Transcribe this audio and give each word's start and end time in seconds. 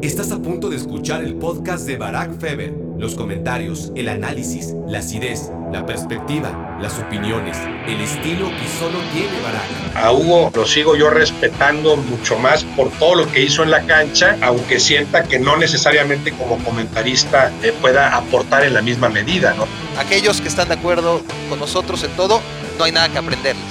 Estás 0.00 0.30
a 0.30 0.38
punto 0.38 0.68
de 0.70 0.76
escuchar 0.76 1.24
el 1.24 1.34
podcast 1.34 1.84
de 1.84 1.96
Barack 1.96 2.38
Feber. 2.38 2.72
Los 2.98 3.16
comentarios, 3.16 3.90
el 3.96 4.08
análisis, 4.08 4.76
la 4.86 5.00
acidez, 5.00 5.50
la 5.72 5.84
perspectiva, 5.86 6.78
las 6.80 7.00
opiniones, 7.00 7.58
el 7.84 8.00
estilo 8.00 8.46
que 8.46 8.68
solo 8.78 9.00
tiene 9.12 9.40
Barack. 9.42 9.96
A 9.96 10.12
Hugo 10.12 10.52
lo 10.54 10.64
sigo 10.66 10.94
yo 10.94 11.10
respetando 11.10 11.96
mucho 11.96 12.38
más 12.38 12.62
por 12.76 12.90
todo 12.90 13.16
lo 13.16 13.32
que 13.32 13.42
hizo 13.42 13.64
en 13.64 13.72
la 13.72 13.84
cancha, 13.86 14.38
aunque 14.40 14.78
sienta 14.78 15.24
que 15.24 15.40
no 15.40 15.56
necesariamente 15.56 16.30
como 16.30 16.58
comentarista 16.58 17.50
eh, 17.64 17.74
pueda 17.80 18.16
aportar 18.16 18.62
en 18.64 18.74
la 18.74 18.82
misma 18.82 19.08
medida, 19.08 19.52
¿no? 19.54 19.64
Aquellos 19.98 20.40
que 20.40 20.46
están 20.46 20.68
de 20.68 20.74
acuerdo 20.74 21.22
con 21.48 21.58
nosotros 21.58 22.04
en 22.04 22.12
todo, 22.12 22.40
no 22.78 22.84
hay 22.84 22.92
nada 22.92 23.08
que 23.08 23.18
aprenderles. 23.18 23.64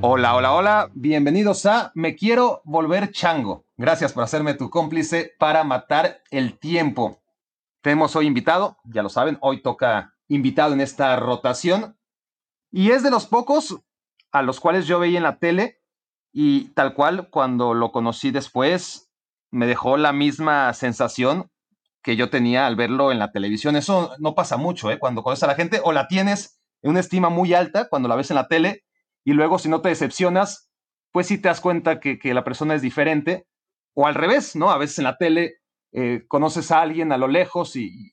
Hola, 0.00 0.34
hola, 0.34 0.52
hola. 0.54 0.90
Bienvenidos 0.94 1.66
a 1.66 1.92
Me 1.94 2.16
Quiero 2.16 2.62
Volver 2.64 3.10
Chango. 3.10 3.67
Gracias 3.78 4.12
por 4.12 4.24
hacerme 4.24 4.54
tu 4.54 4.70
cómplice 4.70 5.36
para 5.38 5.62
matar 5.62 6.20
el 6.32 6.58
tiempo. 6.58 7.22
Tenemos 7.80 8.16
hoy 8.16 8.26
invitado, 8.26 8.76
ya 8.82 9.04
lo 9.04 9.08
saben, 9.08 9.38
hoy 9.40 9.62
toca 9.62 10.16
invitado 10.26 10.72
en 10.72 10.80
esta 10.80 11.14
rotación. 11.14 11.96
Y 12.72 12.90
es 12.90 13.04
de 13.04 13.12
los 13.12 13.26
pocos 13.26 13.80
a 14.32 14.42
los 14.42 14.58
cuales 14.58 14.88
yo 14.88 14.98
veía 14.98 15.18
en 15.18 15.22
la 15.22 15.38
tele 15.38 15.80
y 16.32 16.70
tal 16.70 16.92
cual 16.92 17.30
cuando 17.30 17.72
lo 17.72 17.92
conocí 17.92 18.32
después 18.32 19.12
me 19.52 19.68
dejó 19.68 19.96
la 19.96 20.12
misma 20.12 20.74
sensación 20.74 21.52
que 22.02 22.16
yo 22.16 22.30
tenía 22.30 22.66
al 22.66 22.74
verlo 22.74 23.12
en 23.12 23.20
la 23.20 23.30
televisión. 23.30 23.76
Eso 23.76 24.10
no 24.18 24.34
pasa 24.34 24.56
mucho, 24.56 24.90
¿eh? 24.90 24.98
Cuando 24.98 25.22
conoces 25.22 25.44
a 25.44 25.48
la 25.48 25.54
gente 25.54 25.80
o 25.84 25.92
la 25.92 26.08
tienes 26.08 26.60
en 26.82 26.90
una 26.90 27.00
estima 27.00 27.28
muy 27.28 27.54
alta 27.54 27.88
cuando 27.88 28.08
la 28.08 28.16
ves 28.16 28.32
en 28.32 28.36
la 28.36 28.48
tele 28.48 28.82
y 29.24 29.34
luego 29.34 29.60
si 29.60 29.68
no 29.68 29.82
te 29.82 29.88
decepcionas, 29.88 30.68
pues 31.12 31.28
sí 31.28 31.38
te 31.38 31.48
das 31.48 31.60
cuenta 31.60 32.00
que, 32.00 32.18
la 32.34 32.44
persona 32.44 32.74
es 32.74 32.82
diferente. 32.82 33.46
O 34.00 34.06
al 34.06 34.14
revés, 34.14 34.54
¿no? 34.54 34.70
A 34.70 34.78
veces 34.78 35.00
en 35.00 35.04
la 35.04 35.16
tele 35.16 35.56
eh, 35.90 36.22
conoces 36.28 36.70
a 36.70 36.80
alguien 36.82 37.10
a 37.10 37.16
lo 37.16 37.26
lejos 37.26 37.74
y, 37.74 38.12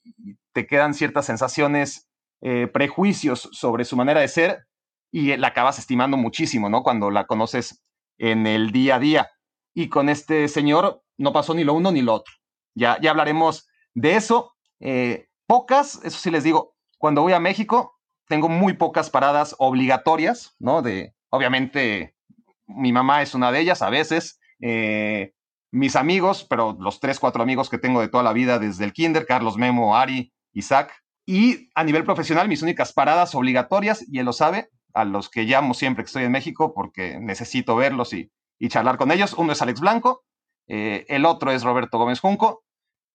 te 0.51 0.65
quedan 0.65 0.95
ciertas 0.95 1.27
sensaciones, 1.27 2.09
eh, 2.41 2.65
prejuicios 2.65 3.47
sobre 3.51 3.85
su 3.85 3.95
manera 3.95 4.19
de 4.19 4.27
ser 4.27 4.65
y 5.11 5.37
la 5.37 5.49
acabas 5.49 5.77
estimando 5.77 6.17
muchísimo, 6.17 6.69
¿no? 6.69 6.81
Cuando 6.81 7.11
la 7.11 7.27
conoces 7.27 7.83
en 8.17 8.47
el 8.47 8.71
día 8.71 8.95
a 8.95 8.99
día. 8.99 9.29
Y 9.75 9.89
con 9.89 10.09
este 10.09 10.47
señor 10.47 11.03
no 11.19 11.31
pasó 11.33 11.53
ni 11.53 11.63
lo 11.63 11.75
uno 11.75 11.91
ni 11.91 12.01
lo 12.01 12.15
otro. 12.15 12.33
Ya, 12.73 12.97
ya 12.99 13.11
hablaremos 13.11 13.67
de 13.93 14.15
eso. 14.15 14.55
Eh, 14.79 15.27
pocas, 15.45 16.03
eso 16.03 16.17
sí 16.17 16.31
les 16.31 16.43
digo, 16.43 16.73
cuando 16.97 17.21
voy 17.21 17.33
a 17.33 17.39
México, 17.39 17.99
tengo 18.27 18.49
muy 18.49 18.73
pocas 18.73 19.11
paradas 19.11 19.55
obligatorias, 19.59 20.55
¿no? 20.57 20.81
De, 20.81 21.13
obviamente, 21.29 22.15
mi 22.65 22.91
mamá 22.91 23.21
es 23.21 23.35
una 23.35 23.51
de 23.51 23.59
ellas 23.59 23.83
a 23.83 23.91
veces, 23.91 24.39
eh, 24.61 25.34
mis 25.75 25.95
amigos, 25.95 26.45
pero 26.49 26.77
los 26.79 26.99
tres, 26.99 27.19
cuatro 27.19 27.43
amigos 27.43 27.69
que 27.69 27.77
tengo 27.77 28.01
de 28.01 28.07
toda 28.07 28.23
la 28.23 28.33
vida 28.33 28.59
desde 28.59 28.85
el 28.85 28.93
kinder, 28.93 29.25
Carlos 29.25 29.57
Memo, 29.57 29.95
Ari, 29.95 30.33
Isaac, 30.53 30.93
y 31.25 31.69
a 31.75 31.83
nivel 31.83 32.03
profesional, 32.03 32.47
mis 32.47 32.61
únicas 32.61 32.93
paradas 32.93 33.35
obligatorias, 33.35 34.05
y 34.07 34.19
él 34.19 34.25
lo 34.25 34.33
sabe, 34.33 34.69
a 34.93 35.05
los 35.05 35.29
que 35.29 35.43
llamo 35.43 35.73
siempre 35.73 36.03
que 36.03 36.07
estoy 36.07 36.23
en 36.23 36.31
México 36.31 36.73
porque 36.73 37.19
necesito 37.19 37.75
verlos 37.75 38.13
y, 38.13 38.31
charlar 38.69 38.97
con 38.97 39.11
ellos. 39.11 39.33
Uno 39.33 39.51
es 39.51 39.61
Alex 39.61 39.79
Blanco, 39.79 40.23
eh, 40.67 41.05
el 41.09 41.25
otro 41.25 41.51
es 41.51 41.63
Roberto 41.63 41.97
Gómez 41.99 42.19
Junco, 42.19 42.63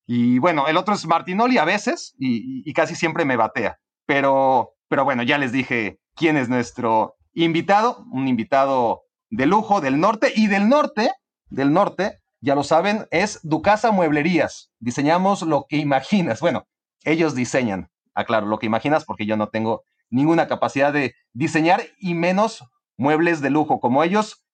y 0.07 0.39
bueno, 0.39 0.69
el 0.69 0.77
otro 0.77 0.95
es 0.95 1.07
Martinoli 1.07 1.59
a 1.59 1.65
veces, 1.65 2.15
y, 2.19 2.69
y 2.69 2.73
casi 2.73 2.95
siempre 2.95 3.25
me 3.25 3.37
batea. 3.37 3.79
Pero 4.07 4.75
pero 4.91 5.05
bueno, 5.05 5.23
ya 5.23 5.39
les 5.39 5.53
dije 5.53 6.01
quién 6.17 6.37
es 6.37 6.49
nuestro 6.49 7.15
invitado, 7.33 8.05
un 8.11 8.27
invitado 8.27 9.05
de 9.31 9.47
lujo 9.47 9.81
del 9.81 10.01
norte 10.01 10.33
y 10.35 10.49
del 10.49 10.69
norte, 10.69 11.13
del 11.49 11.73
norte, 11.73 12.19
ya 12.41 12.55
lo 12.55 12.65
saben, 12.65 13.07
es 13.11 13.41
Ducasa 13.43 13.91
Mueblerías. 13.91 14.71
Diseñamos 14.79 15.43
lo 15.43 15.67
que 15.69 15.77
imaginas. 15.77 16.41
Bueno, 16.41 16.67
ellos 17.05 17.35
diseñan, 17.35 17.91
aclaro, 18.15 18.47
lo 18.47 18.59
que 18.59 18.67
imaginas 18.67 19.05
porque 19.05 19.27
yo 19.27 19.37
no 19.37 19.49
tengo 19.49 19.85
ninguna 20.09 20.49
capacidad 20.49 20.93
de 20.93 21.15
diseñar 21.33 21.83
y 21.99 22.15
menos 22.15 22.65
muebles 22.97 23.41
de 23.41 23.51
lujo 23.51 23.81
como 23.81 24.03
ellos. 24.03 24.45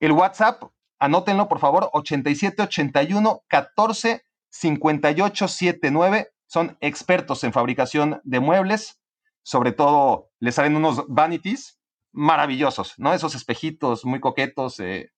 El 0.00 0.12
WhatsApp, 0.12 0.62
anótenlo 0.98 1.48
por 1.48 1.58
favor, 1.58 1.90
8781 1.92 3.42
14 3.48 4.24
58 4.48 5.48
79. 5.48 6.28
Son 6.46 6.76
expertos 6.80 7.44
en 7.44 7.52
fabricación 7.52 8.20
de 8.24 8.40
muebles 8.40 9.00
sobre 9.46 9.70
todo 9.70 10.32
le 10.40 10.50
salen 10.50 10.74
unos 10.74 11.04
vanities 11.06 11.78
maravillosos, 12.10 12.94
¿no? 12.98 13.14
Esos 13.14 13.36
espejitos 13.36 14.04
muy 14.04 14.18
coquetos, 14.18 14.80
eh, 14.80 15.12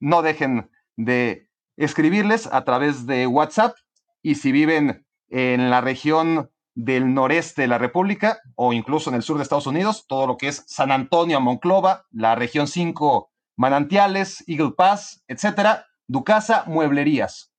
no 0.00 0.22
dejen 0.22 0.70
de 0.96 1.50
escribirles 1.76 2.48
a 2.52 2.64
través 2.64 3.06
de 3.06 3.26
WhatsApp 3.26 3.76
y 4.22 4.36
si 4.36 4.52
viven 4.52 5.06
en 5.28 5.70
la 5.70 5.80
región 5.80 6.50
del 6.74 7.14
noreste 7.14 7.62
de 7.62 7.68
la 7.68 7.78
República 7.78 8.40
o 8.56 8.72
incluso 8.72 9.10
en 9.10 9.16
el 9.16 9.22
sur 9.22 9.36
de 9.36 9.42
Estados 9.42 9.66
Unidos, 9.66 10.06
todo 10.08 10.26
lo 10.26 10.36
que 10.36 10.48
es 10.48 10.64
San 10.66 10.90
Antonio, 10.90 11.40
Monclova, 11.40 12.06
la 12.10 12.34
región 12.34 12.66
5, 12.66 13.30
Manantiales, 13.56 14.42
Eagle 14.46 14.72
Pass, 14.76 15.22
etcétera, 15.28 15.86
Ducasa 16.06 16.64
Mueblerías. 16.66 17.52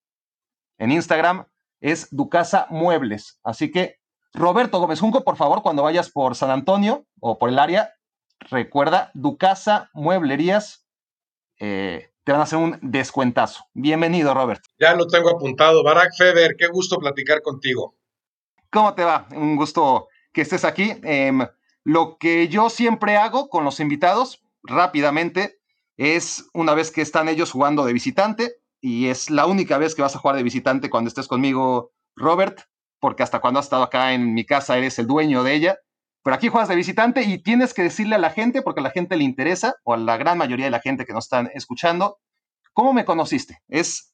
En 0.78 0.92
Instagram 0.92 1.48
es 1.80 2.08
Ducasa 2.12 2.68
Muebles. 2.70 3.40
Así 3.44 3.72
que 3.72 3.98
Roberto 4.34 4.80
Gómez 4.80 5.00
Junco, 5.00 5.24
por 5.24 5.38
favor, 5.38 5.62
cuando 5.62 5.84
vayas 5.84 6.10
por 6.12 6.36
San 6.36 6.52
Antonio 6.52 7.06
o 7.22 7.40
por 7.40 7.50
el 7.50 7.58
área, 7.58 7.94
recuerda, 8.50 9.12
Ducasa 9.14 9.90
Mueblerías, 9.94 10.86
eh, 11.60 12.12
te 12.26 12.32
van 12.32 12.42
a 12.42 12.46
hacer 12.46 12.58
un 12.58 12.78
descuentazo. 12.82 13.66
Bienvenido, 13.74 14.34
Roberto. 14.34 14.68
Ya 14.80 14.96
lo 14.96 15.06
tengo 15.08 15.30
apuntado. 15.30 15.84
Barack 15.84 16.18
Feber, 16.18 16.56
qué 16.58 16.68
gusto 16.68 16.98
platicar 16.98 17.44
contigo. 17.44 17.96
¿Cómo 18.72 18.96
te 18.96 19.04
va? 19.04 19.28
Un 19.32 19.56
gusto 19.56 20.08
que 20.34 20.42
estés 20.42 20.66
aquí. 20.66 20.94
Em, 21.04 21.46
lo 21.84 22.18
que 22.18 22.48
yo 22.48 22.72
siempre 22.72 23.16
hago 23.16 23.48
con 23.48 23.64
los 23.64 23.80
invitados, 23.80 24.44
rápidamente, 24.64 25.60
es 25.98 26.50
una 26.54 26.74
vez 26.74 26.90
que 26.90 27.02
están 27.02 27.30
ellos 27.30 27.52
jugando 27.52 27.86
de 27.86 27.94
visitante, 27.94 28.56
y 28.82 29.08
es 29.08 29.30
la 29.30 29.46
única 29.46 29.78
vez 29.78 29.94
que 29.94 30.02
vas 30.02 30.16
a 30.16 30.20
jugar 30.20 30.36
de 30.36 30.44
visitante 30.44 30.90
cuando 30.90 31.10
estés 31.10 31.28
conmigo, 31.28 31.92
Robert, 32.16 32.62
porque 33.00 33.22
hasta 33.22 33.40
cuando 33.40 33.60
has 33.60 33.68
estado 33.68 33.84
acá 33.84 34.14
en 34.14 34.34
mi 34.34 34.46
casa 34.46 34.78
eres 34.80 34.98
el 34.98 35.06
dueño 35.06 35.44
de 35.44 35.54
ella. 35.54 35.78
Pero 36.26 36.38
aquí 36.38 36.48
juegas 36.48 36.70
de 36.70 36.76
visitante 36.76 37.22
y 37.22 37.38
tienes 37.38 37.76
que 37.76 37.84
decirle 37.84 38.16
a 38.16 38.18
la 38.18 38.32
gente, 38.32 38.64
porque 38.64 38.80
a 38.80 38.84
la 38.84 38.90
gente 38.90 39.16
le 39.16 39.24
interesa, 39.24 39.76
o 39.84 39.94
a 39.94 39.98
la 39.98 40.18
gran 40.18 40.40
mayoría 40.40 40.66
de 40.66 40.72
la 40.72 40.80
gente 40.80 41.06
que 41.06 41.14
nos 41.14 41.26
están 41.26 41.52
escuchando, 41.54 42.18
¿cómo 42.74 42.94
me 42.94 43.06
conociste? 43.06 43.62
Es, 43.68 44.12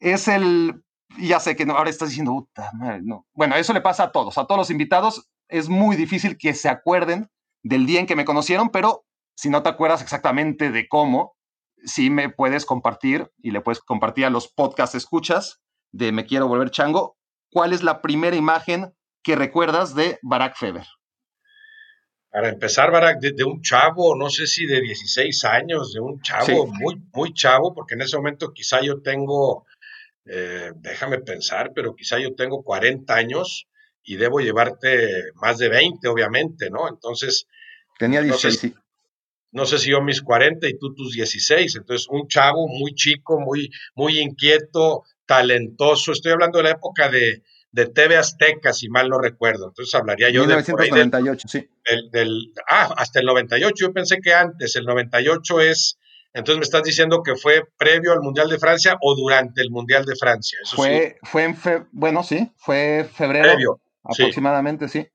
es 0.00 0.26
el, 0.26 0.82
ya 1.18 1.40
sé 1.40 1.54
que 1.54 1.66
no, 1.66 1.76
ahora 1.76 1.90
estás 1.90 2.08
diciendo, 2.08 2.32
puta 2.32 2.70
madre, 2.72 3.02
no. 3.02 3.26
Bueno, 3.34 3.56
eso 3.56 3.74
le 3.74 3.82
pasa 3.82 4.04
a 4.04 4.10
todos, 4.10 4.38
a 4.38 4.46
todos 4.46 4.58
los 4.58 4.70
invitados. 4.70 5.28
Es 5.48 5.68
muy 5.68 5.96
difícil 5.96 6.38
que 6.38 6.54
se 6.54 6.70
acuerden 6.70 7.28
del 7.62 7.84
día 7.84 8.00
en 8.00 8.06
que 8.06 8.16
me 8.16 8.24
conocieron, 8.24 8.70
pero 8.70 9.04
si 9.36 9.50
no 9.50 9.62
te 9.62 9.68
acuerdas 9.68 10.00
exactamente 10.00 10.70
de 10.70 10.88
cómo, 10.88 11.36
sí 11.84 12.08
me 12.08 12.30
puedes 12.30 12.64
compartir 12.64 13.30
y 13.36 13.50
le 13.50 13.60
puedes 13.60 13.80
compartir 13.80 14.24
a 14.24 14.30
los 14.30 14.48
podcast 14.48 14.94
escuchas 14.94 15.60
de 15.92 16.10
Me 16.10 16.24
Quiero 16.24 16.48
Volver 16.48 16.70
Chango 16.70 17.18
¿cuál 17.52 17.74
es 17.74 17.82
la 17.82 18.00
primera 18.00 18.34
imagen 18.34 18.94
que 19.22 19.36
recuerdas 19.36 19.94
de 19.94 20.18
Barack 20.22 20.56
Feber? 20.56 20.86
Para 22.34 22.48
empezar, 22.48 22.90
Barack, 22.90 23.20
de, 23.20 23.44
un 23.44 23.62
chavo, 23.62 24.16
no 24.16 24.28
sé 24.28 24.48
si 24.48 24.66
de 24.66 24.80
16 24.80 25.44
años, 25.44 25.92
de 25.92 26.00
un 26.00 26.20
chavo 26.20 26.66
muy, 26.66 27.00
muy 27.12 27.32
chavo, 27.32 27.72
porque 27.72 27.94
en 27.94 28.00
ese 28.00 28.16
momento 28.16 28.52
quizá 28.52 28.80
yo 28.82 29.00
tengo, 29.02 29.66
eh, 30.26 30.72
déjame 30.74 31.20
pensar, 31.20 31.70
pero 31.72 31.94
quizá 31.94 32.18
yo 32.18 32.34
tengo 32.34 32.64
40 32.64 33.14
años 33.14 33.68
y 34.02 34.16
debo 34.16 34.40
llevarte 34.40 35.30
más 35.36 35.58
de 35.58 35.68
20, 35.68 36.08
obviamente, 36.08 36.70
¿no? 36.70 36.88
Entonces... 36.88 37.46
Tenía 38.00 38.20
16, 38.20 38.64
no 38.64 38.68
sé, 38.68 38.74
no 39.52 39.66
sé 39.66 39.78
si 39.78 39.90
yo 39.92 40.02
mis 40.02 40.20
40 40.20 40.68
y 40.68 40.76
tú 40.76 40.92
tus 40.92 41.12
16, 41.12 41.76
entonces 41.76 42.08
un 42.10 42.26
chavo 42.26 42.66
muy 42.66 42.96
chico, 42.96 43.38
muy, 43.38 43.70
muy 43.94 44.18
inquieto, 44.18 45.04
talentoso. 45.24 46.10
Estoy 46.10 46.32
hablando 46.32 46.58
de 46.58 46.64
la 46.64 46.70
época 46.70 47.08
de, 47.08 47.44
de 47.74 47.86
TV 47.86 48.16
Azteca, 48.16 48.72
si 48.72 48.88
mal 48.88 49.08
no 49.08 49.18
recuerdo. 49.18 49.66
Entonces 49.66 49.92
hablaría 49.96 50.30
yo 50.30 50.42
1998, 50.42 51.48
sí. 51.48 51.68
Del, 52.12 52.52
ah, 52.70 52.94
hasta 52.96 53.18
el 53.18 53.26
98. 53.26 53.74
Yo 53.76 53.92
pensé 53.92 54.18
que 54.22 54.32
antes, 54.32 54.76
el 54.76 54.84
98 54.84 55.60
es. 55.60 55.98
Entonces 56.32 56.58
me 56.58 56.62
estás 56.62 56.84
diciendo 56.84 57.22
que 57.24 57.34
fue 57.34 57.64
previo 57.76 58.12
al 58.12 58.20
Mundial 58.20 58.48
de 58.48 58.58
Francia 58.58 58.96
o 59.00 59.16
durante 59.16 59.60
el 59.60 59.70
Mundial 59.72 60.04
de 60.04 60.14
Francia. 60.14 60.56
Eso 60.62 60.76
fue, 60.76 61.18
fue 61.24 61.44
en 61.44 61.56
bueno, 61.90 62.22
sí, 62.22 62.52
fue 62.56 63.08
febrero. 63.12 63.48
Previo. 63.48 63.80
Aproximadamente, 64.04 64.88
sí. 64.88 65.08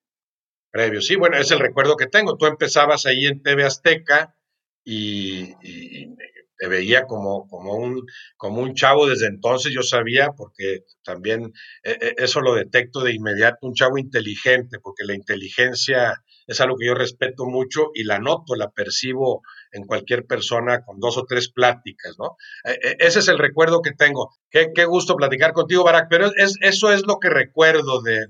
Previo, 0.69 1.01
sí, 1.01 1.15
bueno, 1.15 1.37
es 1.37 1.49
el 1.51 1.59
recuerdo 1.59 1.95
que 1.95 2.07
tengo. 2.07 2.35
Tú 2.35 2.45
empezabas 2.45 3.05
ahí 3.05 3.25
en 3.25 3.41
TV 3.41 3.63
Azteca 3.63 4.35
y 4.83 5.53
te 6.59 6.67
veía 6.67 7.05
como, 7.05 7.47
como, 7.47 7.73
un, 7.75 8.05
como 8.37 8.61
un 8.61 8.75
chavo 8.75 9.07
desde 9.07 9.27
entonces, 9.27 9.73
yo 9.73 9.81
sabía, 9.81 10.31
porque 10.37 10.83
también 11.03 11.53
eh, 11.83 11.97
eh, 12.01 12.15
eso 12.17 12.41
lo 12.41 12.53
detecto 12.53 13.01
de 13.01 13.13
inmediato, 13.13 13.65
un 13.65 13.73
chavo 13.73 13.97
inteligente, 13.97 14.77
porque 14.79 15.05
la 15.05 15.15
inteligencia 15.15 16.21
es 16.45 16.59
algo 16.61 16.75
que 16.77 16.87
yo 16.87 16.95
respeto 16.95 17.45
mucho 17.45 17.91
y 17.93 18.03
la 18.03 18.19
noto, 18.19 18.55
la 18.55 18.71
percibo 18.71 19.41
en 19.71 19.85
cualquier 19.85 20.25
persona 20.25 20.83
con 20.83 20.99
dos 20.99 21.17
o 21.17 21.25
tres 21.25 21.49
pláticas, 21.49 22.15
¿no? 22.17 22.35
E, 22.65 22.71
e, 22.71 22.97
ese 22.99 23.19
es 23.19 23.27
el 23.29 23.37
recuerdo 23.37 23.81
que 23.81 23.91
tengo. 23.91 24.31
Qué, 24.49 24.67
gusto 24.85 25.15
platicar 25.15 25.53
contigo, 25.53 25.83
Barack, 25.83 26.07
pero 26.09 26.25
es, 26.35 26.55
eso 26.61 26.91
es 26.91 27.05
lo 27.05 27.19
que 27.19 27.29
recuerdo 27.29 28.01
de, 28.01 28.25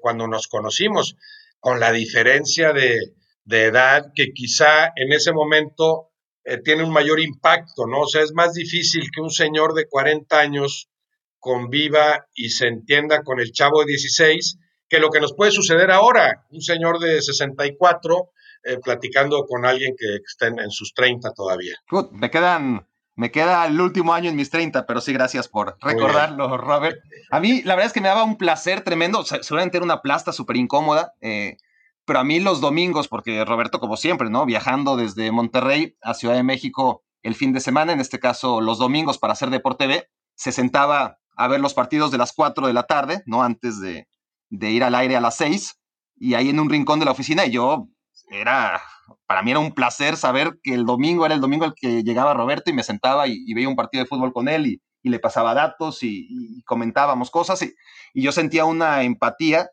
cuando 0.00 0.26
nos 0.26 0.48
conocimos, 0.48 1.16
con 1.60 1.78
la 1.78 1.92
diferencia 1.92 2.72
de, 2.72 2.98
edad 3.46 4.12
que 4.14 4.32
quizá 4.32 4.92
en 4.94 5.12
ese 5.12 5.32
momento 5.32 6.09
eh, 6.50 6.58
tiene 6.64 6.82
un 6.82 6.92
mayor 6.92 7.20
impacto, 7.20 7.86
¿no? 7.86 8.00
O 8.00 8.06
sea, 8.08 8.22
es 8.22 8.32
más 8.34 8.54
difícil 8.54 9.08
que 9.14 9.20
un 9.20 9.30
señor 9.30 9.72
de 9.72 9.86
40 9.86 10.36
años 10.36 10.90
conviva 11.38 12.26
y 12.34 12.50
se 12.50 12.66
entienda 12.66 13.22
con 13.22 13.38
el 13.38 13.52
chavo 13.52 13.80
de 13.80 13.86
16 13.86 14.58
que 14.88 14.98
lo 14.98 15.10
que 15.10 15.20
nos 15.20 15.32
puede 15.32 15.52
suceder 15.52 15.92
ahora, 15.92 16.44
un 16.50 16.60
señor 16.60 16.98
de 16.98 17.22
64 17.22 18.30
eh, 18.64 18.78
platicando 18.82 19.44
con 19.46 19.64
alguien 19.64 19.94
que 19.96 20.16
está 20.26 20.48
en, 20.48 20.70
sus 20.72 20.92
30 20.92 21.32
todavía. 21.34 21.76
me 22.10 22.32
quedan, 22.32 22.84
me 23.14 23.30
queda 23.30 23.64
el 23.66 23.80
último 23.80 24.12
año 24.12 24.28
en 24.28 24.34
mis 24.34 24.50
30, 24.50 24.86
pero 24.86 25.00
sí, 25.00 25.12
gracias 25.12 25.46
por 25.46 25.76
recordarlo, 25.80 26.58
Robert. 26.58 26.98
A 27.30 27.38
mí, 27.38 27.62
la 27.62 27.76
verdad 27.76 27.86
es 27.86 27.92
que 27.92 28.00
me 28.00 28.08
daba 28.08 28.24
un 28.24 28.36
placer 28.36 28.80
tremendo, 28.80 29.24
seguramente 29.24 29.76
era 29.76 29.84
una 29.84 30.02
plasta 30.02 30.32
súper 30.32 30.56
incómoda, 30.56 31.14
eh, 31.20 31.58
pero 32.04 32.18
a 32.18 32.24
mí 32.24 32.40
los 32.40 32.60
domingos, 32.60 33.08
porque 33.08 33.44
Roberto, 33.44 33.80
como 33.80 33.96
siempre, 33.96 34.30
¿no? 34.30 34.46
Viajando 34.46 34.96
desde 34.96 35.30
Monterrey 35.32 35.96
a 36.02 36.14
Ciudad 36.14 36.34
de 36.34 36.42
México 36.42 37.04
el 37.22 37.34
fin 37.34 37.52
de 37.52 37.60
semana, 37.60 37.92
en 37.92 38.00
este 38.00 38.18
caso 38.18 38.60
los 38.60 38.78
domingos 38.78 39.18
para 39.18 39.34
hacer 39.34 39.50
Deporte 39.50 39.86
B, 39.86 40.08
se 40.34 40.52
sentaba 40.52 41.18
a 41.36 41.48
ver 41.48 41.60
los 41.60 41.74
partidos 41.74 42.10
de 42.10 42.18
las 42.18 42.32
4 42.32 42.66
de 42.66 42.72
la 42.72 42.84
tarde, 42.84 43.22
¿no? 43.26 43.42
Antes 43.42 43.80
de, 43.80 44.06
ir 44.50 44.84
al 44.84 44.94
aire 44.94 45.16
a 45.16 45.20
las 45.20 45.36
6 45.36 45.78
y 46.16 46.34
ahí 46.34 46.48
en 46.50 46.60
un 46.60 46.70
rincón 46.70 46.98
de 46.98 47.04
la 47.04 47.12
oficina 47.12 47.46
y 47.46 47.52
yo 47.52 47.88
era, 48.30 48.80
para 49.26 49.42
mí 49.42 49.50
era 49.50 49.60
un 49.60 49.72
placer 49.72 50.16
saber 50.16 50.58
que 50.62 50.74
el 50.74 50.84
domingo 50.84 51.24
era 51.24 51.34
el 51.34 51.40
domingo 51.40 51.64
el 51.64 51.74
que 51.74 52.02
llegaba 52.02 52.34
Roberto 52.34 52.70
y 52.70 52.74
me 52.74 52.82
sentaba 52.82 53.26
y, 53.26 53.52
veía 53.54 53.68
un 53.68 53.76
partido 53.76 54.02
de 54.02 54.08
fútbol 54.08 54.32
con 54.32 54.48
él 54.48 54.66
y, 54.66 54.82
le 55.02 55.18
pasaba 55.18 55.54
datos 55.54 56.02
y, 56.02 56.62
comentábamos 56.64 57.30
cosas 57.30 57.62
y, 57.62 57.74
yo 58.14 58.32
sentía 58.32 58.64
una 58.64 59.02
empatía 59.02 59.70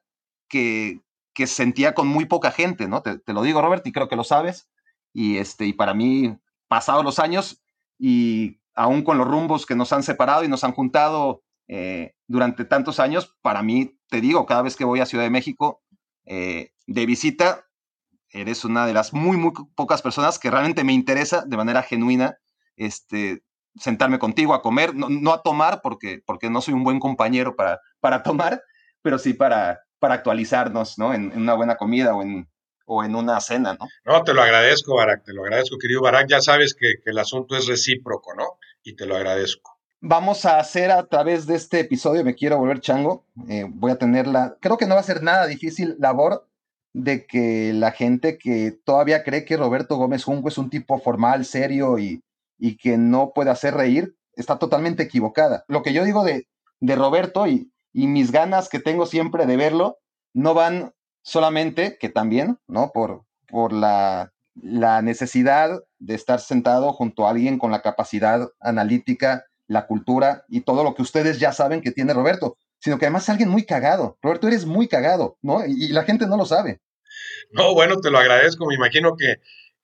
que, 0.48 1.02
que, 1.38 1.48
sentía 1.48 1.94
con 1.94 2.08
muy 2.08 2.26
poca 2.26 2.52
gente, 2.52 2.88
¿no? 2.88 3.02
Te, 3.02 3.22
lo 3.28 3.44
digo, 3.44 3.62
Robert, 3.62 3.86
y 3.86 3.92
creo 3.92 4.10
que 4.10 4.16
lo 4.16 4.24
sabes. 4.24 4.70
Y, 5.14 5.38
este, 5.38 5.66
y 5.66 5.74
para 5.74 5.94
mí, 5.94 6.36
pasados 6.68 7.04
los 7.04 7.20
años 7.20 7.62
y 8.00 8.60
aún 8.74 9.04
con 9.04 9.18
los 9.18 9.28
rumbos 9.28 9.66
que 9.66 9.76
nos 9.76 9.94
han 9.94 10.04
separado 10.04 10.44
y 10.44 10.48
nos 10.48 10.64
han 10.64 10.74
juntado 10.74 11.44
eh, 11.68 12.16
durante 12.28 12.66
tantos 12.66 13.00
años, 13.00 13.36
para 13.42 13.62
mí, 13.62 14.00
te 14.10 14.22
digo, 14.22 14.46
cada 14.46 14.64
vez 14.64 14.76
que 14.76 14.86
voy 14.86 15.00
a 15.00 15.06
Ciudad 15.06 15.24
de 15.24 15.30
México 15.30 15.82
eh, 16.26 16.72
de 16.88 17.06
visita, 17.06 17.66
eres 18.32 18.66
una 18.66 18.86
de 18.86 18.94
las 18.94 19.14
muy, 19.14 19.38
muy 19.38 19.54
pocas 19.76 20.02
personas 20.02 20.40
que 20.40 20.52
realmente 20.52 20.84
me 20.84 20.94
interesa 20.94 21.44
de 21.46 21.58
manera 21.58 21.84
genuina 21.84 22.38
este, 22.76 23.44
sentarme 23.76 24.20
contigo 24.20 24.54
a 24.54 24.62
comer, 24.62 24.96
no, 24.96 25.34
a 25.34 25.42
tomar, 25.42 25.82
porque, 25.82 26.22
porque 26.26 26.50
no 26.50 26.62
soy 26.62 26.74
un 26.74 26.84
buen 26.84 27.00
compañero 27.00 27.56
para, 27.56 27.80
para 28.00 28.24
tomar, 28.24 28.62
pero 29.02 29.18
sí 29.18 29.34
para, 29.34 29.87
para 30.00 30.16
actualizarnos, 30.16 30.98
¿no? 30.98 31.14
En, 31.14 31.32
una 31.36 31.54
buena 31.54 31.76
comida 31.76 32.16
o 32.16 32.22
en, 32.22 32.48
o 32.86 33.04
en 33.04 33.16
una 33.16 33.40
cena, 33.40 33.78
¿no? 33.80 33.88
No, 34.06 34.24
te 34.24 34.34
lo 34.34 34.42
agradezco, 34.42 34.96
Barak, 34.96 35.24
te 35.24 35.34
lo 35.34 35.44
agradezco, 35.44 35.78
querido 35.78 36.02
Barak. 36.02 36.28
Ya 36.30 36.42
sabes 36.42 36.74
que, 36.74 36.96
que 37.04 37.12
el 37.12 37.20
asunto 37.20 37.56
es 37.56 37.68
recíproco, 37.68 38.34
¿no? 38.36 38.58
Y 38.84 38.96
te 38.96 39.06
lo 39.06 39.16
agradezco 39.16 39.78
vamos 40.02 40.46
a 40.46 40.60
hacer 40.60 40.92
a 40.92 41.08
través 41.08 41.48
de 41.48 41.56
este 41.56 41.80
episodio, 41.80 42.24
me 42.24 42.36
quiero 42.36 42.58
volver 42.58 42.80
chango, 42.80 43.26
eh, 43.50 43.66
voy 43.68 43.92
a 43.92 43.98
tener 43.98 44.28
la, 44.28 44.58
creo 44.60 44.78
que 44.78 44.86
no 44.86 44.96
va 44.96 45.02
a 45.02 45.04
ser 45.04 45.24
nada 45.24 45.48
difícil 45.48 45.96
labor 46.00 46.48
de 46.94 47.26
que 47.26 47.74
la 47.74 47.92
gente 47.92 48.38
que 48.38 48.72
todavía 48.72 49.24
cree 49.24 49.46
que 49.46 49.58
Roberto 49.58 49.98
Gómez 49.98 50.24
Junco 50.24 50.50
es 50.50 50.58
un 50.58 50.70
tipo 50.70 51.00
formal, 51.00 51.46
serio 51.46 52.00
y, 52.00 52.22
y 52.58 52.78
que 52.78 52.98
no 52.98 53.32
puede 53.34 53.52
hacer 53.52 53.76
reír, 53.76 54.16
está 54.34 54.58
totalmente 54.58 55.04
equivocada. 55.04 55.64
Lo 55.68 55.84
que 55.84 55.94
yo 55.94 56.04
digo 56.04 56.24
de, 56.24 56.48
de 56.80 56.96
Roberto 56.96 57.48
y, 57.48 57.72
y 57.98 58.06
mis 58.06 58.32
ganas 58.32 58.70
que 58.70 58.80
tengo 58.80 59.08
siempre 59.08 59.48
de 59.48 59.58
verlo, 59.58 59.98
no 60.32 60.54
van 60.54 60.94
solamente, 61.24 61.98
que 61.98 62.10
también, 62.10 62.60
¿no? 62.68 62.92
Por, 62.94 63.24
por 63.48 63.74
la, 63.74 64.34
la 64.54 65.02
necesidad 65.02 65.84
de 65.98 66.14
estar 66.14 66.40
sentado 66.40 66.94
junto 66.94 67.26
a 67.26 67.32
alguien 67.32 67.58
con 67.58 67.72
la 67.72 67.82
capacidad 67.82 68.48
analítica 68.60 69.46
la 69.66 69.88
cultura 69.88 70.46
y 70.48 70.62
todo 70.62 70.84
lo 70.84 70.94
que 70.94 71.02
ustedes 71.02 71.40
ya 71.40 71.52
saben 71.54 71.82
que 71.82 71.92
tiene 71.92 72.14
Roberto, 72.14 72.60
sino 72.78 73.00
que 73.00 73.06
además 73.06 73.24
es 73.24 73.30
alguien 73.30 73.50
muy 73.50 73.66
cagado. 73.66 74.20
Roberto, 74.22 74.48
eres 74.48 74.68
muy 74.68 74.88
cagado, 74.88 75.40
¿no? 75.42 75.66
Y, 75.66 75.88
la 75.88 76.04
gente 76.04 76.28
no 76.28 76.38
lo 76.38 76.46
sabe. 76.46 76.80
No, 77.50 77.74
bueno, 77.74 78.00
te 78.00 78.12
lo 78.12 78.20
agradezco. 78.20 78.68
Me 78.68 78.76
imagino 78.76 79.16
que, 79.18 79.38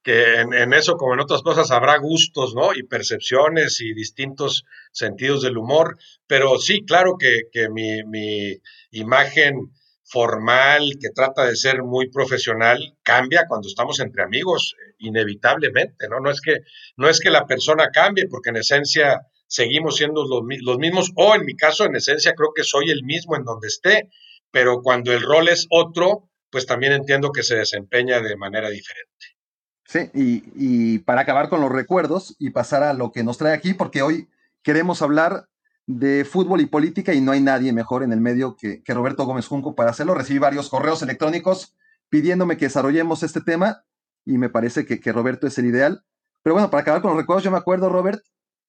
que 0.03 0.41
en, 0.41 0.71
eso, 0.73 0.97
como 0.97 1.15
en 1.15 1.19
otras 1.19 1.41
cosas, 1.41 1.71
habrá 1.71 1.97
gustos, 1.97 2.53
¿no? 2.53 2.75
Y 2.75 2.83
percepciones 2.83 3.81
y 3.81 3.91
distintos 3.95 4.65
sentidos 4.93 5.41
del 5.41 5.57
humor. 5.57 5.97
Pero 6.27 6.57
sí, 6.57 6.85
claro 6.85 7.17
que, 7.19 7.41
que 7.51 7.67
mi, 7.69 8.03
mi 8.03 8.57
imagen 8.91 9.73
formal, 10.13 10.93
que 11.01 11.09
trata 11.09 11.45
de 11.45 11.55
ser 11.55 11.83
muy 11.83 12.09
profesional, 12.09 12.95
cambia 13.03 13.45
cuando 13.47 13.67
estamos 13.67 13.99
entre 13.99 14.23
amigos, 14.23 14.75
inevitablemente, 14.99 16.07
¿no? 16.07 16.19
No 16.19 16.29
es 16.29 16.39
que, 16.39 16.59
no 16.97 17.09
es 17.09 17.19
que 17.19 17.31
la 17.31 17.45
persona 17.47 17.89
cambie, 17.91 18.27
porque 18.27 18.51
en 18.51 18.57
esencia 18.57 19.27
seguimos 19.47 19.97
siendo 19.97 20.23
los, 20.25 20.41
los 20.61 20.77
mismos, 20.77 21.11
o 21.15 21.35
en 21.35 21.45
mi 21.45 21.55
caso, 21.55 21.85
en 21.85 21.95
esencia, 21.95 22.33
creo 22.35 22.51
que 22.55 22.63
soy 22.63 22.91
el 22.91 23.03
mismo 23.03 23.35
en 23.35 23.43
donde 23.43 23.67
esté, 23.67 24.09
pero 24.51 24.81
cuando 24.83 25.11
el 25.11 25.21
rol 25.21 25.49
es 25.49 25.65
otro, 25.71 26.29
pues 26.51 26.67
también 26.67 26.93
entiendo 26.93 27.31
que 27.31 27.41
se 27.41 27.55
desempeña 27.55 28.21
de 28.21 28.35
manera 28.37 28.69
diferente. 28.69 29.09
Sí, 29.85 30.09
y, 30.13 30.99
para 30.99 31.21
acabar 31.21 31.49
con 31.49 31.61
los 31.61 31.71
recuerdos 31.71 32.35
y 32.39 32.51
pasar 32.51 32.83
a 32.83 32.93
lo 32.93 33.11
que 33.11 33.23
nos 33.23 33.37
trae 33.37 33.53
aquí, 33.53 33.73
porque 33.73 34.01
hoy 34.01 34.27
queremos 34.63 35.01
hablar 35.01 35.47
de 35.85 36.25
fútbol 36.25 36.61
y 36.61 36.65
política 36.65 37.13
y 37.13 37.21
no 37.21 37.33
hay 37.33 37.41
nadie 37.41 37.73
mejor 37.73 38.03
en 38.03 38.13
el 38.13 38.21
medio 38.21 38.55
que, 38.55 38.81
Roberto 38.87 39.25
Gómez 39.25 39.47
Junco 39.47 39.75
para 39.75 39.91
hacerlo. 39.91 40.15
Recibí 40.15 40.39
varios 40.39 40.69
correos 40.69 41.01
electrónicos 41.01 41.75
pidiéndome 42.09 42.57
que 42.57 42.65
desarrollemos 42.65 43.23
este 43.23 43.41
tema 43.41 43.83
y 44.25 44.37
me 44.37 44.49
parece 44.49 44.85
que, 44.85 45.11
Roberto 45.11 45.45
es 45.45 45.57
el 45.57 45.65
ideal. 45.65 46.03
Pero 46.41 46.55
bueno, 46.55 46.69
para 46.69 46.81
acabar 46.81 47.01
con 47.01 47.11
los 47.11 47.19
recuerdos, 47.19 47.43
yo 47.43 47.51
me 47.51 47.57
acuerdo, 47.57 47.89
Robert, 47.89 48.23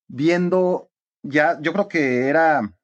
viendo 0.08 0.91
ya, 1.23 1.58
yo 1.61 1.73
creo 1.73 1.88
que 1.88 2.29
era 2.29 2.75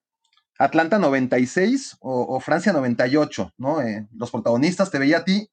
Atlanta 0.58 0.98
96 0.98 1.96
o, 2.00 2.40
Francia 2.40 2.72
98, 2.72 3.54
¿no? 3.58 3.82
Eh, 3.82 4.08
los 4.16 4.30
protagonistas, 4.30 4.90
te 4.90 4.98
veía 4.98 5.18
a 5.18 5.24
ti 5.24 5.50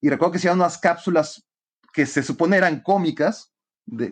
y 0.00 0.08
recuerdo 0.08 0.32
que 0.32 0.38
hacían 0.38 0.56
unas 0.56 0.78
cápsulas 0.78 1.44
que 1.92 2.06
se 2.06 2.22
supone 2.22 2.56
eran 2.56 2.80
cómicas, 2.80 3.52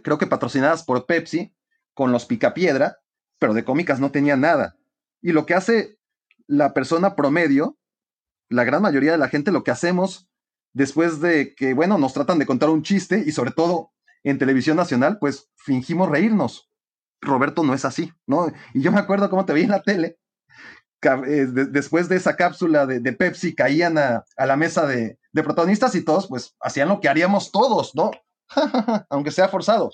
creo 0.03 0.19
que 0.19 0.27
patrocinadas 0.27 0.85
por 0.85 1.07
Pepsi, 1.07 1.55
con 1.99 2.13
los 2.13 2.27
picapiedra, 2.27 3.01
pero 3.41 3.55
de 3.55 3.65
cómicas 3.65 3.99
no 3.99 4.13
tenía 4.13 4.37
nada. 4.37 4.77
Y 5.21 5.33
lo 5.33 5.47
que 5.47 5.55
hace 5.55 5.99
la 6.47 6.73
persona 6.73 7.17
promedio, 7.17 7.77
la 8.49 8.63
gran 8.63 8.83
mayoría 8.83 9.11
de 9.11 9.19
la 9.19 9.29
gente, 9.29 9.51
lo 9.51 9.65
que 9.65 9.73
hacemos 9.73 10.31
después 10.73 11.21
de 11.21 11.57
que, 11.57 11.75
bueno, 11.75 11.99
nos 11.99 12.15
tratan 12.15 12.39
de 12.39 12.47
contar 12.47 12.71
un 12.71 12.85
chiste 12.85 13.25
y 13.27 13.33
sobre 13.33 13.51
todo 13.51 13.91
en 14.23 14.39
televisión 14.39 14.77
nacional, 14.77 15.19
pues 15.19 15.51
fingimos 15.57 16.09
reírnos. 16.09 16.71
Roberto 17.21 17.65
no 17.65 17.75
es 17.75 17.85
así, 17.85 18.13
¿no? 18.29 18.47
Y 18.75 18.81
yo 18.81 18.93
me 18.93 19.01
acuerdo 19.01 19.29
cómo 19.29 19.45
te 19.45 19.55
vi 19.55 19.63
en 19.63 19.71
la 19.71 19.83
tele, 19.83 20.21
eh, 21.03 21.47
después 21.51 22.09
de 22.09 22.15
esa 22.15 22.37
cápsula 22.37 22.87
de, 22.87 23.13
Pepsi, 23.13 23.57
caían 23.57 23.99
a, 23.99 24.25
la 24.37 24.57
mesa 24.57 24.87
de, 24.87 25.19
protagonistas 25.33 25.97
y 25.97 26.05
todos, 26.05 26.29
pues, 26.29 26.55
hacían 26.61 26.91
lo 26.91 27.01
que 27.01 27.09
haríamos 27.09 27.51
todos, 27.51 27.97
¿no? 27.97 28.13
Aunque 29.11 29.33
sea 29.33 29.49
forzado. 29.49 29.91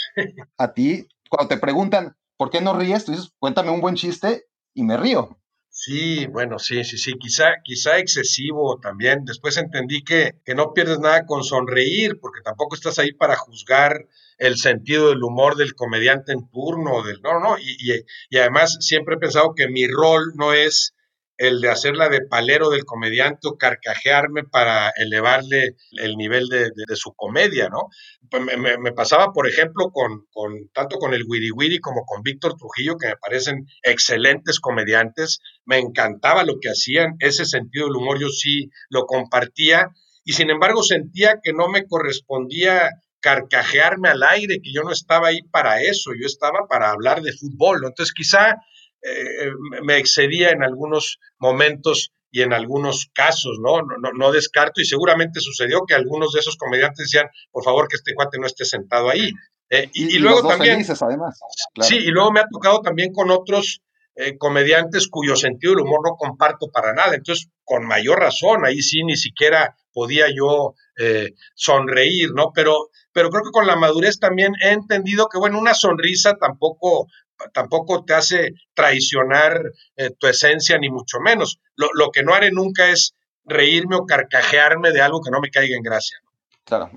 A 0.58 0.74
ti, 0.74 1.08
cuando 1.34 1.54
te 1.54 1.60
preguntan, 1.60 2.16
¿por 2.36 2.50
qué 2.50 2.60
no 2.60 2.78
ríes? 2.78 3.04
Tú 3.04 3.12
dices, 3.12 3.32
cuéntame 3.38 3.70
un 3.70 3.80
buen 3.80 3.96
chiste 3.96 4.46
y 4.72 4.84
me 4.84 4.96
río. 4.96 5.38
Sí, 5.68 6.26
bueno, 6.26 6.60
sí, 6.60 6.84
sí, 6.84 6.98
sí, 6.98 7.14
quizá, 7.18 7.46
quizá 7.64 7.98
excesivo 7.98 8.78
también. 8.80 9.24
Después 9.24 9.56
entendí 9.56 10.04
que, 10.04 10.40
que 10.44 10.54
no 10.54 10.72
pierdes 10.72 11.00
nada 11.00 11.26
con 11.26 11.42
sonreír, 11.42 12.20
porque 12.20 12.42
tampoco 12.42 12.76
estás 12.76 13.00
ahí 13.00 13.12
para 13.12 13.36
juzgar 13.36 14.06
el 14.38 14.56
sentido 14.56 15.08
del 15.08 15.22
humor 15.22 15.56
del 15.56 15.74
comediante 15.74 16.32
en 16.32 16.48
turno, 16.48 17.02
del, 17.02 17.20
no, 17.22 17.40
no, 17.40 17.58
y, 17.58 17.76
y, 17.80 18.04
y 18.30 18.38
además 18.38 18.76
siempre 18.80 19.16
he 19.16 19.18
pensado 19.18 19.54
que 19.54 19.68
mi 19.68 19.86
rol 19.88 20.32
no 20.36 20.52
es 20.52 20.93
el 21.36 21.60
de 21.60 21.68
hacerla 21.68 22.08
de 22.08 22.26
palero 22.26 22.70
del 22.70 22.84
comediante 22.84 23.48
o 23.48 23.56
carcajearme 23.56 24.44
para 24.44 24.92
elevarle 24.96 25.76
el 25.92 26.16
nivel 26.16 26.48
de, 26.48 26.70
su 26.94 27.12
comedia, 27.14 27.68
¿no? 27.68 27.88
Pues 28.30 28.42
me, 28.56 28.92
pasaba, 28.92 29.32
por 29.32 29.48
ejemplo, 29.48 29.90
con, 29.90 30.26
con, 30.32 30.68
tanto 30.72 30.98
con 30.98 31.12
el 31.12 31.24
Wiri 31.26 31.50
Wiri 31.50 31.80
como 31.80 32.04
con 32.04 32.22
Víctor 32.22 32.54
Trujillo, 32.56 32.96
que 32.96 33.08
me 33.08 33.16
parecen 33.16 33.66
excelentes 33.82 34.60
comediantes, 34.60 35.40
me 35.64 35.78
encantaba 35.78 36.44
lo 36.44 36.58
que 36.60 36.68
hacían, 36.68 37.16
ese 37.18 37.44
sentido 37.44 37.86
del 37.86 37.96
humor 37.96 38.20
yo 38.20 38.28
sí 38.28 38.70
lo 38.88 39.06
compartía, 39.06 39.90
y 40.24 40.32
sin 40.32 40.50
embargo 40.50 40.82
sentía 40.82 41.40
que 41.42 41.52
no 41.52 41.68
me 41.68 41.86
correspondía 41.86 42.90
carcajearme 43.20 44.10
al 44.10 44.22
aire, 44.22 44.60
que 44.62 44.70
yo 44.72 44.82
no 44.82 44.92
estaba 44.92 45.28
ahí 45.28 45.40
para 45.50 45.80
eso, 45.80 46.10
yo 46.20 46.26
estaba 46.26 46.66
para 46.68 46.90
hablar 46.90 47.22
de 47.22 47.32
fútbol, 47.32 47.78
Entonces 47.84 48.12
quizá 48.12 48.56
eh, 49.04 49.50
me 49.82 49.98
excedía 49.98 50.50
en 50.50 50.62
algunos 50.62 51.18
momentos 51.38 52.12
y 52.30 52.42
en 52.42 52.52
algunos 52.52 53.10
casos, 53.14 53.58
¿no? 53.60 53.82
No, 53.82 54.12
no, 54.12 54.32
descarto 54.32 54.80
y 54.80 54.84
seguramente 54.84 55.40
sucedió 55.40 55.82
que 55.86 55.94
algunos 55.94 56.32
de 56.32 56.40
esos 56.40 56.56
comediantes 56.56 57.06
decían, 57.06 57.28
por 57.52 57.62
favor, 57.62 57.86
que 57.86 57.96
este 57.96 58.14
cuate 58.14 58.38
no 58.40 58.46
esté 58.46 58.64
sentado 58.64 59.08
ahí. 59.08 59.30
Eh, 59.70 59.88
y, 59.92 60.18
luego 60.18 60.46
también... 60.48 60.84
además. 61.00 61.38
Sí, 61.80 61.96
y 61.96 62.08
luego 62.08 62.32
me 62.32 62.40
ha 62.40 62.48
tocado 62.50 62.80
también 62.80 63.12
con 63.12 63.30
otros 63.30 63.82
eh, 64.16 64.38
comediantes 64.38 65.08
cuyo 65.08 65.34
sentido 65.34 65.74
del 65.74 65.84
humor 65.84 66.00
no 66.04 66.16
comparto 66.16 66.70
para 66.72 66.92
nada. 66.92 67.14
Entonces, 67.14 67.48
con 67.64 67.84
mayor 67.86 68.20
razón, 68.20 68.64
ahí 68.64 68.80
sí 68.80 69.02
ni 69.04 69.16
siquiera 69.16 69.76
podía 69.92 70.26
yo 70.32 70.74
eh, 70.98 71.32
sonreír, 71.54 72.30
¿no? 72.32 72.52
Pero, 72.54 72.90
pero 73.12 73.30
creo 73.30 73.42
que 73.42 73.50
con 73.50 73.66
la 73.66 73.76
madurez 73.76 74.18
también 74.20 74.52
he 74.60 74.70
entendido 74.70 75.28
que, 75.28 75.38
bueno, 75.38 75.58
una 75.58 75.74
sonrisa 75.74 76.34
tampoco, 76.34 77.06
tampoco 77.52 78.04
te 78.04 78.14
hace 78.14 78.54
traicionar 78.74 79.60
eh, 79.96 80.10
tu 80.18 80.26
esencia, 80.26 80.78
ni 80.78 80.90
mucho 80.90 81.18
menos. 81.20 81.60
Lo, 81.76 81.88
lo, 81.94 82.10
que 82.10 82.22
no 82.22 82.34
haré 82.34 82.50
nunca 82.50 82.90
es 82.90 83.14
reírme 83.44 83.96
o 83.96 84.06
carcajearme 84.06 84.92
de 84.92 85.02
algo 85.02 85.20
que 85.20 85.30
no 85.30 85.40
me 85.40 85.50
caiga 85.50 85.76
en 85.76 85.82
gracia. 85.82 86.18
Claro, 86.64 86.90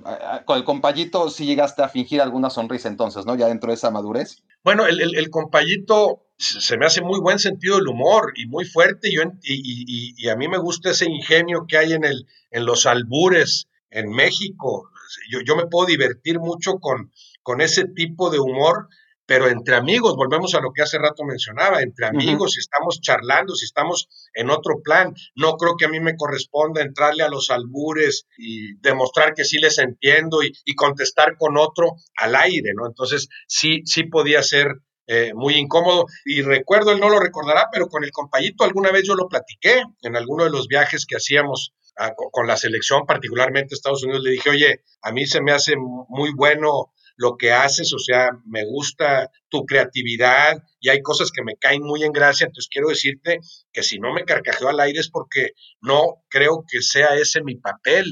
con 0.45 0.57
el 0.57 0.63
compayito 0.63 1.29
sí 1.29 1.45
llegaste 1.45 1.81
a 1.81 1.89
fingir 1.89 2.21
alguna 2.21 2.49
sonrisa 2.49 2.87
entonces, 2.87 3.25
¿no? 3.25 3.35
Ya 3.35 3.47
dentro 3.47 3.69
de 3.69 3.75
esa 3.75 3.91
madurez. 3.91 4.41
Bueno, 4.63 4.85
el, 4.85 5.01
el, 5.01 5.29
compayito 5.29 6.23
se 6.37 6.77
me 6.77 6.85
hace 6.85 7.01
muy 7.01 7.19
buen 7.19 7.37
sentido 7.37 7.75
del 7.75 7.89
humor 7.89 8.31
y 8.37 8.45
muy 8.45 8.63
fuerte 8.63 9.09
y, 9.09 9.17
y, 9.43 10.13
y, 10.17 10.29
a 10.29 10.37
mí 10.37 10.47
me 10.47 10.57
gusta 10.57 10.91
ese 10.91 11.05
ingenio 11.09 11.65
que 11.67 11.77
hay 11.77 11.91
en, 11.91 12.05
el, 12.05 12.27
en 12.51 12.65
los 12.65 12.85
albures 12.85 13.67
en 13.89 14.09
México. 14.09 14.89
Yo, 15.29 15.41
yo 15.41 15.57
me 15.57 15.67
puedo 15.67 15.85
divertir 15.85 16.39
mucho 16.39 16.79
con, 16.79 17.11
con 17.43 17.59
ese 17.59 17.85
tipo 17.89 18.29
de 18.29 18.39
humor 18.39 18.87
pero 19.27 19.49
entre 19.49 19.75
amigos, 19.75 20.15
volvemos 20.15 20.55
a 20.55 20.61
lo 20.61 20.71
que 20.71 20.81
hace 20.81 20.97
rato 20.97 21.25
mencionaba, 21.25 21.81
entre 21.81 22.07
amigos, 22.07 22.53
si 22.53 22.61
estamos 22.61 23.01
charlando, 23.01 23.55
si 23.55 23.65
estamos 23.65 24.07
en 24.33 24.49
otro 24.49 24.81
plan, 24.81 25.13
no 25.35 25.57
creo 25.57 25.75
que 25.77 25.83
a 25.83 25.89
mí 25.89 25.99
me 25.99 26.15
corresponda 26.15 26.81
entrarle 26.81 27.23
a 27.23 27.29
los 27.29 27.49
albures 27.49 28.25
y 28.37 28.77
demostrar 28.79 29.33
que 29.33 29.43
sí 29.43 29.59
les 29.59 29.79
entiendo 29.79 30.39
y, 30.43 30.75
contestar 30.75 31.35
con 31.37 31.57
otro 31.57 31.95
al 32.15 32.35
aire, 32.35 32.71
¿no? 32.73 32.87
Entonces, 32.87 33.27
sí, 33.47 33.81
sí 33.83 34.03
podía 34.03 34.41
ser 34.43 34.67
eh, 35.07 35.33
muy 35.33 35.55
incómodo. 35.55 36.05
Y 36.23 36.41
recuerdo, 36.43 36.91
él 36.91 36.99
no 36.99 37.09
lo 37.09 37.19
recordará, 37.19 37.67
pero 37.71 37.87
con 37.87 38.05
el 38.05 38.11
compañito 38.11 38.63
alguna 38.63 38.91
vez 38.91 39.03
yo 39.03 39.15
lo 39.15 39.27
platiqué 39.27 39.81
en 40.03 40.15
alguno 40.15 40.45
de 40.45 40.51
los 40.51 40.67
viajes 40.67 41.05
que 41.05 41.17
hacíamos 41.17 41.73
ah, 41.97 42.13
con 42.15 42.47
la 42.47 42.55
selección, 42.55 43.05
particularmente 43.05 43.75
Estados 43.75 44.03
Unidos, 44.03 44.23
le 44.23 44.31
dije, 44.31 44.51
oye, 44.51 44.83
a 45.01 45.11
mí 45.11 45.25
se 45.25 45.41
me 45.41 45.51
hace 45.51 45.75
muy 45.75 46.31
bueno 46.33 46.93
lo 47.17 47.35
que 47.35 47.51
haces, 47.51 47.91
o 47.93 47.99
sea, 47.99 48.29
me 48.45 48.63
gusta 48.65 49.31
tu 49.49 49.65
creatividad 49.65 50.63
y 50.79 50.89
hay 50.89 51.01
cosas 51.01 51.31
que 51.31 51.43
me 51.43 51.55
caen 51.55 51.81
muy 51.81 52.03
en 52.03 52.11
gracia, 52.11 52.45
entonces 52.45 52.69
quiero 52.71 52.89
decirte 52.89 53.39
que 53.73 53.83
si 53.83 53.99
no 53.99 54.13
me 54.13 54.23
carcajeo 54.23 54.69
al 54.69 54.79
aire 54.79 54.99
es 54.99 55.09
porque 55.09 55.51
no 55.81 56.23
creo 56.29 56.63
que 56.69 56.81
sea 56.81 57.15
ese 57.15 57.41
mi 57.41 57.55
papel, 57.55 58.05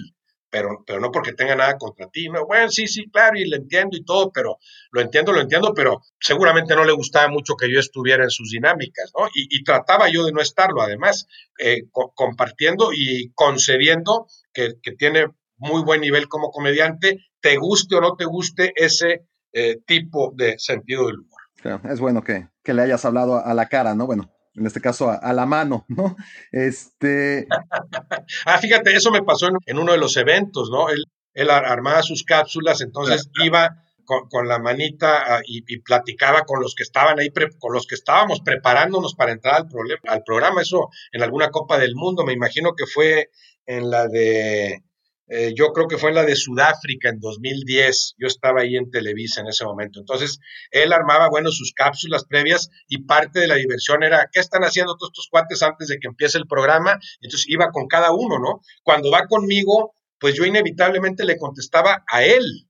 pero, 0.50 0.84
pero 0.88 1.00
no 1.00 1.12
porque 1.12 1.34
tenga 1.34 1.56
nada 1.56 1.78
contra 1.78 2.10
ti, 2.10 2.30
no, 2.30 2.48
bueno, 2.48 2.70
sí, 2.70 2.88
sí, 2.88 3.10
claro, 3.12 3.38
y 3.38 3.48
lo 3.48 3.58
entiendo 3.58 3.96
y 3.96 4.04
todo, 4.04 4.32
pero 4.32 4.58
lo 4.92 5.02
entiendo, 5.02 5.34
lo 5.34 5.42
entiendo, 5.42 5.74
pero 5.76 6.02
seguramente 6.20 6.76
no 6.76 6.84
le 6.84 6.94
gustaba 6.94 7.28
mucho 7.28 7.56
que 7.56 7.72
yo 7.72 7.80
estuviera 7.80 8.24
en 8.24 8.32
sus 8.32 8.50
dinámicas, 8.50 9.12
¿no? 9.18 9.28
Y, 9.36 9.64
trataba 9.64 10.10
yo 10.10 10.24
de 10.24 10.32
no 10.32 10.42
estarlo, 10.42 10.82
además, 10.82 11.28
eh, 11.60 11.84
compartiendo 11.92 12.92
y 12.94 13.32
concediendo 13.36 14.28
que 14.54 14.72
tiene 14.98 15.28
muy 15.58 15.84
buen 15.84 16.02
nivel 16.02 16.28
como 16.28 16.52
comediante, 16.52 17.20
te 17.42 17.58
guste 17.58 17.96
o 17.96 18.02
no 18.02 18.16
te 18.16 18.26
guste 18.26 18.74
ese 18.76 19.26
eh, 19.54 19.78
tipo 19.86 20.34
de 20.36 20.60
sentido 20.60 21.08
del 21.08 21.20
humor. 21.20 21.82
es 21.90 22.00
bueno 22.00 22.24
que, 22.24 22.48
le 22.66 22.82
hayas 22.82 23.06
hablado 23.06 23.44
a 23.44 23.54
la 23.54 23.68
cara, 23.68 23.96
¿no? 23.96 24.06
Bueno, 24.06 24.32
en 24.56 24.66
este 24.66 24.82
caso 24.82 25.10
a, 25.10 25.34
la 25.34 25.46
mano, 25.46 25.86
¿no? 25.88 26.16
Este. 26.52 27.48
ah, 28.46 28.58
fíjate, 28.58 28.96
eso 28.96 29.12
me 29.12 29.24
pasó 29.24 29.48
en, 29.66 29.80
uno 29.80 29.92
de 29.92 29.98
los 29.98 30.18
eventos, 30.18 30.70
¿no? 30.70 30.90
Él, 30.90 31.04
él 31.34 31.50
armaba 31.50 32.02
sus 32.04 32.24
cápsulas, 32.24 32.82
entonces 32.82 33.30
iba 33.44 33.82
con, 34.06 34.48
la 34.48 34.60
manita 34.60 35.42
y, 35.46 35.80
platicaba 35.80 36.44
con 36.44 36.62
los 36.62 36.76
que 36.76 36.84
estaban 36.84 37.20
ahí, 37.20 37.32
con 37.60 37.74
los 37.74 37.88
que 37.88 37.96
estábamos 37.96 38.42
preparándonos 38.42 39.16
para 39.16 39.32
entrar 39.32 39.56
al, 39.56 39.68
al 40.08 40.24
programa. 40.24 40.62
Eso 40.62 40.90
en 41.12 41.24
alguna 41.24 41.50
Copa 41.50 41.78
del 41.78 41.96
Mundo, 41.96 42.24
me 42.24 42.34
imagino 42.34 42.74
que 42.76 42.86
fue 42.86 43.30
en 43.66 43.90
la 43.90 44.08
de 44.08 44.84
eh, 45.28 45.54
yo 45.56 45.74
creo 45.74 45.88
que 45.88 45.98
fue 45.98 46.10
en 46.10 46.16
la 46.16 46.24
de 46.24 46.36
Sudáfrica 46.36 47.10
en 47.10 47.20
2010, 47.20 48.16
yo 48.18 48.28
estaba 48.28 48.62
ahí 48.62 48.76
en 48.76 48.92
Televisa 48.92 49.42
en 49.42 49.48
ese 49.48 49.66
momento. 49.66 50.00
Entonces, 50.00 50.40
él 50.70 50.94
armaba, 50.94 51.30
bueno, 51.30 51.52
sus 51.52 51.74
cápsulas 51.74 52.26
previas 52.26 52.70
y 52.88 53.04
parte 53.04 53.40
de 53.40 53.48
la 53.48 53.56
diversión 53.56 54.04
era, 54.04 54.30
¿qué 54.32 54.40
están 54.40 54.64
haciendo 54.64 54.96
todos 54.96 55.12
estos 55.14 55.28
cuates 55.30 55.64
antes 55.64 55.88
de 55.88 55.98
que 55.98 56.08
empiece 56.08 56.38
el 56.38 56.48
programa? 56.48 57.00
Entonces, 57.22 57.50
iba 57.50 57.72
con 57.72 57.88
cada 57.88 58.12
uno, 58.12 58.38
¿no? 58.40 58.62
Cuando 58.84 59.10
va 59.10 59.26
conmigo, 59.28 59.96
pues 60.20 60.36
yo 60.36 60.46
inevitablemente 60.46 61.26
le 61.26 61.38
contestaba 61.38 62.04
a 62.08 62.24
él, 62.24 62.68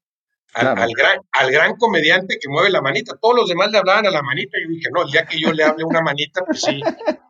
al, 0.53 0.91
gran, 0.95 1.19
al 1.33 1.51
gran 1.51 1.75
comediante 1.75 2.37
que 2.39 2.47
mueve 2.47 2.69
la 2.69 2.81
manita. 2.81 3.17
Todos 3.21 3.35
los 3.35 3.49
demás 3.49 3.71
le 3.71 3.77
hablaban 3.77 4.05
a 4.05 4.11
la 4.11 4.21
manita 4.21 4.57
y 4.57 4.63
yo 4.63 4.69
dije, 4.69 4.89
no, 4.93 5.03
el 5.03 5.11
día 5.11 5.25
que 5.25 5.39
yo 5.39 5.51
le 5.51 5.63
hable 5.63 5.83
una 5.83 6.01
manita, 6.01 6.43
pues 6.45 6.61
sí, 6.61 6.79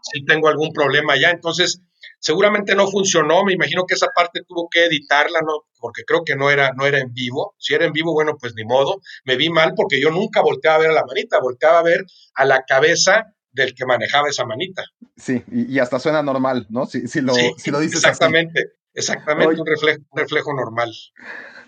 sí 0.01 0.23
tengo 0.25 0.47
algún 0.47 0.71
problema 0.71 1.15
ya. 1.19 1.31
Entonces, 1.31 1.81
Seguramente 2.25 2.73
no 2.73 2.87
funcionó, 2.87 3.43
me 3.43 3.53
imagino 3.53 3.85
que 3.85 3.93
esa 3.93 4.07
parte 4.07 4.41
tuvo 4.47 4.67
que 4.67 4.85
editarla, 4.85 5.41
¿no? 5.41 5.65
porque 5.85 6.03
creo 6.03 6.23
que 6.25 6.35
no 6.35 6.49
era, 6.49 6.71
no 6.75 6.87
era 6.87 6.97
en 6.97 7.13
vivo. 7.13 7.53
Si 7.59 7.75
era 7.75 7.85
en 7.85 7.91
vivo, 7.91 8.11
bueno, 8.11 8.37
pues 8.41 8.55
ni 8.55 8.65
modo. 8.65 9.01
Me 9.23 9.35
vi 9.35 9.51
mal 9.51 9.73
porque 9.75 10.01
yo 10.01 10.09
nunca 10.09 10.41
volteaba 10.41 10.77
a 10.77 10.79
ver 10.79 10.89
a 10.89 10.93
la 10.93 11.05
manita, 11.05 11.39
volteaba 11.39 11.77
a 11.77 11.83
ver 11.83 12.03
a 12.33 12.43
la 12.43 12.63
cabeza 12.63 13.35
del 13.51 13.75
que 13.75 13.85
manejaba 13.85 14.27
esa 14.27 14.45
manita. 14.45 14.83
Sí, 15.15 15.43
y, 15.51 15.77
hasta 15.77 15.99
suena 15.99 16.23
normal, 16.23 16.65
¿no? 16.71 16.87
Si, 16.87 17.07
si, 17.07 17.21
lo, 17.21 17.35
si 17.57 17.69
lo 17.69 17.79
dices 17.79 17.97
Exactamente, 17.97 18.71
exactamente, 18.95 19.61
un, 19.61 19.67
reflejo, 19.67 20.01
un 20.09 20.19
reflejo 20.19 20.53
normal. 20.55 20.91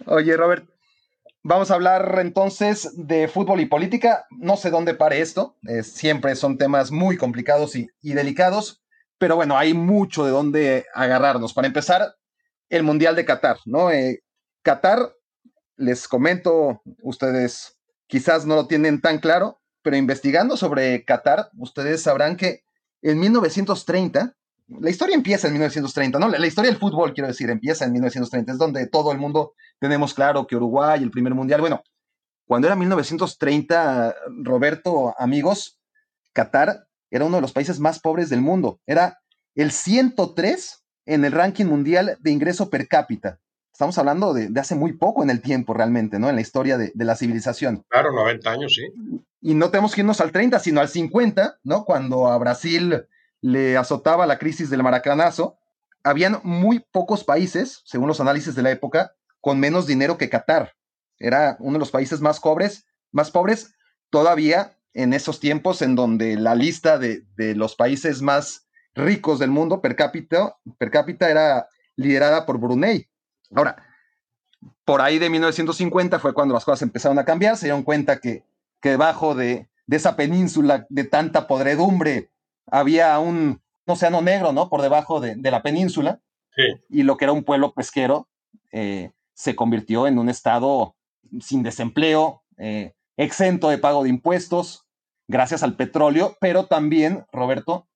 Oye, 0.07 0.35
Robert, 0.35 0.67
Vamos 1.43 1.69
a 1.69 1.75
hablar 1.75 2.17
entonces 2.19 2.89
de 2.95 3.27
fútbol 3.27 3.61
y 3.61 3.67
política. 3.67 4.25
No 4.31 4.57
sé 4.57 4.71
dónde 4.71 4.95
pare 4.95 5.21
esto. 5.21 5.55
siempre 5.83 6.35
son 6.35 6.57
temas 6.57 6.91
muy 6.91 7.15
complicados 7.15 7.75
y, 7.75 7.87
y, 8.01 8.13
delicados. 8.13 8.81
Pero 9.17 9.35
bueno, 9.35 9.57
hay 9.57 9.73
mucho 9.73 10.25
de 10.25 10.31
dónde 10.31 10.85
agarrarnos. 10.93 11.53
Para 11.53 11.67
empezar, 11.67 12.15
el 12.69 12.83
Mundial 12.83 13.15
de 13.15 13.25
Qatar, 13.25 13.57
¿no? 13.65 13.91
Eh, 13.91 14.23
Qatar, 14.61 15.13
les 15.75 16.07
comento, 16.07 16.81
ustedes 17.01 17.77
quizás 18.07 18.45
no 18.45 18.55
lo 18.55 18.67
tienen 18.67 19.01
tan 19.01 19.19
claro, 19.19 19.61
pero 19.81 19.95
investigando 19.95 20.57
sobre 20.57 21.03
Qatar, 21.05 21.49
ustedes 21.57 22.01
sabrán 22.01 22.35
que 22.35 22.63
en 23.01 23.19
1930, 23.19 24.35
la 24.67 24.89
historia 24.89 25.15
empieza 25.15 25.47
en 25.47 25.53
1930, 25.53 26.19
¿no? 26.19 26.27
La, 26.27 26.39
la, 26.39 26.47
historia 26.47 26.69
del 26.69 26.79
fútbol, 26.79 27.13
quiero 27.13 27.27
decir, 27.27 27.49
empieza 27.49 27.85
en 27.85 27.93
1930, 27.93 28.51
es 28.51 28.57
donde 28.57 28.87
todo 28.87 29.11
el 29.11 29.17
mundo 29.17 29.53
tenemos 29.79 30.13
claro 30.13 30.45
que 30.45 30.55
Uruguay, 30.55 31.01
el 31.01 31.11
primer 31.11 31.33
mundial, 31.33 31.61
bueno, 31.61 31.83
cuando 32.45 32.67
era 32.67 32.75
1930, 32.75 34.15
Roberto, 34.43 35.13
amigos, 35.17 35.79
Qatar 36.33 36.86
era 37.11 37.25
uno 37.25 37.37
de 37.37 37.41
los 37.41 37.53
países 37.53 37.79
más 37.79 37.99
pobres 37.99 38.29
del 38.29 38.41
mundo. 38.41 38.79
Era 38.85 39.19
el 39.55 39.71
103 39.71 40.83
en 41.05 41.25
el 41.25 41.31
ranking 41.31 41.65
mundial 41.65 42.17
de 42.19 42.31
ingreso 42.31 42.69
per 42.69 42.87
cápita. 42.87 43.39
Estamos 43.71 43.97
hablando 43.97 44.33
de, 44.33 44.49
hace 44.59 44.75
muy 44.75 44.93
poco 44.93 45.23
en 45.23 45.29
el 45.29 45.41
tiempo 45.41 45.73
realmente, 45.73 46.17
¿no? 46.19 46.29
En 46.29 46.35
la 46.35 46.41
historia 46.41 46.77
de, 46.77 46.91
la 46.95 47.15
civilización. 47.15 47.85
Claro, 47.89 48.11
90 48.11 48.49
años, 48.49 48.73
sí. 48.73 48.87
Y 49.39 49.53
no 49.53 49.69
tenemos 49.69 49.93
que 49.93 50.01
irnos 50.01 50.19
al 50.19 50.31
30, 50.31 50.59
sino 50.59 50.81
al 50.81 50.89
50, 50.89 51.59
¿no? 51.63 51.85
Cuando 51.85 52.27
a 52.27 52.37
Brasil 52.37 53.05
le 53.41 53.77
azotaba 53.77 54.25
la 54.25 54.39
crisis 54.39 54.69
del 54.69 54.83
maracanazo, 54.83 55.59
habían 56.03 56.39
muy 56.43 56.79
pocos 56.91 57.23
países, 57.23 57.81
según 57.85 58.07
los 58.07 58.19
análisis 58.19 58.55
de 58.55 58.63
la 58.63 58.71
época, 58.71 59.13
con 59.41 59.59
menos 59.59 59.85
dinero 59.85 60.17
que 60.17 60.29
Qatar. 60.29 60.73
Era 61.19 61.57
uno 61.59 61.73
de 61.73 61.79
los 61.79 61.91
países 61.91 62.19
más 62.19 62.39
pobres, 62.39 62.87
más 63.11 63.31
pobres 63.31 63.75
todavía 64.09 64.76
en 64.93 65.13
esos 65.13 65.39
tiempos 65.39 65.81
en 65.81 65.95
donde 65.95 66.35
la 66.37 66.55
lista 66.55 66.97
de, 66.97 67.23
los 67.55 67.75
países 67.75 68.21
más 68.21 68.67
ricos 68.95 69.39
del 69.39 69.51
mundo 69.51 69.81
per 69.81 69.95
cápita, 69.95 70.57
per 70.77 70.89
cápita 70.89 71.29
era 71.29 71.67
liderada 71.95 72.45
por 72.45 72.59
Brunei. 72.59 73.07
Ahora, 73.55 73.75
por 74.85 75.01
ahí 75.01 75.19
de 75.19 75.29
1950 75.29 76.19
fue 76.19 76.33
cuando 76.33 76.53
las 76.53 76.65
cosas 76.65 76.81
empezaron 76.81 77.19
a 77.19 77.25
cambiar, 77.25 77.57
se 77.57 77.67
dieron 77.67 77.83
cuenta 77.83 78.19
que, 78.19 78.43
que 78.81 78.89
debajo 78.89 79.35
de, 79.35 79.67
esa 79.89 80.15
península 80.15 80.85
de 80.89 81.03
tanta 81.05 81.47
podredumbre 81.47 82.29
había 82.65 83.17
un 83.19 83.61
océano 83.85 84.21
negro, 84.21 84.51
¿no? 84.51 84.69
Por 84.69 84.81
debajo 84.81 85.21
de, 85.21 85.35
la 85.37 85.61
península. 85.61 86.19
Y 86.89 87.03
lo 87.03 87.17
que 87.17 87.25
era 87.25 87.33
un 87.33 87.43
pueblo 87.43 87.73
pesquero 87.73 88.27
eh, 88.71 89.11
se 89.33 89.55
convirtió 89.55 90.07
en 90.07 90.17
un 90.17 90.27
estado 90.27 90.95
sin 91.39 91.61
desempleo, 91.61 92.41
eh, 92.57 92.95
exento 93.17 93.69
de 93.69 93.77
pago 93.77 94.03
de 94.03 94.09
impuestos, 94.09 94.85
gracias 95.27 95.63
al 95.63 95.75
petróleo, 95.75 96.37
pero 96.39 96.67
también, 96.67 97.25
Roberto, 97.31 97.87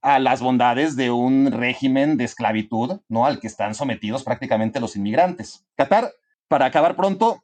a 0.00 0.18
las 0.18 0.40
bondades 0.40 0.96
de 0.96 1.10
un 1.10 1.50
régimen 1.50 2.16
de 2.16 2.24
esclavitud, 2.24 3.00
¿no? 3.08 3.26
Al 3.26 3.40
que 3.40 3.48
están 3.48 3.74
sometidos 3.74 4.24
prácticamente 4.24 4.80
los 4.80 4.96
inmigrantes. 4.96 5.66
Qatar, 5.76 6.12
para 6.48 6.66
acabar 6.66 6.96
pronto, 6.96 7.42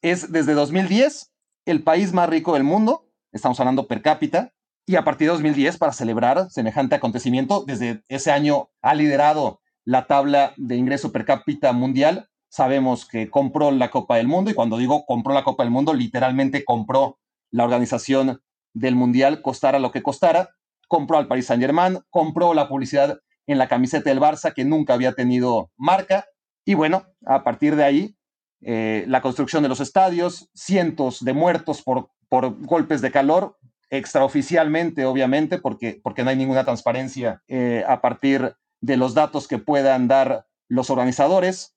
es 0.00 0.32
desde 0.32 0.54
2010 0.54 1.32
el 1.66 1.82
país 1.82 2.12
más 2.12 2.28
rico 2.28 2.54
del 2.54 2.64
mundo, 2.64 3.04
estamos 3.32 3.58
hablando 3.60 3.88
per 3.88 4.00
cápita, 4.00 4.54
y 4.88 4.96
a 4.96 5.04
partir 5.04 5.26
de 5.26 5.32
2010 5.32 5.76
para 5.76 5.92
celebrar 5.92 6.50
semejante 6.50 6.94
acontecimiento. 6.94 7.62
Desde 7.66 8.02
ese 8.08 8.30
año 8.30 8.70
ha 8.80 8.94
liderado 8.94 9.60
la 9.84 10.06
tabla 10.06 10.54
de 10.56 10.76
ingreso 10.76 11.12
per 11.12 11.26
cápita 11.26 11.72
mundial. 11.72 12.30
Sabemos 12.48 13.06
que 13.06 13.30
compró 13.30 13.70
la 13.70 13.90
Copa 13.90 14.16
del 14.16 14.28
Mundo 14.28 14.50
y 14.50 14.54
cuando 14.54 14.78
digo 14.78 15.04
compró 15.06 15.34
la 15.34 15.44
Copa 15.44 15.62
del 15.64 15.72
Mundo, 15.72 15.94
literalmente 15.94 16.64
compró 16.64 17.18
la 17.50 17.64
organización 17.64 18.40
del 18.74 18.94
Mundial, 18.94 19.42
costara 19.42 19.78
lo 19.78 19.90
que 19.90 20.02
costara. 20.02 20.50
Compró 20.88 21.18
al 21.18 21.28
Paris 21.28 21.46
Saint 21.46 21.62
Germain, 21.62 21.98
compró 22.08 22.54
la 22.54 22.68
publicidad 22.68 23.20
en 23.46 23.58
la 23.58 23.68
camiseta 23.68 24.08
del 24.08 24.20
Barça 24.20 24.54
que 24.54 24.64
nunca 24.64 24.94
había 24.94 25.12
tenido 25.12 25.70
marca. 25.76 26.26
Y 26.64 26.74
bueno, 26.74 27.06
a 27.26 27.44
partir 27.44 27.76
de 27.76 27.84
ahí, 27.84 28.16
eh, 28.62 29.04
la 29.06 29.20
construcción 29.20 29.62
de 29.62 29.68
los 29.68 29.80
estadios, 29.80 30.50
cientos 30.54 31.24
de 31.24 31.32
muertos 31.32 31.82
por, 31.82 32.10
por 32.28 32.58
golpes 32.64 33.00
de 33.02 33.10
calor, 33.10 33.58
extraoficialmente, 33.90 35.04
obviamente, 35.06 35.58
porque, 35.58 36.00
porque 36.02 36.24
no 36.24 36.30
hay 36.30 36.36
ninguna 36.36 36.64
transparencia 36.64 37.42
eh, 37.48 37.84
a 37.86 38.00
partir 38.00 38.54
de 38.80 38.96
los 38.96 39.14
datos 39.14 39.48
que 39.48 39.58
puedan 39.58 40.08
dar 40.08 40.46
los 40.68 40.90
organizadores. 40.90 41.74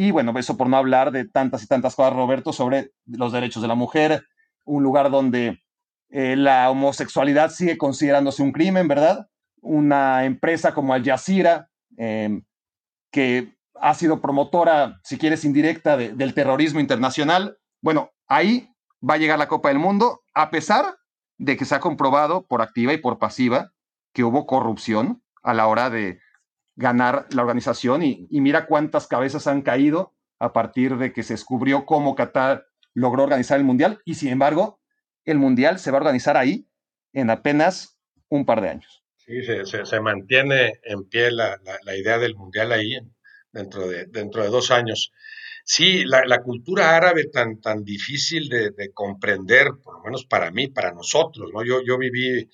Y 0.00 0.12
bueno, 0.12 0.32
eso 0.38 0.56
por 0.56 0.68
no 0.68 0.76
hablar 0.76 1.10
de 1.10 1.24
tantas 1.24 1.64
y 1.64 1.66
tantas 1.66 1.96
cosas, 1.96 2.12
Roberto, 2.12 2.52
sobre 2.52 2.92
los 3.04 3.32
derechos 3.32 3.62
de 3.62 3.66
la 3.66 3.74
mujer, 3.74 4.22
un 4.64 4.84
lugar 4.84 5.10
donde 5.10 5.60
eh, 6.08 6.36
la 6.36 6.70
homosexualidad 6.70 7.50
sigue 7.50 7.76
considerándose 7.76 8.44
un 8.44 8.52
crimen, 8.52 8.86
¿verdad? 8.86 9.26
Una 9.60 10.24
empresa 10.24 10.72
como 10.72 10.94
Al 10.94 11.04
Jazeera, 11.04 11.68
em, 11.96 12.44
que 13.10 13.56
ha 13.74 13.92
sido 13.94 14.20
promotora, 14.20 15.00
si 15.02 15.18
quieres, 15.18 15.44
indirecta 15.44 15.96
del 15.96 16.32
terrorismo 16.32 16.78
internacional. 16.78 17.58
Bueno, 17.82 18.12
ahí 18.28 18.70
va 19.02 19.14
a 19.14 19.18
llegar 19.18 19.36
la 19.36 19.48
Copa 19.48 19.70
del 19.70 19.80
Mundo, 19.80 20.20
a 20.32 20.50
pesar 20.50 20.94
de 21.38 21.56
que 21.56 21.64
se 21.64 21.74
ha 21.74 21.80
comprobado 21.80 22.46
por 22.46 22.62
activa 22.62 22.92
y 22.92 22.98
por 22.98 23.18
pasiva 23.18 23.72
que 24.12 24.22
hubo 24.22 24.46
corrupción 24.46 25.24
a 25.42 25.54
la 25.54 25.66
hora 25.66 25.90
de 25.90 26.20
ganar 26.78 27.26
la 27.34 27.42
organización 27.42 28.04
y, 28.04 28.28
mira 28.30 28.66
cuántas 28.66 29.08
cabezas 29.08 29.48
han 29.48 29.62
caído 29.62 30.14
a 30.38 30.52
partir 30.52 30.96
de 30.96 31.12
que 31.12 31.24
se 31.24 31.34
descubrió 31.34 31.84
cómo 31.84 32.14
Qatar 32.14 32.68
logró 32.94 33.24
organizar 33.24 33.58
el 33.58 33.64
Mundial 33.64 34.00
y 34.04 34.14
sin 34.14 34.28
embargo 34.28 34.80
el 35.24 35.38
Mundial 35.38 35.80
se 35.80 35.90
va 35.90 35.98
a 35.98 36.02
organizar 36.02 36.36
ahí 36.36 36.68
en 37.12 37.30
apenas 37.30 37.98
un 38.28 38.46
par 38.46 38.60
de 38.60 38.68
años. 38.68 39.02
Sí, 39.16 39.42
se, 39.42 40.00
mantiene 40.00 40.78
en 40.84 41.08
pie 41.08 41.32
la, 41.32 41.58
idea 41.96 42.18
del 42.18 42.36
Mundial 42.36 42.70
ahí 42.70 42.96
dentro 43.50 43.88
de, 43.88 44.06
dentro 44.06 44.44
de 44.44 44.48
dos 44.48 44.70
años. 44.70 45.12
Sí, 45.64 46.04
la, 46.04 46.42
cultura 46.42 46.96
árabe 46.96 47.24
tan, 47.24 47.60
tan 47.60 47.82
difícil 47.82 48.48
de, 48.48 48.92
comprender, 48.94 49.66
por 49.82 49.96
lo 49.96 50.04
menos 50.04 50.24
para 50.26 50.52
mí, 50.52 50.68
para 50.68 50.92
nosotros, 50.92 51.50
¿no? 51.52 51.64
Yo, 51.64 51.82
yo 51.84 51.98
viví 51.98 52.48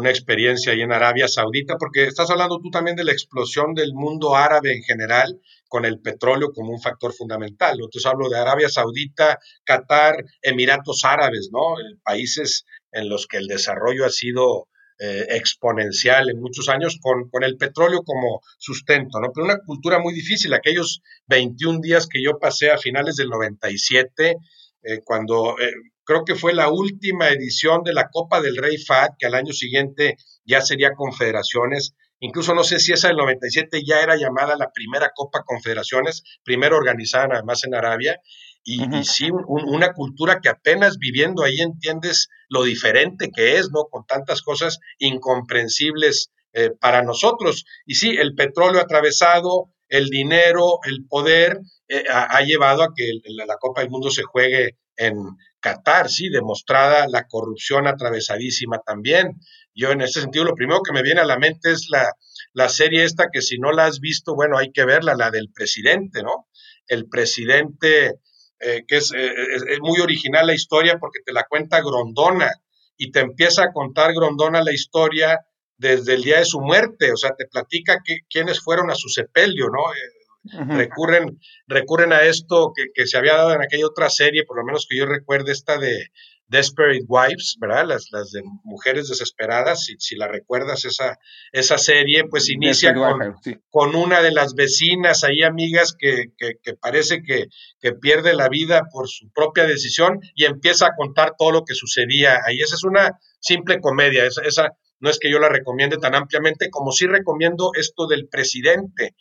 una 0.00 0.10
experiencia 0.10 0.72
ahí 0.72 0.80
en 0.80 0.92
Arabia 0.92 1.28
Saudita, 1.28 1.76
porque 1.78 2.04
estás 2.04 2.30
hablando 2.30 2.58
tú 2.58 2.70
también 2.70 2.96
de 2.96 3.04
la 3.04 3.12
explosión 3.12 3.74
del 3.74 3.92
mundo 3.92 4.34
árabe 4.34 4.72
en 4.74 4.82
general, 4.82 5.38
con 5.68 5.84
el 5.84 6.00
petróleo 6.00 6.52
como 6.52 6.72
un 6.72 6.80
factor 6.80 7.12
fundamental. 7.12 7.74
Entonces 7.74 8.06
hablo 8.06 8.28
de 8.28 8.38
Arabia 8.38 8.68
Saudita, 8.68 9.38
Qatar, 9.62 10.24
Emiratos 10.42 11.04
Árabes, 11.04 11.50
¿no? 11.52 11.74
Países 12.02 12.64
en 12.92 13.08
los 13.08 13.26
que 13.26 13.36
el 13.36 13.46
desarrollo 13.46 14.06
ha 14.06 14.10
sido 14.10 14.68
eh, 14.98 15.26
exponencial 15.30 16.30
en 16.30 16.40
muchos 16.40 16.68
años 16.68 16.98
con, 17.00 17.28
con, 17.30 17.44
el 17.44 17.56
petróleo 17.56 18.02
como 18.02 18.40
sustento, 18.58 19.20
¿no? 19.20 19.32
Pero 19.34 19.44
una 19.44 19.58
cultura 19.58 19.98
muy 19.98 20.14
difícil, 20.14 20.52
aquellos 20.54 21.02
21 21.26 21.80
días 21.80 22.06
que 22.06 22.22
yo 22.22 22.38
pasé 22.38 22.70
a 22.70 22.78
finales 22.78 23.16
del 23.16 23.28
97, 23.28 24.36
eh, 24.82 25.00
cuando 25.04 25.58
eh, 25.58 25.72
creo 26.10 26.24
que 26.24 26.34
fue 26.34 26.52
la 26.54 26.68
última 26.70 27.28
edición 27.28 27.84
de 27.84 27.92
la 27.92 28.08
Copa 28.10 28.40
del 28.40 28.56
Rey 28.56 28.78
Fad, 28.78 29.10
que 29.16 29.26
al 29.26 29.34
año 29.34 29.52
siguiente 29.52 30.16
ya 30.44 30.60
sería 30.60 30.94
Confederaciones, 30.96 31.94
incluso 32.18 32.52
no 32.52 32.64
sé 32.64 32.80
si 32.80 32.92
esa 32.92 33.06
del 33.06 33.16
97 33.16 33.84
ya 33.86 34.00
era 34.00 34.16
llamada 34.16 34.56
la 34.56 34.72
primera 34.72 35.12
Copa 35.14 35.44
Confederaciones, 35.46 36.24
primero 36.42 36.76
organizada 36.76 37.28
además 37.34 37.62
en 37.62 37.76
Arabia, 37.76 38.18
y, 38.64 38.82
sí, 39.04 39.30
una 39.30 39.92
cultura 39.92 40.40
que 40.42 40.48
apenas 40.48 40.98
viviendo 40.98 41.44
ahí 41.44 41.60
entiendes 41.60 42.28
lo 42.48 42.64
diferente 42.64 43.30
que 43.32 43.58
es, 43.58 43.70
¿no? 43.70 43.84
Con 43.84 44.04
tantas 44.04 44.42
cosas 44.42 44.80
incomprensibles 44.98 46.32
eh, 46.52 46.70
para 46.78 47.02
nosotros. 47.02 47.64
Y 47.86 47.94
sí, 47.94 48.16
el 48.18 48.34
petróleo 48.34 48.80
atravesado, 48.80 49.72
el 49.88 50.08
dinero, 50.08 50.80
el 50.84 51.06
poder, 51.08 51.60
eh, 51.88 52.04
ha, 52.10 52.42
llevado 52.42 52.82
a 52.82 52.88
que 52.94 53.12
la 53.46 53.56
Copa 53.58 53.80
del 53.80 53.90
Mundo 53.90 54.10
se 54.10 54.24
juegue 54.24 54.76
en 54.96 55.16
Qatar, 55.60 56.08
sí, 56.08 56.28
demostrada 56.28 57.06
la 57.08 57.26
corrupción 57.26 57.86
atravesadísima 57.86 58.78
también. 58.78 59.40
Yo 59.74 59.90
en 59.90 60.00
ese 60.00 60.20
sentido, 60.20 60.44
lo 60.44 60.54
primero 60.54 60.82
que 60.82 60.92
me 60.92 61.02
viene 61.02 61.20
a 61.20 61.26
la 61.26 61.38
mente 61.38 61.70
es 61.72 61.86
la, 61.90 62.12
la 62.52 62.68
serie 62.68 63.04
esta 63.04 63.28
que 63.32 63.42
si 63.42 63.58
no 63.58 63.72
la 63.72 63.86
has 63.86 64.00
visto, 64.00 64.34
bueno, 64.34 64.58
hay 64.58 64.72
que 64.72 64.84
verla, 64.84 65.14
la 65.14 65.30
del 65.30 65.50
presidente, 65.52 66.22
¿no? 66.22 66.48
El 66.86 67.08
presidente 67.08 68.20
eh, 68.62 68.84
que 68.86 68.98
es, 68.98 69.10
eh, 69.14 69.32
es, 69.54 69.80
muy 69.80 70.00
original 70.00 70.46
la 70.46 70.54
historia 70.54 70.98
porque 70.98 71.20
te 71.24 71.32
la 71.32 71.46
cuenta 71.48 71.80
Grondona 71.80 72.50
y 72.98 73.10
te 73.10 73.20
empieza 73.20 73.64
a 73.64 73.72
contar 73.72 74.12
Grondona 74.12 74.62
la 74.62 74.72
historia 74.72 75.40
desde 75.78 76.12
el 76.12 76.22
día 76.22 76.40
de 76.40 76.44
su 76.44 76.60
muerte, 76.60 77.10
o 77.10 77.16
sea, 77.16 77.34
te 77.34 77.46
platica 77.46 78.00
que, 78.04 78.18
quiénes 78.28 78.60
fueron 78.60 78.90
a 78.90 78.94
su 78.94 79.08
sepelio, 79.08 79.70
¿no? 79.70 79.90
Eh, 79.94 80.19
recurren, 80.42 81.38
recurren 81.66 82.12
a 82.12 82.22
esto 82.22 82.72
que, 82.74 82.86
que, 82.94 83.06
se 83.06 83.18
había 83.18 83.34
dado 83.34 83.54
en 83.54 83.62
aquella 83.62 83.86
otra 83.86 84.10
serie, 84.10 84.44
por 84.44 84.56
lo 84.56 84.64
menos 84.64 84.86
que 84.88 84.96
yo 84.96 85.06
recuerde, 85.06 85.52
esta 85.52 85.78
de, 85.78 86.06
Desperate 86.50 87.04
Wives, 87.06 87.56
¿verdad? 87.60 87.86
Las, 87.86 88.08
las 88.10 88.32
de 88.32 88.42
mujeres 88.64 89.08
desesperadas, 89.08 89.84
si, 89.84 89.94
si 89.98 90.16
la 90.16 90.26
recuerdas 90.26 90.84
esa, 90.84 91.16
esa 91.52 91.78
serie, 91.78 92.24
pues 92.28 92.50
inicia 92.50 92.92
con, 92.92 93.36
con, 93.70 93.94
una 93.94 94.20
de 94.20 94.32
las 94.32 94.54
vecinas 94.54 95.22
ahí, 95.22 95.44
amigas, 95.44 95.94
que, 95.96 96.32
que, 96.36 96.74
parece 96.74 97.22
que, 97.22 97.46
que, 97.80 97.92
pierde 97.92 98.34
la 98.34 98.48
vida 98.48 98.82
por 98.92 99.08
su 99.08 99.30
propia 99.30 99.64
decisión 99.64 100.18
y 100.34 100.44
empieza 100.44 100.86
a 100.86 100.96
contar 100.96 101.34
todo 101.38 101.52
lo 101.52 101.64
que 101.64 101.74
sucedía 101.74 102.40
ahí. 102.44 102.60
Esa 102.60 102.74
es 102.74 102.82
una 102.82 103.16
simple 103.38 103.80
comedia, 103.80 104.26
esa, 104.26 104.42
esa 104.42 104.72
no 104.98 105.08
es 105.08 105.20
que 105.20 105.30
yo 105.30 105.38
la 105.38 105.48
recomiende 105.48 105.98
tan 105.98 106.16
ampliamente 106.16 106.68
como 106.68 106.90
sí 106.90 107.06
recomiendo 107.06 107.70
esto 107.74 108.08
del 108.08 108.28
presidente. 108.28 109.14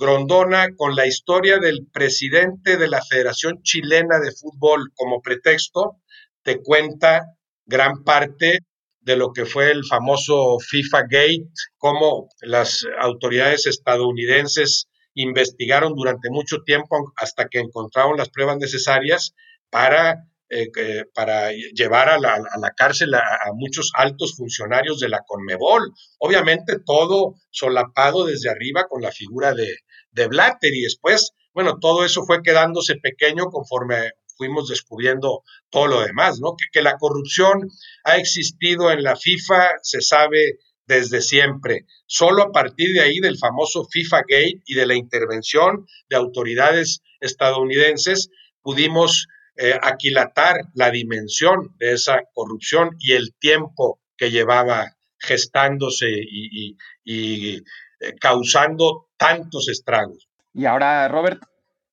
Grondona 0.00 0.68
con 0.78 0.96
la 0.96 1.06
historia 1.06 1.58
del 1.58 1.86
presidente 1.92 2.78
de 2.78 2.88
la 2.88 3.02
Federación 3.02 3.60
Chilena 3.62 4.18
de 4.18 4.32
Fútbol 4.32 4.90
como 4.94 5.20
pretexto, 5.20 5.98
te 6.42 6.62
cuenta 6.62 7.36
gran 7.66 8.02
parte 8.02 8.60
de 9.00 9.16
lo 9.16 9.34
que 9.34 9.44
fue 9.44 9.70
el 9.70 9.84
famoso 9.84 10.58
FIFA 10.58 11.02
Gate, 11.02 11.52
cómo 11.76 12.30
las 12.40 12.86
autoridades 12.98 13.66
estadounidenses 13.66 14.88
investigaron 15.12 15.94
durante 15.94 16.30
mucho 16.30 16.62
tiempo 16.64 17.12
hasta 17.16 17.48
que 17.48 17.58
encontraron 17.58 18.16
las 18.16 18.30
pruebas 18.30 18.56
necesarias 18.56 19.34
para, 19.68 20.24
eh, 20.48 21.04
para 21.12 21.52
llevar 21.52 22.08
a 22.08 22.18
la, 22.18 22.72
cárcel 22.74 23.12
a, 23.12 23.52
muchos 23.52 23.92
altos 23.94 24.34
funcionarios 24.34 24.98
de 24.98 25.10
la 25.10 25.20
Conmebol. 25.26 25.92
Obviamente 26.16 26.78
todo 26.86 27.34
solapado 27.50 28.24
desde 28.24 28.48
arriba 28.48 28.86
con 28.88 29.02
la 29.02 29.12
figura 29.12 29.52
de, 29.52 29.68
de 30.12 30.26
Blatter 30.28 30.74
y 30.74 30.82
después, 30.82 31.32
bueno, 31.54 31.78
todo 31.80 32.04
eso 32.04 32.24
fue 32.24 32.42
quedándose 32.42 32.96
pequeño 32.96 33.46
conforme 33.46 34.12
fuimos 34.36 34.68
descubriendo 34.68 35.42
todo 35.68 35.86
lo 35.86 36.00
demás, 36.00 36.40
¿no? 36.40 36.56
Que, 36.72 36.80
la 36.80 36.96
corrupción 36.96 37.68
ha 38.04 38.16
existido 38.16 38.90
en 38.90 39.02
la 39.02 39.16
FIFA, 39.16 39.72
se 39.82 40.00
sabe 40.00 40.58
desde 40.86 41.20
siempre. 41.20 41.84
Solo 42.06 42.44
a 42.44 42.52
partir 42.52 42.94
de 42.94 43.02
ahí 43.02 43.20
del 43.20 43.36
famoso 43.36 43.84
FIFA 43.84 44.20
Gate 44.20 44.62
y 44.64 44.74
de 44.74 44.86
la 44.86 44.94
intervención 44.94 45.86
de 46.08 46.16
autoridades 46.16 47.02
estadounidenses 47.20 48.30
pudimos 48.62 49.28
eh, 49.56 49.78
aquilatar 49.82 50.56
la 50.74 50.90
dimensión 50.90 51.76
de 51.78 51.92
esa 51.92 52.22
corrupción 52.32 52.96
y 52.98 53.12
el 53.12 53.34
tiempo 53.38 54.00
que 54.16 54.30
llevaba 54.30 54.96
gestándose 55.18 56.08
y, 56.10 56.76
eh, 58.00 58.14
causando 58.20 59.08
tantos 59.16 59.68
estragos. 59.68 60.28
Y 60.52 60.66
ahora, 60.66 61.06
Robert, 61.08 61.42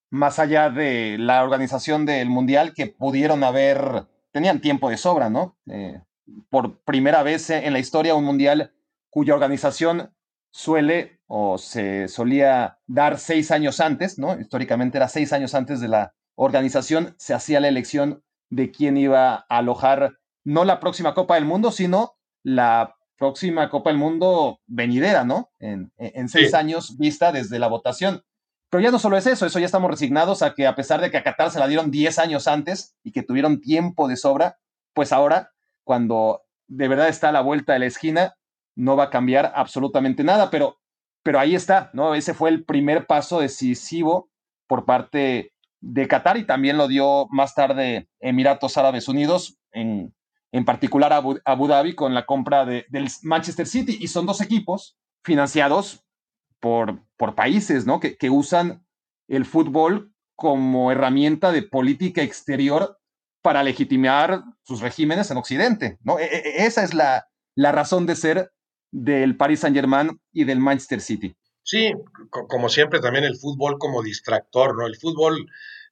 más 0.09 0.39
allá 0.39 0.69
de 0.69 1.17
la 1.19 1.43
organización 1.43 2.05
del 2.05 2.29
Mundial 2.29 2.73
que 2.73 2.87
pudieron 2.87 3.43
haber, 3.43 4.05
tenían 4.31 4.61
tiempo 4.61 4.89
de 4.89 4.97
sobra, 4.97 5.29
¿no? 5.29 5.57
Eh, 5.69 6.01
por 6.49 6.79
primera 6.79 7.23
vez 7.23 7.49
en 7.49 7.73
la 7.73 7.79
historia 7.79 8.15
un 8.15 8.25
Mundial 8.25 8.73
cuya 9.09 9.33
organización 9.33 10.13
suele 10.51 11.19
o 11.27 11.57
se 11.57 12.07
solía 12.07 12.79
dar 12.87 13.19
seis 13.19 13.51
años 13.51 13.79
antes, 13.79 14.17
¿no? 14.17 14.39
Históricamente 14.39 14.97
era 14.97 15.07
seis 15.07 15.33
años 15.33 15.53
antes 15.55 15.79
de 15.79 15.87
la 15.87 16.13
organización, 16.35 17.15
se 17.17 17.33
hacía 17.33 17.59
la 17.59 17.67
elección 17.67 18.23
de 18.49 18.71
quién 18.71 18.97
iba 18.97 19.33
a 19.33 19.57
alojar 19.57 20.19
no 20.43 20.63
la 20.63 20.79
próxima 20.79 21.13
Copa 21.13 21.35
del 21.35 21.45
Mundo, 21.45 21.71
sino 21.71 22.15
la 22.43 22.96
próxima 23.17 23.69
Copa 23.69 23.89
del 23.89 23.99
Mundo 23.99 24.61
venidera, 24.67 25.23
¿no? 25.23 25.51
En, 25.59 25.91
seis 26.29 26.53
años 26.53 26.97
vista 26.97 27.31
desde 27.31 27.59
la 27.59 27.67
votación. 27.67 28.23
Pero 28.69 28.83
ya 28.83 28.91
no 28.91 28.99
solo 28.99 29.17
es 29.17 29.25
eso, 29.27 29.45
eso 29.45 29.59
ya 29.59 29.65
estamos 29.65 29.89
resignados 29.89 30.41
a 30.41 30.53
que 30.53 30.67
a 30.67 30.75
pesar 30.75 30.99
de 31.01 31.09
que 31.09 31.17
a 31.17 31.23
Qatar 31.23 31.51
se 31.51 31.59
la 31.59 31.67
dieron 31.67 31.89
10 31.89 32.19
años 32.19 32.47
antes 32.47 32.95
y 33.01 33.13
que 33.13 33.23
tuvieron 33.23 33.61
tiempo 33.61 34.09
de 34.09 34.17
sobra, 34.17 34.59
pues 34.93 35.13
ahora, 35.13 35.53
cuando 35.85 36.43
de 36.67 36.87
verdad 36.89 37.07
está 37.07 37.29
a 37.29 37.31
la 37.31 37.41
vuelta 37.41 37.73
de 37.73 37.79
la 37.79 37.85
esquina, 37.85 38.35
no 38.75 38.97
va 38.97 39.05
a 39.05 39.09
cambiar 39.09 39.53
absolutamente 39.55 40.23
nada, 40.23 40.49
pero, 40.49 40.79
pero 41.23 41.39
ahí 41.39 41.55
está, 41.55 41.89
¿no? 41.93 42.13
Ese 42.13 42.33
fue 42.33 42.49
el 42.49 42.65
primer 42.65 43.07
paso 43.07 43.39
decisivo 43.39 44.29
por 44.67 44.85
parte 44.85 45.53
de 45.79 46.07
Qatar 46.07 46.37
y 46.37 46.45
también 46.45 46.77
lo 46.77 46.89
dio 46.89 47.27
más 47.29 47.55
tarde 47.55 48.09
Emiratos 48.19 48.77
Árabes 48.77 49.07
Unidos, 49.07 49.57
en, 49.71 50.13
en 50.51 50.65
particular 50.65 51.13
Abu, 51.13 51.39
Abu, 51.45 51.67
Dhabi 51.67 51.95
con 51.95 52.13
la 52.13 52.25
compra 52.25 52.65
de, 52.65 52.85
del 52.89 53.09
Manchester 53.23 53.67
City. 53.67 53.97
Y 53.99 54.07
son 54.07 54.25
dos 54.25 54.41
equipos 54.41 54.97
financiados 55.23 56.03
por, 56.59 57.03
por 57.17 57.35
países, 57.35 57.85
¿no? 57.85 57.99
Que, 57.99 58.17
que 58.17 58.29
usan 58.29 58.85
el 59.27 59.45
fútbol 59.45 60.13
como 60.35 60.91
herramienta 60.91 61.51
de 61.51 61.63
política 61.63 62.21
exterior 62.21 62.99
para 63.41 63.63
legitimar 63.63 64.43
sus 64.63 64.81
regímenes 64.81 65.31
en 65.31 65.37
Occidente, 65.37 65.97
¿no? 66.03 66.19
E, 66.19 66.25
e, 66.25 66.65
esa 66.65 66.83
es 66.83 66.93
la, 66.93 67.27
la 67.55 67.71
razón 67.71 68.05
de 68.05 68.15
ser 68.15 68.51
del 68.91 69.35
Paris 69.35 69.61
Saint-Germain 69.61 70.19
y 70.31 70.43
del 70.45 70.59
Manchester 70.59 71.01
City. 71.01 71.35
Sí, 71.63 71.91
como 72.29 72.69
siempre 72.69 73.01
también 73.01 73.25
el 73.25 73.35
fútbol 73.35 73.77
como 73.77 74.01
distractor, 74.01 74.77
¿no? 74.77 74.87
El 74.87 74.95
fútbol 74.95 75.47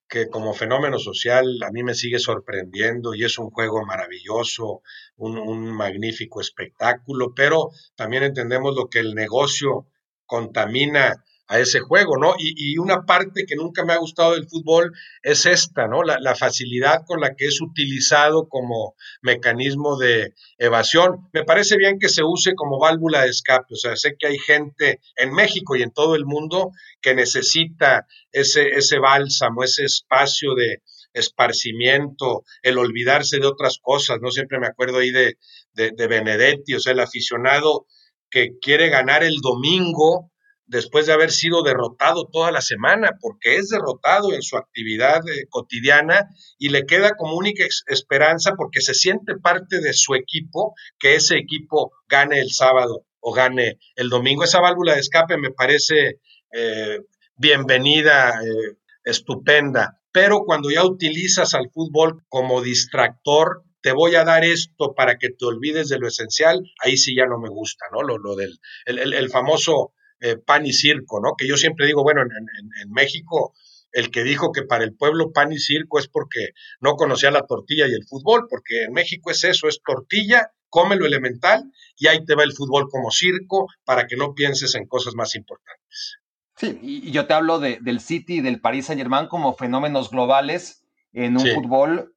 que 0.07 0.29
como 0.29 0.53
fenómeno 0.53 0.99
social 0.99 1.45
a 1.63 1.71
mí 1.71 1.83
me 1.83 1.95
sigue 1.95 2.19
sorprendiendo 2.19 3.15
y 3.15 3.23
es 3.23 3.37
un 3.37 3.49
juego 3.49 3.85
maravilloso, 3.85 4.81
un, 5.17 5.37
un 5.37 5.71
magnífico 5.71 6.41
espectáculo, 6.41 7.33
pero 7.35 7.69
también 7.95 8.23
entendemos 8.23 8.75
lo 8.75 8.89
que 8.89 8.99
el 8.99 9.15
negocio 9.15 9.87
contamina 10.25 11.23
a 11.47 11.59
ese 11.59 11.79
juego, 11.79 12.17
¿no? 12.17 12.33
Y, 12.37 12.77
una 12.77 13.05
parte 13.05 13.45
que 13.45 13.55
nunca 13.55 13.85
me 13.85 13.93
ha 13.93 13.97
gustado 13.97 14.33
del 14.33 14.47
fútbol 14.47 14.91
es 15.21 15.45
esta, 15.45 15.87
¿no? 15.87 16.03
La, 16.03 16.17
la, 16.19 16.35
facilidad 16.35 17.03
con 17.05 17.21
la 17.21 17.35
que 17.35 17.45
es 17.45 17.61
utilizado 17.61 18.47
como 18.49 18.95
mecanismo 19.21 19.97
de 19.97 20.33
evasión. 20.57 21.29
Me 21.33 21.43
parece 21.43 21.77
bien 21.77 21.99
que 21.99 22.09
se 22.09 22.23
use 22.23 22.55
como 22.55 22.79
válvula 22.79 23.21
de 23.21 23.29
escape, 23.29 23.73
o 23.73 23.77
sea, 23.77 23.95
sé 23.95 24.15
que 24.17 24.27
hay 24.27 24.39
gente 24.39 24.99
en 25.15 25.33
México 25.33 25.75
y 25.75 25.83
en 25.83 25.91
todo 25.91 26.15
el 26.15 26.25
mundo 26.25 26.71
que 27.01 27.13
necesita 27.13 28.07
ese, 28.31 28.69
ese 28.69 28.99
bálsamo, 28.99 29.63
ese 29.63 29.85
espacio 29.85 30.55
de 30.55 30.81
esparcimiento, 31.13 32.43
el 32.61 32.77
olvidarse 32.77 33.39
de 33.39 33.47
otras 33.47 33.79
cosas, 33.81 34.17
¿no? 34.21 34.31
Siempre 34.31 34.59
me 34.59 34.67
acuerdo 34.67 34.97
ahí 34.97 35.11
de, 35.11 35.37
de, 35.73 35.91
de 35.91 36.07
Benedetti, 36.07 36.73
o 36.73 36.79
sea, 36.79 36.93
el 36.93 36.99
aficionado 36.99 37.85
que 38.29 38.57
quiere 38.59 38.89
ganar 38.89 39.23
el 39.23 39.37
domingo, 39.41 40.31
después 40.67 41.05
de 41.05 41.13
haber 41.13 41.31
sido 41.31 41.63
derrotado 41.63 42.27
toda 42.31 42.51
la 42.51 42.61
semana, 42.61 43.17
porque 43.19 43.57
es 43.57 43.69
derrotado 43.69 44.33
en 44.33 44.41
su 44.41 44.57
actividad 44.57 45.21
eh, 45.27 45.45
cotidiana 45.49 46.29
y 46.57 46.69
le 46.69 46.85
queda 46.85 47.11
como 47.17 47.35
única 47.35 47.65
esperanza 47.87 48.53
porque 48.55 48.81
se 48.81 48.93
siente 48.93 49.35
parte 49.35 49.79
de 49.79 49.93
su 49.93 50.15
equipo, 50.15 50.73
que 50.99 51.15
ese 51.15 51.37
equipo 51.37 51.91
gane 52.07 52.39
el 52.39 52.51
sábado 52.51 53.05
o 53.19 53.33
gane 53.33 53.79
el 53.95 54.09
domingo. 54.09 54.43
Esa 54.43 54.61
válvula 54.61 54.93
de 54.93 55.01
escape 55.01 55.37
me 55.37 55.51
parece 55.51 56.19
eh, 56.51 56.99
bienvenida, 57.35 58.39
eh, 58.43 58.77
estupenda, 59.03 59.99
pero 60.11 60.45
cuando 60.45 60.71
ya 60.71 60.85
utilizas 60.85 61.53
al 61.53 61.69
fútbol 61.71 62.23
como 62.29 62.61
distractor, 62.61 63.63
te 63.81 63.91
voy 63.91 64.15
a 64.15 64.23
dar 64.23 64.43
esto 64.43 64.95
para 64.95 65.17
que 65.19 65.29
te 65.29 65.45
olvides 65.45 65.89
de 65.89 65.99
lo 65.99 66.07
esencial, 66.07 66.59
ahí 66.83 66.97
sí 66.97 67.15
ya 67.15 67.27
no 67.27 67.37
me 67.37 67.49
gusta, 67.49 67.85
¿no? 67.91 68.01
Lo, 68.01 68.17
lo 68.17 68.35
del 68.35 68.57
el, 68.85 69.13
el 69.13 69.29
famoso 69.29 69.91
eh, 70.19 70.37
pan 70.37 70.65
y 70.65 70.73
circo, 70.73 71.19
¿no? 71.19 71.35
Que 71.37 71.47
yo 71.47 71.57
siempre 71.57 71.85
digo, 71.85 72.03
bueno, 72.03 72.21
en, 72.21 72.91
México 72.91 73.53
el 73.91 74.11
que 74.11 74.23
dijo 74.23 74.51
que 74.51 74.63
para 74.63 74.83
el 74.83 74.95
pueblo 74.95 75.31
pan 75.31 75.53
y 75.53 75.59
circo 75.59 75.99
es 75.99 76.07
porque 76.07 76.49
no 76.79 76.95
conocía 76.95 77.31
la 77.31 77.45
tortilla 77.45 77.87
y 77.87 77.93
el 77.93 78.05
fútbol, 78.07 78.47
porque 78.49 78.83
en 78.83 78.93
México 78.93 79.31
es 79.31 79.43
eso, 79.43 79.67
es 79.67 79.81
tortilla, 79.85 80.51
come 80.69 80.97
lo 80.97 81.05
elemental 81.05 81.63
y 81.97 82.07
ahí 82.07 82.23
te 82.25 82.35
va 82.35 82.43
el 82.43 82.53
fútbol 82.53 82.89
como 82.89 83.11
circo 83.11 83.67
para 83.85 84.07
que 84.07 84.17
no 84.17 84.33
pienses 84.33 84.75
en 84.75 84.85
cosas 84.85 85.15
más 85.15 85.35
importantes. 85.35 86.19
Sí, 86.57 86.79
y 86.81 87.11
yo 87.11 87.25
te 87.27 87.33
hablo 87.33 87.59
de, 87.59 87.79
del 87.81 87.99
City 87.99 88.35
y 88.35 88.41
del 88.41 88.61
Paris 88.61 88.85
Saint 88.85 89.01
Germain 89.01 89.27
como 89.27 89.53
fenómenos 89.53 90.09
globales 90.09 90.83
en 91.11 91.37
un 91.37 91.47
fútbol 91.47 92.14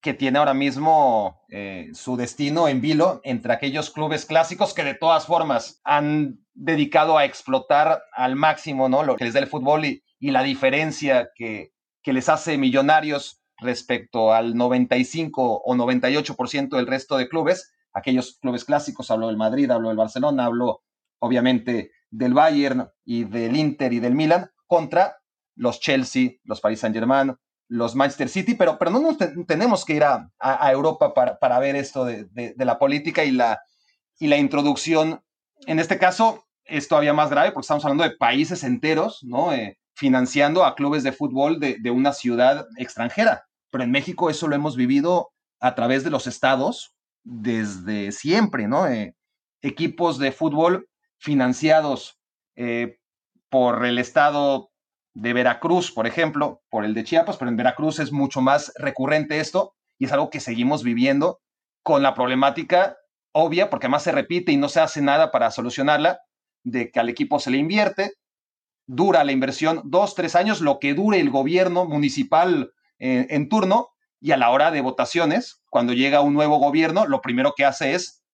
que 0.00 0.14
tiene 0.14 0.38
ahora 0.38 0.54
mismo 0.54 1.40
eh, 1.48 1.90
su 1.92 2.16
destino 2.16 2.68
en 2.68 2.80
vilo 2.80 3.20
entre 3.24 3.52
aquellos 3.52 3.90
clubes 3.90 4.26
clásicos 4.26 4.74
que 4.74 4.84
de 4.84 4.94
todas 4.94 5.26
formas 5.26 5.80
han 5.84 6.38
dedicado 6.54 7.18
a 7.18 7.24
explotar 7.24 8.02
al 8.12 8.36
máximo 8.36 8.88
¿no? 8.88 9.02
lo 9.02 9.16
que 9.16 9.24
les 9.24 9.34
da 9.34 9.40
el 9.40 9.48
fútbol 9.48 9.84
y, 9.84 10.02
y 10.20 10.30
la 10.30 10.42
diferencia 10.42 11.30
que, 11.34 11.72
que, 12.02 12.12
les 12.12 12.28
hace 12.28 12.58
millonarios 12.58 13.42
respecto 13.58 14.32
al 14.32 14.56
95 14.56 15.62
o 15.64 15.74
98% 15.74 16.76
del 16.76 16.86
resto 16.86 17.16
de 17.16 17.28
clubes. 17.28 17.72
Aquellos 17.92 18.38
clubes 18.40 18.64
clásicos, 18.64 19.10
hablo 19.10 19.26
del 19.26 19.36
Madrid, 19.36 19.70
hablo 19.70 19.88
del 19.88 19.96
Barcelona, 19.96 20.44
hablo 20.44 20.82
obviamente 21.18 21.90
del 22.10 22.34
Bayern 22.34 22.88
y 23.04 23.24
del 23.24 23.56
Inter 23.56 23.92
y 23.92 24.00
del 24.00 24.14
Milan, 24.14 24.50
contra 24.66 25.16
los 25.56 25.80
Chelsea, 25.80 26.32
los 26.44 26.60
Paris 26.60 26.80
Saint-Germain, 26.80 27.36
los 27.68 27.94
Manchester 27.94 28.28
City, 28.28 28.54
pero, 28.54 28.78
pero 28.78 28.90
no 28.90 29.16
tenemos 29.46 29.84
que 29.84 29.94
ir 29.94 30.04
a, 30.04 30.30
a, 30.38 30.72
Europa 30.72 31.12
para, 31.14 31.38
para, 31.38 31.58
ver 31.58 31.76
esto 31.76 32.04
de, 32.04 32.24
de, 32.30 32.54
de, 32.54 32.64
la 32.64 32.78
política 32.78 33.24
y 33.24 33.30
la, 33.30 33.60
y 34.18 34.26
la 34.26 34.38
introducción. 34.38 35.22
En 35.66 35.78
este 35.78 35.98
caso, 35.98 36.48
es 36.68 36.86
todavía 36.86 37.12
más 37.12 37.30
grave 37.30 37.50
porque 37.50 37.64
estamos 37.64 37.84
hablando 37.84 38.04
de 38.04 38.16
países 38.16 38.62
enteros, 38.62 39.20
¿no? 39.22 39.52
Eh, 39.52 39.78
financiando 39.94 40.64
a 40.64 40.74
clubes 40.74 41.02
de 41.02 41.12
fútbol 41.12 41.58
de, 41.58 41.76
de, 41.80 41.90
una 41.90 42.12
ciudad 42.12 42.66
extranjera. 42.76 43.44
Pero 43.70 43.84
en 43.84 43.90
México 43.90 44.30
eso 44.30 44.46
lo 44.46 44.54
hemos 44.54 44.76
vivido 44.76 45.30
a 45.60 45.74
través 45.74 46.04
de 46.04 46.10
los 46.10 46.26
estados 46.26 46.94
desde 47.24 48.12
siempre, 48.12 48.68
¿no? 48.68 48.86
Eh, 48.86 49.16
equipos 49.60 50.18
de 50.18 50.30
fútbol 50.30 50.88
financiados 51.18 52.18
eh, 52.54 52.98
por 53.48 53.84
el 53.84 53.98
estado 53.98 54.70
de 55.14 55.32
Veracruz, 55.32 55.90
por 55.90 56.06
ejemplo, 56.06 56.62
por 56.70 56.84
el 56.84 56.94
de 56.94 57.04
Chiapas, 57.04 57.36
pero 57.36 57.50
en 57.50 57.56
Veracruz 57.56 57.98
es 57.98 58.12
mucho 58.12 58.40
más 58.40 58.72
recurrente 58.76 59.40
esto 59.40 59.74
y 59.98 60.04
es 60.04 60.12
algo 60.12 60.30
que 60.30 60.40
seguimos 60.40 60.82
viviendo 60.82 61.40
con 61.82 62.02
la 62.02 62.14
problemática 62.14 62.98
obvia, 63.32 63.70
porque 63.70 63.86
además 63.86 64.02
se 64.02 64.12
repite 64.12 64.52
y 64.52 64.56
no 64.56 64.68
se 64.68 64.80
hace 64.80 65.00
nada 65.00 65.30
para 65.30 65.50
solucionarla, 65.50 66.20
de 66.64 66.90
que 66.90 67.00
al 67.00 67.08
equipo 67.08 67.38
se 67.40 67.50
le 67.50 67.58
invierte, 67.58 68.14
dura 68.86 69.24
la 69.24 69.32
inversión 69.32 69.82
dos, 69.84 70.14
tres 70.14 70.34
años, 70.34 70.60
lo 70.60 70.78
que 70.78 70.94
dure 70.94 71.20
el 71.20 71.30
gobierno 71.30 71.84
municipal 71.84 72.72
eh, 72.98 73.26
en 73.30 73.48
turno, 73.48 73.90
y 74.20 74.32
a 74.32 74.36
la 74.36 74.50
hora 74.50 74.70
de 74.70 74.80
votaciones, 74.80 75.62
cuando 75.70 75.92
llega 75.92 76.20
un 76.20 76.34
nuevo 76.34 76.58
gobierno, 76.58 77.06
lo 77.06 77.20
primero 77.20 77.54
que 77.56 77.64
hace 77.64 77.94
es 77.94 78.24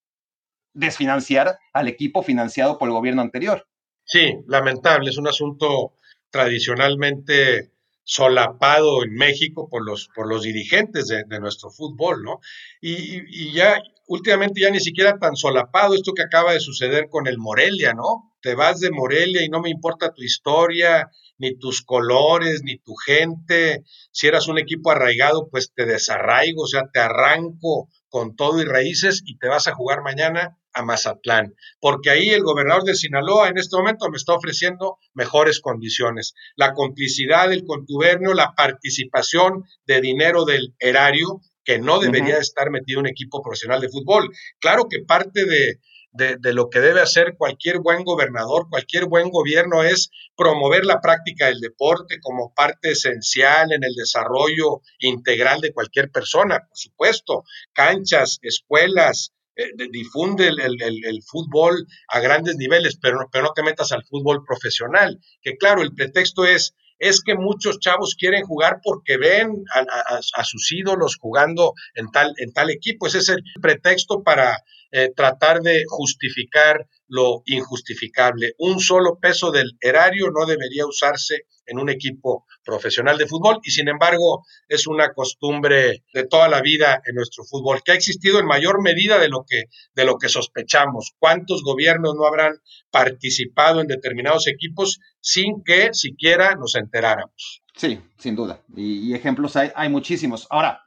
desfinanciar 0.73 1.59
al 1.73 1.89
equipo 1.89 2.23
financiado 2.23 2.79
por 2.79 2.89
el 2.89 2.95
gobierno 2.95 3.23
anterior. 3.23 3.67
Sí, 4.05 4.35
lamentable, 4.47 5.11
es 5.11 5.19
un 5.19 5.29
asunto 5.29 5.93
tradicionalmente 6.35 7.71
solapado 8.03 9.05
en 9.05 9.15
México 9.15 9.69
por 9.71 9.87
los, 9.87 10.09
por 10.13 10.29
los 10.29 10.43
dirigentes 10.43 11.07
de, 11.07 11.39
nuestro 11.39 11.71
fútbol, 11.71 12.25
¿no? 12.25 12.41
Y, 12.81 13.21
y, 13.29 13.53
ya 13.53 13.81
últimamente 14.09 14.61
ya 14.61 14.71
ni 14.71 14.81
siquiera 14.81 15.17
tan 15.17 15.37
solapado 15.37 15.95
esto 15.95 16.13
que 16.13 16.25
acaba 16.25 16.53
de 16.53 16.59
suceder 16.59 17.09
con 17.09 17.29
el 17.29 17.39
Morelia, 17.39 17.95
¿no? 17.95 18.35
Te 18.43 18.57
vas 18.57 18.81
de 18.81 18.91
Morelia 18.91 19.45
y 19.45 19.49
no 19.49 19.61
me 19.61 19.71
importa 19.71 20.13
tu 20.13 20.25
historia, 20.25 21.09
ni 21.39 21.57
tus 21.57 21.83
colores, 21.83 22.63
ni 22.65 22.79
tu 22.79 22.97
gente. 22.97 23.85
Si 24.11 24.27
eras 24.27 24.49
un 24.49 24.59
equipo 24.59 24.91
arraigado, 24.91 25.49
pues 25.49 25.73
te 25.73 25.87
desarraigo, 25.87 26.65
o 26.65 26.67
sea, 26.67 26.91
te 26.93 26.99
arranco 26.99 27.89
con 28.09 28.35
todo 28.35 28.61
y 28.61 28.65
raíces 28.65 29.23
y 29.25 29.39
te 29.39 29.47
vas 29.47 29.69
a 29.69 29.75
jugar 29.75 30.03
mañana 30.03 30.59
a 30.75 30.83
Mazatlán, 30.83 31.55
porque 31.81 32.11
ahí 32.11 32.31
el 32.31 32.43
gobernador 32.43 32.85
de 32.85 32.95
Sinaloa 32.95 33.49
en 33.49 33.59
este 33.59 33.77
momento 33.77 34.11
me 34.11 34.17
está 34.17 34.35
ofreciendo 34.35 34.99
mejores 35.15 35.61
condiciones. 35.61 36.35
La 36.57 36.73
complicidad, 36.73 37.53
el 37.53 37.65
contubernio, 37.65 38.35
la 38.35 38.55
participación 38.55 39.65
de 39.87 40.01
dinero 40.01 40.45
del 40.45 40.75
erario, 40.79 41.41
que 41.65 41.79
no 41.79 41.99
debería 41.99 42.35
uh 42.35 42.39
-huh. 42.39 42.43
estar 42.43 42.71
metido 42.71 43.01
un 43.01 43.07
equipo 43.07 43.43
profesional 43.43 43.81
de 43.81 43.89
fútbol. 43.89 44.29
Claro 44.61 44.87
que 44.89 45.01
parte 45.01 45.47
de, 45.47 45.81
de, 46.15 46.37
de, 46.39 46.53
lo 46.53 46.71
que 46.71 46.81
debe 46.81 47.01
hacer 47.01 47.37
cualquier 47.37 47.81
buen 47.81 48.05
gobernador, 48.05 48.69
cualquier 48.71 49.07
buen 49.07 49.31
gobierno 49.31 49.83
es 49.83 50.11
promover 50.37 50.85
la 50.85 51.01
práctica 51.01 51.47
del 51.47 51.61
deporte 51.61 52.21
como 52.21 52.55
parte 52.55 52.93
esencial 52.93 53.73
en 53.73 53.83
el 53.83 53.95
desarrollo 53.95 54.81
integral 54.99 55.61
de 55.61 55.73
cualquier 55.73 56.11
persona, 56.11 56.61
por 56.69 56.77
supuesto, 56.77 57.45
canchas, 57.73 58.39
escuelas, 58.43 59.34
eh, 59.57 59.71
difunde 59.91 60.49
el, 60.49 60.61
el, 60.61 61.05
el, 61.05 61.23
fútbol 61.23 61.87
a 62.09 62.21
grandes 62.21 62.57
niveles, 62.57 62.99
pero, 63.01 63.29
pero 63.31 63.45
no 63.45 63.53
te 63.53 63.63
metas 63.63 63.93
al 63.93 64.05
fútbol 64.05 64.45
profesional, 64.45 65.21
que 65.43 65.57
claro, 65.57 65.83
el 65.83 65.95
pretexto 65.95 66.45
es 66.45 66.75
es 66.99 67.21
que 67.21 67.35
muchos 67.35 67.81
chavos 67.81 68.15
quieren 68.19 68.45
jugar 68.45 68.81
porque 68.83 69.17
ven 69.17 69.65
a, 69.75 69.81
a, 69.81 70.21
a, 70.35 70.45
sus 70.45 70.73
ídolos 70.73 71.17
jugando 71.17 71.75
en 71.95 72.11
tal, 72.11 72.33
en 72.39 72.53
tal 72.53 72.71
equipo. 72.71 73.07
Ese 73.07 73.19
es 73.19 73.29
el 73.29 73.43
pretexto 73.61 74.23
para 74.23 74.63
eh, 74.97 75.11
tratar 75.13 75.61
de 75.61 75.83
justificar 75.89 76.87
lo 77.09 77.43
injustificable. 77.47 78.55
Un 78.59 78.79
solo 78.79 79.19
peso 79.19 79.51
del 79.51 79.73
erario 79.81 80.31
no 80.31 80.47
debería 80.47 80.87
usarse 80.87 81.47
en 81.67 81.81
un 81.81 81.91
equipo 81.91 82.47
profesional 82.65 83.19
de 83.19 83.27
fútbol 83.27 83.59
y 83.65 83.73
sin 83.73 83.89
embargo 83.89 84.45
es 84.69 84.87
una 84.87 85.13
costumbre 85.13 86.05
de 86.15 86.27
toda 86.29 86.49
la 86.49 86.61
vida 86.63 87.03
en 87.07 87.17
nuestro 87.17 87.43
fútbol 87.43 87.83
que 87.85 87.91
ha 87.91 87.97
existido 87.97 88.39
en 88.39 88.47
mayor 88.47 88.81
medida 88.81 89.19
de 89.19 89.29
lo 89.29 89.45
que 89.45 89.65
de 89.97 90.05
lo 90.05 90.17
que 90.17 90.29
sospechamos. 90.29 91.17
¿Cuántos 91.19 91.65
gobiernos 91.65 92.15
no 92.15 92.25
habrán 92.25 92.61
participado 92.93 93.81
en 93.81 93.89
determinados 93.89 94.47
equipos 94.47 95.01
sin 95.21 95.65
que 95.65 95.93
siquiera 95.93 96.55
nos 96.55 96.77
enteráramos? 96.77 97.65
Sí, 97.75 98.01
sin 98.17 98.37
duda. 98.37 98.61
Y, 98.77 99.13
ejemplos 99.13 99.57
hay, 99.57 99.73
hay 99.75 99.89
muchísimos. 99.89 100.47
Ahora, 100.51 100.85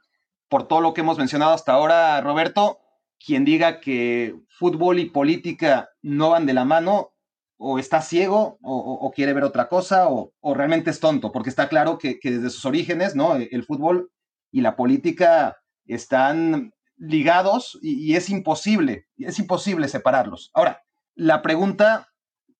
por 0.48 0.66
todo 0.66 0.80
lo 0.80 0.94
que 0.94 1.02
hemos 1.02 1.18
mencionado 1.18 1.52
hasta 1.52 1.72
ahora, 1.72 2.22
Roberto, 2.22 2.80
quien 3.24 3.44
diga 3.44 3.80
que 3.80 4.34
fútbol 4.48 4.98
y 4.98 5.10
política 5.10 5.90
no 6.02 6.30
van 6.30 6.46
de 6.46 6.54
la 6.54 6.64
mano, 6.64 7.12
o 7.60 7.78
está 7.78 8.00
ciego, 8.00 8.58
o, 8.62 9.10
quiere 9.14 9.32
ver 9.32 9.42
otra 9.42 9.68
cosa, 9.68 10.08
o, 10.08 10.32
realmente 10.54 10.90
es 10.90 11.00
tonto, 11.00 11.32
porque 11.32 11.50
está 11.50 11.68
claro 11.68 11.98
que, 11.98 12.18
desde 12.22 12.50
sus 12.50 12.64
orígenes, 12.64 13.16
¿no? 13.16 13.34
El 13.34 13.64
fútbol 13.64 14.12
y 14.52 14.60
la 14.60 14.76
política 14.76 15.56
están 15.84 16.72
ligados 16.96 17.78
y, 17.82 18.14
es 18.14 18.30
imposible, 18.30 19.06
es 19.16 19.38
imposible 19.38 19.88
separarlos. 19.88 20.50
Ahora, 20.54 20.82
la 21.14 21.42
pregunta 21.42 22.08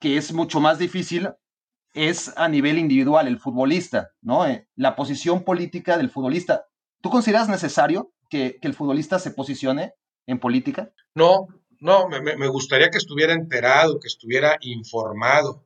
que 0.00 0.16
es 0.16 0.32
mucho 0.32 0.60
más 0.60 0.78
difícil 0.78 1.30
es 1.94 2.32
a 2.36 2.48
nivel 2.48 2.78
individual, 2.78 3.26
el 3.26 3.38
futbolista, 3.38 4.10
¿no? 4.20 4.46
Eh, 4.46 4.68
la 4.74 4.94
posición 4.94 5.42
política 5.42 5.96
del 5.96 6.10
futbolista. 6.10 6.66
¿Tú 7.00 7.10
consideras 7.10 7.48
necesario 7.48 8.12
que, 8.28 8.58
el 8.62 8.74
futbolista 8.74 9.18
se 9.18 9.30
posicione 9.30 9.94
en 10.28 10.38
política? 10.38 10.92
No, 11.14 11.48
no, 11.80 12.08
me, 12.08 12.48
gustaría 12.48 12.90
que 12.90 12.98
estuviera 12.98 13.32
enterado, 13.32 13.98
que 13.98 14.08
estuviera 14.08 14.56
informado. 14.60 15.64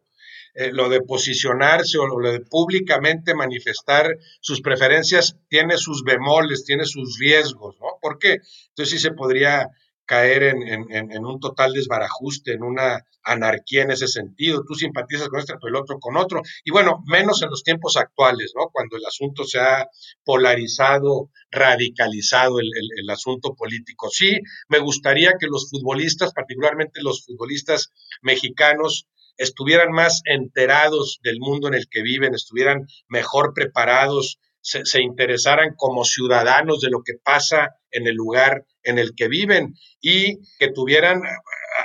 Eh, 0.54 0.70
lo 0.70 0.90
de 0.90 1.00
posicionarse 1.00 1.96
o 1.96 2.06
lo 2.06 2.30
de 2.30 2.40
públicamente 2.40 3.34
manifestar 3.34 4.18
sus 4.40 4.60
preferencias 4.60 5.38
tiene 5.48 5.78
sus 5.78 6.04
bemoles, 6.04 6.64
tiene 6.64 6.84
sus 6.84 7.18
riesgos, 7.18 7.76
¿no? 7.80 7.86
¿Por 8.02 8.18
qué? 8.18 8.36
Entonces 8.68 8.90
sí 8.90 8.98
se 8.98 9.12
podría 9.12 9.70
caer 10.12 10.42
en, 10.42 11.24
un 11.24 11.40
total 11.40 11.72
desbarajuste, 11.72 12.52
en 12.52 12.62
una 12.62 13.02
anarquía 13.24 13.84
en 13.84 13.92
ese 13.92 14.06
sentido. 14.06 14.62
Tú 14.62 14.74
simpatizas 14.74 15.30
con 15.30 15.40
este, 15.40 15.54
pero 15.54 15.74
el 15.74 15.82
otro 15.82 15.98
con 15.98 16.18
otro. 16.18 16.42
Y 16.64 16.70
bueno, 16.70 17.02
menos 17.06 17.40
en 17.40 17.48
los 17.48 17.62
tiempos 17.62 17.96
actuales, 17.96 18.52
¿no? 18.54 18.68
Cuando 18.70 18.98
el 18.98 19.06
asunto 19.06 19.44
se 19.44 19.58
ha 19.58 19.88
polarizado, 20.22 21.30
radicalizado 21.50 22.60
el, 22.60 22.68
el 22.98 23.08
asunto 23.08 23.54
político. 23.54 24.10
Sí, 24.10 24.38
me 24.68 24.80
gustaría 24.80 25.32
que 25.40 25.46
los 25.46 25.70
futbolistas, 25.70 26.34
particularmente 26.34 27.00
los 27.02 27.24
futbolistas 27.24 27.90
mexicanos, 28.20 29.08
estuvieran 29.38 29.92
más 29.92 30.20
enterados 30.26 31.20
del 31.22 31.38
mundo 31.40 31.68
en 31.68 31.74
el 31.74 31.88
que 31.88 32.02
viven, 32.02 32.34
estuvieran 32.34 32.86
mejor 33.08 33.54
preparados 33.54 34.38
se, 34.62 35.02
interesaran 35.02 35.74
como 35.76 36.04
ciudadanos 36.04 36.80
de 36.80 36.90
lo 36.90 37.02
que 37.02 37.14
pasa 37.22 37.76
en 37.90 38.06
el 38.06 38.14
lugar 38.14 38.64
en 38.84 38.98
el 38.98 39.14
que 39.14 39.28
viven 39.28 39.74
y 40.00 40.38
que 40.58 40.70
tuvieran, 40.72 41.22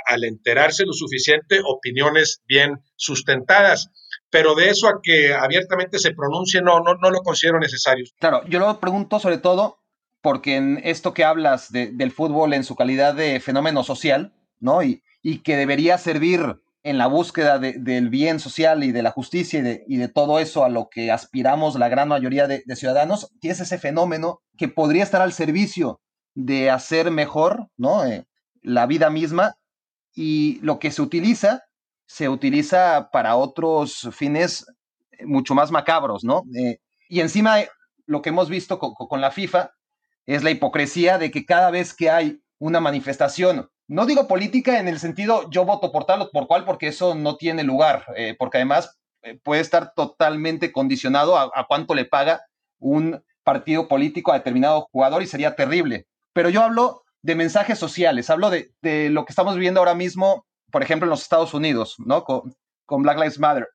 al 0.06 0.24
enterarse 0.24 0.84
lo 0.84 0.92
suficiente, 0.92 1.60
opiniones 1.64 2.42
bien 2.46 2.78
sustentadas. 2.96 3.90
Pero 4.30 4.54
de 4.54 4.68
eso 4.68 4.88
a 4.88 5.00
que 5.02 5.32
abiertamente 5.32 5.98
se 5.98 6.12
pronuncie, 6.12 6.60
no, 6.60 6.80
no, 6.80 6.94
no 6.94 7.10
lo 7.10 7.20
considero 7.20 7.58
necesario. 7.58 8.04
Claro, 8.18 8.42
yo 8.46 8.58
lo 8.58 8.80
pregunto 8.80 9.18
sobre 9.18 9.38
todo 9.38 9.78
porque 10.20 10.56
en 10.56 10.80
esto 10.84 11.14
que 11.14 11.24
hablas 11.24 11.70
del 11.70 12.10
fútbol 12.10 12.52
en 12.52 12.64
su 12.64 12.74
calidad 12.74 13.14
de 13.14 13.40
fenómeno 13.40 13.84
social, 13.84 14.34
¿no? 14.58 14.82
Y, 14.82 15.02
y 15.22 15.38
que 15.38 15.56
debería 15.56 15.96
servir 15.96 16.60
en 16.82 16.96
la 16.96 17.06
búsqueda 17.06 17.58
del 17.58 18.08
bien 18.08 18.40
social 18.40 18.84
y 18.84 18.92
de 18.92 19.02
la 19.02 19.10
justicia 19.10 19.82
y 19.86 19.96
de, 19.96 20.08
todo 20.08 20.38
eso 20.38 20.64
a 20.64 20.68
lo 20.68 20.88
que 20.88 21.10
aspiramos 21.10 21.78
la 21.78 21.88
gran 21.88 22.08
mayoría 22.08 22.46
de, 22.46 22.62
ciudadanos, 22.76 23.30
tienes 23.40 23.60
ese 23.60 23.78
fenómeno 23.78 24.40
que 24.56 24.68
podría 24.68 25.02
estar 25.02 25.20
al 25.20 25.32
servicio 25.32 26.00
de 26.46 26.70
hacer 26.70 27.10
mejor 27.10 27.68
¿no? 27.76 28.04
Eh, 28.04 28.26
la 28.62 28.86
vida 28.86 29.10
misma 29.10 29.56
y 30.14 30.58
lo 30.62 30.78
que 30.78 30.90
se 30.90 31.02
utiliza, 31.02 31.64
se 32.06 32.28
utiliza 32.28 33.10
para 33.12 33.36
otros 33.36 34.08
fines 34.12 34.66
mucho 35.24 35.54
más 35.54 35.70
macabros, 35.70 36.24
¿no? 36.24 36.42
Eh, 36.56 36.78
y 37.08 37.20
encima 37.20 37.56
lo 38.06 38.22
que 38.22 38.30
hemos 38.30 38.48
visto 38.48 38.78
con 38.78 39.20
la 39.20 39.30
FIFA 39.30 39.72
es 40.26 40.42
la 40.42 40.50
hipocresía 40.50 41.18
de 41.18 41.30
que 41.30 41.44
cada 41.44 41.70
vez 41.70 41.94
que 41.94 42.10
hay 42.10 42.42
una 42.58 42.80
manifestación 42.80 43.68
no 43.88 44.04
digo 44.04 44.28
política 44.28 44.78
en 44.78 44.86
el 44.86 44.98
sentido 44.98 45.48
yo 45.50 45.64
voto 45.64 45.90
por 45.90 46.04
tal 46.04 46.20
o 46.20 46.30
por 46.30 46.46
cual, 46.46 46.66
porque 46.66 46.88
eso 46.88 47.14
no 47.14 47.36
tiene 47.36 47.64
lugar, 47.64 48.04
eh, 48.16 48.36
porque 48.38 48.58
además 48.58 48.98
eh, 49.22 49.40
puede 49.42 49.62
estar 49.62 49.94
totalmente 49.94 50.72
condicionado 50.72 51.38
a, 51.38 51.66
cuánto 51.66 51.94
le 51.94 52.04
paga 52.04 52.42
un 52.78 53.24
partido 53.42 53.88
político 53.88 54.30
a 54.30 54.36
determinado 54.36 54.88
jugador 54.92 55.22
y 55.22 55.26
sería 55.26 55.56
terrible. 55.56 56.06
Pero 56.38 56.50
yo 56.50 56.62
hablo 56.62 57.02
de 57.20 57.34
mensajes 57.34 57.80
sociales, 57.80 58.30
hablo 58.30 58.48
de, 58.48 58.70
lo 59.10 59.24
que 59.24 59.32
estamos 59.32 59.56
viviendo 59.56 59.80
ahora 59.80 59.96
mismo, 59.96 60.46
por 60.70 60.84
ejemplo, 60.84 61.06
en 61.06 61.10
los 61.10 61.22
Estados 61.22 61.52
Unidos, 61.52 61.96
¿no? 61.98 62.22
Con, 62.22 62.54
Black 63.02 63.18
Lives 63.18 63.40
Matter. 63.40 63.66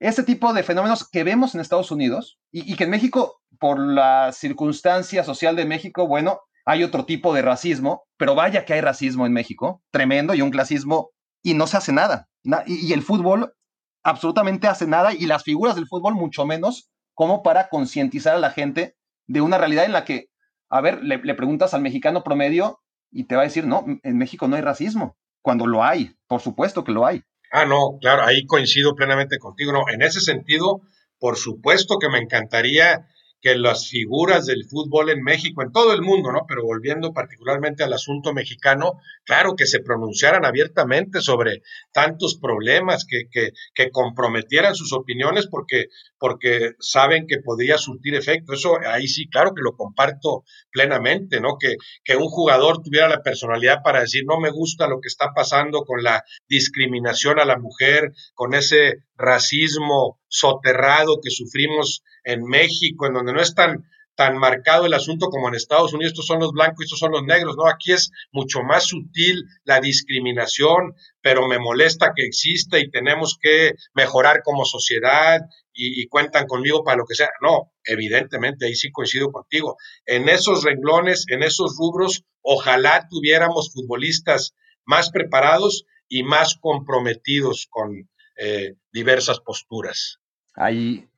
Ese 0.00 0.24
tipo 0.24 0.52
de 0.52 0.64
fenómenos 0.64 1.08
que 1.08 1.22
vemos 1.22 1.54
en 1.54 1.60
Estados 1.60 1.92
Unidos 1.92 2.40
y, 2.50 2.72
y 2.72 2.74
que 2.74 2.82
en 2.82 2.90
México, 2.90 3.40
por 3.60 3.78
la 3.78 4.32
circunstancia 4.32 5.22
social 5.22 5.54
de 5.54 5.64
México, 5.64 6.08
bueno, 6.08 6.40
hay 6.66 6.82
otro 6.82 7.04
tipo 7.04 7.32
de 7.32 7.42
racismo, 7.42 8.02
pero 8.16 8.34
vaya 8.34 8.64
que 8.64 8.72
hay 8.72 8.80
racismo 8.80 9.24
en 9.24 9.32
México, 9.32 9.84
tremendo, 9.92 10.34
y 10.34 10.42
un 10.42 10.50
clasismo, 10.50 11.10
y 11.40 11.54
no 11.54 11.68
se 11.68 11.76
hace 11.76 11.92
nada. 11.92 12.26
y, 12.66 12.92
el 12.94 13.02
fútbol 13.02 13.54
absolutamente 14.02 14.66
hace 14.66 14.88
nada, 14.88 15.14
y 15.14 15.26
las 15.26 15.44
figuras 15.44 15.76
del 15.76 15.86
fútbol 15.86 16.16
mucho 16.16 16.44
menos, 16.46 16.90
como 17.14 17.44
para 17.44 17.68
concientizar 17.68 18.34
a 18.34 18.40
la 18.40 18.50
gente 18.50 18.96
de 19.28 19.40
una 19.40 19.56
realidad 19.56 19.84
en 19.84 19.92
la 19.92 20.04
que, 20.04 20.27
a 20.68 20.80
ver, 20.80 21.02
le, 21.02 21.18
preguntas 21.34 21.74
al 21.74 21.82
mexicano 21.82 22.22
promedio 22.22 22.80
y 23.10 23.24
te 23.24 23.34
va 23.34 23.42
a 23.42 23.44
decir, 23.44 23.66
no, 23.66 23.84
en 24.02 24.18
México 24.18 24.48
no 24.48 24.56
hay 24.56 24.62
racismo, 24.62 25.16
cuando 25.42 25.66
lo 25.66 25.84
hay, 25.84 26.16
por 26.26 26.40
supuesto 26.40 26.84
que 26.84 26.92
lo 26.92 27.06
hay. 27.06 27.22
Ah, 27.50 27.64
no, 27.64 27.98
claro, 28.00 28.24
ahí 28.24 28.44
coincido 28.44 28.94
plenamente 28.94 29.38
contigo. 29.38 29.72
No, 29.72 29.84
en 29.90 30.02
ese 30.02 30.20
sentido, 30.20 30.82
por 31.18 31.36
supuesto 31.36 31.98
que 31.98 32.10
me 32.10 32.18
encantaría 32.18 33.06
que 33.40 33.54
las 33.54 33.88
figuras 33.88 34.46
del 34.46 34.64
fútbol 34.68 35.10
en 35.10 35.22
México, 35.22 35.62
en 35.62 35.72
todo 35.72 35.92
el 35.92 36.02
mundo, 36.02 36.32
¿no? 36.32 36.44
Pero 36.48 36.62
volviendo 36.62 37.12
particularmente 37.12 37.84
al 37.84 37.92
asunto 37.92 38.32
mexicano, 38.32 38.94
claro 39.24 39.54
que 39.56 39.66
se 39.66 39.80
pronunciaran 39.80 40.44
abiertamente 40.44 41.20
sobre 41.20 41.62
tantos 41.92 42.38
problemas, 42.40 43.06
que, 43.08 43.24
que, 43.30 43.52
que 43.74 43.90
comprometieran 43.90 44.74
sus 44.74 44.92
opiniones 44.92 45.46
porque, 45.48 45.86
porque 46.18 46.72
saben 46.80 47.26
que 47.26 47.38
podía 47.38 47.78
surtir 47.78 48.14
efecto. 48.14 48.54
Eso 48.54 48.76
ahí 48.86 49.06
sí, 49.06 49.28
claro 49.28 49.52
que 49.54 49.62
lo 49.62 49.76
comparto 49.76 50.44
plenamente, 50.70 51.40
¿no? 51.40 51.58
Que, 51.58 51.76
que 52.02 52.16
un 52.16 52.28
jugador 52.28 52.82
tuviera 52.82 53.08
la 53.08 53.22
personalidad 53.22 53.82
para 53.84 54.00
decir, 54.00 54.24
no 54.26 54.40
me 54.40 54.50
gusta 54.50 54.88
lo 54.88 55.00
que 55.00 55.08
está 55.08 55.32
pasando 55.34 55.82
con 55.84 56.02
la 56.02 56.24
discriminación 56.48 57.38
a 57.38 57.44
la 57.44 57.58
mujer, 57.58 58.12
con 58.34 58.54
ese 58.54 59.04
racismo 59.16 60.20
soterrado 60.28 61.20
que 61.22 61.30
sufrimos 61.30 62.02
en 62.28 62.44
México, 62.44 63.06
en 63.06 63.14
donde 63.14 63.32
no 63.32 63.40
es 63.40 63.54
tan, 63.54 63.88
tan 64.14 64.36
marcado 64.36 64.84
el 64.84 64.92
asunto 64.92 65.28
como 65.28 65.48
en 65.48 65.54
Estados 65.54 65.94
Unidos, 65.94 66.12
estos 66.12 66.26
son 66.26 66.40
los 66.40 66.52
blancos 66.52 66.80
y 66.80 66.84
estos 66.84 66.98
son 66.98 67.12
los 67.12 67.24
negros, 67.24 67.56
¿no? 67.56 67.66
Aquí 67.66 67.92
es 67.92 68.10
mucho 68.32 68.60
más 68.62 68.84
sutil 68.84 69.44
la 69.64 69.80
discriminación, 69.80 70.94
pero 71.22 71.48
me 71.48 71.58
molesta 71.58 72.12
que 72.14 72.24
exista 72.24 72.78
y 72.78 72.90
tenemos 72.90 73.38
que 73.40 73.72
mejorar 73.94 74.42
como 74.42 74.66
sociedad 74.66 75.40
y, 75.72 76.06
cuentan 76.08 76.46
conmigo 76.46 76.82
para 76.82 76.98
lo 76.98 77.06
que 77.06 77.14
sea. 77.14 77.30
No, 77.40 77.72
evidentemente, 77.84 78.66
ahí 78.66 78.74
sí 78.74 78.90
coincido 78.90 79.30
contigo. 79.30 79.76
En 80.04 80.28
esos 80.28 80.64
renglones, 80.64 81.24
en 81.28 81.44
esos 81.44 81.76
rubros, 81.78 82.24
ojalá 82.42 83.06
tuviéramos 83.08 83.72
futbolistas 83.72 84.54
más 84.84 85.10
preparados 85.10 85.84
y 86.08 86.24
más 86.24 86.56
comprometidos 86.60 87.68
con, 87.70 88.08
eh, 88.36 88.74
diversas 88.92 89.40
posturas. 89.40 90.18
Hay, 90.54 91.08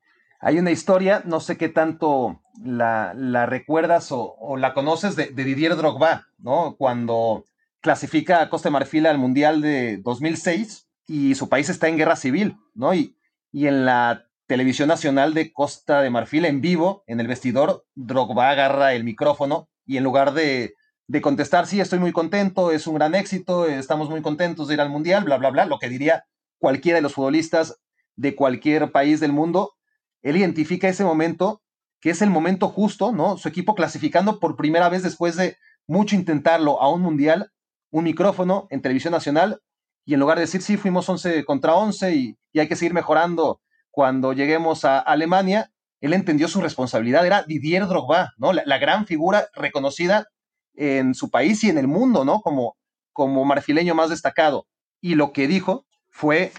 hay 0.40 0.59
una 0.59 0.70
historia, 0.70 1.22
no 1.26 1.40
sé 1.40 1.59
qué 1.59 1.68
tanto 1.68 2.40
la, 2.64 3.12
recuerdas 3.46 4.09
o, 4.11 4.57
la 4.57 4.72
conoces 4.72 5.14
de, 5.14 5.26
Didier 5.26 5.76
Drogba, 5.76 6.29
¿no? 6.38 6.76
Cuando 6.79 7.44
clasifica 7.81 8.48
Costa 8.48 8.70
de 8.70 8.72
Marfil 8.72 9.07
al 9.07 9.18
Mundial 9.18 9.61
de 9.61 9.98
2006 9.98 10.88
y 11.07 11.35
su 11.35 11.48
país 11.48 11.68
está 11.68 11.88
en 11.88 11.98
guerra 11.98 12.16
civil, 12.16 12.57
¿no? 12.74 12.94
Y, 12.94 13.16
en 13.53 13.85
la 13.85 14.26
televisión 14.46 14.88
nacional 14.88 15.35
de 15.35 15.53
Costa 15.53 16.03
de 16.03 16.11
Marfil 16.11 16.44
en 16.44 16.61
vivo, 16.61 17.05
en 17.07 17.20
el 17.20 17.26
vestidor, 17.26 17.85
Drogba 17.94 18.50
agarra 18.50 18.94
el 18.94 19.05
micrófono 19.05 19.68
y 19.85 19.96
en 19.96 20.05
lugar 20.05 20.33
de 20.33 20.74
contestar, 21.20 21.66
sí, 21.66 21.81
estoy 21.81 21.98
muy 21.98 22.12
contento, 22.12 22.70
es 22.70 22.87
un 22.87 22.94
gran 22.94 23.14
éxito, 23.14 23.66
estamos 23.66 24.09
muy 24.09 24.22
contentos 24.22 24.68
de 24.68 24.74
ir 24.74 24.81
al 24.81 24.88
Mundial, 24.88 25.24
bla, 25.24 25.37
bla, 25.37 25.50
bla, 25.50 25.66
lo 25.66 25.79
que 25.79 25.88
diría 25.88 26.24
cualquiera 26.59 26.96
de 26.96 27.03
los 27.03 27.14
futbolistas 27.14 27.81
de 28.16 28.37
cualquier 28.37 28.92
país 28.92 29.18
del 29.18 29.33
mundo, 29.33 29.74
él 30.22 30.37
identifica 30.37 30.88
ese 30.88 31.04
momento 31.04 31.62
que 32.00 32.11
es 32.11 32.22
el 32.22 32.30
momento 32.30 32.68
justo, 32.68 33.12
¿no? 33.12 33.37
Su 33.37 33.48
equipo 33.48 33.74
clasificando 33.74 34.40
por 34.40 34.56
primera 34.56 34.88
vez 34.88 35.02
después 35.02 35.37
de 35.37 35.56
mucho 35.87 36.16
intentarlo 36.16 36.80
a 36.80 36.90
un 36.90 37.02
mundial 37.02 37.52
un 37.90 38.04
micrófono 38.04 38.66
en 38.70 38.83
televisión 38.83 39.12
nacional 39.12 39.61
y 40.04 40.14
en 40.14 40.20
lugar 40.20 40.38
de 40.38 40.42
decir, 40.42 40.62
sí, 40.62 40.76
fuimos 40.76 41.09
11 41.09 41.44
contra 41.44 41.74
11 41.74 42.14
y, 42.14 42.37
hay 42.59 42.66
que 42.66 42.76
seguir 42.76 42.94
mejorando 42.94 43.61
cuando 43.90 44.33
lleguemos 44.33 44.85
a 44.85 44.98
Alemania, 44.98 45.70
él 46.00 46.14
entendió 46.14 46.48
su 46.48 46.61
responsabilidad, 46.61 47.26
era 47.26 47.44
Didier 47.44 47.87
Drogba, 47.87 48.33
¿no? 48.38 48.52
La, 48.52 48.78
gran 48.78 49.06
figura 49.06 49.48
reconocida 49.54 50.26
en 50.74 51.14
su 51.14 51.30
país 51.30 51.62
y 51.62 51.70
en 51.70 51.78
el 51.78 51.87
mundo, 51.87 52.24
¿no? 52.24 52.40
Como, 52.40 52.76
como 53.12 53.44
marfileño 53.44 53.94
más 53.94 54.11
destacado. 54.11 54.66
Y 55.00 55.14
lo 55.14 55.33
que 55.33 55.46
dijo 55.46 55.87
fue, 56.09 56.52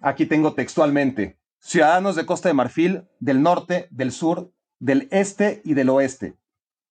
aquí 0.00 0.26
tengo 0.26 0.54
textualmente, 0.54 1.37
ciudadanos 1.60 2.16
de 2.16 2.26
Costa 2.26 2.48
de 2.48 2.54
Marfil, 2.54 3.08
del 3.20 3.42
norte, 3.42 3.88
del 3.90 4.12
sur, 4.12 4.52
del 4.78 5.08
este 5.10 5.60
y 5.64 5.74
del 5.74 5.90
oeste. 5.90 6.36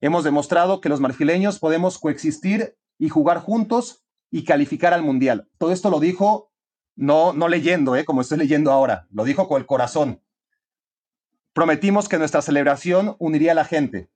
Hemos 0.02 0.24
demostrado 0.24 0.82
que 0.82 0.90
los 0.90 1.00
marfileños 1.00 1.60
podemos 1.60 1.98
coexistir 1.98 2.78
y 3.00 3.10
jugar 3.10 3.40
juntos 3.40 4.04
y 4.30 4.44
calificar 4.44 4.94
al 4.94 5.04
Mundial. 5.04 5.50
Todo 5.58 5.72
esto 5.72 5.90
lo 5.90 6.00
dijo 6.00 6.52
no, 6.96 7.34
no 7.34 7.48
leyendo, 7.48 7.96
¿eh? 7.96 8.06
como 8.06 8.22
estoy 8.22 8.40
leyendo 8.40 8.72
ahora, 8.72 9.08
lo 9.12 9.24
dijo 9.24 9.48
con 9.48 9.62
el 9.62 9.68
corazón. 9.68 10.22
Prometimos 11.54 12.10
que 12.10 12.18
nuestra 12.18 12.42
celebración 12.42 13.16
uniría 13.20 13.54
a 13.54 13.56
la 13.56 13.66
gente. 13.66 14.10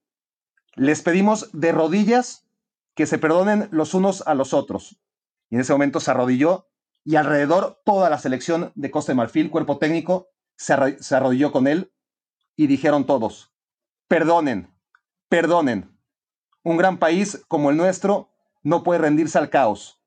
Les 0.75 1.01
pedimos 1.01 1.49
de 1.53 1.71
rodillas 1.71 2.47
que 2.95 3.05
se 3.05 3.17
perdonen 3.17 3.67
los 3.71 3.93
unos 3.93 4.23
a 4.27 4.33
los 4.33 4.53
otros. 4.53 4.99
Y 5.49 5.55
en 5.55 5.61
ese 5.61 5.73
momento 5.73 5.99
se 5.99 6.11
arrodilló 6.11 6.67
y 7.03 7.15
alrededor 7.15 7.81
toda 7.83 8.09
la 8.09 8.19
selección 8.19 8.71
de 8.75 8.91
Costa 8.91 9.11
de 9.11 9.17
Marfil, 9.17 9.49
cuerpo 9.49 9.77
técnico, 9.77 10.29
se, 10.61 11.15
arrodilló 11.15 11.51
con 11.51 11.67
él 11.67 11.91
y 12.55 12.67
dijeron 12.67 13.05
todos, 13.05 13.51
perdonen, 14.07 14.71
perdonen. 15.27 15.97
Un 16.63 16.77
gran 16.77 16.99
país 16.99 17.43
como 17.47 17.71
el 17.71 17.77
nuestro 17.77 18.29
no 18.61 18.83
puede 18.83 18.99
rendirse 18.99 19.39
al 19.39 19.49
caos. 19.49 19.99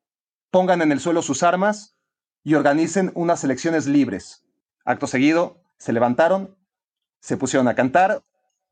Pongan 0.51 0.83
en 0.83 0.93
el 0.93 1.01
suelo 1.01 1.23
sus 1.23 1.43
armas 1.43 1.97
y 2.45 2.55
organicen 2.55 3.11
unas 3.17 3.43
elecciones 3.43 3.87
libres. 3.87 4.47
Acto 4.85 5.09
seguido, 5.09 5.61
se 5.77 5.93
levantaron, 5.93 6.57
se 7.21 7.37
pusieron 7.37 7.67
a 7.67 7.75
cantar 7.75 8.23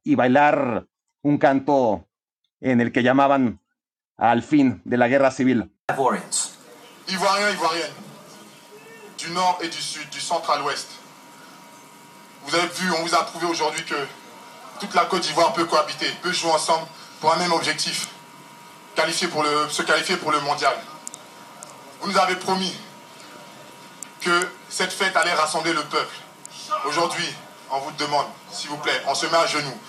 y 0.04 0.14
bailar 0.14 0.86
un 1.22 1.38
canto 1.38 2.06
en 2.60 2.80
el 2.80 2.92
que 2.92 3.02
llamaban 3.02 3.60
al 4.16 4.44
fin 4.44 4.80
de 4.84 4.98
la 4.98 5.08
guerra 5.08 5.32
civil. 5.32 5.74
Ivoiriens, 7.08 7.58
du 9.18 9.30
nord 9.32 9.58
et 9.60 9.68
du 9.68 9.82
sud, 9.82 10.08
du 10.10 10.20
centre 10.20 10.48
à 10.50 10.58
l'ouest. 10.58 11.01
Vous 12.44 12.54
avez 12.54 12.68
vu, 12.68 12.92
on 12.92 13.02
vous 13.02 13.14
a 13.14 13.24
prouvé 13.24 13.46
aujourd'hui 13.46 13.84
que 13.84 13.94
toute 14.80 14.94
la 14.94 15.04
Côte 15.04 15.22
d'Ivoire 15.22 15.52
peut 15.52 15.64
cohabiter, 15.64 16.10
peut 16.22 16.32
jouer 16.32 16.50
ensemble 16.50 16.86
pour 17.20 17.32
un 17.32 17.36
même 17.36 17.52
objectif, 17.52 18.08
qualifier 18.94 19.28
pour 19.28 19.42
le, 19.42 19.68
se 19.68 19.82
qualifier 19.82 20.16
pour 20.16 20.32
le 20.32 20.40
mondial. 20.40 20.74
Vous 22.00 22.10
nous 22.10 22.18
avez 22.18 22.36
promis 22.36 22.76
que 24.20 24.48
cette 24.68 24.92
fête 24.92 25.16
allait 25.16 25.34
rassembler 25.34 25.72
le 25.72 25.82
peuple. 25.84 26.14
Aujourd'hui, 26.86 27.32
on 27.70 27.78
vous 27.78 27.92
demande, 27.92 28.26
s'il 28.50 28.70
vous 28.70 28.76
plaît, 28.78 29.02
on 29.06 29.14
se 29.14 29.26
met 29.26 29.36
à 29.36 29.46
genoux. 29.46 29.80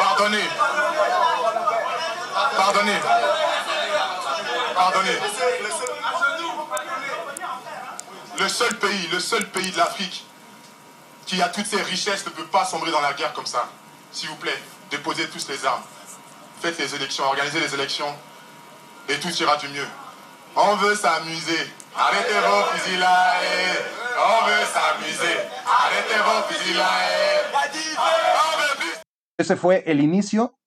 Pardonnez. 0.00 0.48
Pardonnez. 2.56 3.00
Pardonnez. 4.74 5.18
Le 8.38 8.48
seul 8.48 8.78
pays, 8.78 9.08
le 9.10 9.18
seul 9.18 9.44
pays 9.50 9.70
de 9.72 9.76
l'Afrique 9.76 10.24
qui 11.26 11.42
a 11.42 11.48
toutes 11.48 11.66
ses 11.66 11.82
richesses 11.82 12.24
ne 12.24 12.30
peut 12.30 12.46
pas 12.46 12.64
sombrer 12.64 12.90
dans 12.90 13.00
la 13.00 13.12
guerre 13.12 13.32
comme 13.32 13.46
ça. 13.46 13.68
S'il 14.12 14.28
vous 14.28 14.36
plaît, 14.36 14.58
déposez 14.90 15.28
tous 15.28 15.48
les 15.48 15.66
armes. 15.66 15.82
Faites 16.60 16.78
les 16.78 16.94
élections, 16.94 17.24
organisez 17.24 17.60
les 17.60 17.74
élections 17.74 18.14
et 19.08 19.18
tout 19.18 19.28
ira 19.28 19.56
du 19.56 19.68
mieux. 19.68 19.86
On 20.54 20.76
veut 20.76 20.94
s'amuser. 20.94 21.66
Arrêtez 21.96 22.38
vos 22.46 22.64
fusils 22.72 22.98
là. 22.98 23.34
On 24.18 24.46
veut 24.46 24.64
s'amuser. 24.72 25.36
Arrêtez 25.66 26.18
vos 26.24 26.42
fusils 26.48 26.76
là. 26.76 26.88
Ese 29.38 29.56
fue 29.56 29.84
el 29.86 30.00
inicio 30.00 30.58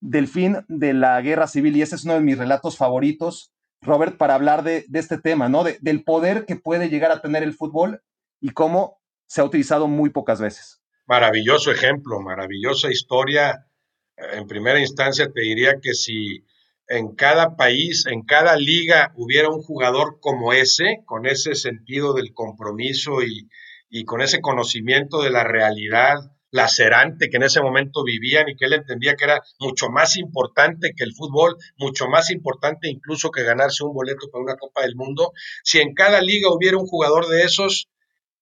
del 0.00 0.26
fin 0.26 0.64
de 0.68 0.92
la 0.92 1.22
guerra 1.22 1.46
civil 1.46 1.76
y 1.76 1.82
ese 1.82 1.94
es 1.94 2.04
uno 2.04 2.14
de 2.14 2.20
mis 2.20 2.36
relatos 2.36 2.76
favoritos, 2.76 3.52
Robert, 3.82 4.16
para 4.16 4.34
hablar 4.34 4.62
de, 4.62 4.84
este 4.94 5.18
tema, 5.18 5.48
¿no? 5.48 5.64
De, 5.64 5.78
del 5.80 6.02
poder 6.02 6.46
que 6.46 6.56
puede 6.56 6.88
llegar 6.88 7.12
a 7.12 7.20
tener 7.20 7.42
el 7.42 7.54
fútbol 7.54 8.02
y 8.40 8.50
cómo 8.50 9.00
se 9.26 9.40
ha 9.40 9.44
utilizado 9.44 9.88
muy 9.88 10.10
pocas 10.10 10.40
veces. 10.40 10.80
Maravilloso 11.06 11.70
ejemplo, 11.70 12.20
maravillosa 12.20 12.90
historia. 12.90 13.66
En 14.16 14.46
primera 14.46 14.80
instancia 14.80 15.30
te 15.32 15.40
diría 15.40 15.80
que 15.80 15.94
si 15.94 16.44
en 16.88 17.14
cada 17.14 17.56
país, 17.56 18.06
en 18.06 18.22
cada 18.22 18.56
liga 18.56 19.12
hubiera 19.16 19.50
un 19.50 19.62
jugador 19.62 20.18
como 20.20 20.52
ese, 20.52 21.02
con 21.04 21.26
ese 21.26 21.54
sentido 21.54 22.14
del 22.14 22.32
compromiso 22.32 23.18
y 23.22 24.04
con 24.04 24.20
ese 24.20 24.40
conocimiento 24.40 25.22
de 25.22 25.30
la 25.30 25.44
realidad 25.44 26.35
lacerante 26.56 27.30
que 27.30 27.36
en 27.36 27.44
ese 27.44 27.60
momento 27.60 28.02
vivían 28.02 28.48
y 28.48 28.56
que 28.56 28.64
él 28.64 28.72
entendía 28.72 29.14
que 29.14 29.24
era 29.24 29.42
mucho 29.60 29.88
más 29.90 30.16
importante 30.16 30.94
que 30.96 31.04
el 31.04 31.14
fútbol, 31.14 31.56
mucho 31.76 32.08
más 32.08 32.30
importante 32.30 32.88
incluso 32.88 33.30
que 33.30 33.44
ganarse 33.44 33.84
un 33.84 33.94
boleto 33.94 34.28
para 34.32 34.42
una 34.42 34.56
Copa 34.56 34.82
del 34.82 34.96
Mundo. 34.96 35.32
Si 35.62 35.78
en 35.78 35.94
cada 35.94 36.20
liga 36.20 36.52
hubiera 36.52 36.78
un 36.78 36.86
jugador 36.86 37.28
de 37.28 37.42
esos, 37.42 37.88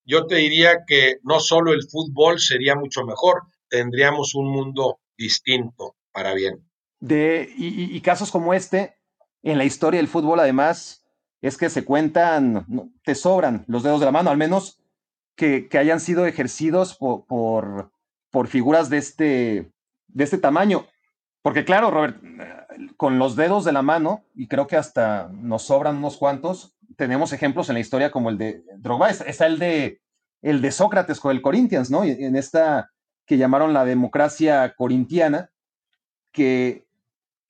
yo 0.05 0.27
te 0.27 0.37
diría 0.37 0.85
que 0.87 1.18
no 1.22 1.40
solo 1.40 1.72
el 1.72 1.83
fútbol 1.83 2.40
sería 2.40 2.74
mucho 2.74 3.05
mejor, 3.05 3.42
tendríamos 3.68 4.35
un 4.35 4.50
mundo 4.50 5.00
distinto 5.16 5.96
para 6.12 6.35
bien. 6.35 6.66
De, 7.00 7.53
y, 7.57 8.00
casos 8.00 8.31
como 8.31 8.55
este, 8.55 8.96
en 9.42 9.59
la 9.59 9.64
historia 9.64 9.98
del 9.98 10.09
fútbol, 10.09 10.40
además, 10.40 11.05
es 11.42 11.59
que 11.59 11.68
se 11.68 11.85
cuentan, 11.85 12.66
te 13.03 13.14
sobran 13.14 13.64
los 13.66 13.83
dedos 13.83 14.00
de 14.00 14.07
la 14.07 14.12
mano, 14.12 14.31
al 14.31 14.38
menos 14.38 14.79
que, 15.37 15.68
hayan 15.72 16.00
sido 16.00 16.27
ejercidos 16.27 16.96
por, 16.96 17.92
por, 18.35 18.49
figuras 18.49 18.90
de 18.90 18.99
este, 18.99 19.73
de 20.09 20.25
este 20.25 20.38
tamaño. 20.38 20.87
Porque 21.40 21.64
claro, 21.64 21.90
Robert, 21.90 22.20
con 22.97 23.18
los 23.18 23.37
dedos 23.37 23.64
de 23.64 23.73
la 23.73 23.83
mano, 23.83 24.25
y 24.35 24.49
creo 24.49 24.66
que 24.66 24.77
hasta 24.77 25.29
nos 25.33 25.62
sobran 25.62 25.97
unos 25.97 26.16
cuantos, 26.16 26.75
tenemos 26.97 27.33
ejemplos 27.33 27.68
en 27.68 27.75
la 27.75 27.81
historia 27.81 28.11
como 28.11 28.31
el 28.31 28.38
de 28.38 28.64
Drogba, 28.79 29.11
está 29.11 29.47
el 29.47 29.59
de, 29.59 30.01
el 30.42 30.61
de 30.61 30.70
Sócrates 30.73 31.20
con 31.20 31.31
el 31.33 31.42
Corinthians, 31.42 31.90
¿no? 31.90 32.05
En 32.05 32.37
esta 32.37 32.90
que 33.27 33.38
llamaron 33.38 33.73
la 33.73 33.85
democracia 33.85 34.75
corintiana, 34.77 35.51
que 36.33 36.87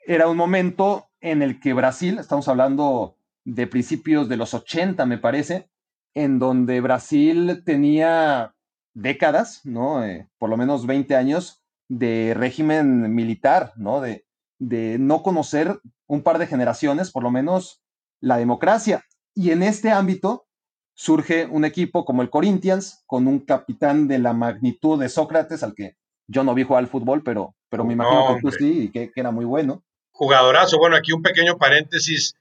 era 0.07 0.29
un 0.29 0.37
momento 0.37 1.09
en 1.21 1.43
el 1.43 1.61
que 1.61 1.73
Brasil, 1.73 2.19
estamos 2.19 2.49
hablando 2.49 3.17
de 3.45 3.67
principios 3.67 4.29
de 4.29 4.37
los 4.37 4.55
80, 4.55 5.07
me 5.07 5.19
parece, 5.19 5.69
en 6.15 6.39
donde 6.39 6.81
Brasil 6.81 7.63
tenía 7.65 8.54
décadas, 8.95 9.61
¿no? 9.65 10.05
Eh, 10.05 10.29
por 10.39 10.51
lo 10.51 10.57
menos 10.57 10.87
20 10.87 11.15
años 11.17 11.63
de 11.89 12.33
régimen 12.35 13.15
militar, 13.15 13.73
¿no? 13.77 14.01
De, 14.01 14.25
de 14.59 14.99
no 14.99 15.23
conocer 15.23 15.81
un 16.07 16.23
par 16.23 16.39
de 16.39 16.47
generaciones, 16.47 17.11
por 17.11 17.23
lo 17.23 17.31
menos, 17.31 17.83
la 18.21 18.39
democracia. 18.39 19.05
Y 19.35 19.51
en 19.51 19.63
este 19.63 19.91
ámbito 19.91 20.47
surge 20.95 21.47
un 21.47 21.65
equipo 21.65 22.05
como 22.05 22.23
el 22.23 22.31
Corinthians, 22.31 23.03
con 23.07 23.27
un 23.27 23.41
capitán 23.41 24.09
de 24.09 24.19
la 24.19 24.33
magnitud 24.33 24.99
de 24.99 25.09
Sócrates, 25.09 25.63
al 25.63 25.75
que 25.75 25.97
yo 26.27 26.45
no 26.45 26.55
vi 26.55 26.63
jugar 26.63 26.85
al 26.85 26.89
fútbol, 26.89 27.23
pero, 27.23 27.55
pero 27.69 27.85
me 27.85 27.93
imagino 27.93 28.35
que 28.35 28.41
tú 28.41 28.51
sí, 28.53 28.85
y 28.85 28.89
que, 28.91 29.11
era 29.15 29.31
muy 29.31 29.45
bueno. 29.45 29.85
Jugadorazo. 30.13 30.79
Bueno, 30.79 30.97
aquí 30.97 31.13
un 31.13 31.23
pequeño 31.23 31.59
paréntesis. 31.59 32.35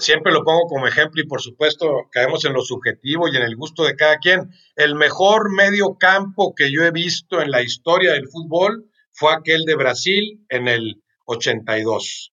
Siempre 0.00 0.32
lo 0.32 0.42
pongo 0.42 0.66
como 0.66 0.86
ejemplo 0.86 1.22
y 1.22 1.26
por 1.26 1.42
supuesto 1.42 2.08
caemos 2.10 2.44
en 2.46 2.54
lo 2.54 2.62
subjetivo 2.62 3.28
y 3.28 3.36
en 3.36 3.42
el 3.42 3.54
gusto 3.54 3.84
de 3.84 3.96
cada 3.96 4.16
quien. 4.16 4.50
El 4.74 4.94
mejor 4.94 5.52
medio 5.52 5.96
campo 5.98 6.54
que 6.54 6.72
yo 6.72 6.82
he 6.84 6.90
visto 6.90 7.42
en 7.42 7.50
la 7.50 7.62
historia 7.62 8.12
del 8.12 8.28
fútbol 8.28 8.90
fue 9.12 9.34
aquel 9.34 9.64
de 9.64 9.76
Brasil 9.76 10.44
en 10.48 10.68
el 10.68 11.02
82. 11.26 12.32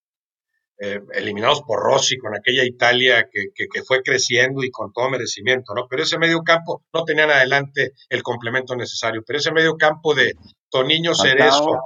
Eh, 0.80 1.02
eliminados 1.14 1.64
por 1.64 1.82
Rossi 1.82 2.18
con 2.18 2.36
aquella 2.36 2.64
Italia 2.64 3.28
que, 3.32 3.48
que, 3.56 3.84
fue 3.84 4.04
creciendo 4.04 4.64
y 4.64 4.70
con 4.70 4.94
todo 4.94 5.10
merecimiento, 5.10 5.74
¿no? 5.74 5.88
Pero 5.90 6.04
ese 6.04 6.20
medio 6.20 6.44
campo 6.44 6.86
no 6.94 7.04
tenían 7.04 7.32
adelante 7.32 7.94
el 8.10 8.22
complemento 8.22 8.76
necesario, 8.76 9.24
pero 9.26 9.40
ese 9.40 9.52
medio 9.52 9.76
campo 9.76 10.14
de 10.14 10.36
Toniño 10.70 11.16
Cerezo, 11.16 11.82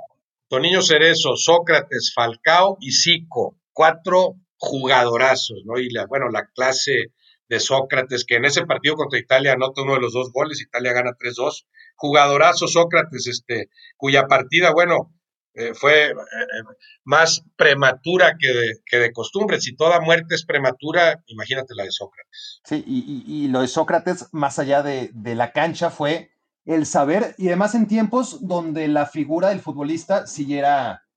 Toniño 0.49 0.81
Cerezo, 0.81 1.37
Sócrates, 1.37 2.11
Falcao 2.13 2.75
y 2.81 2.91
Zico, 2.91 3.55
cuatro 3.71 4.35
jugadorazos, 4.61 5.63
¿no? 5.65 5.79
Y 5.79 5.89
la, 5.89 6.05
bueno, 6.05 6.29
la 6.29 6.45
clase 6.53 7.13
de 7.49 7.59
Sócrates, 7.59 8.23
que 8.25 8.35
en 8.35 8.45
ese 8.45 8.65
partido 8.65 8.95
contra 8.95 9.19
Italia 9.19 9.53
anota 9.53 9.81
uno 9.81 9.95
de 9.95 10.01
los 10.01 10.13
dos 10.13 10.31
goles, 10.31 10.61
Italia 10.61 10.93
gana 10.93 11.17
3-2, 11.17 11.65
jugadorazo 11.95 12.67
Sócrates, 12.67 13.27
este, 13.27 13.69
cuya 13.97 14.27
partida, 14.27 14.71
bueno, 14.71 15.13
eh, 15.53 15.73
fue 15.73 16.11
eh, 16.11 16.11
eh, 16.11 16.63
más 17.03 17.43
prematura 17.57 18.37
que 18.39 18.47
de, 18.47 18.73
que 18.85 18.99
de, 18.99 19.11
costumbre. 19.11 19.59
Si 19.59 19.75
toda 19.75 19.99
muerte 19.99 20.35
es 20.35 20.45
prematura, 20.45 21.23
imagínate 21.25 21.73
la 21.75 21.83
de 21.83 21.91
Sócrates. 21.91 22.61
Sí, 22.63 22.83
y, 22.87 23.47
lo 23.47 23.61
de 23.61 23.67
Sócrates, 23.67 24.29
más 24.31 24.59
allá 24.59 24.83
de, 24.83 25.11
la 25.35 25.51
cancha, 25.51 25.89
fue 25.89 26.31
el 26.65 26.85
saber, 26.85 27.33
y 27.39 27.47
además 27.47 27.73
en 27.73 27.87
tiempos 27.87 28.47
donde 28.47 28.87
la 28.87 29.07
figura 29.07 29.49
del 29.49 29.59
futbolista 29.59 30.27
siguiera 30.27 31.01
eh, 31.03 31.10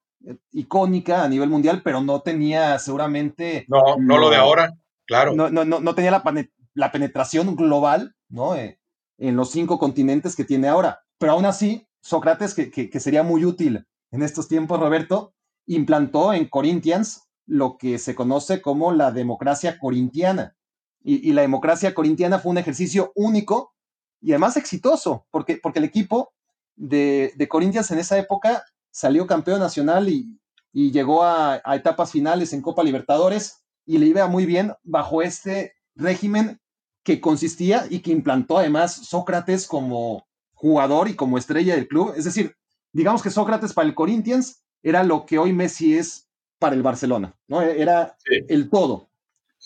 icónica 0.52 1.24
a 1.24 1.28
nivel 1.28 1.50
mundial, 1.50 1.82
pero 1.82 2.00
no 2.00 2.20
tenía 2.22 2.78
seguramente... 2.78 3.64
No, 3.68 3.96
no 3.98 4.18
lo 4.18 4.30
de 4.30 4.36
ahora, 4.36 4.72
claro. 5.06 5.34
No, 5.34 5.50
no, 5.50 5.64
no, 5.64 5.94
tenía 5.94 6.22
la, 6.74 6.92
penetración 6.92 7.56
global, 7.56 8.14
¿no? 8.28 8.56
Eh, 8.56 8.78
en 9.18 9.36
los 9.36 9.50
cinco 9.50 9.78
continentes 9.78 10.36
que 10.36 10.44
tiene 10.44 10.68
ahora. 10.68 11.00
Pero 11.18 11.32
aún 11.32 11.46
así, 11.46 11.86
Sócrates, 12.00 12.54
que, 12.54 12.70
que, 12.70 13.00
sería 13.00 13.22
muy 13.22 13.44
útil 13.44 13.86
en 14.10 14.22
estos 14.22 14.48
tiempos, 14.48 14.80
Roberto, 14.80 15.34
implantó 15.66 16.32
en 16.32 16.48
Corinthians 16.48 17.28
lo 17.46 17.76
que 17.76 17.98
se 17.98 18.14
conoce 18.14 18.62
como 18.62 18.92
la 18.92 19.12
democracia 19.12 19.78
corintiana. 19.78 20.56
Y, 21.02 21.28
y, 21.28 21.32
la 21.32 21.42
democracia 21.42 21.94
corintiana 21.94 22.38
fue 22.38 22.50
un 22.50 22.58
ejercicio 22.58 23.12
único 23.14 23.74
y 24.20 24.32
además 24.32 24.56
exitoso, 24.56 25.26
porque, 25.30 25.58
porque 25.62 25.78
el 25.78 25.84
equipo 25.84 26.32
de, 26.76 27.32
de 27.36 27.48
Corinthians 27.48 27.90
en 27.90 27.98
esa 27.98 28.18
época 28.18 28.64
salió 28.94 29.26
campeón 29.26 29.58
nacional 29.58 30.08
y, 30.08 30.38
y 30.72 30.92
llegó 30.92 31.24
a, 31.24 31.60
a, 31.64 31.74
etapas 31.74 32.12
finales 32.12 32.52
en 32.52 32.62
Copa 32.62 32.84
Libertadores 32.84 33.64
y 33.84 33.98
le 33.98 34.06
iba 34.06 34.28
muy 34.28 34.46
bien 34.46 34.72
bajo 34.84 35.20
este 35.20 35.74
régimen 35.96 36.60
que 37.02 37.20
consistía 37.20 37.86
y 37.90 37.98
que 37.98 38.12
implantó 38.12 38.56
además 38.58 38.94
Sócrates 38.94 39.66
como 39.66 40.28
jugador 40.52 41.08
y 41.08 41.14
como 41.14 41.38
estrella 41.38 41.74
del 41.74 41.88
club. 41.88 42.14
Es 42.16 42.24
decir, 42.24 42.56
digamos 42.92 43.20
que 43.20 43.30
Sócrates 43.30 43.72
para 43.72 43.88
el 43.88 43.96
Corinthians 43.96 44.62
era 44.80 45.02
lo 45.02 45.26
que 45.26 45.38
hoy 45.38 45.52
Messi 45.52 45.98
es 45.98 46.28
para 46.60 46.76
el 46.76 46.82
Barcelona, 46.82 47.36
¿no? 47.48 47.62
Era 47.62 48.16
el 48.48 48.70
todo. 48.70 49.10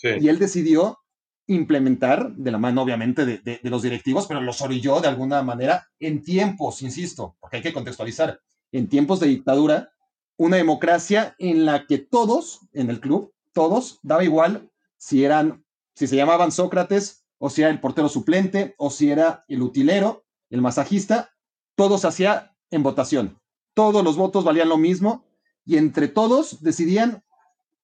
Y 0.01 0.27
él 0.27 0.39
decidió 0.39 0.97
implementar, 1.45 2.33
de 2.35 2.51
la 2.51 2.57
mano 2.57 2.81
obviamente 2.81 3.25
de, 3.25 3.37
de, 3.37 3.69
los 3.69 3.83
directivos, 3.83 4.25
pero 4.27 4.41
los 4.41 4.61
orilló 4.61 4.99
de 5.01 5.07
alguna 5.07 5.43
manera 5.43 5.87
en 5.99 6.23
tiempos, 6.23 6.81
insisto, 6.81 7.35
porque 7.39 7.57
hay 7.57 7.63
que 7.63 7.73
contextualizar, 7.73 8.39
en 8.71 8.89
tiempos 8.89 9.19
de 9.19 9.27
dictadura, 9.27 9.91
una 10.37 10.57
democracia 10.57 11.35
en 11.37 11.65
la 11.65 11.85
que 11.85 11.97
todos 11.97 12.61
en 12.73 12.89
el 12.89 12.99
club, 12.99 13.33
todos, 13.53 13.99
daba 14.03 14.23
igual 14.23 14.69
si 14.97 15.23
eran, 15.25 15.65
si 15.95 16.07
se 16.07 16.15
llamaban 16.15 16.51
Sócrates 16.51 17.25
o 17.37 17.49
si 17.49 17.61
era 17.61 17.71
el 17.71 17.79
portero 17.79 18.09
suplente, 18.09 18.75
o 18.77 18.89
si 18.89 19.11
era 19.11 19.45
el 19.47 19.61
utilero, 19.61 20.25
el 20.49 20.61
masajista, 20.61 21.31
todo 21.75 21.97
se 21.97 22.07
hacía 22.07 22.55
en 22.69 22.83
votación. 22.83 23.39
Todos 23.73 24.03
los 24.03 24.17
votos 24.17 24.43
valían 24.43 24.69
lo 24.69 24.77
mismo 24.77 25.25
y 25.65 25.77
entre 25.77 26.09
todos 26.09 26.61
decidían 26.61 27.23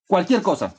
cualquier 0.08 0.42
cosa. 0.42 0.76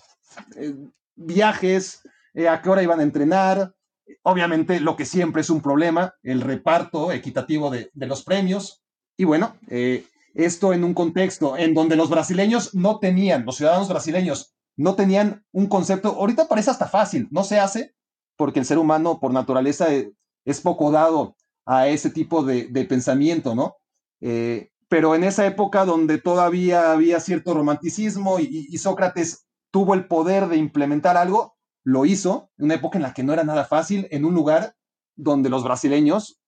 Eh, 0.56 0.74
viajes, 1.14 2.02
eh, 2.34 2.48
a 2.48 2.60
qué 2.60 2.68
hora 2.68 2.82
iban 2.82 3.00
a 3.00 3.04
entrenar, 3.04 3.74
obviamente 4.22 4.80
lo 4.80 4.96
que 4.96 5.04
siempre 5.04 5.40
es 5.40 5.50
un 5.50 5.62
problema, 5.62 6.14
el 6.22 6.40
reparto 6.40 7.12
equitativo 7.12 7.70
de, 7.70 7.90
los 7.94 8.22
premios. 8.22 8.82
Y 9.16 9.24
bueno, 9.24 9.56
eh, 9.68 10.04
esto 10.34 10.72
en 10.72 10.84
un 10.84 10.94
contexto 10.94 11.56
en 11.56 11.74
donde 11.74 11.96
los 11.96 12.10
brasileños 12.10 12.74
no 12.74 12.98
tenían, 12.98 13.44
los 13.46 13.56
ciudadanos 13.56 13.88
brasileños 13.88 14.54
no 14.76 14.94
tenían 14.94 15.44
un 15.52 15.66
concepto, 15.66 16.08
ahorita 16.08 16.48
parece 16.48 16.70
hasta 16.70 16.86
fácil, 16.86 17.28
no 17.30 17.42
se 17.42 17.58
hace, 17.58 17.94
porque 18.36 18.60
el 18.60 18.66
ser 18.66 18.78
humano 18.78 19.18
por 19.18 19.32
naturaleza 19.32 19.92
eh, 19.92 20.12
es 20.44 20.60
poco 20.60 20.90
dado 20.90 21.36
a 21.64 21.88
ese 21.88 22.10
tipo 22.10 22.42
de, 22.42 22.68
pensamiento, 22.88 23.54
¿no? 23.54 23.76
Eh, 24.20 24.70
pero 24.88 25.14
en 25.14 25.24
esa 25.24 25.46
época 25.46 25.84
donde 25.84 26.18
todavía 26.18 26.92
había 26.92 27.18
cierto 27.18 27.54
romanticismo 27.54 28.38
y, 28.38 28.76
Sócrates 28.78 29.46
tuvo 29.72 29.94
el 29.94 30.06
poder 30.06 30.46
de 30.46 30.56
implementar 30.56 31.16
algo, 31.16 31.56
lo 31.82 32.04
hizo, 32.04 32.50
en 32.56 32.66
una 32.66 32.74
época 32.74 32.98
en 32.98 33.02
la 33.02 33.14
que 33.14 33.24
no 33.24 33.32
era 33.32 33.42
nada 33.42 33.64
fácil, 33.64 34.06
en 34.10 34.24
un 34.24 34.34
lugar 34.34 34.76
donde 35.16 35.48
los 35.50 35.64
brasileños 35.64 36.40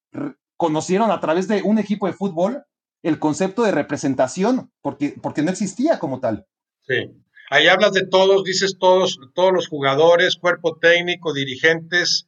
conocieron 0.58 1.10
a 1.10 1.20
través 1.20 1.48
de 1.48 1.62
un 1.62 1.78
equipo 1.78 2.06
de 2.06 2.12
fútbol 2.12 2.64
el 3.02 3.18
concepto 3.18 3.62
de 3.62 3.72
representación, 3.72 4.70
porque, 4.82 5.14
porque 5.22 5.40
no 5.40 5.50
existía 5.50 5.98
como 5.98 6.20
tal. 6.20 6.46
Sí. 6.86 7.10
Ahí 7.48 7.68
hablas 7.68 7.92
de 7.92 8.06
todos, 8.06 8.44
dices 8.44 8.76
todos, 8.78 9.18
todos 9.34 9.52
los 9.52 9.68
jugadores, 9.68 10.36
cuerpo 10.36 10.76
técnico, 10.78 11.32
dirigentes. 11.32 12.26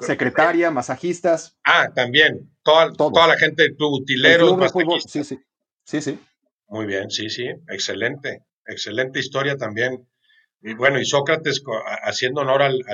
Secretaria, 0.00 0.70
masajistas. 0.70 1.56
Ah, 1.64 1.90
también. 1.94 2.54
Toda, 2.62 2.92
toda 2.92 3.26
la 3.26 3.38
gente 3.38 3.62
del 3.62 3.76
club, 3.76 4.02
utileros, 4.02 4.72
Sí, 5.06 5.24
sí. 5.24 5.38
Sí, 5.84 6.02
sí. 6.02 6.18
Muy 6.66 6.84
bien, 6.84 7.10
sí, 7.10 7.30
sí. 7.30 7.46
Excelente. 7.68 8.44
Excelente 8.66 9.20
historia 9.20 9.56
también. 9.56 10.06
Y 10.60 10.74
bueno, 10.74 11.00
y 11.00 11.04
Sócrates 11.04 11.62
haciendo 12.02 12.42
honor 12.42 12.62
al, 12.62 12.84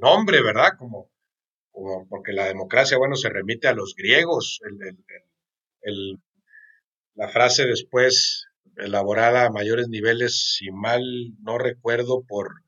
nombre, 0.00 0.42
¿verdad? 0.42 0.70
Como, 0.78 1.10
porque 2.08 2.32
la 2.32 2.46
democracia, 2.46 2.98
bueno, 2.98 3.16
se 3.16 3.28
remite 3.28 3.68
a 3.68 3.74
los 3.74 3.94
griegos. 3.94 4.60
la 7.14 7.28
frase 7.28 7.66
después 7.66 8.46
elaborada 8.76 9.46
a 9.46 9.50
mayores 9.50 9.88
niveles, 9.88 10.56
si 10.56 10.70
mal 10.70 11.02
no 11.42 11.58
recuerdo, 11.58 12.24
por, 12.26 12.62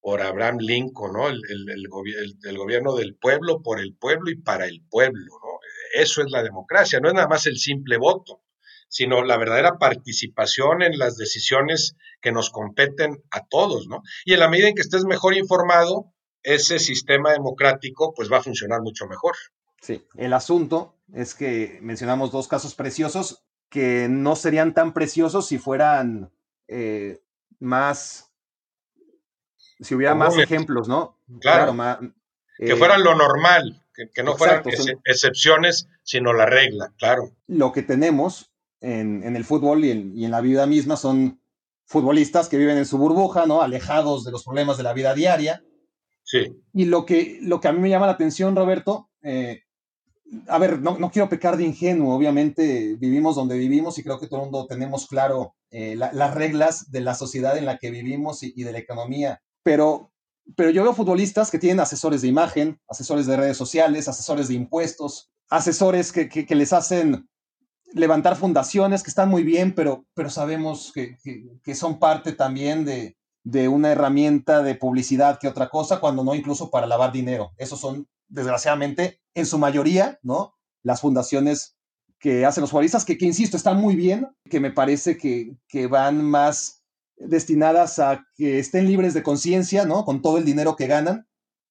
por 0.00 0.22
Abraham 0.22 0.58
Lincoln, 0.60 1.12
¿no? 1.12 1.28
El, 1.28 1.40
el, 1.68 2.58
gobierno 2.58 2.94
del 2.94 3.16
pueblo, 3.16 3.62
por 3.62 3.80
el 3.80 3.94
pueblo 3.94 4.30
y 4.30 4.36
para 4.36 4.66
el 4.66 4.82
pueblo, 4.88 5.32
¿no? 5.42 5.58
Eso 5.94 6.22
es 6.22 6.30
la 6.30 6.42
democracia, 6.42 7.00
no 7.00 7.08
es 7.08 7.14
nada 7.14 7.28
más 7.28 7.46
el 7.46 7.58
simple 7.58 7.96
voto, 7.96 8.42
sino 8.88 9.24
la 9.24 9.36
verdadera 9.36 9.78
participación 9.78 10.82
en 10.82 10.98
las 10.98 11.16
decisiones 11.16 11.96
que 12.20 12.32
nos 12.32 12.50
competen 12.50 13.22
a 13.30 13.46
todos, 13.46 13.88
¿no? 13.88 14.02
Y 14.24 14.34
en 14.34 14.40
la 14.40 14.48
medida 14.48 14.68
en 14.68 14.74
que 14.74 14.82
estés 14.82 15.04
mejor 15.04 15.34
informado, 15.34 16.12
ese 16.42 16.78
sistema 16.78 17.32
democrático 17.32 18.12
pues 18.14 18.30
va 18.30 18.38
a 18.38 18.42
funcionar 18.42 18.80
mucho 18.82 19.06
mejor. 19.06 19.34
Sí, 19.80 20.04
el 20.16 20.32
asunto 20.32 20.96
es 21.12 21.34
que 21.34 21.78
mencionamos 21.82 22.30
dos 22.30 22.48
casos 22.48 22.74
preciosos 22.74 23.44
que 23.68 24.06
no 24.08 24.36
serían 24.36 24.74
tan 24.74 24.92
preciosos 24.92 25.48
si 25.48 25.58
fueran 25.58 26.30
eh, 26.68 27.22
más, 27.58 28.30
si 29.80 29.94
hubiera 29.94 30.14
más 30.14 30.36
ejemplos, 30.36 30.88
¿no? 30.88 31.18
Claro, 31.40 31.74
que 32.58 32.76
fueran 32.76 33.00
eh, 33.00 33.04
lo 33.04 33.14
normal, 33.14 33.82
que, 33.94 34.22
no 34.22 34.36
fueran 34.36 34.62
excepciones, 35.04 35.88
sino 36.02 36.32
la 36.32 36.46
regla, 36.46 36.92
claro. 36.98 37.30
Lo 37.46 37.72
que 37.72 37.82
tenemos 37.82 38.52
en, 38.82 39.36
el 39.36 39.44
fútbol 39.44 39.84
y 39.84 39.90
en, 40.24 40.30
la 40.30 40.40
vida 40.40 40.66
misma 40.66 40.96
son 40.96 41.40
futbolistas 41.86 42.48
que 42.48 42.58
viven 42.58 42.76
en 42.76 42.86
su 42.86 42.98
burbuja, 42.98 43.46
¿no? 43.46 43.62
Alejados 43.62 44.24
de 44.24 44.32
los 44.32 44.44
problemas 44.44 44.76
de 44.76 44.82
la 44.82 44.92
vida 44.92 45.14
diaria. 45.14 45.64
Sí. 46.24 46.46
Y 46.72 46.84
lo 46.86 47.04
que, 47.04 47.38
lo 47.42 47.60
que 47.60 47.68
a 47.68 47.72
mí 47.72 47.80
me 47.80 47.90
llama 47.90 48.06
la 48.06 48.12
atención, 48.12 48.56
Roberto, 48.56 49.10
eh, 49.22 49.62
a 50.48 50.58
ver, 50.58 50.80
no, 50.80 50.98
no, 50.98 51.10
quiero 51.10 51.28
pecar 51.28 51.56
de 51.56 51.64
ingenuo, 51.64 52.14
obviamente 52.14 52.96
vivimos 52.98 53.36
donde 53.36 53.58
vivimos 53.58 53.98
y 53.98 54.02
creo 54.02 54.18
que 54.18 54.26
todo 54.26 54.40
el 54.40 54.50
mundo 54.50 54.66
tenemos 54.66 55.06
claro 55.06 55.54
eh, 55.70 55.94
las 55.96 56.34
reglas 56.34 56.90
de 56.90 57.00
la 57.00 57.14
sociedad 57.14 57.56
en 57.58 57.66
la 57.66 57.78
que 57.78 57.90
vivimos 57.90 58.42
y, 58.42 58.62
de 58.62 58.72
la 58.72 58.78
economía, 58.78 59.42
pero, 59.62 60.10
pero 60.56 60.70
yo 60.70 60.82
veo 60.82 60.94
futbolistas 60.94 61.50
que 61.50 61.58
tienen 61.58 61.80
asesores 61.80 62.22
de 62.22 62.28
imagen, 62.28 62.80
asesores 62.88 63.26
de 63.26 63.36
redes 63.36 63.56
sociales, 63.56 64.08
asesores 64.08 64.48
de 64.48 64.54
impuestos, 64.54 65.30
asesores 65.50 66.12
que, 66.12 66.28
que, 66.28 66.54
les 66.54 66.72
hacen 66.72 67.28
levantar 67.92 68.36
fundaciones 68.36 69.02
que 69.02 69.10
están 69.10 69.28
muy 69.28 69.42
bien, 69.42 69.74
pero, 69.74 70.06
pero 70.14 70.30
sabemos 70.30 70.92
que, 70.94 71.18
que 71.62 71.74
son 71.74 71.98
parte 71.98 72.32
también 72.32 72.86
de, 72.86 73.16
de 73.44 73.68
una 73.68 73.90
herramienta 73.90 74.62
de 74.62 74.74
publicidad 74.74 75.38
que 75.38 75.48
otra 75.48 75.68
cosa, 75.68 76.00
cuando 76.00 76.24
no 76.24 76.34
incluso 76.34 76.70
para 76.70 76.86
lavar 76.86 77.12
dinero. 77.12 77.52
Esos 77.56 77.80
son 77.80 78.08
desgraciadamente, 78.28 79.20
en 79.34 79.46
su 79.46 79.58
mayoría, 79.58 80.18
¿no? 80.22 80.54
Las 80.82 81.00
fundaciones 81.00 81.76
que 82.18 82.46
hacen 82.46 82.60
los 82.60 82.70
futbolistas, 82.70 83.04
que, 83.04 83.18
que 83.18 83.26
insisto, 83.26 83.56
están 83.56 83.78
muy 83.78 83.96
bien, 83.96 84.28
que 84.48 84.60
me 84.60 84.70
parece 84.70 85.16
que, 85.16 85.56
que 85.68 85.88
van 85.88 86.24
más 86.24 86.82
destinadas 87.16 87.98
a 87.98 88.24
que 88.34 88.58
estén 88.58 88.86
libres 88.86 89.14
de 89.14 89.22
conciencia, 89.22 89.84
¿no? 89.84 90.04
Con 90.04 90.22
todo 90.22 90.38
el 90.38 90.44
dinero 90.44 90.76
que 90.76 90.86
ganan 90.86 91.26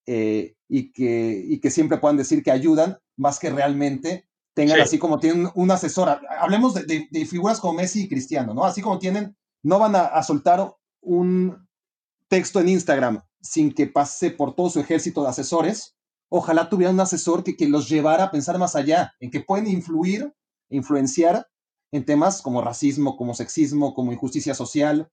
eh, 0.06 0.56
y, 0.68 0.92
que, 0.92 1.44
y 1.48 1.60
que 1.60 1.72
siempre 1.72 1.98
puedan 1.98 2.18
decir 2.18 2.44
que 2.44 2.52
ayudan, 2.52 3.00
más 3.18 3.40
que 3.40 3.50
realmente 3.50 4.28
tengan 4.54 4.82
así 4.82 5.00
como 5.00 5.20
tienen 5.20 5.50
un 5.56 5.72
asesor. 5.72 6.20
Hablemos 6.40 6.74
de, 6.74 7.08
de, 7.10 7.26
figuras 7.26 7.60
como 7.60 7.74
Messi 7.74 8.04
y 8.04 8.10
Cristiano, 8.10 8.54
¿no? 8.54 8.66
Así 8.66 8.82
como 8.82 9.00
tienen, 9.00 9.38
no 9.64 9.80
van 9.80 9.96
a, 9.96 10.02
a 10.02 10.24
soltar 10.24 10.76
un 11.02 11.68
texto 12.28 12.60
en 12.60 12.70
Instagram 12.70 13.22
sin 13.42 13.74
que 13.74 13.88
pase 13.88 14.32
por 14.32 14.56
todo 14.56 14.70
su 14.70 14.80
ejército 14.80 15.24
de 15.24 15.30
asesores, 15.30 15.96
ojalá 16.30 16.70
tuviera 16.70 16.94
un 16.94 17.00
asesor 17.00 17.44
que, 17.44 17.58
que 17.58 17.68
los 17.68 17.90
llevara 17.90 18.26
a 18.26 18.32
pensar 18.32 18.58
más 18.58 18.76
allá, 18.76 19.14
en 19.20 19.32
que 19.32 19.42
pueden 19.42 19.68
influir, 19.68 20.34
influenciar 20.70 21.48
en 21.92 22.06
temas 22.06 22.42
como 22.42 22.62
racismo, 22.62 23.18
como 23.18 23.34
sexismo, 23.34 23.94
como 23.94 24.14
injusticia 24.14 24.54
social. 24.54 25.12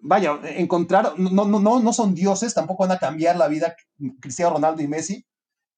Vaya, 0.00 0.38
encontrar, 0.56 1.18
no, 1.18 1.44
no, 1.44 1.60
no, 1.60 1.80
no 1.80 1.92
son 1.92 2.14
dioses, 2.14 2.54
tampoco 2.54 2.84
van 2.84 2.96
a 2.96 2.98
cambiar 2.98 3.36
la 3.36 3.48
vida 3.48 3.76
Cristiano 4.20 4.54
Ronaldo 4.54 4.82
y 4.82 4.88
Messi, 4.88 5.26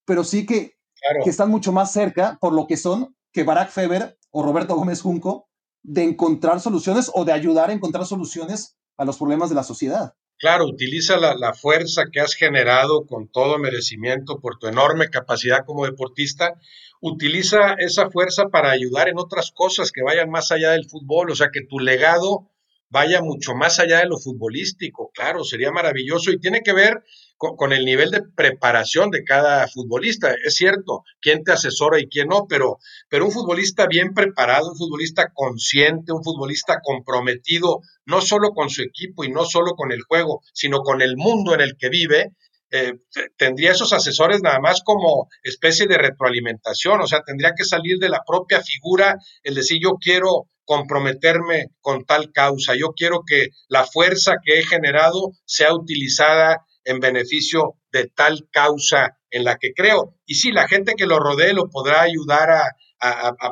pero 0.05 0.23
sí 0.23 0.45
que, 0.45 0.77
que 1.23 1.29
están 1.29 1.49
mucho 1.49 1.71
más 1.71 1.91
cerca 1.91 2.37
por 2.39 2.53
lo 2.53 2.67
que 2.67 2.77
son 2.77 3.15
que 3.31 3.43
Barack 3.43 3.69
Feber 3.69 4.17
o 4.31 4.43
Roberto 4.43 4.75
Gómez 4.75 5.01
Junco 5.01 5.47
de 5.83 6.03
encontrar 6.03 6.59
soluciones 6.59 7.11
o 7.13 7.25
de 7.25 7.33
ayudar 7.33 7.69
a 7.69 7.73
encontrar 7.73 8.05
soluciones 8.05 8.77
a 9.01 9.05
los 9.05 9.17
problemas 9.17 9.49
de 9.49 9.55
la 9.55 9.63
sociedad. 9.63 10.13
Claro, 10.37 10.65
utiliza 10.65 11.17
la, 11.17 11.33
la, 11.35 11.53
fuerza 11.53 12.03
que 12.11 12.19
has 12.19 12.35
generado 12.35 13.07
con 13.07 13.27
todo 13.27 13.57
merecimiento 13.57 14.39
por 14.39 14.59
tu 14.59 14.67
enorme 14.67 15.09
capacidad 15.09 15.65
como 15.65 15.85
deportista. 15.85 16.53
Utiliza 16.99 17.73
esa 17.79 18.11
fuerza 18.11 18.49
para 18.49 18.69
ayudar 18.69 19.09
en 19.09 19.17
otras 19.17 19.51
cosas 19.51 19.91
que 19.91 20.03
vayan 20.03 20.29
más 20.29 20.51
allá 20.51 20.71
del 20.71 20.87
fútbol, 20.87 21.31
o 21.31 21.35
sea, 21.35 21.49
que 21.51 21.65
tu 21.65 21.79
legado 21.79 22.47
vaya 22.89 23.23
mucho 23.23 23.55
más 23.55 23.79
allá 23.79 23.99
de 23.99 24.05
lo 24.05 24.19
futbolístico. 24.19 25.09
Claro, 25.15 25.43
sería 25.43 25.71
maravilloso 25.71 26.31
y 26.31 26.39
tiene 26.39 26.61
que 26.61 26.73
ver 26.73 27.03
con, 27.41 27.73
el 27.73 27.85
nivel 27.85 28.11
de 28.11 28.21
preparación 28.21 29.09
de 29.09 29.23
cada 29.23 29.67
futbolista. 29.67 30.35
Es 30.45 30.55
cierto, 30.55 31.03
quién 31.19 31.43
te 31.43 31.51
asesora 31.51 31.99
y 31.99 32.07
quién 32.07 32.27
no, 32.27 32.45
pero, 32.47 32.77
pero 33.09 33.25
un 33.25 33.31
futbolista 33.31 33.87
bien 33.87 34.13
preparado, 34.13 34.69
un 34.69 34.77
futbolista 34.77 35.31
consciente, 35.33 36.13
un 36.13 36.23
futbolista 36.23 36.79
comprometido, 36.83 37.79
no 38.05 38.21
solo 38.21 38.51
con 38.51 38.69
su 38.69 38.83
equipo 38.83 39.23
y 39.23 39.31
no 39.31 39.45
solo 39.45 39.71
con 39.71 39.91
el 39.91 40.03
juego, 40.03 40.41
sino 40.53 40.81
con 40.81 41.01
el 41.01 41.17
mundo 41.17 41.55
en 41.55 41.61
el 41.61 41.77
que 41.77 41.89
vive, 41.89 42.31
eh, 42.69 42.93
tendría 43.37 43.71
esos 43.71 43.91
asesores 43.91 44.41
nada 44.41 44.59
más 44.59 44.81
como 44.85 45.27
especie 45.43 45.87
de 45.87 45.97
retroalimentación, 45.97 47.01
o 47.01 47.07
sea, 47.07 47.21
tendría 47.25 47.53
que 47.57 47.65
salir 47.65 47.97
de 47.97 48.07
la 48.07 48.21
propia 48.25 48.61
figura 48.61 49.17
el 49.43 49.55
decir 49.55 49.79
yo 49.81 49.95
quiero 49.99 50.47
comprometerme 50.63 51.65
con 51.81 52.05
tal 52.05 52.31
causa, 52.31 52.75
yo 52.75 52.91
quiero 52.95 53.23
que 53.25 53.47
la 53.67 53.85
fuerza 53.85 54.35
que 54.45 54.59
he 54.59 54.63
generado 54.63 55.31
sea 55.43 55.73
utilizada 55.73 56.65
en 56.83 56.99
beneficio 56.99 57.75
de 57.91 58.07
tal 58.07 58.47
causa 58.51 59.17
en 59.29 59.43
la 59.43 59.57
que 59.57 59.73
creo. 59.73 60.15
Y 60.25 60.35
sí, 60.35 60.51
la 60.51 60.67
gente 60.67 60.93
que 60.95 61.05
lo 61.05 61.19
rodee 61.19 61.53
lo 61.53 61.69
podrá 61.69 62.01
ayudar 62.01 62.49
a, 62.49 62.75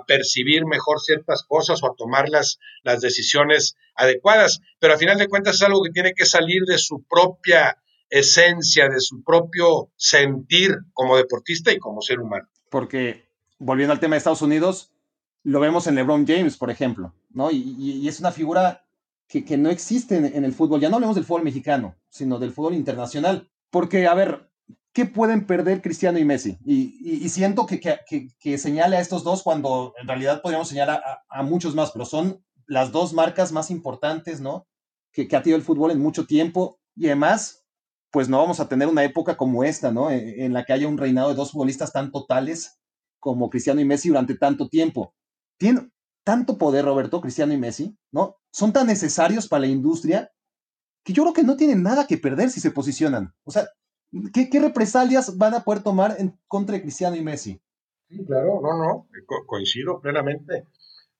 percibir 0.05 0.67
mejor 0.67 0.99
ciertas 0.99 1.43
cosas 1.43 1.81
o 1.81 1.87
a 1.87 1.95
tomar 1.97 2.29
las, 2.29 2.59
las 2.83 3.01
decisiones 3.01 3.75
adecuadas, 3.95 4.61
pero 4.79 4.93
al 4.93 4.99
final 4.99 5.17
de 5.17 5.27
cuentas 5.27 5.55
es 5.55 5.63
algo 5.63 5.81
que 5.81 5.89
tiene 5.89 6.13
que 6.13 6.27
salir 6.27 6.65
de 6.67 6.77
su 6.77 7.03
propia 7.09 7.75
esencia, 8.09 8.89
de 8.89 8.99
su 8.99 9.23
propio 9.23 9.91
sentir 9.95 10.75
como 10.93 11.17
deportista 11.17 11.71
y 11.71 11.79
como 11.79 12.01
ser 12.01 12.19
humano. 12.19 12.47
Porque, 12.69 13.29
volviendo 13.57 13.93
al 13.93 13.99
tema 13.99 14.15
de 14.15 14.19
Estados 14.19 14.41
Unidos, 14.41 14.91
lo 15.43 15.59
vemos 15.59 15.87
en 15.87 15.95
LeBron 15.95 16.27
James, 16.27 16.57
por 16.57 16.69
ejemplo, 16.69 17.13
¿no? 17.29 17.49
Y, 17.51 18.07
es 18.07 18.19
una 18.19 18.31
figura 18.31 18.85
que, 19.29 19.57
no 19.57 19.69
existe 19.69 20.17
en, 20.17 20.43
el 20.43 20.53
fútbol. 20.53 20.81
Ya 20.81 20.89
no 20.89 20.95
hablemos 20.95 21.15
del 21.15 21.23
fútbol 21.23 21.43
mexicano, 21.43 21.95
sino 22.09 22.39
del 22.39 22.51
fútbol 22.51 22.73
internacional. 22.73 23.47
Porque, 23.69 24.07
a 24.07 24.15
ver, 24.15 24.49
¿qué 24.91 25.05
pueden 25.05 25.45
perder 25.45 25.83
Cristiano 25.83 26.17
y 26.17 26.25
Messi? 26.25 26.57
Y, 26.65 27.29
siento 27.29 27.67
que, 27.67 27.79
que, 27.79 28.57
señale 28.57 28.97
a 28.97 29.01
estos 29.01 29.23
dos 29.23 29.43
cuando 29.43 29.93
en 30.01 30.07
realidad 30.07 30.41
podríamos 30.41 30.67
señalar 30.67 31.03
a, 31.29 31.43
muchos 31.43 31.75
más, 31.75 31.91
pero 31.91 32.05
son 32.05 32.43
las 32.65 32.91
dos 32.91 33.13
marcas 33.13 33.51
más 33.51 33.69
importantes, 33.69 34.41
¿no? 34.41 34.67
Que, 35.11 35.27
ha 35.35 35.43
tenido 35.43 35.57
el 35.57 35.63
fútbol 35.63 35.91
en 35.91 35.99
mucho 35.99 36.25
tiempo. 36.25 36.79
Y 36.95 37.05
además, 37.05 37.63
pues 38.09 38.29
no 38.29 38.39
vamos 38.39 38.59
a 38.59 38.67
tener 38.67 38.87
una 38.87 39.03
época 39.03 39.37
como 39.37 39.63
esta, 39.63 39.91
¿no? 39.91 40.09
En, 40.09 40.41
en 40.41 40.53
la 40.53 40.65
que 40.65 40.73
haya 40.73 40.87
un 40.87 40.97
reinado 40.97 41.29
de 41.29 41.35
dos 41.35 41.51
futbolistas 41.51 41.93
tan 41.93 42.11
totales 42.11 42.79
como 43.19 43.51
Cristiano 43.51 43.79
y 43.79 43.85
Messi 43.85 44.09
durante 44.09 44.33
tanto 44.33 44.67
tiempo. 44.69 45.13
Tienen, 45.59 45.91
tanto 46.29 46.59
poder, 46.59 46.85
Roberto, 46.85 47.21
Cristiano 47.21 47.53
y 47.53 47.57
Messi, 47.57 47.97
¿no? 48.11 48.37
Son 48.51 48.71
tan 48.71 48.85
necesarios 48.85 49.47
para 49.47 49.61
la 49.61 49.65
industria 49.65 50.31
que 51.03 51.11
yo 51.11 51.23
creo 51.23 51.33
que 51.33 51.41
no 51.41 51.57
tienen 51.57 51.81
nada 51.81 52.05
que 52.05 52.19
perder 52.19 52.51
si 52.51 52.59
se 52.59 52.69
posicionan. 52.69 53.33
O 53.45 53.49
sea, 53.49 53.67
¿qué, 54.31 54.47
represalias 54.61 55.39
van 55.39 55.55
a 55.55 55.63
poder 55.63 55.81
tomar 55.81 56.17
en 56.19 56.39
contra 56.47 56.75
de 56.75 56.83
Cristiano 56.83 57.15
y 57.15 57.23
Messi? 57.23 57.59
Sí, 58.09 58.23
claro, 58.27 58.61
no, 58.61 58.77
no, 58.77 59.07
coincido 59.47 59.99
plenamente. 60.01 60.67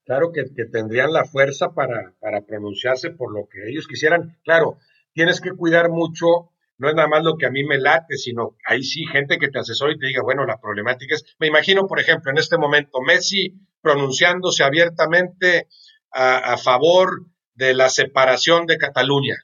Claro 0.05 0.31
que, 0.31 0.43
tendrían 0.65 1.11
la 1.11 1.25
fuerza 1.25 1.73
para, 1.73 2.13
para 2.19 2.41
pronunciarse 2.41 3.09
por 3.09 3.33
lo 3.33 3.49
que 3.49 3.67
ellos 3.67 3.87
quisieran. 3.87 4.37
Claro, 4.43 4.77
tienes 5.13 5.41
que 5.41 5.53
cuidar 5.53 5.89
mucho 5.89 6.51
no 6.77 6.87
es 6.87 6.95
nada 6.95 7.07
más 7.07 7.23
lo 7.23 7.35
que 7.35 7.47
a 7.47 7.51
mí 7.51 7.63
me 7.63 7.79
late, 7.79 8.15
sino 8.15 8.55
hay 8.63 8.83
sí 8.83 9.05
gente 9.07 9.37
que 9.37 9.49
te 9.49 9.59
asesora 9.59 9.91
y 9.91 9.97
te 9.97 10.05
diga, 10.05 10.21
bueno, 10.23 10.45
la 10.45 10.61
problemática 10.61 11.15
es, 11.15 11.25
me 11.37 11.47
imagino, 11.47 11.87
por 11.87 11.99
ejemplo, 11.99 12.31
en 12.31 12.37
este 12.37 12.57
momento, 12.57 13.01
Messi 13.01 13.59
pronunciándose 13.81 14.63
abiertamente 14.63 15.67
a, 16.11 16.57
favor 16.57 17.25
de 17.53 17.73
la 17.73 17.89
separación 17.89 18.65
de 18.65 18.77
Cataluña. 18.77 19.35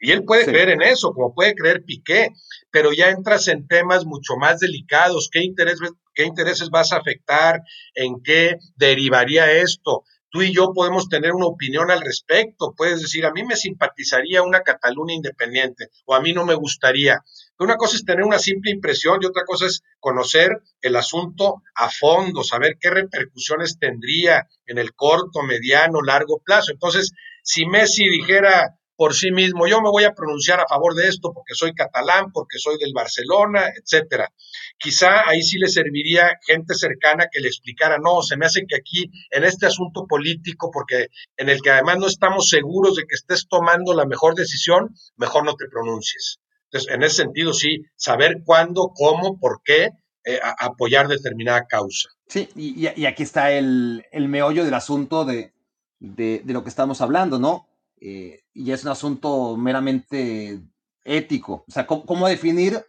Y 0.00 0.12
él 0.12 0.24
puede 0.24 0.44
creer 0.44 0.68
en 0.68 0.82
eso, 0.82 1.12
como 1.12 1.34
puede 1.34 1.54
creer 1.54 1.82
Piqué, 1.84 2.28
pero 2.70 2.92
ya 2.92 3.10
entras 3.10 3.48
en 3.48 3.66
temas 3.66 4.04
mucho 4.04 4.36
más 4.36 4.60
delicados. 4.60 5.28
¿Qué, 5.32 5.42
interés, 5.42 5.80
¿Qué 6.14 6.24
intereses 6.24 6.70
vas 6.70 6.92
a 6.92 6.98
afectar? 6.98 7.62
¿En 7.94 8.22
qué 8.22 8.58
derivaría 8.76 9.50
esto? 9.50 10.04
Tú 10.30 10.42
y 10.42 10.54
yo 10.54 10.72
podemos 10.72 11.08
tener 11.08 11.32
una 11.32 11.46
opinión 11.46 11.90
al 11.90 12.00
respecto. 12.00 12.74
Puedes 12.76 13.00
decir, 13.00 13.24
a 13.24 13.32
mí 13.32 13.44
me 13.44 13.56
simpatizaría 13.56 14.42
una 14.42 14.60
Cataluña 14.60 15.14
independiente 15.14 15.88
o 16.04 16.14
a 16.14 16.20
mí 16.20 16.32
no 16.32 16.44
me 16.44 16.54
gustaría. 16.54 17.24
Una 17.58 17.76
cosa 17.76 17.96
es 17.96 18.04
tener 18.04 18.24
una 18.24 18.38
simple 18.38 18.70
impresión 18.70 19.18
y 19.20 19.26
otra 19.26 19.44
cosa 19.44 19.66
es 19.66 19.82
conocer 19.98 20.50
el 20.80 20.94
asunto 20.94 21.62
a 21.74 21.90
fondo, 21.90 22.44
saber 22.44 22.76
qué 22.80 22.90
repercusiones 22.90 23.78
tendría 23.78 24.46
en 24.66 24.78
el 24.78 24.94
corto, 24.94 25.42
mediano, 25.42 26.00
largo 26.00 26.40
plazo. 26.44 26.70
Entonces, 26.70 27.10
si 27.42 27.66
Messi 27.66 28.08
dijera 28.08 28.78
por 28.98 29.14
sí 29.14 29.30
mismo, 29.30 29.68
yo 29.68 29.80
me 29.80 29.90
voy 29.90 30.02
a 30.04 30.12
pronunciar 30.12 30.58
a 30.60 30.66
favor 30.68 30.94
de 30.94 31.06
esto 31.06 31.32
porque 31.32 31.54
soy 31.54 31.72
catalán, 31.72 32.32
porque 32.32 32.58
soy 32.58 32.78
del 32.78 32.92
Barcelona, 32.92 33.68
etcétera. 33.68 34.32
Quizá 34.76 35.28
ahí 35.28 35.40
sí 35.42 35.56
le 35.56 35.68
serviría 35.68 36.36
gente 36.44 36.74
cercana 36.74 37.28
que 37.30 37.40
le 37.40 37.46
explicara, 37.46 37.98
no, 37.98 38.22
se 38.22 38.36
me 38.36 38.46
hace 38.46 38.66
que 38.68 38.76
aquí 38.76 39.08
en 39.30 39.44
este 39.44 39.66
asunto 39.66 40.04
político, 40.08 40.70
porque 40.72 41.08
en 41.36 41.48
el 41.48 41.62
que 41.62 41.70
además 41.70 41.98
no 41.98 42.06
estamos 42.08 42.48
seguros 42.48 42.96
de 42.96 43.02
que 43.02 43.14
estés 43.14 43.46
tomando 43.48 43.94
la 43.94 44.04
mejor 44.04 44.34
decisión, 44.34 44.94
mejor 45.16 45.44
no 45.44 45.54
te 45.54 45.68
pronuncies. 45.68 46.40
Entonces, 46.70 46.94
en 46.94 47.02
ese 47.02 47.16
sentido, 47.16 47.54
sí, 47.54 47.86
saber 47.96 48.42
cuándo, 48.44 48.92
cómo, 48.94 49.38
por 49.38 49.62
qué 49.64 49.90
eh, 50.24 50.38
apoyar 50.58 51.08
determinada 51.08 51.66
causa. 51.66 52.10
Sí, 52.26 52.50
y, 52.54 53.06
aquí 53.06 53.22
está 53.22 53.52
el, 53.52 54.04
meollo 54.12 54.64
del 54.64 54.74
asunto 54.74 55.24
de, 55.24 55.54
lo 56.00 56.62
que 56.62 56.68
estamos 56.68 57.00
hablando, 57.00 57.38
¿no? 57.38 57.66
Eh, 58.00 58.42
y 58.52 58.70
es 58.72 58.84
un 58.84 58.90
asunto 58.90 59.56
meramente 59.56 60.60
ético. 61.04 61.64
O 61.66 61.70
sea, 61.70 61.86
¿cómo, 61.86 62.28
definir 62.28 62.84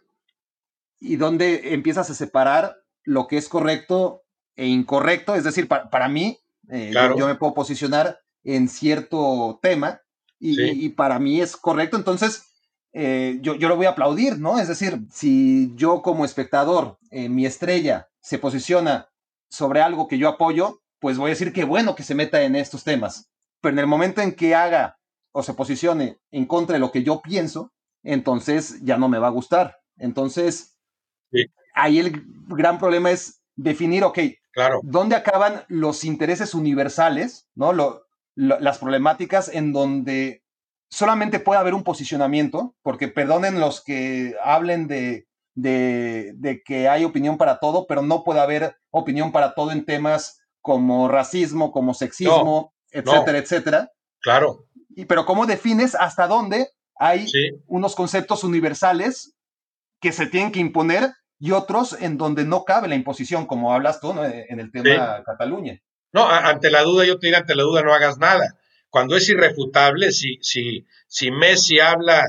y 1.00 1.16
dónde 1.16 1.72
empiezas 1.72 2.10
a 2.10 2.14
separar 2.14 2.76
lo 3.04 3.26
que 3.26 3.38
es 3.38 3.48
correcto 3.48 4.24
e 4.56 4.66
incorrecto? 4.66 5.34
Es 5.34 5.44
decir, 5.44 5.66
para, 5.68 6.08
mí, 6.08 6.38
eh, 6.68 6.92
yo, 7.16 7.26
me 7.26 7.36
puedo 7.36 7.54
posicionar 7.54 8.20
en 8.44 8.68
cierto 8.68 9.58
tema 9.62 10.02
y, 10.38 10.84
y, 10.84 10.90
para 10.90 11.18
mí 11.18 11.40
es 11.40 11.56
correcto. 11.56 11.96
Entonces, 11.96 12.49
eh, 12.92 13.38
yo, 13.40 13.54
yo 13.54 13.68
lo 13.68 13.76
voy 13.76 13.86
a 13.86 13.90
aplaudir, 13.90 14.38
¿no? 14.38 14.58
Es 14.58 14.68
decir, 14.68 15.00
si 15.10 15.72
yo 15.76 16.02
como 16.02 16.24
espectador, 16.24 16.98
eh, 17.10 17.28
mi 17.28 17.46
estrella 17.46 18.08
se 18.20 18.38
posiciona 18.38 19.08
sobre 19.48 19.80
algo 19.80 20.08
que 20.08 20.18
yo 20.18 20.28
apoyo, 20.28 20.80
pues 20.98 21.18
voy 21.18 21.28
a 21.28 21.34
decir 21.34 21.52
que 21.52 21.64
bueno 21.64 21.94
que 21.94 22.02
se 22.02 22.14
meta 22.14 22.42
en 22.42 22.56
estos 22.56 22.84
temas. 22.84 23.30
Pero 23.60 23.74
en 23.74 23.78
el 23.78 23.86
momento 23.86 24.20
en 24.20 24.34
que 24.34 24.54
haga 24.54 24.98
o 25.32 25.42
se 25.42 25.54
posicione 25.54 26.18
en 26.30 26.46
contra 26.46 26.74
de 26.74 26.80
lo 26.80 26.90
que 26.90 27.02
yo 27.02 27.20
pienso, 27.20 27.72
entonces 28.02 28.80
ya 28.82 28.96
no 28.96 29.08
me 29.08 29.18
va 29.18 29.28
a 29.28 29.32
gustar. 29.32 29.78
Entonces, 29.96 30.76
ahí 31.74 31.98
el 31.98 32.24
gran 32.48 32.78
problema 32.78 33.10
es 33.10 33.42
definir, 33.54 34.02
ok, 34.04 34.18
claro. 34.52 34.80
¿dónde 34.82 35.16
acaban 35.16 35.64
los 35.68 36.04
intereses 36.04 36.54
universales, 36.54 37.48
¿no? 37.54 37.72
las 38.34 38.78
problemáticas 38.78 39.48
en 39.48 39.72
donde 39.72 40.42
solamente 40.90 41.38
puede 41.38 41.60
haber 41.60 41.74
un 41.74 41.84
posicionamiento, 41.84 42.74
porque 42.82 43.08
perdonen 43.08 43.60
los 43.60 43.82
que 43.82 44.34
hablen 44.42 44.88
de, 44.88 45.26
de, 45.54 46.62
que 46.64 46.88
hay 46.88 47.04
opinión 47.04 47.38
para 47.38 47.58
todo, 47.58 47.86
pero 47.86 48.02
no 48.02 48.24
puede 48.24 48.40
haber 48.40 48.76
opinión 48.90 49.32
para 49.32 49.54
todo 49.54 49.70
en 49.70 49.84
temas 49.84 50.42
como 50.60 51.08
racismo, 51.08 51.72
como 51.72 51.94
sexismo, 51.94 52.74
etcétera, 52.90 53.38
etcétera. 53.38 53.92
Claro. 54.20 54.66
Y, 54.90 55.04
pero 55.04 55.24
¿cómo 55.24 55.46
defines 55.46 55.94
hasta 55.94 56.26
dónde 56.26 56.68
hay 56.96 57.26
unos 57.66 57.94
conceptos 57.94 58.44
universales 58.44 59.34
que 60.00 60.12
se 60.12 60.26
tienen 60.26 60.52
que 60.52 60.60
imponer 60.60 61.14
y 61.38 61.52
otros 61.52 61.96
en 61.98 62.18
donde 62.18 62.44
no 62.44 62.64
cabe 62.64 62.88
la 62.88 62.96
imposición, 62.96 63.46
como 63.46 63.72
hablas 63.72 64.00
tú 64.00 64.12
en 64.22 64.60
el 64.60 64.70
tema 64.72 65.22
Cataluña? 65.24 65.80
No, 66.12 66.28
ante 66.28 66.70
la 66.70 66.82
duda, 66.82 67.06
yo 67.06 67.18
te 67.18 67.28
diría, 67.28 67.38
ante 67.38 67.54
la 67.54 67.62
duda 67.62 67.82
no 67.82 67.94
hagas 67.94 68.18
nada 68.18 68.59
cuando 68.90 69.16
es 69.16 69.28
irrefutable, 69.28 70.12
si, 70.12 70.38
si, 70.42 70.86
si 71.06 71.30
Messi 71.30 71.78
habla 71.78 72.24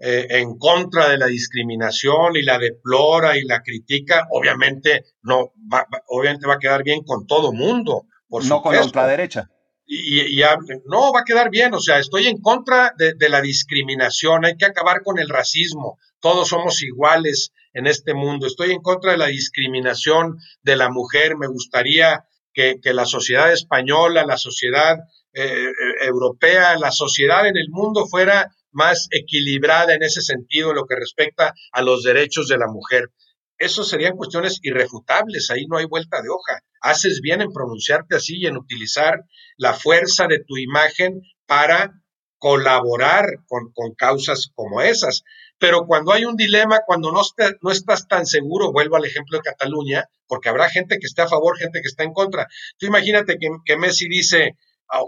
eh, 0.00 0.26
en 0.30 0.56
contra 0.58 1.08
de 1.08 1.18
la 1.18 1.26
discriminación 1.26 2.36
y 2.36 2.42
la 2.42 2.58
deplora 2.58 3.36
y 3.36 3.44
la 3.44 3.62
critica, 3.62 4.26
obviamente 4.30 5.04
no 5.22 5.52
va, 5.72 5.86
obviamente 6.06 6.46
va 6.46 6.54
a 6.54 6.58
quedar 6.58 6.82
bien 6.82 7.02
con 7.04 7.26
todo 7.26 7.52
mundo. 7.52 8.06
Por 8.28 8.44
no 8.44 8.62
con 8.62 8.74
la 8.74 8.84
ultraderecha. 8.84 9.50
Y, 9.86 10.38
y, 10.38 10.44
no, 10.84 11.12
va 11.12 11.20
a 11.20 11.24
quedar 11.24 11.50
bien, 11.50 11.72
o 11.72 11.80
sea, 11.80 11.98
estoy 11.98 12.26
en 12.26 12.40
contra 12.42 12.92
de, 12.98 13.14
de, 13.14 13.28
la 13.30 13.40
discriminación, 13.40 14.44
hay 14.44 14.56
que 14.56 14.66
acabar 14.66 15.02
con 15.02 15.18
el 15.18 15.30
racismo, 15.30 15.98
todos 16.20 16.48
somos 16.48 16.82
iguales 16.82 17.52
en 17.72 17.86
este 17.86 18.12
mundo, 18.12 18.46
estoy 18.46 18.72
en 18.72 18.82
contra 18.82 19.12
de 19.12 19.18
la 19.18 19.28
discriminación 19.28 20.36
de 20.62 20.76
la 20.76 20.90
mujer, 20.90 21.38
me 21.38 21.46
gustaría 21.46 22.24
que, 22.52 22.80
que 22.82 22.92
la 22.92 23.06
sociedad 23.06 23.50
española, 23.50 24.26
la 24.26 24.36
sociedad 24.36 24.98
eh, 25.38 25.68
eh, 25.68 25.72
europea, 26.00 26.76
la 26.78 26.90
sociedad 26.90 27.46
en 27.46 27.56
el 27.56 27.68
mundo 27.70 28.06
fuera 28.06 28.50
más 28.72 29.06
equilibrada 29.12 29.94
en 29.94 30.02
ese 30.02 30.20
sentido 30.20 30.70
en 30.70 30.76
lo 30.76 30.86
que 30.86 30.96
respecta 30.96 31.54
a 31.70 31.82
los 31.82 32.02
derechos 32.02 32.48
de 32.48 32.58
la 32.58 32.66
mujer. 32.66 33.12
Eso 33.56 33.84
serían 33.84 34.16
cuestiones 34.16 34.58
irrefutables, 34.62 35.50
ahí 35.50 35.66
no 35.66 35.78
hay 35.78 35.84
vuelta 35.84 36.20
de 36.22 36.28
hoja. 36.28 36.60
Haces 36.80 37.20
bien 37.20 37.40
en 37.40 37.52
pronunciarte 37.52 38.16
así 38.16 38.38
y 38.38 38.46
en 38.46 38.56
utilizar 38.56 39.20
la 39.56 39.74
fuerza 39.74 40.26
de 40.26 40.42
tu 40.44 40.56
imagen 40.56 41.22
para 41.46 41.92
colaborar 42.38 43.26
con, 43.46 43.72
causas 43.96 44.50
como 44.56 44.80
esas. 44.80 45.22
Pero 45.58 45.86
cuando 45.86 46.12
hay 46.12 46.24
un 46.24 46.34
dilema, 46.34 46.80
cuando 46.84 47.12
no, 47.12 47.22
no 47.62 47.70
estás 47.70 48.08
tan 48.08 48.26
seguro, 48.26 48.72
vuelvo 48.72 48.96
al 48.96 49.04
ejemplo 49.04 49.38
de 49.38 49.42
Cataluña, 49.42 50.04
porque 50.26 50.48
habrá 50.48 50.68
gente 50.68 50.98
que 50.98 51.06
esté 51.06 51.22
a 51.22 51.28
favor, 51.28 51.56
gente 51.58 51.80
que 51.80 51.88
está 51.88 52.02
en 52.02 52.12
contra. 52.12 52.48
Tú 52.76 52.86
imagínate 52.86 53.38
que 53.64 53.76
Messi 53.76 54.08
dice, 54.08 54.56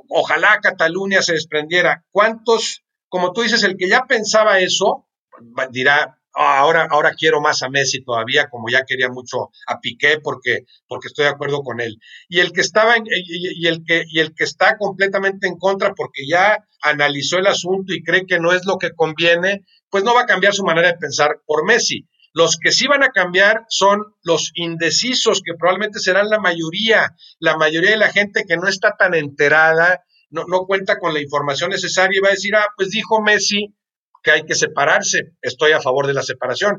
ojalá 0.08 0.60
Cataluña 0.60 1.22
se 1.22 1.32
desprendiera. 1.32 2.04
¿Cuántos, 2.10 2.84
como 3.08 3.32
tú 3.32 3.42
dices, 3.42 3.62
el 3.62 3.76
que 3.76 3.88
ya 3.88 4.06
pensaba 4.06 4.60
eso, 4.60 5.06
dirá, 5.70 6.20
ahora, 6.34 6.86
ahora 6.90 7.14
quiero 7.14 7.40
más 7.40 7.62
a 7.62 7.68
Messi 7.68 8.02
todavía, 8.02 8.48
como 8.48 8.68
ya 8.68 8.84
quería 8.84 9.08
mucho 9.08 9.50
a 9.66 9.80
Piqué, 9.80 10.20
porque, 10.22 10.64
porque 10.86 11.08
estoy 11.08 11.24
de 11.24 11.30
acuerdo 11.30 11.62
con 11.62 11.80
él. 11.80 11.98
Y 12.28 12.40
el 12.40 12.52
que 12.52 12.60
estaba 12.60 12.94
y, 12.98 13.66
el 13.66 13.84
que, 13.84 14.04
y 14.06 14.20
el 14.20 14.34
que 14.34 14.44
está 14.44 14.76
completamente 14.76 15.46
en 15.46 15.58
contra, 15.58 15.94
porque 15.94 16.26
ya 16.28 16.64
analizó 16.82 17.38
el 17.38 17.46
asunto 17.46 17.92
y 17.92 18.02
cree 18.02 18.26
que 18.26 18.38
no 18.38 18.52
es 18.52 18.64
lo 18.64 18.78
que 18.78 18.92
conviene, 18.92 19.64
pues 19.90 20.04
no 20.04 20.14
va 20.14 20.22
a 20.22 20.26
cambiar 20.26 20.54
su 20.54 20.64
manera 20.64 20.88
de 20.88 20.98
pensar 20.98 21.40
por 21.46 21.66
Messi. 21.66 22.06
Los 22.32 22.56
que 22.62 22.70
sí 22.70 22.86
van 22.86 23.02
a 23.02 23.10
cambiar 23.10 23.64
son 23.68 24.02
los 24.22 24.52
indecisos, 24.54 25.42
que 25.44 25.54
probablemente 25.58 25.98
serán 25.98 26.30
la 26.30 26.38
mayoría, 26.38 27.14
la 27.38 27.56
mayoría 27.56 27.90
de 27.90 27.96
la 27.96 28.12
gente 28.12 28.44
que 28.46 28.56
no 28.56 28.68
está 28.68 28.96
tan 28.96 29.14
enterada, 29.14 30.04
no, 30.30 30.44
no 30.46 30.66
cuenta 30.66 30.98
con 30.98 31.12
la 31.12 31.20
información 31.20 31.70
necesaria 31.70 32.18
y 32.18 32.20
va 32.20 32.28
a 32.28 32.32
decir, 32.32 32.54
ah, 32.54 32.68
pues 32.76 32.90
dijo 32.90 33.20
Messi, 33.20 33.74
que 34.22 34.30
hay 34.30 34.42
que 34.44 34.54
separarse. 34.54 35.32
Estoy 35.40 35.72
a 35.72 35.80
favor 35.80 36.06
de 36.06 36.14
la 36.14 36.22
separación. 36.22 36.76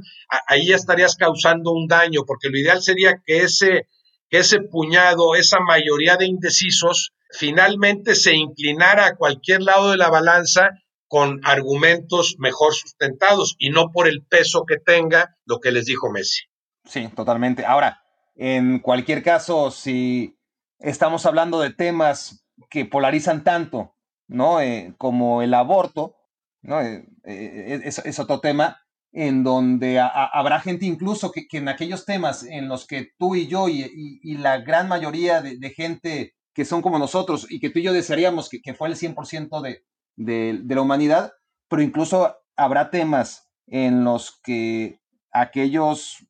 Ahí 0.47 0.71
estarías 0.71 1.15
causando 1.15 1.71
un 1.71 1.87
daño, 1.87 2.23
porque 2.25 2.49
lo 2.49 2.57
ideal 2.57 2.81
sería 2.81 3.21
que 3.25 3.43
ese, 3.43 3.87
que 4.29 4.39
ese 4.39 4.61
puñado, 4.61 5.35
esa 5.35 5.59
mayoría 5.59 6.17
de 6.17 6.27
indecisos, 6.27 7.13
finalmente 7.31 8.15
se 8.15 8.35
inclinara 8.35 9.07
a 9.07 9.15
cualquier 9.15 9.61
lado 9.61 9.91
de 9.91 9.97
la 9.97 10.09
balanza 10.09 10.69
con 11.11 11.41
argumentos 11.43 12.37
mejor 12.39 12.73
sustentados 12.73 13.57
y 13.59 13.69
no 13.69 13.91
por 13.91 14.07
el 14.07 14.23
peso 14.23 14.63
que 14.65 14.77
tenga 14.77 15.35
lo 15.43 15.59
que 15.59 15.73
les 15.73 15.85
dijo 15.85 16.09
Messi. 16.09 16.43
Sí, 16.85 17.09
totalmente. 17.13 17.65
Ahora, 17.65 18.01
en 18.33 18.79
cualquier 18.79 19.21
caso, 19.21 19.71
si 19.71 20.39
estamos 20.79 21.25
hablando 21.25 21.59
de 21.59 21.71
temas 21.71 22.45
que 22.69 22.85
polarizan 22.85 23.43
tanto, 23.43 23.93
¿no? 24.29 24.61
Eh, 24.61 24.95
como 24.97 25.41
el 25.41 25.53
aborto, 25.53 26.15
¿no? 26.61 26.79
Eh, 26.79 27.03
eh, 27.25 27.81
es, 27.83 28.19
otro 28.19 28.39
tema 28.39 28.79
en 29.11 29.43
donde 29.43 29.99
habrá 29.99 30.61
gente 30.61 30.85
incluso 30.85 31.33
que, 31.33 31.45
en 31.51 31.67
aquellos 31.67 32.05
temas 32.05 32.45
en 32.45 32.69
los 32.69 32.87
que 32.87 33.09
tú 33.17 33.35
y 33.35 33.47
yo 33.47 33.67
y, 33.67 34.37
la 34.37 34.59
gran 34.59 34.87
mayoría 34.87 35.41
de, 35.41 35.69
gente 35.71 36.35
que 36.53 36.63
son 36.63 36.81
como 36.81 36.97
nosotros 36.99 37.47
y 37.49 37.59
que 37.59 37.69
tú 37.69 37.79
y 37.79 37.83
yo 37.83 37.91
desearíamos 37.91 38.47
que, 38.47 38.61
que 38.61 38.73
fue 38.73 38.87
el 38.87 38.95
100% 38.95 39.61
de, 39.61 39.83
de, 40.15 40.61
la 40.67 40.81
humanidad, 40.81 41.33
pero 41.69 41.81
incluso 41.81 42.37
habrá 42.55 42.89
temas 42.89 43.49
en 43.67 44.03
los 44.03 44.39
que 44.43 44.99
aquellos 45.31 46.25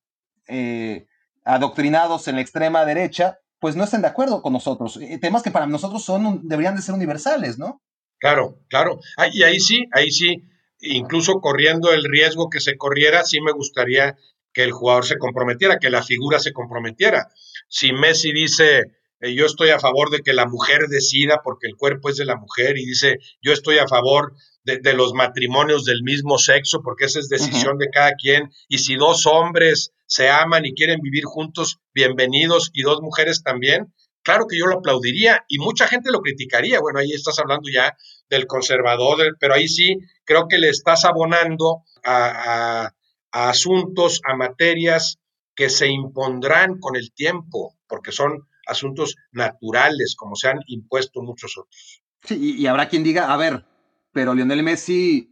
eh, 0.48 1.08
adoctrinados 1.44 2.28
en 2.28 2.36
la 2.36 2.42
extrema 2.42 2.86
derecha 2.86 3.40
pues 3.62 3.76
no 3.76 3.84
estén 3.84 4.02
de 4.02 4.08
acuerdo 4.08 4.42
con 4.42 4.54
nosotros. 4.54 5.00
temas 5.22 5.44
que 5.44 5.52
para 5.52 5.68
nosotros 5.68 6.04
son, 6.04 6.48
deberían 6.48 6.76
de 6.76 6.82
ser 6.82 6.96
universales, 6.96 7.60
¿no? 7.60 7.84
Claro, 8.18 8.60
claro. 8.70 9.00
Ah, 9.18 9.28
y 9.32 9.44
ahí 9.44 9.60
sí, 9.60 9.86
ahí 9.92 10.12
sí, 10.12 10.44
incluso 10.80 11.40
corriendo 11.42 11.94
el 11.94 12.04
riesgo 12.04 12.50
que 12.50 12.60
se 12.60 12.76
corriera, 12.76 13.24
sí 13.24 13.40
me 13.40 13.52
gustaría 13.52 14.18
que 14.52 14.64
el 14.64 14.72
jugador 14.72 15.06
se 15.06 15.20
comprometiera, 15.20 15.78
que 15.78 15.92
la 15.92 16.02
figura 16.02 16.40
se 16.40 16.54
comprometiera. 16.54 17.30
Si 17.68 17.94
Messi 17.94 18.34
dice, 18.34 18.92
eh, 19.22 19.34
yo 19.36 19.46
estoy 19.46 19.70
a 19.70 19.80
favor 19.80 20.10
de 20.10 20.22
que 20.22 20.34
la 20.34 20.48
mujer 20.48 20.88
decida 20.88 21.42
porque 21.44 21.68
el 21.68 21.76
cuerpo 21.76 22.10
es 22.10 22.18
de 22.18 22.26
la 22.26 22.36
mujer 22.36 22.78
y 22.78 22.86
dice, 22.86 23.20
yo 23.42 23.54
estoy 23.54 23.78
a 23.78 23.88
favor 23.88 24.34
de, 24.64 24.94
los 24.94 25.14
matrimonios 25.14 25.86
del 25.86 26.04
mismo 26.04 26.38
sexo 26.38 26.82
porque 26.84 27.06
esa 27.06 27.20
es 27.20 27.30
decisión 27.30 27.78
de 27.78 27.90
cada 27.90 28.12
quien. 28.14 28.52
Y 28.68 28.80
si 28.80 28.96
dos 28.96 29.26
hombres 29.26 29.94
se 30.06 30.30
aman 30.30 30.66
y 30.66 30.74
quieren 30.74 31.00
vivir 31.02 31.24
juntos, 31.26 31.80
bienvenidos, 31.94 32.70
y 32.74 32.82
dos 32.82 33.02
mujeres 33.02 33.44
también, 33.44 33.94
claro 34.24 34.46
que 34.48 34.58
yo 34.58 34.66
lo 34.66 34.80
aplaudiría 34.80 35.46
y 35.48 35.60
mucha 35.60 35.88
gente 35.88 36.12
lo 36.12 36.22
criticaría. 36.22 36.80
Bueno, 36.80 37.00
ahí 37.00 37.12
estás 37.12 37.40
hablando 37.40 37.70
ya 37.72 37.96
del 38.30 38.48
conservador, 38.48 39.38
pero 39.40 39.54
ahí 39.54 39.68
sí 39.68 39.98
creo 40.26 40.48
que 40.48 40.58
le 40.58 40.70
estás 40.70 41.06
abonando 41.06 41.84
a, 42.04 42.92
asuntos, 43.32 44.22
a 44.26 44.36
materias 44.36 45.20
que 45.56 45.70
se 45.70 45.88
impondrán 45.88 46.80
con 46.80 46.96
el 46.96 47.14
tiempo, 47.14 47.78
porque 47.88 48.12
son 48.12 48.48
asuntos 48.72 49.16
naturales, 49.32 50.16
como 50.18 50.36
se 50.36 50.50
han 50.50 50.60
impuesto 50.68 51.22
muchos 51.22 51.58
otros. 51.58 52.04
Sí, 52.24 52.56
y 52.58 52.68
habrá 52.68 52.88
quien 52.88 53.04
diga, 53.04 53.34
a 53.34 53.38
ver, 53.38 53.66
pero 54.12 54.34
Lionel 54.34 54.64
Messi 54.64 55.32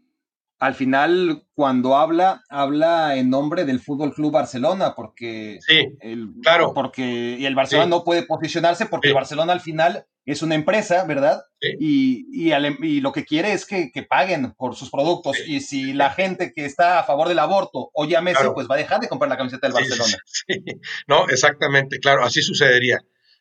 al 0.59 0.75
final, 0.75 1.45
cuando 1.53 1.95
habla, 1.95 2.43
habla 2.49 3.15
en 3.15 3.29
nombre 3.29 3.63
del 3.63 3.79
Fútbol 3.79 4.13
Club 4.13 4.33
Barcelona, 4.33 4.93
porque 4.93 5.57
el, 6.01 6.33
claro. 6.43 6.73
porque 6.73 7.37
y 7.39 7.45
el 7.45 7.55
Barcelona 7.55 7.87
no 7.87 8.03
puede 8.03 8.23
posicionarse 8.23 8.85
porque 8.85 9.07
el 9.07 9.13
Barcelona 9.13 9.53
al 9.53 9.61
final 9.61 10.05
es 10.25 10.41
una 10.41 10.55
empresa, 10.55 11.05
¿verdad? 11.05 11.41
Y, 11.61 12.27
y, 12.33 12.99
lo 12.99 13.13
que 13.13 13.23
quiere 13.23 13.53
es 13.53 13.65
que, 13.65 13.89
paguen 14.07 14.53
por 14.57 14.75
sus 14.75 14.91
productos. 14.91 15.37
Y 15.47 15.61
si 15.61 15.93
la 15.93 16.09
gente 16.09 16.51
que 16.53 16.65
está 16.65 16.99
a 16.99 17.03
favor 17.03 17.29
del 17.29 17.39
aborto 17.39 17.89
oye 17.93 18.17
a 18.17 18.21
Messi, 18.21 18.43
pues 18.53 18.67
va 18.69 18.75
a 18.75 18.79
dejar 18.79 18.99
de 18.99 19.07
comprar 19.07 19.29
la 19.29 19.37
camiseta 19.37 19.65
del 19.65 19.73
Barcelona. 19.73 20.17
No, 21.07 21.27
exactamente, 21.29 21.99
claro, 21.99 22.23
así 22.25 22.41
sucedería. 22.41 22.99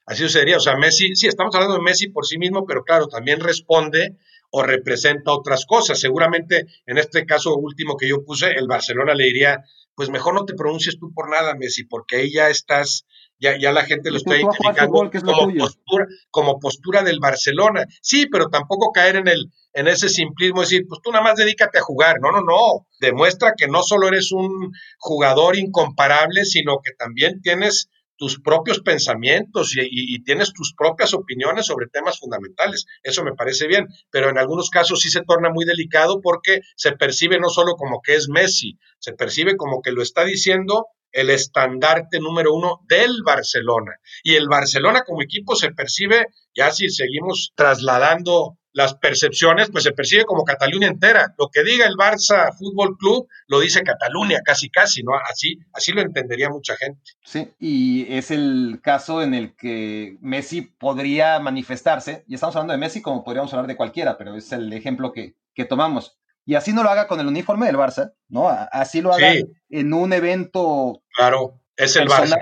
Así 0.09 0.23
sucedería. 0.23 0.57
O 0.57 0.61
sea, 0.61 0.77
Messi, 0.77 1.15
sí, 1.15 1.27
estamos 1.27 1.55
hablando 1.55 1.77
de 1.77 1.83
Messi 1.83 2.09
por 2.09 2.27
sí 2.27 2.39
mismo, 2.39 2.65
pero 2.67 2.83
claro, 2.83 3.09
también 3.09 3.41
responde 3.41 4.17
o 4.51 4.63
representa 4.63 5.33
otras 5.33 5.67
cosas. 5.67 6.01
Seguramente 6.01 6.65
en 6.87 6.97
este 6.97 7.27
caso 7.27 7.55
último 7.57 7.97
que 7.97 8.09
yo 8.09 8.25
puse, 8.25 8.53
el 8.53 8.67
Barcelona 8.67 9.15
le 9.15 9.25
diría, 9.25 9.63
pues 9.95 10.09
mejor 10.09 10.33
no 10.33 10.47
te 10.47 10.55
pronuncies 10.55 10.99
tú 10.99 11.13
por 11.13 11.29
nada, 11.29 11.55
Messi, 11.57 11.85
porque 11.85 12.17
ahí 12.17 12.33
ya 12.33 12.49
estás, 12.49 13.05
ya, 13.39 13.59
ya 13.61 13.71
la 13.71 13.85
gente 13.85 14.11
lo 14.11 14.17
está 14.17 14.37
identificando 14.37 15.11
como 15.25 15.55
postura, 15.55 16.07
como 16.31 16.59
postura 16.59 17.03
del 17.03 17.21
Barcelona. 17.21 17.85
Sí, 18.01 18.29
pero 18.33 18.49
tampoco 18.49 18.93
caer 18.93 19.17
en 19.17 19.29
el, 19.29 19.53
en 19.75 19.89
ese 19.89 20.09
simplismo, 20.09 20.63
decir, 20.63 20.87
pues 20.89 21.01
tú 21.03 21.11
nada 21.13 21.23
más 21.23 21.37
dedícate 21.37 21.79
a 21.79 21.83
jugar. 21.83 22.17
No, 22.23 22.33
no, 22.33 22.41
no. 22.41 22.87
Demuestra 22.99 23.53
que 23.55 23.69
no 23.69 23.83
solo 23.83 24.09
eres 24.09 24.33
un 24.33 24.73
jugador 24.99 25.57
incomparable, 25.57 26.47
sino 26.47 26.79
que 26.83 26.93
también 26.93 27.43
tienes 27.43 27.91
tus 28.19 28.41
propios 28.41 28.81
pensamientos 28.81 29.75
y, 29.75 30.23
tienes 30.25 30.53
tus 30.53 30.75
propias 30.77 31.15
opiniones 31.15 31.67
sobre 31.67 31.87
temas 31.87 32.19
fundamentales. 32.19 32.85
Eso 33.03 33.25
me 33.25 33.33
parece 33.33 33.67
bien, 33.67 33.87
pero 34.11 34.29
en 34.29 34.37
algunos 34.37 34.69
casos 34.69 35.01
sí 35.01 35.09
se 35.09 35.23
torna 35.23 35.51
muy 35.51 35.65
delicado 35.65 36.21
porque 36.21 36.61
se 36.77 36.93
percibe 36.93 37.39
no 37.39 37.49
solo 37.49 37.75
como 37.77 38.03
que 38.03 38.17
es 38.17 38.29
Messi, 38.29 38.79
se 38.99 39.13
percibe 39.13 39.57
como 39.57 39.81
que 39.81 39.93
lo 39.93 40.03
está 40.03 40.25
diciendo 40.25 40.87
el 41.13 41.31
estandarte 41.31 42.19
número 42.21 42.53
uno 42.53 42.81
del 42.87 43.23
Barcelona. 43.25 43.93
Y 44.23 44.35
el 44.35 44.49
Barcelona 44.49 45.03
como 45.07 45.23
equipo 45.23 45.55
se 45.55 45.71
percibe, 45.71 46.27
ya 46.55 46.71
si 46.71 46.91
seguimos 46.91 47.53
trasladando 47.55 48.58
las 48.73 48.95
percepciones, 48.95 49.71
pues 49.71 49.85
se 49.85 49.93
percibe 49.93 50.25
como 50.25 50.45
Cataluña 50.45 50.89
entera. 50.89 51.35
Lo 51.39 51.49
que 51.49 51.65
diga 51.65 51.87
el 51.87 51.97
Barça 51.97 52.55
Fútbol 52.57 52.97
Club 52.99 53.29
lo 53.47 53.61
dice 53.61 53.83
Cataluña, 53.83 54.41
casi 54.45 54.71
casi, 54.71 55.03
¿no? 55.03 55.13
Así, 55.29 55.59
así 55.73 55.93
lo 55.93 56.03
entendería 56.03 56.49
mucha 56.51 56.77
gente. 56.77 57.01
Sí, 57.25 57.51
y 57.59 58.13
es 58.13 58.31
el 58.31 58.81
caso 58.83 59.23
en 59.23 59.35
el 59.35 59.57
que 59.57 60.17
Messi 60.21 60.63
podría 60.63 61.39
manifestarse, 61.41 62.25
y 62.29 62.35
estamos 62.35 62.55
hablando 62.57 62.73
de 62.73 62.79
Messi 62.79 63.03
como 63.03 63.25
podríamos 63.25 63.53
hablar 63.53 63.67
de 63.67 63.77
cualquiera, 63.77 64.19
pero 64.19 64.37
es 64.37 64.53
el 64.53 64.73
ejemplo 64.73 65.13
que, 65.13 65.35
que 65.55 65.65
tomamos. 65.65 66.19
Y 66.45 66.55
así 66.55 66.73
no 66.73 66.83
lo 66.83 66.89
haga 66.89 67.09
con 67.09 67.21
el 67.21 67.27
uniforme 67.27 67.67
del 67.67 67.77
Barça, 67.77 68.15
¿no? 68.29 68.49
Así 68.49 69.03
lo 69.03 69.13
haga 69.13 69.35
en 69.69 69.93
un 69.93 70.13
evento. 70.13 71.03
Claro, 71.15 71.61
es 71.77 71.95
el 71.97 72.09
Barça. 72.09 72.39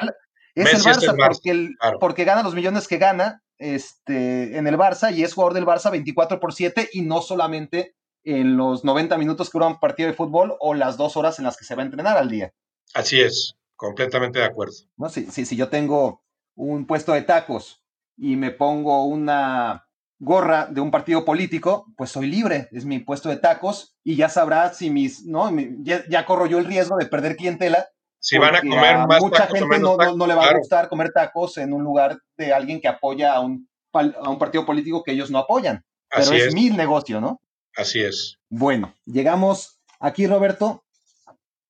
Es 0.54 0.72
el 0.72 0.80
Barça, 0.80 1.14
porque, 1.16 1.70
porque 1.98 2.24
gana 2.24 2.42
los 2.42 2.54
millones 2.54 2.86
que 2.88 2.98
gana 2.98 3.42
este, 3.58 4.56
en 4.56 4.66
el 4.66 4.76
Barça 4.76 5.14
y 5.14 5.22
es 5.22 5.34
jugador 5.34 5.54
del 5.54 5.66
Barça 5.66 5.90
24 5.90 6.40
por 6.40 6.52
7 6.52 6.90
y 6.92 7.02
no 7.02 7.22
solamente 7.22 7.94
en 8.24 8.56
los 8.56 8.84
90 8.84 9.16
minutos 9.18 9.50
que 9.50 9.58
dura 9.58 9.68
un 9.68 9.78
partido 9.78 10.08
de 10.08 10.14
fútbol 10.14 10.56
o 10.60 10.74
las 10.74 10.96
dos 10.96 11.16
horas 11.16 11.38
en 11.38 11.44
las 11.44 11.56
que 11.56 11.64
se 11.64 11.74
va 11.74 11.82
a 11.82 11.86
entrenar 11.86 12.16
al 12.16 12.28
día. 12.28 12.52
Así 12.94 13.20
es, 13.20 13.54
completamente 13.76 14.40
de 14.40 14.44
acuerdo. 14.44 14.74
¿No? 14.96 15.08
Si, 15.08 15.26
si, 15.26 15.46
si 15.46 15.56
yo 15.56 15.68
tengo 15.68 16.22
un 16.54 16.86
puesto 16.86 17.12
de 17.12 17.22
tacos 17.22 17.82
y 18.16 18.36
me 18.36 18.50
pongo 18.50 19.04
una 19.04 19.86
gorra 20.18 20.66
de 20.66 20.80
un 20.80 20.90
partido 20.90 21.24
político, 21.24 21.86
pues 21.96 22.10
soy 22.10 22.26
libre, 22.26 22.68
es 22.72 22.84
mi 22.84 22.98
puesto 22.98 23.28
de 23.28 23.36
tacos 23.36 23.96
y 24.02 24.16
ya 24.16 24.28
sabrá 24.28 24.72
si 24.72 24.90
mis, 24.90 25.24
¿no? 25.26 25.50
Ya, 25.82 26.04
ya 26.08 26.24
corro 26.24 26.46
yo 26.46 26.58
el 26.58 26.64
riesgo 26.64 26.96
de 26.96 27.06
perder 27.06 27.36
clientela 27.36 27.88
si 28.18 28.38
van 28.38 28.56
a 28.56 28.60
comer 28.60 29.06
más 29.06 29.22
mucha 29.22 29.46
gente 29.46 29.78
no, 29.78 29.96
no, 29.96 30.26
le 30.26 30.34
va 30.34 30.48
a 30.48 30.58
gustar 30.58 30.88
comer 30.88 31.12
tacos 31.12 31.58
en 31.58 31.72
un 31.72 31.82
lugar 31.82 32.18
de 32.36 32.52
alguien 32.52 32.80
que 32.80 32.88
apoya 32.88 33.34
a 33.34 33.40
un, 33.40 33.68
a 33.92 34.30
un 34.30 34.38
partido 34.38 34.66
político 34.66 35.02
que 35.02 35.12
ellos 35.12 35.30
no 35.30 35.38
apoyan. 35.38 35.84
Pero 36.10 36.32
es, 36.32 36.54
mi 36.54 36.70
negocio, 36.70 37.20
¿no? 37.20 37.40
Así 37.74 38.00
es. 38.00 38.38
Bueno, 38.48 38.94
llegamos 39.04 39.80
aquí, 40.00 40.26
Roberto, 40.26 40.84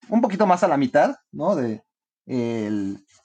un 0.09 0.21
poquito 0.21 0.47
más 0.47 0.63
a 0.63 0.69
la 0.69 0.77
mitad, 0.77 1.17
¿no? 1.33 1.57
De, 1.57 1.83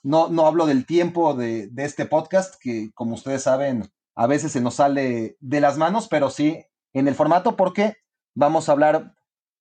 no, 0.02 0.28
no 0.28 0.46
hablo 0.46 0.66
del 0.66 0.86
tiempo 0.86 1.34
de, 1.34 1.68
de, 1.68 1.84
este 1.84 2.06
podcast, 2.06 2.54
que 2.60 2.90
como 2.94 3.14
ustedes 3.14 3.42
saben, 3.42 3.90
a 4.14 4.26
veces 4.26 4.52
se 4.52 4.60
nos 4.60 4.74
sale 4.74 5.36
de 5.40 5.60
las 5.60 5.76
manos, 5.76 6.08
pero 6.08 6.30
sí 6.30 6.64
en 6.92 7.08
el 7.08 7.14
formato, 7.14 7.56
porque 7.56 7.96
vamos 8.34 8.68
a 8.68 8.72
hablar 8.72 9.14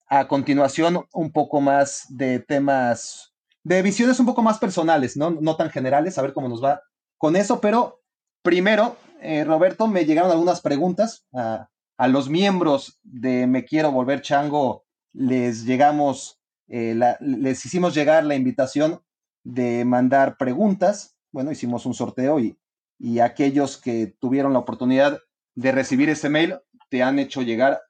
a 0.07 0.27
continuación 0.27 1.05
un 1.13 1.31
poco 1.31 1.61
más 1.61 2.05
de 2.09 2.39
temas, 2.39 3.30
de 3.63 3.81
visiones 3.81 4.19
un 4.19 4.25
poco 4.25 4.41
más 4.41 4.59
personales, 4.59 5.17
¿no? 5.17 5.31
No 5.31 5.55
tan 5.55 5.69
generales, 5.69 6.17
a 6.17 6.21
ver 6.21 6.33
cómo 6.33 6.49
nos 6.49 6.63
va 6.63 6.81
con 7.17 7.35
eso, 7.35 7.61
pero 7.61 8.01
primero, 8.41 8.97
eh, 9.21 9.43
Roberto, 9.43 9.87
me 9.87 10.05
llegaron 10.05 10.31
algunas 10.31 10.61
preguntas 10.61 11.25
a, 11.33 11.69
a, 11.97 12.07
los 12.07 12.29
miembros 12.29 12.99
de 13.03 13.45
Me 13.45 13.65
Quiero 13.65 13.91
Volver 13.91 14.21
Chango, 14.21 14.85
les 15.13 15.65
llegamos, 15.65 16.41
eh, 16.67 16.99
les 17.19 17.65
hicimos 17.65 17.93
llegar 17.93 18.23
la 18.23 18.35
invitación 18.35 19.01
de 19.43 19.85
mandar 19.85 20.37
preguntas, 20.37 21.15
bueno, 21.31 21.51
hicimos 21.51 21.85
un 21.85 21.93
sorteo 21.93 22.39
y, 22.39 22.57
y 22.97 23.19
aquellos 23.19 23.77
que 23.77 24.15
tuvieron 24.19 24.53
la 24.53 24.59
oportunidad 24.59 25.19
de 25.55 25.71
recibir 25.71 26.09
ese 26.09 26.29
mail 26.29 26.59
te 26.89 27.03
han 27.03 27.19
hecho 27.19 27.41
llegar 27.41 27.81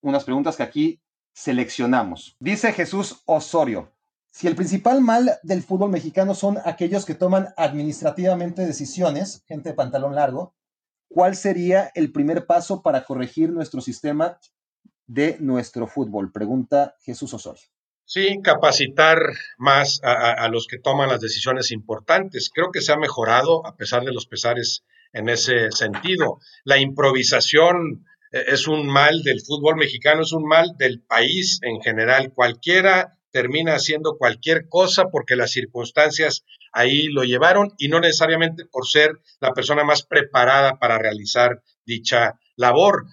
unas 0.00 0.24
preguntas 0.24 0.56
que 0.56 0.62
aquí 0.62 1.00
seleccionamos. 1.34 2.36
Dice 2.40 2.72
Jesús 2.72 3.22
Osorio, 3.26 3.92
si 4.30 4.46
el 4.46 4.54
principal 4.54 5.00
mal 5.00 5.38
del 5.42 5.62
fútbol 5.62 5.90
mexicano 5.90 6.34
son 6.34 6.58
aquellos 6.64 7.04
que 7.04 7.14
toman 7.14 7.48
administrativamente 7.56 8.64
decisiones, 8.64 9.42
gente 9.46 9.70
de 9.70 9.74
pantalón 9.74 10.14
largo, 10.14 10.54
¿cuál 11.08 11.36
sería 11.36 11.90
el 11.94 12.12
primer 12.12 12.46
paso 12.46 12.82
para 12.82 13.04
corregir 13.04 13.50
nuestro 13.50 13.80
sistema 13.80 14.38
de 15.06 15.36
nuestro 15.40 15.86
fútbol? 15.88 16.30
Pregunta 16.32 16.94
Jesús 17.00 17.34
Osorio. 17.34 17.62
Sí, 18.04 18.40
capacitar 18.42 19.18
más 19.58 20.00
a, 20.02 20.32
a, 20.32 20.48
los 20.48 20.66
que 20.66 20.78
toman 20.78 21.08
las 21.08 21.20
decisiones 21.20 21.70
importantes. 21.70 22.50
Creo 22.52 22.72
que 22.72 22.80
se 22.80 22.92
ha 22.92 22.96
mejorado 22.96 23.64
a 23.64 23.76
pesar 23.76 24.04
de 24.04 24.12
los 24.12 24.26
pesares 24.26 24.84
en 25.12 25.28
ese 25.28 25.70
sentido. 25.70 26.40
La 26.64 26.78
improvisación 26.78 28.04
eh, 28.32 28.44
es 28.48 28.66
un 28.66 28.86
mal 28.86 29.22
del 29.22 29.40
fútbol 29.40 29.76
mexicano, 29.76 30.22
es 30.22 30.32
un 30.32 30.44
mal 30.44 30.76
del 30.76 31.00
país 31.02 31.60
en 31.62 31.80
general. 31.80 32.32
Cualquiera 32.34 33.16
termina 33.30 33.74
haciendo 33.74 34.16
cualquier 34.16 34.68
cosa 34.68 35.06
porque 35.10 35.36
las 35.36 35.52
circunstancias 35.52 36.44
ahí 36.72 37.06
lo 37.06 37.24
llevaron 37.24 37.72
y 37.78 37.88
no 37.88 38.00
necesariamente 38.00 38.64
por 38.64 38.86
ser 38.86 39.12
la 39.40 39.52
persona 39.52 39.84
más 39.84 40.02
preparada 40.02 40.78
para 40.78 40.98
realizar 40.98 41.62
dicha 41.84 42.38
labor. 42.56 43.06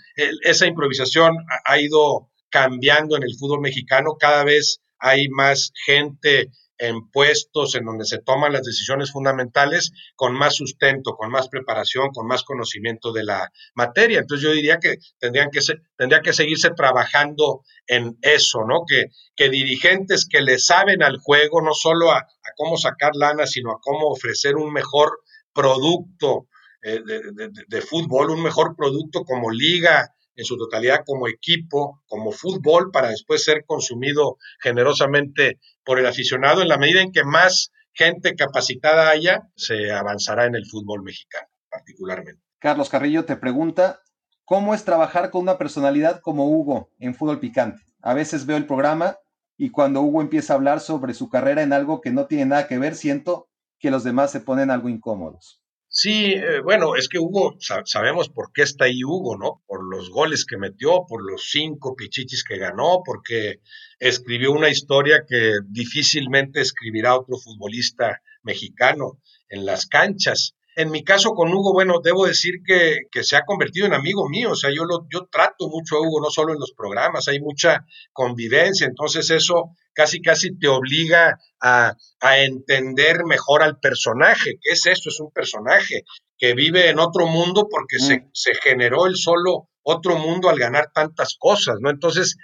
Esa 0.44 0.68
improvisación 0.68 1.36
ha 1.66 1.80
ido 1.80 2.30
cambiando 2.50 3.18
en 3.18 3.24
el 3.24 3.36
fútbol 3.38 3.62
mexicano, 3.62 4.16
cada 4.20 4.44
vez 4.44 4.82
hay 5.00 5.30
más 5.30 5.72
gente 5.86 6.50
en 6.78 7.10
puestos 7.10 7.76
en 7.76 7.86
donde 7.86 8.06
se 8.06 8.20
toman 8.20 8.54
las 8.54 8.64
decisiones 8.64 9.12
fundamentales 9.12 9.92
con 10.16 10.34
más 10.34 10.56
sustento, 10.56 11.16
con 11.16 11.30
más 11.32 11.50
preparación, 11.50 12.10
con 12.10 12.28
más 12.28 12.44
conocimiento 12.44 13.12
de 13.12 13.24
la 13.24 13.52
materia. 13.74 14.20
Entonces 14.20 14.44
yo 14.48 14.54
diría 14.54 14.78
que 14.80 14.98
tendrían 15.20 15.50
que 15.52 15.60
tendría 15.98 16.22
que 16.22 16.34
seguirse 16.34 16.70
trabajando 16.72 17.64
en 17.88 18.18
eso, 18.22 18.64
¿no? 18.68 18.84
Que, 18.88 19.06
que 19.36 19.50
dirigentes 19.50 20.28
que 20.28 20.42
le 20.42 20.60
saben 20.60 21.04
al 21.04 21.18
juego, 21.18 21.62
no 21.62 21.74
solo 21.74 22.12
a, 22.12 22.28
cómo 22.56 22.78
sacar 22.78 23.12
lana, 23.16 23.46
sino 23.48 23.72
a 23.72 23.80
cómo 23.82 24.08
ofrecer 24.08 24.56
un 24.56 24.72
mejor 24.72 25.22
producto 25.54 26.48
eh, 26.82 27.02
de, 27.04 27.50
de 27.68 27.82
fútbol, 27.82 28.30
un 28.30 28.44
mejor 28.44 28.76
producto 28.76 29.24
como 29.24 29.52
liga, 29.52 30.14
en 30.38 30.46
su 30.46 30.56
totalidad 30.56 31.02
como 31.06 31.28
equipo, 31.28 32.02
como 32.08 32.32
fútbol, 32.32 32.92
para 32.92 33.10
después 33.10 33.44
ser 33.44 33.66
consumido 33.66 34.38
generosamente 34.62 35.60
por 35.84 36.00
el 36.00 36.06
aficionado. 36.06 36.62
En 36.62 36.70
la 36.70 36.78
medida 36.78 37.02
en 37.02 37.12
que 37.12 37.24
más 37.24 37.72
gente 37.92 38.36
capacitada 38.36 39.10
haya, 39.10 39.50
se 39.56 39.92
avanzará 39.92 40.46
en 40.46 40.56
el 40.56 40.66
fútbol 40.66 41.02
mexicano, 41.02 41.48
particularmente. 41.70 42.42
Carlos 42.60 42.90
Carrillo 42.90 43.26
te 43.26 43.36
pregunta, 43.36 44.02
¿cómo 44.46 44.74
es 44.76 44.86
trabajar 44.86 45.32
con 45.32 45.42
una 45.42 45.58
personalidad 45.58 46.22
como 46.22 46.48
Hugo 46.48 46.92
en 47.00 47.16
Fútbol 47.16 47.40
Picante? 47.40 47.84
A 48.02 48.14
veces 48.14 48.46
veo 48.46 48.58
el 48.58 48.68
programa 48.68 49.18
y 49.58 49.72
cuando 49.72 50.02
Hugo 50.02 50.22
empieza 50.22 50.54
a 50.54 50.58
hablar 50.58 50.80
sobre 50.80 51.16
su 51.16 51.30
carrera 51.30 51.64
en 51.64 51.74
algo 51.74 52.00
que 52.00 52.12
no 52.12 52.28
tiene 52.28 52.46
nada 52.46 52.68
que 52.68 52.78
ver, 52.78 52.96
siento 52.96 53.50
que 53.80 53.90
los 53.90 54.04
demás 54.04 54.32
se 54.32 54.40
ponen 54.40 54.70
algo 54.70 54.90
incómodos. 54.90 55.64
Sí, 55.90 56.34
eh, 56.34 56.60
bueno, 56.62 56.96
es 56.96 57.08
que 57.08 57.18
Hugo, 57.18 57.58
sabemos 57.60 58.30
por 58.30 58.52
qué 58.54 58.62
está 58.64 58.86
ahí 58.86 59.04
Hugo, 59.04 59.38
¿no? 59.38 59.64
Por 59.66 59.90
los 59.90 60.10
goles 60.10 60.46
que 60.46 60.58
metió, 60.58 61.06
por 61.08 61.24
los 61.24 61.50
cinco 61.50 61.96
pichichis 61.96 62.44
que 62.44 62.58
ganó, 62.58 63.02
porque 63.06 63.62
escribió 63.98 64.52
una 64.52 64.70
historia 64.70 65.26
que 65.28 65.54
difícilmente 65.66 66.62
escribirá 66.62 67.18
otro 67.18 67.38
futbolista 67.38 68.22
mexicano 68.44 69.22
en 69.50 69.66
las 69.66 69.88
canchas. 69.88 70.56
En 70.80 70.92
mi 70.92 71.04
caso 71.04 71.32
con 71.32 71.52
Hugo, 71.52 71.74
bueno, 71.74 72.02
debo 72.04 72.28
decir 72.28 72.62
que, 72.64 73.08
que, 73.12 73.24
se 73.24 73.36
ha 73.36 73.46
convertido 73.46 73.88
en 73.88 73.96
amigo 73.96 74.30
mío, 74.30 74.52
o 74.52 74.56
sea, 74.56 74.70
yo, 74.70 74.86
lo, 74.86 75.08
yo 75.12 75.28
trato 75.32 75.70
mucho 75.70 75.96
a 75.96 76.02
Hugo, 76.02 76.22
no 76.22 76.30
solo 76.30 76.54
en 76.54 76.60
los 76.60 76.72
programas, 76.78 77.28
hay 77.28 77.40
mucha 77.40 77.84
convivencia, 78.14 78.86
entonces 78.86 79.32
eso 79.32 79.72
casi, 79.96 80.22
casi 80.22 80.56
te 80.56 80.68
obliga 80.68 81.40
a, 81.60 81.96
a 82.20 82.38
entender 82.38 83.26
mejor 83.26 83.64
al 83.64 83.80
personaje. 83.80 84.60
¿Qué 84.62 84.74
es 84.74 84.86
eso? 84.86 85.10
Es 85.10 85.20
un 85.20 85.32
personaje 85.32 86.04
que 86.38 86.54
vive 86.54 86.90
en 86.90 87.00
otro 87.00 87.26
mundo 87.26 87.68
porque 87.68 87.98
se, 87.98 88.20
mm. 88.20 88.30
se 88.32 88.54
generó 88.54 89.08
el 89.08 89.16
solo 89.16 89.70
otro 89.82 90.20
mundo 90.20 90.48
al 90.48 90.60
ganar 90.60 90.92
tantas 90.94 91.38
cosas, 91.40 91.78
¿no? 91.82 91.90
Entonces, 91.90 92.38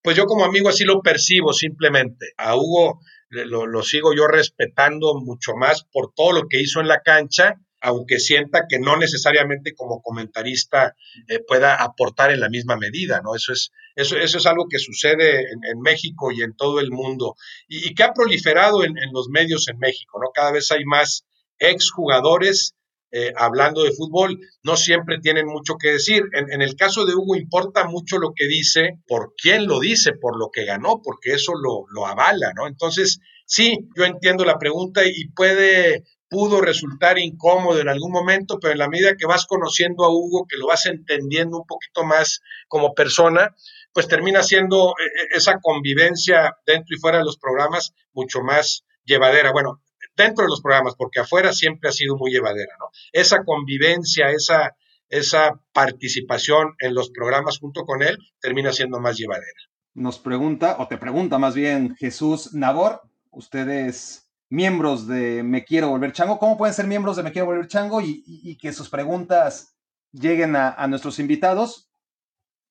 pues 0.00 0.16
yo 0.16 0.24
como 0.24 0.46
amigo 0.46 0.70
así 0.70 0.84
lo 0.84 1.02
percibo 1.02 1.52
simplemente. 1.52 2.32
A 2.38 2.56
Hugo 2.56 3.00
lo, 3.28 3.66
lo, 3.66 3.82
sigo 3.82 4.14
yo 4.14 4.26
respetando 4.28 5.12
mucho 5.20 5.52
más 5.56 5.84
por 5.92 6.14
todo 6.14 6.32
lo 6.32 6.48
que 6.48 6.62
hizo 6.62 6.80
en 6.80 6.88
la 6.88 7.02
cancha 7.02 7.56
aunque 7.86 8.18
sienta 8.18 8.66
que 8.68 8.80
no 8.80 8.96
necesariamente 8.96 9.72
como 9.76 10.02
comentarista 10.02 10.96
eh, 11.28 11.38
pueda 11.46 11.76
aportar 11.76 12.32
en 12.32 12.40
la 12.40 12.48
misma 12.48 12.76
medida, 12.76 13.20
¿no? 13.22 13.36
Eso 13.36 13.52
es, 13.52 13.70
eso, 13.94 14.18
eso 14.18 14.38
es 14.38 14.46
algo 14.46 14.66
que 14.68 14.80
sucede 14.80 15.42
en, 15.42 15.80
México 15.80 16.32
y 16.32 16.42
en 16.42 16.56
todo 16.56 16.80
el 16.80 16.90
mundo 16.90 17.36
y, 17.68 17.94
que 17.94 18.02
ha 18.02 18.12
proliferado 18.12 18.82
en, 18.82 18.94
los 19.12 19.28
medios 19.28 19.68
en 19.68 19.78
México, 19.78 20.18
¿no? 20.20 20.30
Cada 20.34 20.50
vez 20.50 20.72
hay 20.72 20.84
más 20.84 21.26
exjugadores 21.60 22.74
eh, 23.12 23.32
hablando 23.36 23.84
de 23.84 23.92
fútbol, 23.92 24.40
no 24.64 24.76
siempre 24.76 25.20
tienen 25.20 25.46
mucho 25.46 25.76
que 25.80 25.92
decir. 25.92 26.24
En, 26.32 26.50
en, 26.52 26.62
el 26.62 26.74
caso 26.74 27.06
de 27.06 27.14
Hugo 27.14 27.36
importa 27.36 27.86
mucho 27.86 28.18
lo 28.18 28.32
que 28.34 28.48
dice, 28.48 28.98
por 29.06 29.34
quién 29.40 29.68
lo 29.68 29.78
dice, 29.78 30.12
por 30.12 30.36
lo 30.36 30.50
que 30.52 30.64
ganó, 30.64 31.00
porque 31.04 31.34
eso 31.34 31.52
lo, 31.54 31.84
lo 31.94 32.04
avala, 32.04 32.52
¿no? 32.56 32.66
Entonces, 32.66 33.20
sí, 33.46 33.78
yo 33.96 34.04
entiendo 34.04 34.44
la 34.44 34.58
pregunta 34.58 35.06
y 35.06 35.28
puede 35.36 36.02
pudo 36.28 36.60
resultar 36.60 37.18
incómodo 37.18 37.80
en 37.80 37.88
algún 37.88 38.12
momento, 38.12 38.58
pero 38.60 38.72
en 38.72 38.78
la 38.78 38.88
medida 38.88 39.16
que 39.16 39.26
vas 39.26 39.46
conociendo 39.46 40.04
a 40.04 40.10
Hugo, 40.10 40.46
que 40.48 40.56
lo 40.56 40.66
vas 40.66 40.86
entendiendo 40.86 41.58
un 41.58 41.66
poquito 41.66 42.04
más 42.04 42.40
como 42.68 42.94
persona, 42.94 43.54
pues 43.92 44.08
termina 44.08 44.42
siendo 44.42 44.90
eh, 44.90 45.04
eh, 45.04 45.28
esa 45.32 45.58
convivencia 45.60 46.56
dentro 46.66 46.94
y 46.94 46.98
fuera 46.98 47.18
de 47.18 47.24
los 47.24 47.38
programas 47.38 47.94
mucho 48.12 48.42
más 48.42 48.84
llevadera. 49.04 49.52
Bueno, 49.52 49.82
dentro 50.16 50.44
de 50.44 50.50
los 50.50 50.60
programas, 50.60 50.94
porque 50.96 51.20
afuera 51.20 51.52
siempre 51.52 51.88
ha 51.88 51.92
sido 51.92 52.16
muy 52.16 52.30
llevadera, 52.30 52.74
¿no? 52.78 52.86
Esa 53.12 53.44
convivencia, 53.44 54.30
esa, 54.30 54.76
esa 55.08 55.60
participación 55.72 56.74
en 56.80 56.94
los 56.94 57.10
programas 57.10 57.58
junto 57.58 57.84
con 57.84 58.02
él 58.02 58.18
termina 58.40 58.72
siendo 58.72 59.00
más 59.00 59.16
llevadera. 59.16 59.60
Nos 59.94 60.18
pregunta, 60.18 60.76
o 60.78 60.88
te 60.88 60.98
pregunta 60.98 61.38
más 61.38 61.54
bien 61.54 61.96
Jesús 61.96 62.52
Nabor, 62.52 63.00
ustedes 63.30 64.25
miembros 64.48 65.06
de 65.06 65.42
Me 65.42 65.64
Quiero 65.64 65.88
Volver 65.88 66.12
Chango. 66.12 66.38
¿Cómo 66.38 66.56
pueden 66.56 66.74
ser 66.74 66.86
miembros 66.86 67.16
de 67.16 67.22
Me 67.22 67.32
Quiero 67.32 67.46
Volver 67.46 67.68
Chango 67.68 68.00
y, 68.00 68.56
que 68.60 68.72
sus 68.72 68.88
preguntas 68.88 69.76
lleguen 70.12 70.56
a, 70.56 70.86
nuestros 70.86 71.18
invitados? 71.18 71.90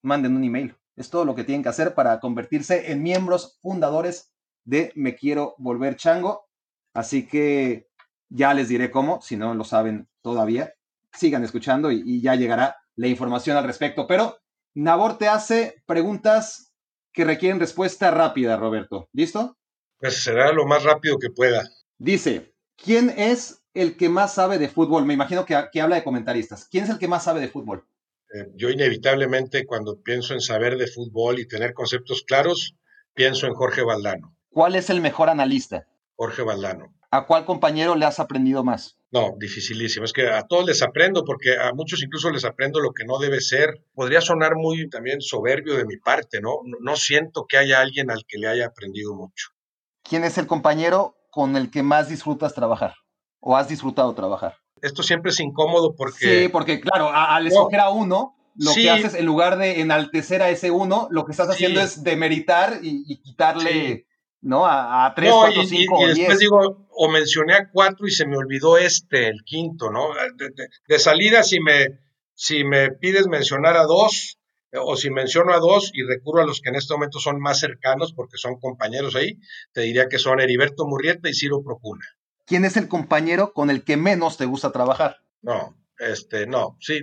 Manden 0.01 0.35
un 0.35 0.43
email. 0.43 0.75
Es 0.95 1.09
todo 1.09 1.25
lo 1.25 1.35
que 1.35 1.43
tienen 1.43 1.63
que 1.63 1.69
hacer 1.69 1.93
para 1.93 2.19
convertirse 2.19 2.91
en 2.91 3.03
miembros 3.03 3.59
fundadores 3.61 4.31
de 4.63 4.91
Me 4.95 5.15
Quiero 5.15 5.55
Volver 5.57 5.95
Chango. 5.95 6.47
Así 6.93 7.27
que 7.27 7.89
ya 8.29 8.53
les 8.53 8.69
diré 8.69 8.91
cómo, 8.91 9.21
si 9.21 9.35
no 9.35 9.53
lo 9.53 9.63
saben 9.63 10.07
todavía. 10.21 10.73
Sigan 11.11 11.43
escuchando 11.43 11.91
y, 11.91 12.01
y 12.05 12.21
ya 12.21 12.35
llegará 12.35 12.77
la 12.95 13.07
información 13.07 13.57
al 13.57 13.65
respecto. 13.65 14.07
Pero 14.07 14.37
Nabor 14.73 15.17
te 15.17 15.27
hace 15.27 15.83
preguntas 15.85 16.73
que 17.11 17.25
requieren 17.25 17.59
respuesta 17.59 18.11
rápida, 18.11 18.57
Roberto. 18.57 19.09
¿Listo? 19.11 19.57
Pues 20.05 20.21
será 20.21 20.51
lo 20.51 20.67
más 20.67 20.83
rápido 20.83 21.17
que 21.17 21.31
pueda. 21.31 21.67
Dice, 21.97 22.53
¿quién 22.75 23.09
es 23.09 23.63
el 23.73 23.97
que 23.97 24.07
más 24.07 24.35
sabe 24.35 24.59
de 24.59 24.69
fútbol? 24.69 25.03
Me 25.03 25.15
imagino 25.15 25.45
que, 25.45 25.55
habla 25.55 25.95
de 25.95 26.03
comentaristas. 26.03 26.67
¿Quién 26.69 26.83
es 26.83 26.91
el 26.91 26.99
que 26.99 27.07
más 27.07 27.23
sabe 27.23 27.39
de 27.39 27.47
fútbol? 27.47 27.87
Eh, 28.31 28.51
yo 28.53 28.69
inevitablemente 28.69 29.65
cuando 29.65 29.99
pienso 30.03 30.35
en 30.35 30.41
saber 30.41 30.77
de 30.77 30.85
fútbol 30.85 31.39
y 31.39 31.47
tener 31.47 31.73
conceptos 31.73 32.21
claros, 32.21 32.75
pienso 33.15 33.47
en 33.47 33.55
Jorge 33.55 33.81
Valdano. 33.81 34.37
¿Cuál 34.51 34.75
es 34.75 34.91
el 34.91 35.01
mejor 35.01 35.27
analista? 35.27 35.87
Jorge 36.15 36.43
Valdano. 36.43 36.93
¿A 37.09 37.25
cuál 37.25 37.45
compañero 37.45 37.95
le 37.95 38.05
has 38.05 38.19
aprendido 38.19 38.63
más? 38.63 38.99
No, 39.09 39.33
dificilísimo. 39.39 40.05
Es 40.05 40.13
que 40.13 40.27
a 40.27 40.43
todos 40.43 40.67
les 40.67 40.83
aprendo, 40.83 41.25
porque 41.25 41.57
a 41.57 41.73
muchos 41.73 42.03
incluso 42.03 42.29
les 42.29 42.45
aprendo 42.45 42.79
lo 42.79 42.91
que 42.91 43.05
no 43.05 43.17
debe 43.17 43.41
ser. 43.41 43.81
Podría 43.95 44.21
sonar 44.21 44.55
muy 44.55 44.87
también 44.87 45.19
soberbio 45.21 45.75
de 45.77 45.85
mi 45.85 45.97
parte, 45.97 46.41
¿no? 46.41 46.59
No, 46.81 46.95
siento 46.95 47.47
que 47.49 47.57
haya 47.57 47.81
alguien 47.81 48.11
al 48.11 48.23
que 48.27 48.37
le 48.37 48.47
haya 48.47 48.67
aprendido 48.67 49.15
mucho. 49.15 49.54
¿Quién 50.07 50.23
es 50.23 50.37
el 50.37 50.45
compañero 50.45 51.17
con 51.31 51.55
el 51.57 51.71
que 51.71 51.81
más 51.81 52.09
disfrutas 52.09 52.53
trabajar? 52.53 52.93
¿O 53.39 53.57
has 53.57 53.67
disfrutado 53.67 54.13
trabajar? 54.13 54.55
Esto 54.81 55.01
siempre 55.01 55.31
es 55.31 55.39
incómodo 55.39 55.95
porque... 55.95 56.43
Sí, 56.43 56.49
porque 56.49 56.79
claro, 56.79 57.09
al 57.11 57.47
escoger 57.47 57.79
a 57.79 57.89
uno, 57.89 58.35
lo 58.55 58.73
que 58.73 58.89
haces 58.89 59.15
en 59.15 59.25
lugar 59.25 59.57
de 59.57 59.81
enaltecer 59.81 60.43
a 60.43 60.49
ese 60.49 60.69
uno, 60.69 61.07
lo 61.09 61.25
que 61.25 61.31
estás 61.31 61.49
haciendo 61.49 61.81
es 61.81 62.03
demeritar 62.03 62.79
y, 62.81 63.19
quitarle... 63.21 64.05
¿no? 64.41 64.67
A, 64.67 65.11
tres, 65.15 65.31
cuatro, 65.33 65.63
cinco. 65.63 66.03
Y, 66.03 66.13
después 66.13 66.37
digo, 66.37 66.87
o 66.91 67.09
mencioné 67.09 67.55
a 67.55 67.71
cuatro 67.71 68.05
y 68.05 68.11
se 68.11 68.27
me 68.27 68.37
olvidó 68.37 68.77
este, 68.77 69.27
el 69.27 69.43
quinto, 69.43 69.89
¿no? 69.89 70.09
De, 70.87 70.99
salida, 70.99 71.41
si 71.41 71.59
me, 71.59 71.99
si 72.35 72.63
me 72.63 72.91
pides 72.91 73.25
mencionar 73.27 73.75
a 73.75 73.85
dos, 73.85 74.37
o 74.81 74.95
si 74.97 75.09
menciono 75.09 75.53
a 75.53 75.59
dos 75.59 75.91
y 75.93 76.03
recurro 76.03 76.41
a 76.41 76.45
los 76.45 76.61
que 76.61 76.69
en 76.69 76.75
este 76.75 76.93
momento 76.93 77.19
son 77.19 77.39
más 77.39 77.59
cercanos, 77.59 78.13
porque 78.13 78.37
son 78.37 78.59
compañeros 78.59 79.15
ahí, 79.15 79.39
te 79.71 79.81
diría 79.81 80.07
que 80.07 80.19
son 80.19 80.39
Heriberto 80.39 80.85
Murrieta 80.85 81.29
y 81.29 81.33
Ciro 81.33 81.63
Procuna. 81.63 82.05
¿Quién 82.45 82.65
es 82.65 82.77
el 82.77 82.87
compañero 82.87 83.53
con 83.53 83.69
el 83.69 83.83
que 83.83 83.97
menos 83.97 84.37
te 84.37 84.45
gusta 84.45 84.71
trabajar? 84.71 85.17
No, 85.41 85.75
este, 85.99 86.47
no, 86.47 86.77
sí, 86.79 87.01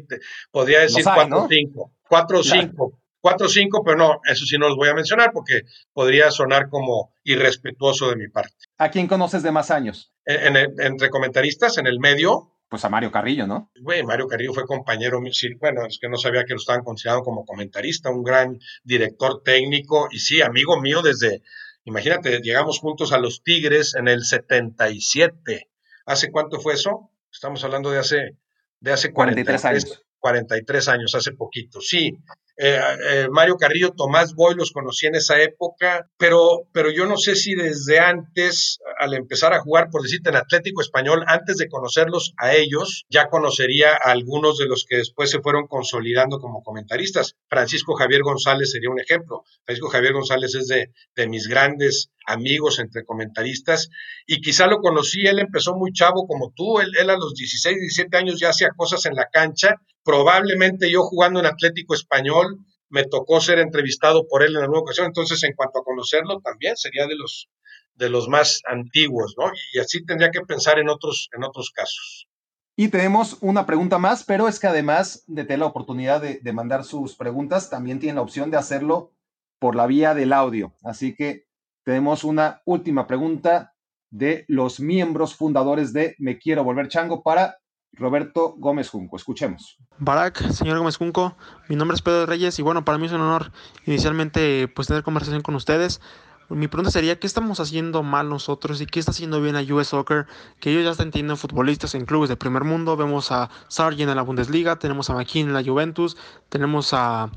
podría 0.50 0.80
decir 0.80 1.04
cuatro 1.04 1.44
o 1.44 1.48
cinco. 1.48 1.92
Cuatro 2.08 2.40
o 2.40 2.42
cinco, 2.42 3.00
cuatro 3.20 3.46
o 3.46 3.50
cinco, 3.50 3.82
pero 3.84 3.96
no, 3.96 4.20
eso 4.24 4.44
sí 4.44 4.58
no 4.58 4.68
los 4.68 4.76
voy 4.76 4.88
a 4.88 4.94
mencionar 4.94 5.32
porque 5.32 5.62
podría 5.92 6.30
sonar 6.30 6.68
como 6.68 7.14
irrespetuoso 7.24 8.10
de 8.10 8.16
mi 8.16 8.28
parte. 8.28 8.54
¿A 8.78 8.90
quién 8.90 9.08
conoces 9.08 9.42
de 9.42 9.50
más 9.50 9.70
años? 9.70 10.10
entre 10.24 11.10
comentaristas, 11.10 11.78
en 11.78 11.88
el 11.88 11.98
medio. 11.98 12.51
Pues 12.72 12.86
a 12.86 12.88
Mario 12.88 13.12
Carrillo, 13.12 13.46
¿no? 13.46 13.70
Güey, 13.82 14.02
Mario 14.02 14.26
Carrillo 14.26 14.54
fue 14.54 14.64
compañero, 14.64 15.20
bueno, 15.60 15.86
es 15.86 15.98
que 16.00 16.08
no 16.08 16.16
sabía 16.16 16.46
que 16.46 16.54
lo 16.54 16.58
estaban 16.58 16.82
considerando 16.82 17.22
como 17.22 17.44
comentarista, 17.44 18.08
un 18.08 18.22
gran 18.22 18.58
director 18.82 19.42
técnico 19.44 20.08
y 20.10 20.20
sí, 20.20 20.40
amigo 20.40 20.80
mío 20.80 21.02
desde, 21.02 21.42
imagínate, 21.84 22.40
llegamos 22.40 22.78
juntos 22.78 23.12
a 23.12 23.18
los 23.18 23.42
Tigres 23.42 23.94
en 23.94 24.08
el 24.08 24.24
77. 24.24 25.68
¿Hace 26.06 26.32
cuánto 26.32 26.60
fue 26.60 26.72
eso? 26.72 27.10
Estamos 27.30 27.62
hablando 27.62 27.90
de 27.90 27.98
hace, 27.98 28.38
de 28.80 28.92
hace 28.92 29.12
43 29.12 29.64
años. 29.66 30.02
43 30.18 30.88
años, 30.88 31.14
hace 31.14 31.32
poquito. 31.32 31.82
Sí, 31.82 32.16
eh, 32.56 32.78
eh, 33.10 33.28
Mario 33.30 33.56
Carrillo, 33.56 33.92
Tomás 33.96 34.34
Boy, 34.34 34.54
los 34.54 34.72
conocí 34.72 35.06
en 35.06 35.14
esa 35.14 35.40
época, 35.40 36.08
pero, 36.18 36.68
pero 36.72 36.90
yo 36.90 37.06
no 37.06 37.16
sé 37.16 37.34
si 37.34 37.54
desde 37.54 37.98
antes, 37.98 38.78
al 38.98 39.14
empezar 39.14 39.52
a 39.54 39.60
jugar, 39.60 39.88
por 39.90 40.02
decirte, 40.02 40.30
en 40.30 40.36
Atlético 40.36 40.82
Español, 40.82 41.24
antes 41.26 41.56
de 41.56 41.68
conocerlos 41.68 42.34
a 42.38 42.54
ellos, 42.54 43.04
ya 43.08 43.28
conocería 43.28 43.92
a 43.92 44.10
algunos 44.10 44.58
de 44.58 44.66
los 44.66 44.84
que 44.88 44.96
después 44.96 45.30
se 45.30 45.40
fueron 45.40 45.66
consolidando 45.66 46.38
como 46.38 46.62
comentaristas. 46.62 47.34
Francisco 47.48 47.94
Javier 47.94 48.22
González 48.22 48.70
sería 48.70 48.90
un 48.90 49.00
ejemplo. 49.00 49.44
Francisco 49.64 49.88
Javier 49.88 50.12
González 50.12 50.54
es 50.54 50.66
de, 50.68 50.92
de 51.16 51.28
mis 51.28 51.48
grandes 51.48 52.10
amigos 52.26 52.78
entre 52.78 53.04
comentaristas 53.04 53.88
y 54.26 54.40
quizá 54.40 54.66
lo 54.66 54.78
conocí, 54.78 55.26
él 55.26 55.38
empezó 55.38 55.74
muy 55.74 55.92
chavo 55.92 56.26
como 56.26 56.52
tú, 56.54 56.80
él, 56.80 57.10
a 57.10 57.16
los 57.16 57.34
16, 57.34 57.76
17 57.80 58.16
años 58.16 58.40
ya 58.40 58.50
hacía 58.50 58.70
cosas 58.76 59.04
en 59.06 59.14
la 59.14 59.26
cancha, 59.32 59.76
probablemente 60.04 60.90
yo 60.90 61.02
jugando 61.02 61.40
en 61.40 61.46
Atlético 61.46 61.94
Español 61.94 62.58
me 62.88 63.04
tocó 63.04 63.40
ser 63.40 63.58
entrevistado 63.58 64.26
por 64.28 64.42
él 64.42 64.54
en 64.56 64.62
alguna 64.62 64.80
ocasión, 64.80 65.06
entonces 65.06 65.42
en 65.44 65.54
cuanto 65.54 65.78
a 65.80 65.84
conocerlo 65.84 66.40
también 66.40 66.76
sería 66.76 67.06
de 67.06 67.16
los, 67.16 67.48
de 67.94 68.10
los 68.10 68.28
más 68.28 68.60
antiguos, 68.66 69.34
¿no? 69.38 69.50
Y 69.72 69.78
así 69.78 70.04
tendría 70.04 70.30
que 70.30 70.42
pensar 70.42 70.78
en 70.78 70.88
otros, 70.88 71.28
en 71.34 71.42
otros 71.42 71.70
casos. 71.70 72.28
Y 72.76 72.88
tenemos 72.88 73.38
una 73.40 73.64
pregunta 73.66 73.98
más, 73.98 74.24
pero 74.24 74.48
es 74.48 74.58
que 74.58 74.66
además 74.66 75.24
de 75.26 75.44
tener 75.44 75.60
la 75.60 75.66
oportunidad 75.66 76.20
de, 76.20 76.40
de 76.42 76.52
mandar 76.52 76.84
sus 76.84 77.16
preguntas, 77.16 77.70
también 77.70 77.98
tiene 77.98 78.16
la 78.16 78.22
opción 78.22 78.50
de 78.50 78.56
hacerlo 78.56 79.14
por 79.58 79.74
la 79.74 79.86
vía 79.86 80.14
del 80.14 80.32
audio. 80.32 80.74
Así 80.82 81.14
que 81.14 81.46
tenemos 81.84 82.24
una 82.24 82.62
última 82.64 83.06
pregunta 83.06 83.74
de 84.10 84.44
los 84.48 84.80
miembros 84.80 85.34
fundadores 85.34 85.92
de 85.92 86.14
Me 86.18 86.38
Quiero 86.38 86.64
Volver 86.64 86.88
Chango 86.88 87.22
para 87.22 87.58
Roberto 87.92 88.54
Gómez 88.58 88.88
Junco. 88.88 89.16
Escuchemos. 89.16 89.78
Barack, 89.98 90.50
señor 90.50 90.78
Gómez 90.78 90.96
Junco, 90.96 91.36
mi 91.68 91.76
nombre 91.76 91.94
es 91.94 92.02
Pedro 92.02 92.26
Reyes 92.26 92.58
y 92.58 92.62
bueno, 92.62 92.84
para 92.84 92.98
mí 92.98 93.06
es 93.06 93.12
un 93.12 93.20
honor 93.20 93.52
inicialmente 93.86 94.66
pues 94.68 94.88
tener 94.88 95.02
conversación 95.02 95.42
con 95.42 95.54
ustedes. 95.54 96.00
Mi 96.48 96.68
pregunta 96.68 96.90
sería, 96.90 97.18
¿qué 97.18 97.26
estamos 97.26 97.60
haciendo 97.60 98.02
mal 98.02 98.28
nosotros 98.28 98.80
y 98.80 98.86
qué 98.86 99.00
está 99.00 99.12
haciendo 99.12 99.40
bien 99.40 99.56
a 99.56 99.62
US 99.62 99.88
Soccer? 99.88 100.26
Que 100.60 100.70
ellos 100.70 100.84
ya 100.84 100.90
están 100.90 101.10
teniendo 101.10 101.36
futbolistas 101.36 101.94
en 101.94 102.04
clubes 102.04 102.28
de 102.28 102.36
primer 102.36 102.64
mundo. 102.64 102.96
Vemos 102.96 103.32
a 103.32 103.48
Sargent 103.68 104.10
en 104.10 104.16
la 104.16 104.22
Bundesliga, 104.22 104.76
tenemos 104.76 105.08
a 105.08 105.14
McKean 105.14 105.48
en 105.48 105.54
la 105.54 105.62
Juventus, 105.64 106.16
tenemos 106.50 106.92
a, 106.92 107.30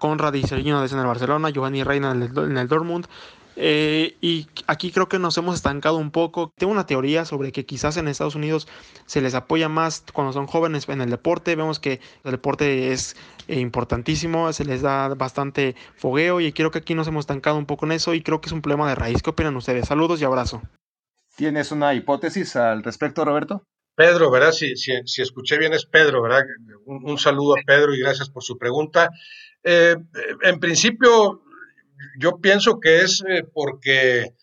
Conrad 0.00 0.34
y 0.34 0.42
Sergio 0.42 0.84
en 0.84 0.98
el 0.98 1.06
Barcelona, 1.06 1.50
Giovanni 1.50 1.84
Reina 1.84 2.10
en 2.10 2.58
el 2.58 2.68
Dortmund. 2.68 3.06
Eh, 3.56 4.16
y 4.20 4.46
aquí 4.66 4.92
creo 4.92 5.08
que 5.08 5.18
nos 5.18 5.36
hemos 5.38 5.56
estancado 5.56 5.96
un 5.96 6.10
poco. 6.10 6.52
Tengo 6.56 6.72
una 6.72 6.86
teoría 6.86 7.24
sobre 7.24 7.52
que 7.52 7.64
quizás 7.64 7.96
en 7.96 8.06
Estados 8.06 8.34
Unidos 8.34 8.68
se 9.06 9.22
les 9.22 9.34
apoya 9.34 9.68
más 9.68 10.04
cuando 10.12 10.32
son 10.32 10.46
jóvenes 10.46 10.88
en 10.88 11.00
el 11.00 11.10
deporte. 11.10 11.56
Vemos 11.56 11.80
que 11.80 12.00
el 12.24 12.32
deporte 12.32 12.92
es 12.92 13.16
eh, 13.48 13.58
importantísimo, 13.60 14.52
se 14.52 14.64
les 14.64 14.82
da 14.82 15.08
bastante 15.08 15.74
fogueo 15.96 16.40
y 16.40 16.52
creo 16.52 16.70
que 16.70 16.78
aquí 16.78 16.94
nos 16.94 17.08
hemos 17.08 17.22
estancado 17.22 17.56
un 17.56 17.66
poco 17.66 17.86
en 17.86 17.92
eso 17.92 18.14
y 18.14 18.22
creo 18.22 18.40
que 18.40 18.48
es 18.48 18.52
un 18.52 18.62
problema 18.62 18.88
de 18.88 18.94
raíz. 18.94 19.22
¿Qué 19.22 19.30
opinan 19.30 19.56
ustedes? 19.56 19.88
Saludos 19.88 20.20
y 20.20 20.24
abrazo. 20.24 20.62
¿Tienes 21.36 21.72
una 21.72 21.94
hipótesis 21.94 22.56
al 22.56 22.82
respecto, 22.82 23.24
Roberto? 23.24 23.62
Pedro, 23.94 24.30
¿verdad? 24.30 24.52
Si, 24.52 24.76
si, 24.76 25.22
escuché 25.22 25.58
bien 25.58 25.72
es 25.72 25.86
Pedro, 25.86 26.22
¿verdad? 26.22 26.44
Un, 26.84 27.18
saludo 27.18 27.54
a 27.54 27.62
Pedro 27.66 27.94
y 27.94 28.00
gracias 28.00 28.28
por 28.28 28.42
su 28.42 28.58
pregunta. 28.58 29.10
Eh, 29.64 29.96
en 30.42 30.60
principio, 30.60 31.42
yo 32.18 32.40
pienso 32.40 32.80
que 32.80 33.00
es 33.00 33.22
eh, 33.28 33.44
porque 33.52 34.34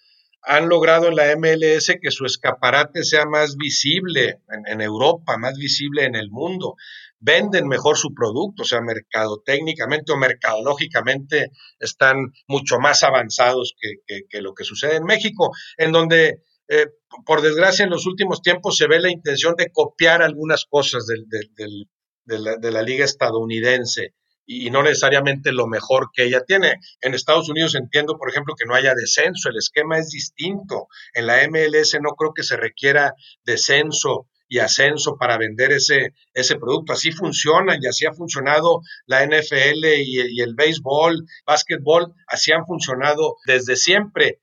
han 0.45 0.67
logrado 0.67 1.07
en 1.07 1.15
la 1.15 1.35
MLS 1.37 1.93
que 2.01 2.11
su 2.11 2.25
escaparate 2.25 3.03
sea 3.03 3.25
más 3.25 3.55
visible 3.55 4.41
en, 4.67 4.81
Europa, 4.81 5.37
más 5.37 5.57
visible 5.57 6.03
en 6.03 6.15
el 6.15 6.29
mundo. 6.29 6.75
Venden 7.19 7.67
mejor 7.67 7.97
su 7.97 8.13
producto, 8.13 8.63
o 8.63 8.65
sea, 8.65 8.81
mercadotécnicamente 8.81 10.11
o 10.11 10.17
mercadológicamente 10.17 11.51
están 11.79 12.33
mucho 12.47 12.79
más 12.79 13.03
avanzados 13.03 13.73
que, 13.79 14.41
lo 14.41 14.53
que 14.53 14.65
sucede 14.65 14.97
en 14.97 15.05
México, 15.05 15.51
en 15.77 15.93
donde, 15.93 16.41
eh, 16.67 16.87
por 17.25 17.41
desgracia, 17.41 17.85
en 17.85 17.91
los 17.91 18.05
últimos 18.05 18.41
tiempos 18.41 18.75
se 18.75 18.87
ve 18.87 18.99
la 18.99 19.11
intención 19.11 19.55
de 19.55 19.71
copiar 19.71 20.21
algunas 20.21 20.65
cosas 20.65 21.05
de 21.05 22.71
la 22.71 22.81
liga 22.81 23.05
estadounidense 23.05 24.13
y 24.45 24.69
no 24.69 24.83
necesariamente 24.83 25.51
lo 25.51 25.67
mejor 25.67 26.09
que 26.13 26.23
ella 26.23 26.43
tiene. 26.45 26.75
En 27.01 27.13
Estados 27.13 27.49
Unidos 27.49 27.75
entiendo, 27.75 28.17
por 28.17 28.29
ejemplo, 28.29 28.55
que 28.57 28.65
no 28.65 28.75
haya 28.75 28.93
descenso, 28.93 29.49
el 29.49 29.57
esquema 29.57 29.97
es 29.97 30.09
distinto. 30.09 30.87
En 31.13 31.27
la 31.27 31.47
MLS 31.47 31.97
no 32.01 32.11
creo 32.11 32.33
que 32.33 32.43
se 32.43 32.57
requiera 32.57 33.13
descenso 33.45 34.27
y 34.47 34.59
ascenso 34.59 35.17
para 35.17 35.37
vender 35.37 35.71
ese, 35.71 36.13
ese 36.33 36.57
producto. 36.57 36.93
Así 36.93 37.11
funciona 37.11 37.75
y 37.79 37.87
así 37.87 38.05
ha 38.05 38.13
funcionado 38.13 38.81
la 39.07 39.25
NFL 39.25 39.85
y, 39.97 40.37
y 40.37 40.41
el 40.41 40.53
béisbol, 40.55 41.25
básquetbol, 41.45 42.13
así 42.27 42.51
han 42.51 42.65
funcionado 42.65 43.37
desde 43.47 43.75
siempre 43.75 44.42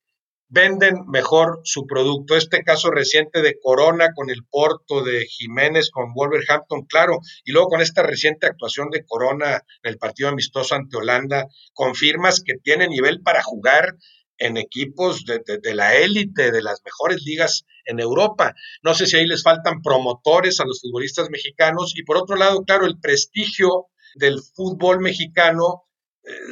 venden 0.51 1.07
mejor 1.07 1.61
su 1.65 1.87
producto. 1.87 2.37
Este 2.37 2.63
caso 2.63 2.91
reciente 2.91 3.41
de 3.41 3.59
Corona 3.63 4.13
con 4.15 4.31
el 4.31 4.45
Porto, 4.45 5.03
de 5.03 5.25
Jiménez 5.27 5.91
con 5.91 6.13
Wolverhampton, 6.13 6.85
claro, 6.87 7.21
y 7.45 7.53
luego 7.53 7.69
con 7.69 7.81
esta 7.81 8.03
reciente 8.03 8.47
actuación 8.47 8.91
de 8.91 9.05
Corona 9.07 9.63
en 9.83 9.93
el 9.93 9.99
partido 9.99 10.29
amistoso 10.29 10.75
ante 10.75 10.97
Holanda, 10.97 11.47
confirmas 11.73 12.43
que 12.45 12.55
tiene 12.63 12.89
nivel 12.89 13.23
para 13.23 13.43
jugar 13.43 13.97
en 14.39 14.57
equipos 14.57 15.25
de, 15.25 15.41
de 15.63 15.75
la 15.75 15.97
élite, 15.97 16.51
de 16.51 16.63
las 16.63 16.83
mejores 16.85 17.23
ligas 17.25 17.65
en 17.85 18.01
Europa. 18.01 18.55
No 18.83 18.95
sé 18.95 19.07
si 19.07 19.17
ahí 19.17 19.27
les 19.27 19.43
faltan 19.43 19.83
promotores 19.83 20.61
a 20.61 20.65
los 20.65 20.81
futbolistas 20.81 21.31
mexicanos 21.31 21.93
y 21.95 22.03
por 22.03 22.17
otro 22.17 22.37
lado, 22.37 22.65
claro, 22.65 22.87
el 22.87 22.99
prestigio 22.99 23.87
del 24.17 24.41
fútbol 24.55 25.01
mexicano 25.01 25.85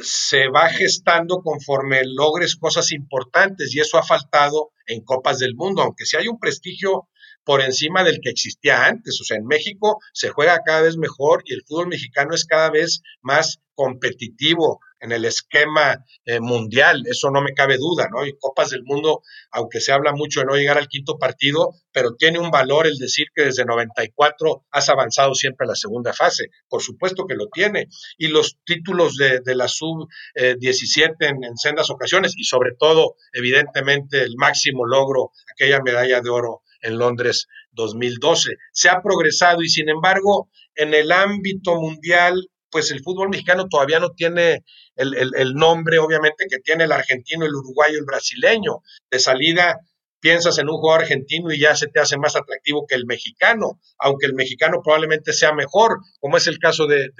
se 0.03 0.47
va 0.47 0.69
gestando 0.69 1.41
conforme 1.41 2.01
logres 2.05 2.55
cosas 2.55 2.91
importantes 2.91 3.73
y 3.73 3.79
eso 3.79 3.97
ha 3.97 4.03
faltado 4.03 4.71
en 4.85 5.01
Copas 5.03 5.39
del 5.39 5.55
Mundo, 5.55 5.81
aunque 5.81 6.05
si 6.05 6.17
hay 6.17 6.27
un 6.27 6.39
prestigio 6.39 7.07
por 7.43 7.61
encima 7.61 8.03
del 8.03 8.19
que 8.21 8.29
existía 8.29 8.85
antes. 8.85 9.19
O 9.21 9.23
sea, 9.23 9.37
en 9.37 9.45
México 9.45 9.99
se 10.13 10.29
juega 10.29 10.61
cada 10.63 10.81
vez 10.81 10.97
mejor 10.97 11.41
y 11.45 11.53
el 11.53 11.63
fútbol 11.65 11.87
mexicano 11.87 12.35
es 12.35 12.45
cada 12.45 12.69
vez 12.69 13.01
más 13.21 13.59
competitivo 13.73 14.79
en 14.99 15.11
el 15.11 15.25
esquema 15.25 16.05
eh, 16.25 16.39
mundial, 16.39 17.03
eso 17.07 17.31
no 17.31 17.41
me 17.41 17.53
cabe 17.53 17.77
duda, 17.77 18.07
¿no? 18.11 18.25
Y 18.25 18.37
Copas 18.37 18.69
del 18.69 18.83
Mundo, 18.83 19.21
aunque 19.51 19.79
se 19.79 19.91
habla 19.91 20.13
mucho 20.13 20.41
de 20.41 20.45
no 20.45 20.55
llegar 20.55 20.77
al 20.77 20.87
quinto 20.87 21.17
partido, 21.17 21.73
pero 21.91 22.15
tiene 22.15 22.39
un 22.39 22.51
valor 22.51 22.87
el 22.87 22.97
decir 22.97 23.27
que 23.33 23.43
desde 23.43 23.65
94 23.65 24.65
has 24.71 24.89
avanzado 24.89 25.33
siempre 25.33 25.65
a 25.65 25.69
la 25.69 25.75
segunda 25.75 26.13
fase, 26.13 26.49
por 26.67 26.81
supuesto 26.81 27.25
que 27.25 27.35
lo 27.35 27.47
tiene, 27.47 27.87
y 28.17 28.27
los 28.27 28.57
títulos 28.65 29.15
de, 29.15 29.41
la 29.55 29.67
sub-17 29.67 31.09
eh, 31.09 31.15
en, 31.19 31.43
en 31.43 31.57
sendas 31.57 31.89
ocasiones, 31.89 32.33
y 32.37 32.43
sobre 32.43 32.71
todo, 32.77 33.15
evidentemente, 33.33 34.21
el 34.23 34.35
máximo 34.37 34.85
logro, 34.85 35.31
aquella 35.53 35.81
medalla 35.81 36.21
de 36.21 36.29
oro 36.29 36.61
en 36.81 36.97
Londres 36.97 37.47
2012. 37.71 38.55
Se 38.71 38.89
ha 38.89 39.01
progresado 39.01 39.61
y 39.61 39.69
sin 39.69 39.89
embargo, 39.89 40.49
en 40.75 40.93
el 40.93 41.11
ámbito 41.11 41.75
mundial, 41.75 42.49
pues 42.71 42.91
el 42.91 43.01
fútbol 43.01 43.29
mexicano 43.29 43.67
todavía 43.67 43.99
no 43.99 44.11
tiene 44.11 44.63
el, 44.95 45.15
el 45.15 45.53
nombre, 45.53 45.99
obviamente, 45.99 46.45
que 46.49 46.59
tiene 46.59 46.83
el 46.85 46.91
argentino, 46.91 47.45
el 47.45 47.55
uruguayo, 47.55 47.97
el 47.97 48.05
brasileño. 48.05 48.83
De 49.09 49.19
salida, 49.19 49.79
piensas 50.19 50.57
en 50.57 50.69
un 50.69 50.77
jugador 50.77 51.01
argentino 51.01 51.51
y 51.51 51.59
ya 51.59 51.75
se 51.75 51.87
te 51.87 51.99
hace 51.99 52.17
más 52.17 52.35
atractivo 52.35 52.85
que 52.87 52.95
el 52.95 53.05
mexicano, 53.05 53.79
aunque 53.97 54.25
el 54.25 54.33
mexicano 54.33 54.81
probablemente 54.83 55.33
sea 55.33 55.53
mejor, 55.53 55.99
como 56.19 56.37
es 56.37 56.47
el 56.47 56.59
caso 56.59 56.87
de, 56.87 57.11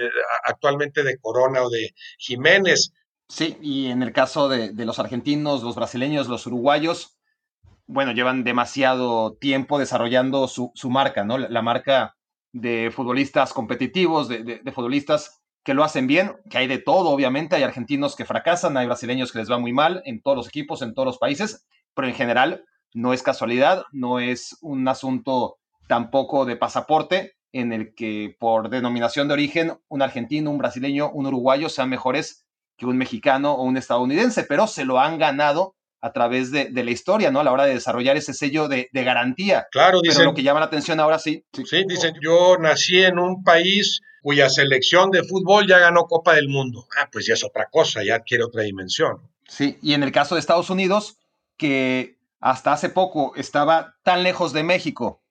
actualmente 0.46 1.04
de 1.04 1.18
Corona 1.18 1.64
o 1.64 1.70
de 1.70 1.94
Jiménez. 2.18 2.92
Sí, 3.28 3.58
y 3.62 3.88
en 3.88 4.02
el 4.04 4.12
caso 4.12 4.50
de, 4.50 4.74
los 4.86 5.00
argentinos, 5.00 5.64
los 5.64 5.76
brasileños, 5.76 6.28
los 6.28 6.48
uruguayos, 6.48 7.16
bueno, 7.86 8.12
llevan 8.12 8.44
demasiado 8.44 9.34
tiempo 9.40 9.80
desarrollando 9.80 10.48
su, 10.48 10.72
marca, 10.90 11.24
¿no? 11.24 11.38
La, 11.38 11.62
marca 11.62 12.18
de 12.52 12.92
futbolistas 12.92 13.54
competitivos, 13.54 14.28
de, 14.28 14.44
de 14.44 14.72
futbolistas 14.72 15.42
que 15.64 15.74
lo 15.74 15.84
hacen 15.84 16.08
bien, 16.08 16.38
que 16.50 16.58
hay 16.58 16.68
de 16.68 16.80
todo, 16.80 17.10
obviamente, 17.10 17.56
hay 17.56 17.64
argentinos 17.64 18.16
que 18.16 18.26
fracasan, 18.26 18.78
hay 18.78 18.88
brasileños 18.88 19.32
que 19.32 19.40
les 19.40 19.52
va 19.52 19.60
muy 19.60 19.74
mal 19.74 20.02
en 20.06 20.22
todos 20.22 20.38
los 20.38 20.48
equipos, 20.48 20.82
en 20.82 20.94
todos 20.94 21.06
los 21.06 21.18
países, 21.18 21.68
pero 21.94 22.08
en 22.08 22.16
general 22.16 22.64
no 22.94 23.14
es 23.14 23.24
casualidad, 23.24 23.84
no 23.92 24.20
es 24.20 24.58
un 24.62 24.88
asunto 24.88 25.58
tampoco 25.88 26.46
de 26.46 26.56
pasaporte 26.56 27.34
en 27.52 27.74
el 27.74 27.94
que 27.96 28.36
por 28.40 28.70
denominación 28.70 29.28
de 29.28 29.34
origen 29.34 29.74
un 29.88 30.02
argentino, 30.02 30.52
un 30.52 30.58
brasileño, 30.58 31.12
un 31.12 31.26
uruguayo 31.26 31.70
sean 31.70 31.90
mejores 31.90 32.46
que 32.78 32.86
un 32.86 32.98
mexicano 32.98 33.54
o 33.54 33.64
un 33.64 33.78
estadounidense, 33.78 34.44
pero 34.44 34.68
se 34.68 34.86
lo 34.86 35.00
han 35.00 35.18
ganado 35.18 35.76
a 36.02 36.14
través 36.14 36.52
de, 36.52 36.70
la 36.72 36.92
historia, 36.92 37.32
¿no? 37.32 37.40
A 37.40 37.44
la 37.44 37.52
hora 37.52 37.66
de 37.66 37.74
desarrollar 37.74 38.18
ese 38.18 38.34
sello 38.34 38.68
de, 38.68 38.90
garantía. 38.94 39.68
Claro, 39.72 40.02
dicen. 40.02 40.20
Pero 40.20 40.30
lo 40.32 40.36
que 40.36 40.44
llama 40.44 40.60
la 40.60 40.68
atención 40.68 41.00
ahora 41.00 41.20
sí. 41.20 41.46
Sí, 41.54 41.84
dicen, 41.88 42.16
yo 42.22 42.58
nací 42.58 43.02
en 43.04 43.20
un 43.20 43.44
país 43.44 44.02
cuya 44.22 44.50
selección 44.50 45.12
de 45.12 45.24
fútbol 45.24 45.68
ya 45.68 45.80
ganó 45.80 46.06
Copa 46.06 46.36
del 46.36 46.50
Mundo. 46.50 46.88
Ah, 46.98 47.10
pues 47.12 47.26
ya 47.26 47.34
es 47.34 47.44
otra 47.44 47.68
cosa, 47.70 48.04
ya 48.04 48.16
adquiere 48.16 48.44
otra 48.44 48.64
dimensión. 48.64 49.30
Sí, 49.48 49.78
y 49.82 49.94
en 49.94 50.04
el 50.04 50.12
caso 50.12 50.36
de 50.36 50.40
Estados 50.40 50.70
Unidos, 50.70 51.18
que 51.58 52.18
hasta 52.40 52.74
hace 52.74 52.90
poco 52.90 53.34
estaba 53.36 53.96
tan 54.04 54.24
lejos 54.24 54.54
de 54.54 54.64
México 54.64 55.24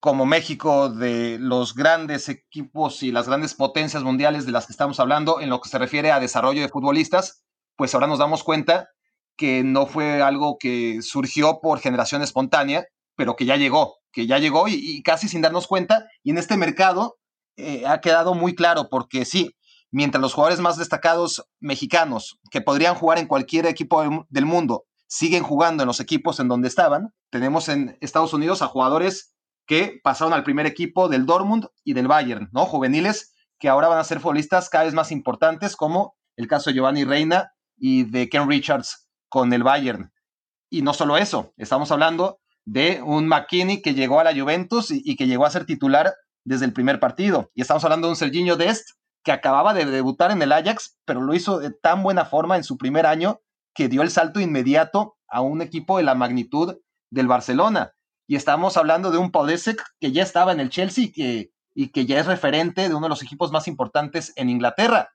como 0.00 0.26
México 0.26 0.88
de 0.88 1.38
los 1.40 1.74
grandes 1.74 2.28
equipos 2.28 3.02
y 3.02 3.10
las 3.10 3.26
grandes 3.26 3.54
potencias 3.54 4.02
mundiales 4.04 4.46
de 4.46 4.52
las 4.52 4.66
que 4.66 4.72
estamos 4.72 5.00
hablando 5.00 5.40
en 5.40 5.50
lo 5.50 5.60
que 5.60 5.68
se 5.68 5.78
refiere 5.78 6.12
a 6.12 6.20
desarrollo 6.20 6.62
de 6.62 6.68
futbolistas, 6.68 7.42
pues 7.76 7.94
ahora 7.94 8.06
nos 8.06 8.20
damos 8.20 8.44
cuenta 8.44 8.90
que 9.38 9.62
no 9.64 9.86
fue 9.86 10.20
algo 10.20 10.58
que 10.58 11.00
surgió 11.00 11.60
por 11.62 11.78
generación 11.78 12.22
espontánea, 12.22 12.86
pero 13.16 13.36
que 13.36 13.46
ya 13.46 13.56
llegó, 13.56 13.98
que 14.12 14.26
ya 14.26 14.38
llegó 14.38 14.66
y, 14.68 15.00
casi 15.02 15.28
sin 15.28 15.40
darnos 15.40 15.66
cuenta. 15.66 16.06
Y 16.22 16.30
en 16.30 16.38
este 16.38 16.56
mercado 16.58 17.16
eh, 17.56 17.84
ha 17.86 18.00
quedado 18.00 18.34
muy 18.34 18.54
claro, 18.54 18.88
porque 18.90 19.24
sí, 19.24 19.56
mientras 19.90 20.20
los 20.20 20.34
jugadores 20.34 20.60
más 20.60 20.76
destacados 20.76 21.48
mexicanos, 21.60 22.38
que 22.50 22.60
podrían 22.60 22.96
jugar 22.96 23.18
en 23.18 23.28
cualquier 23.28 23.66
equipo 23.66 24.26
del 24.28 24.44
mundo, 24.44 24.84
siguen 25.06 25.44
jugando 25.44 25.84
en 25.84 25.86
los 25.86 26.00
equipos 26.00 26.40
en 26.40 26.48
donde 26.48 26.68
estaban. 26.68 27.14
Tenemos 27.30 27.68
en 27.68 27.96
Estados 28.00 28.34
Unidos 28.34 28.60
a 28.60 28.66
jugadores 28.66 29.34
que 29.66 30.00
pasaron 30.02 30.32
al 30.32 30.44
primer 30.44 30.66
equipo 30.66 31.08
del 31.08 31.26
Dortmund 31.26 31.66
y 31.84 31.92
del 31.92 32.08
Bayern, 32.08 32.50
¿no? 32.52 32.66
Juveniles 32.66 33.34
que 33.60 33.68
ahora 33.68 33.88
van 33.88 33.98
a 33.98 34.04
ser 34.04 34.20
futbolistas 34.20 34.68
cada 34.68 34.84
vez 34.84 34.94
más 34.94 35.12
importantes, 35.12 35.76
como 35.76 36.16
el 36.36 36.48
caso 36.48 36.70
de 36.70 36.74
Giovanni 36.74 37.04
Reina 37.04 37.52
y 37.76 38.04
de 38.04 38.28
Ken 38.28 38.48
Richards 38.48 39.07
con 39.28 39.52
el 39.52 39.62
Bayern. 39.62 40.12
Y 40.70 40.82
no 40.82 40.92
solo 40.94 41.16
eso, 41.16 41.52
estamos 41.56 41.90
hablando 41.92 42.40
de 42.64 43.00
un 43.02 43.26
McKinney 43.26 43.80
que 43.80 43.94
llegó 43.94 44.20
a 44.20 44.24
la 44.24 44.38
Juventus 44.38 44.90
y, 44.90 45.16
que 45.16 45.26
llegó 45.26 45.46
a 45.46 45.50
ser 45.50 45.64
titular 45.64 46.14
desde 46.44 46.66
el 46.66 46.72
primer 46.72 47.00
partido. 47.00 47.50
Y 47.54 47.62
estamos 47.62 47.82
hablando 47.84 48.06
de 48.06 48.12
un 48.12 48.16
Serginho 48.16 48.56
Dest 48.56 48.90
que 49.24 49.32
acababa 49.32 49.72
de 49.72 49.86
debutar 49.86 50.30
en 50.30 50.42
el 50.42 50.52
Ajax, 50.52 50.98
pero 51.04 51.22
lo 51.22 51.34
hizo 51.34 51.58
de 51.58 51.70
tan 51.70 52.02
buena 52.02 52.26
forma 52.26 52.56
en 52.56 52.64
su 52.64 52.76
primer 52.76 53.06
año 53.06 53.40
que 53.74 53.88
dio 53.88 54.02
el 54.02 54.10
salto 54.10 54.40
inmediato 54.40 55.16
a 55.28 55.40
un 55.40 55.62
equipo 55.62 55.96
de 55.96 56.04
la 56.04 56.14
magnitud 56.14 56.76
del 57.10 57.26
Barcelona. 57.26 57.92
Y 58.26 58.36
estamos 58.36 58.76
hablando 58.76 59.10
de 59.10 59.18
un 59.18 59.30
Podesek 59.30 59.82
que 59.98 60.12
ya 60.12 60.22
estaba 60.22 60.52
en 60.52 60.60
el 60.60 60.68
Chelsea 60.68 61.08
que, 61.14 61.50
y 61.74 61.88
que 61.88 62.04
ya 62.04 62.20
es 62.20 62.26
referente 62.26 62.88
de 62.88 62.94
uno 62.94 63.06
de 63.06 63.10
los 63.10 63.22
equipos 63.22 63.50
más 63.50 63.66
importantes 63.68 64.32
en 64.36 64.50
Inglaterra. 64.50 65.10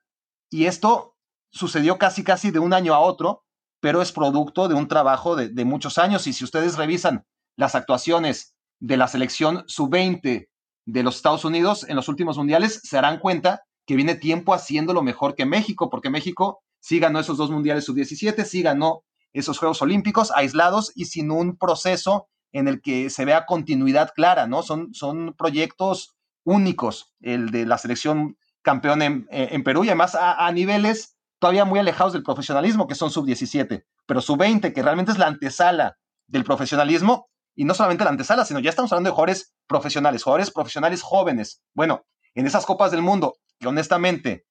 Y 0.50 0.66
esto 0.66 1.16
sucedió 1.50 1.98
casi 1.98 2.24
casi 2.24 2.50
de 2.50 2.58
un 2.58 2.72
año 2.72 2.94
a 2.94 2.98
otro, 2.98 3.43
pero 3.84 4.00
es 4.00 4.12
producto 4.12 4.66
de 4.66 4.74
un 4.74 4.88
trabajo 4.88 5.36
de, 5.36 5.64
muchos 5.66 5.98
años. 5.98 6.26
Y 6.26 6.32
si 6.32 6.42
ustedes 6.42 6.78
revisan 6.78 7.26
las 7.54 7.74
actuaciones 7.74 8.56
de 8.80 8.96
la 8.96 9.08
selección 9.08 9.62
sub-20 9.66 10.48
de 10.86 11.02
los 11.02 11.16
Estados 11.16 11.44
Unidos 11.44 11.84
en 11.86 11.94
los 11.94 12.08
últimos 12.08 12.38
mundiales, 12.38 12.80
se 12.82 12.96
darán 12.96 13.18
cuenta 13.18 13.64
que 13.84 13.94
viene 13.94 14.14
tiempo 14.14 14.54
haciéndolo 14.54 15.02
mejor 15.02 15.34
que 15.34 15.44
México, 15.44 15.90
porque 15.90 16.08
México 16.08 16.62
sí 16.80 16.98
ganó 16.98 17.20
esos 17.20 17.36
dos 17.36 17.50
mundiales 17.50 17.84
sub-17, 17.84 18.46
sí 18.46 18.62
ganó 18.62 19.02
esos 19.34 19.58
Juegos 19.58 19.82
Olímpicos 19.82 20.32
aislados 20.34 20.90
y 20.94 21.04
sin 21.04 21.30
un 21.30 21.58
proceso 21.58 22.28
en 22.52 22.68
el 22.68 22.80
que 22.80 23.10
se 23.10 23.26
vea 23.26 23.44
continuidad 23.44 24.12
clara, 24.16 24.46
¿no? 24.46 24.62
Son, 24.62 24.94
son 24.94 25.34
proyectos 25.36 26.16
únicos, 26.42 27.12
el 27.20 27.50
de 27.50 27.66
la 27.66 27.76
selección 27.76 28.38
campeón 28.62 29.02
en, 29.02 29.62
Perú 29.62 29.84
y 29.84 29.88
además 29.88 30.16
a, 30.18 30.50
niveles 30.52 31.13
todavía 31.38 31.64
muy 31.64 31.78
alejados 31.78 32.12
del 32.12 32.22
profesionalismo, 32.22 32.86
que 32.86 32.94
son 32.94 33.10
sub-17, 33.10 33.84
pero 34.06 34.20
sub-20, 34.20 34.72
que 34.72 34.82
realmente 34.82 35.12
es 35.12 35.18
la 35.18 35.26
antesala 35.26 35.96
del 36.26 36.44
profesionalismo, 36.44 37.28
y 37.54 37.64
no 37.64 37.74
solamente 37.74 38.04
la 38.04 38.10
antesala, 38.10 38.44
sino 38.44 38.60
ya 38.60 38.70
estamos 38.70 38.92
hablando 38.92 39.10
de 39.10 39.14
jugadores 39.14 39.54
profesionales, 39.66 40.22
jugadores 40.22 40.50
profesionales 40.50 41.02
jóvenes. 41.02 41.62
Bueno, 41.74 42.04
en 42.34 42.46
esas 42.46 42.66
copas 42.66 42.90
del 42.90 43.02
mundo, 43.02 43.34
que 43.60 43.68
honestamente 43.68 44.46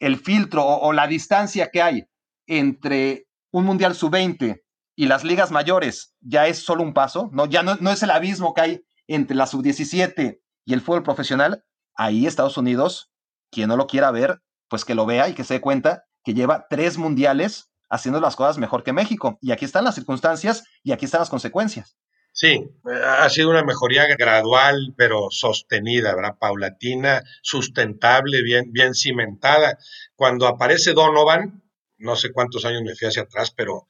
el 0.00 0.16
filtro 0.18 0.64
o, 0.64 0.92
la 0.92 1.06
distancia 1.06 1.70
que 1.70 1.82
hay 1.82 2.04
entre 2.46 3.26
un 3.52 3.64
Mundial 3.64 3.94
sub-20 3.94 4.62
y 4.96 5.06
las 5.06 5.24
ligas 5.24 5.50
mayores 5.50 6.14
ya 6.20 6.46
es 6.46 6.58
solo 6.58 6.82
un 6.82 6.94
paso, 6.94 7.28
¿no? 7.32 7.46
Ya 7.46 7.62
no, 7.62 7.76
no 7.76 7.90
es 7.90 8.02
el 8.02 8.10
abismo 8.10 8.54
que 8.54 8.60
hay 8.60 8.80
entre 9.06 9.36
la 9.36 9.46
sub-17 9.46 10.40
y 10.64 10.72
el 10.72 10.80
fútbol 10.80 11.02
profesional. 11.02 11.64
Ahí 11.94 12.26
Estados 12.26 12.56
Unidos, 12.56 13.10
quien 13.50 13.68
no 13.68 13.76
lo 13.76 13.86
quiera 13.86 14.10
ver, 14.10 14.40
pues 14.68 14.84
que 14.84 14.94
lo 14.94 15.06
vea 15.06 15.28
y 15.28 15.34
que 15.34 15.44
se 15.44 15.54
dé 15.54 15.60
cuenta 15.60 16.04
que 16.28 16.34
lleva 16.34 16.66
tres 16.68 16.98
mundiales 16.98 17.70
haciendo 17.88 18.20
las 18.20 18.36
cosas 18.36 18.58
mejor 18.58 18.84
que 18.84 18.92
México. 18.92 19.38
Y 19.40 19.50
aquí 19.50 19.64
están 19.64 19.84
las 19.84 19.94
circunstancias 19.94 20.62
y 20.82 20.92
aquí 20.92 21.06
están 21.06 21.20
las 21.20 21.30
consecuencias. 21.30 21.96
Sí, 22.34 22.68
ha 22.84 23.26
sido 23.30 23.48
una 23.48 23.64
mejoría 23.64 24.04
gradual, 24.14 24.92
pero 24.94 25.28
sostenida, 25.30 26.14
¿verdad? 26.14 26.36
Paulatina, 26.38 27.22
sustentable, 27.40 28.42
bien, 28.42 28.72
bien 28.72 28.92
cimentada. 28.92 29.78
Cuando 30.16 30.46
aparece 30.46 30.92
Donovan, 30.92 31.62
no 31.96 32.14
sé 32.14 32.30
cuántos 32.30 32.66
años 32.66 32.82
me 32.82 32.94
fui 32.94 33.08
hacia 33.08 33.22
atrás, 33.22 33.50
pero 33.50 33.88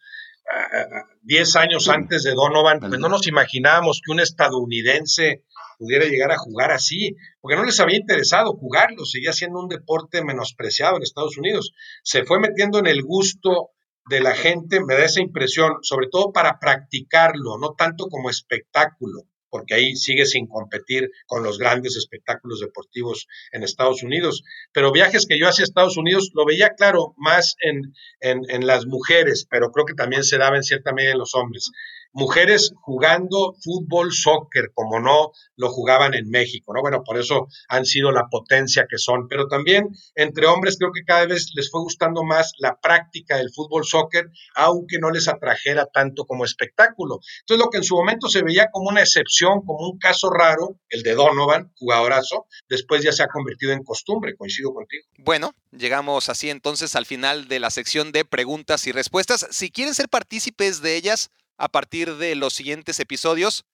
10 1.22 1.56
ah, 1.56 1.60
años 1.60 1.88
antes 1.88 2.22
de 2.22 2.34
Donovan, 2.34 2.78
pues 2.78 3.00
no 3.00 3.08
nos 3.08 3.26
imaginábamos 3.26 4.00
que 4.00 4.12
un 4.12 4.20
estadounidense 4.20 5.42
pudiera 5.78 6.04
llegar 6.04 6.32
a 6.32 6.38
jugar 6.38 6.72
así, 6.72 7.16
porque 7.40 7.56
no 7.56 7.64
les 7.64 7.80
había 7.80 7.96
interesado 7.96 8.52
jugarlo, 8.52 9.04
seguía 9.04 9.32
siendo 9.32 9.60
un 9.60 9.68
deporte 9.68 10.22
menospreciado 10.24 10.96
en 10.96 11.02
Estados 11.02 11.38
Unidos. 11.38 11.72
Se 12.02 12.24
fue 12.24 12.40
metiendo 12.40 12.78
en 12.78 12.86
el 12.86 13.02
gusto 13.02 13.70
de 14.08 14.20
la 14.20 14.34
gente, 14.34 14.80
me 14.84 14.94
da 14.94 15.04
esa 15.04 15.20
impresión, 15.20 15.78
sobre 15.82 16.08
todo 16.10 16.32
para 16.32 16.58
practicarlo, 16.58 17.58
no 17.58 17.74
tanto 17.74 18.06
como 18.08 18.30
espectáculo, 18.30 19.22
porque 19.50 19.74
ahí 19.74 19.96
sigue 19.96 20.26
sin 20.26 20.46
competir 20.46 21.10
con 21.26 21.42
los 21.42 21.58
grandes 21.58 21.96
espectáculos 21.96 22.60
deportivos 22.60 23.26
en 23.52 23.62
Estados 23.62 24.02
Unidos. 24.02 24.42
Pero 24.72 24.92
viajes 24.92 25.26
que 25.26 25.38
yo 25.38 25.48
hacía 25.48 25.62
a 25.62 25.64
Estados 25.64 25.96
Unidos 25.96 26.30
lo 26.34 26.44
veía 26.44 26.70
claro 26.70 27.14
más 27.16 27.56
en, 27.60 27.94
en, 28.20 28.42
en 28.48 28.66
las 28.66 28.86
mujeres, 28.86 29.46
pero 29.48 29.70
creo 29.70 29.86
que 29.86 29.94
también 29.94 30.24
se 30.24 30.38
daba 30.38 30.56
en 30.56 30.62
cierta 30.62 30.92
medida 30.92 31.12
en 31.12 31.18
los 31.18 31.34
hombres 31.34 31.70
mujeres 32.12 32.72
jugando 32.80 33.54
fútbol, 33.62 34.12
soccer, 34.12 34.70
como 34.74 35.00
no 35.00 35.32
lo 35.56 35.70
jugaban 35.70 36.14
en 36.14 36.28
México, 36.28 36.72
¿no? 36.74 36.80
Bueno, 36.80 37.02
por 37.04 37.18
eso 37.18 37.48
han 37.68 37.84
sido 37.84 38.10
la 38.10 38.28
potencia 38.30 38.86
que 38.88 38.98
son, 38.98 39.28
pero 39.28 39.48
también 39.48 39.88
entre 40.14 40.46
hombres 40.46 40.76
creo 40.78 40.92
que 40.92 41.04
cada 41.04 41.26
vez 41.26 41.50
les 41.54 41.70
fue 41.70 41.80
gustando 41.80 42.24
más 42.24 42.52
la 42.58 42.78
práctica 42.80 43.36
del 43.36 43.50
fútbol, 43.54 43.84
soccer, 43.84 44.30
aunque 44.54 44.98
no 44.98 45.10
les 45.10 45.28
atrajera 45.28 45.86
tanto 45.86 46.24
como 46.24 46.44
espectáculo. 46.44 47.20
Entonces, 47.40 47.64
lo 47.64 47.70
que 47.70 47.78
en 47.78 47.84
su 47.84 47.96
momento 47.96 48.28
se 48.28 48.42
veía 48.42 48.70
como 48.70 48.88
una 48.88 49.00
excepción, 49.00 49.60
como 49.64 49.88
un 49.88 49.98
caso 49.98 50.30
raro, 50.30 50.78
el 50.88 51.02
de 51.02 51.14
Donovan, 51.14 51.72
jugadorazo, 51.76 52.46
después 52.68 53.02
ya 53.02 53.12
se 53.12 53.22
ha 53.22 53.28
convertido 53.28 53.72
en 53.72 53.84
costumbre, 53.84 54.36
coincido 54.36 54.72
contigo. 54.72 55.04
Bueno, 55.18 55.54
llegamos 55.72 56.28
así 56.28 56.50
entonces 56.50 56.96
al 56.96 57.06
final 57.06 57.48
de 57.48 57.60
la 57.60 57.70
sección 57.70 58.12
de 58.12 58.24
preguntas 58.24 58.86
y 58.86 58.92
respuestas. 58.92 59.46
Si 59.50 59.70
quieren 59.70 59.94
ser 59.94 60.08
partícipes 60.08 60.82
de 60.82 60.96
ellas, 60.96 61.30
a 61.58 61.68
partir 61.68 62.16
de 62.16 62.34
los 62.36 62.54
siguientes 62.54 62.98
episodios, 63.00 63.66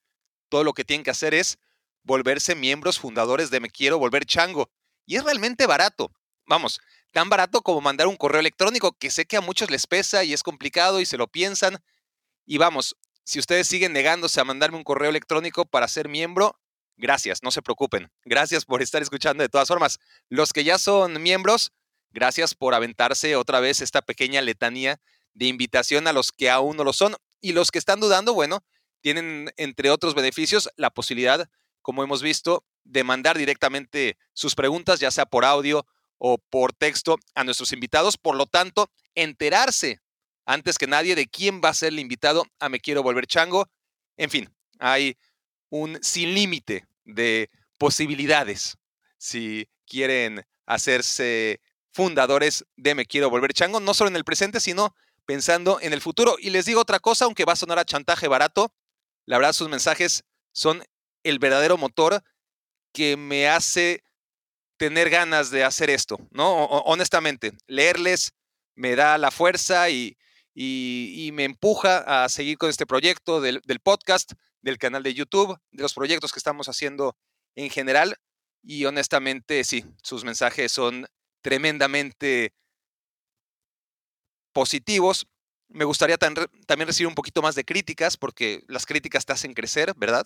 todo 0.49 0.63
lo 0.63 0.73
que 0.73 0.83
tienen 0.83 1.03
que 1.03 1.11
hacer 1.11 1.33
es 1.33 1.57
volverse 2.03 2.55
miembros 2.55 2.99
fundadores 2.99 3.49
de 3.51 3.59
Me 3.59 3.69
Quiero 3.69 3.99
Volver 3.99 4.25
Chango. 4.25 4.69
Y 5.05 5.15
es 5.15 5.23
realmente 5.23 5.67
barato. 5.67 6.11
Vamos, 6.47 6.79
tan 7.11 7.29
barato 7.29 7.61
como 7.61 7.81
mandar 7.81 8.07
un 8.07 8.17
correo 8.17 8.39
electrónico, 8.39 8.97
que 8.97 9.11
sé 9.11 9.25
que 9.25 9.37
a 9.37 9.41
muchos 9.41 9.69
les 9.69 9.87
pesa 9.87 10.23
y 10.23 10.33
es 10.33 10.43
complicado 10.43 10.99
y 10.99 11.05
se 11.05 11.17
lo 11.17 11.27
piensan. 11.27 11.77
Y 12.45 12.57
vamos, 12.57 12.95
si 13.23 13.39
ustedes 13.39 13.67
siguen 13.67 13.93
negándose 13.93 14.39
a 14.39 14.43
mandarme 14.43 14.77
un 14.77 14.83
correo 14.83 15.09
electrónico 15.09 15.65
para 15.65 15.87
ser 15.87 16.09
miembro, 16.09 16.59
gracias, 16.97 17.41
no 17.43 17.51
se 17.51 17.61
preocupen. 17.61 18.11
Gracias 18.23 18.65
por 18.65 18.81
estar 18.81 19.01
escuchando 19.01 19.43
de 19.43 19.49
todas 19.49 19.67
formas. 19.67 19.99
Los 20.29 20.53
que 20.53 20.63
ya 20.63 20.77
son 20.77 21.21
miembros, 21.21 21.71
gracias 22.11 22.53
por 22.55 22.73
aventarse 22.73 23.35
otra 23.35 23.59
vez 23.59 23.81
esta 23.81 24.01
pequeña 24.01 24.41
letanía 24.41 24.99
de 25.33 25.47
invitación 25.47 26.07
a 26.07 26.13
los 26.13 26.31
que 26.31 26.49
aún 26.49 26.77
no 26.77 26.83
lo 26.83 26.93
son. 26.93 27.15
Y 27.45 27.53
los 27.53 27.69
que 27.69 27.77
están 27.77 27.99
dudando, 27.99 28.33
bueno, 28.33 28.65
tienen, 29.01 29.53
entre 29.57 29.91
otros 29.91 30.15
beneficios, 30.15 30.67
la 30.77 30.89
posibilidad, 30.89 31.47
como 31.83 32.03
hemos 32.03 32.23
visto, 32.23 32.65
de 32.83 33.03
mandar 33.03 33.37
directamente 33.37 34.17
sus 34.33 34.55
preguntas, 34.55 34.99
ya 34.99 35.11
sea 35.11 35.27
por 35.27 35.45
audio 35.45 35.85
o 36.17 36.39
por 36.39 36.73
texto, 36.73 37.19
a 37.35 37.43
nuestros 37.43 37.71
invitados. 37.71 38.17
Por 38.17 38.35
lo 38.35 38.47
tanto, 38.47 38.89
enterarse 39.13 40.01
antes 40.47 40.79
que 40.79 40.87
nadie 40.87 41.13
de 41.13 41.27
quién 41.27 41.61
va 41.63 41.69
a 41.69 41.75
ser 41.75 41.89
el 41.89 41.99
invitado 41.99 42.47
a 42.59 42.67
Me 42.67 42.79
Quiero 42.79 43.03
Volver 43.03 43.27
Chango. 43.27 43.69
En 44.17 44.31
fin, 44.31 44.49
hay 44.79 45.15
un 45.69 45.99
sin 46.01 46.33
límite 46.33 46.87
de 47.03 47.51
posibilidades 47.77 48.75
si 49.19 49.69
quieren 49.85 50.47
hacerse 50.65 51.61
fundadores 51.91 52.65
de 52.75 52.95
Me 52.95 53.05
Quiero 53.05 53.29
Volver 53.29 53.53
Chango, 53.53 53.79
no 53.79 53.93
solo 53.93 54.09
en 54.09 54.15
el 54.15 54.25
presente, 54.25 54.59
sino 54.59 54.95
pensando 55.25 55.79
en 55.81 55.93
el 55.93 56.01
futuro. 56.01 56.35
Y 56.39 56.49
les 56.49 56.65
digo 56.65 56.81
otra 56.81 56.99
cosa, 56.99 57.25
aunque 57.25 57.45
va 57.45 57.53
a 57.53 57.57
sonar 57.57 57.79
a 57.79 57.85
chantaje 57.85 58.27
barato, 58.27 58.73
la 59.25 59.37
verdad 59.37 59.53
sus 59.53 59.69
mensajes 59.69 60.23
son 60.53 60.83
el 61.23 61.39
verdadero 61.39 61.77
motor 61.77 62.23
que 62.93 63.17
me 63.17 63.47
hace 63.47 64.03
tener 64.77 65.09
ganas 65.09 65.51
de 65.51 65.63
hacer 65.63 65.89
esto, 65.89 66.17
¿no? 66.31 66.65
honestamente, 66.65 67.53
leerles 67.67 68.33
me 68.75 68.95
da 68.95 69.17
la 69.17 69.31
fuerza 69.31 69.89
y, 69.89 70.17
y, 70.53 71.29
me 71.33 71.45
empuja 71.45 72.23
a 72.23 72.29
seguir 72.29 72.57
con 72.57 72.69
este 72.69 72.85
proyecto 72.85 73.41
del, 73.41 73.61
del, 73.65 73.79
podcast, 73.79 74.33
del 74.61 74.77
canal 74.77 75.03
de 75.03 75.13
YouTube, 75.13 75.57
de 75.71 75.81
los 75.81 75.93
proyectos 75.93 76.31
que 76.31 76.39
estamos 76.39 76.67
haciendo 76.67 77.15
en 77.55 77.69
general. 77.69 78.17
Y 78.61 78.85
honestamente, 78.85 79.63
sí, 79.63 79.85
sus 80.03 80.23
mensajes 80.23 80.71
son 80.71 81.07
tremendamente 81.41 82.53
positivos. 84.55 85.27
Me 85.67 85.83
gustaría 85.83 86.17
también 86.17 86.87
recibir 86.87 87.09
un 87.09 87.13
poquito 87.13 87.41
más 87.41 87.55
de 87.55 87.65
críticas, 87.65 88.15
porque 88.15 88.63
las 88.67 88.85
críticas 88.85 89.25
te 89.25 89.33
hacen 89.33 89.53
crecer, 89.53 89.93
¿verdad? 89.97 90.25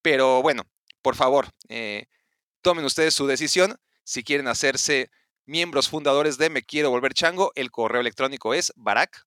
Pero 0.00 0.42
bueno, 0.42 0.62
por 1.02 1.16
favor, 1.16 1.48
eh, 1.68 2.06
tomen 2.62 2.84
ustedes 2.84 3.14
su 3.14 3.26
decisión. 3.26 3.76
Si 4.04 4.22
quieren 4.22 4.46
hacerse 4.46 5.10
miembros 5.44 5.88
fundadores 5.88 6.38
de 6.38 6.50
Me 6.50 6.62
Quiero 6.62 6.90
Volver 6.90 7.14
Chango, 7.14 7.50
el 7.56 7.72
correo 7.72 8.00
electrónico 8.00 8.54
es 8.54 8.72
barak, 8.76 9.26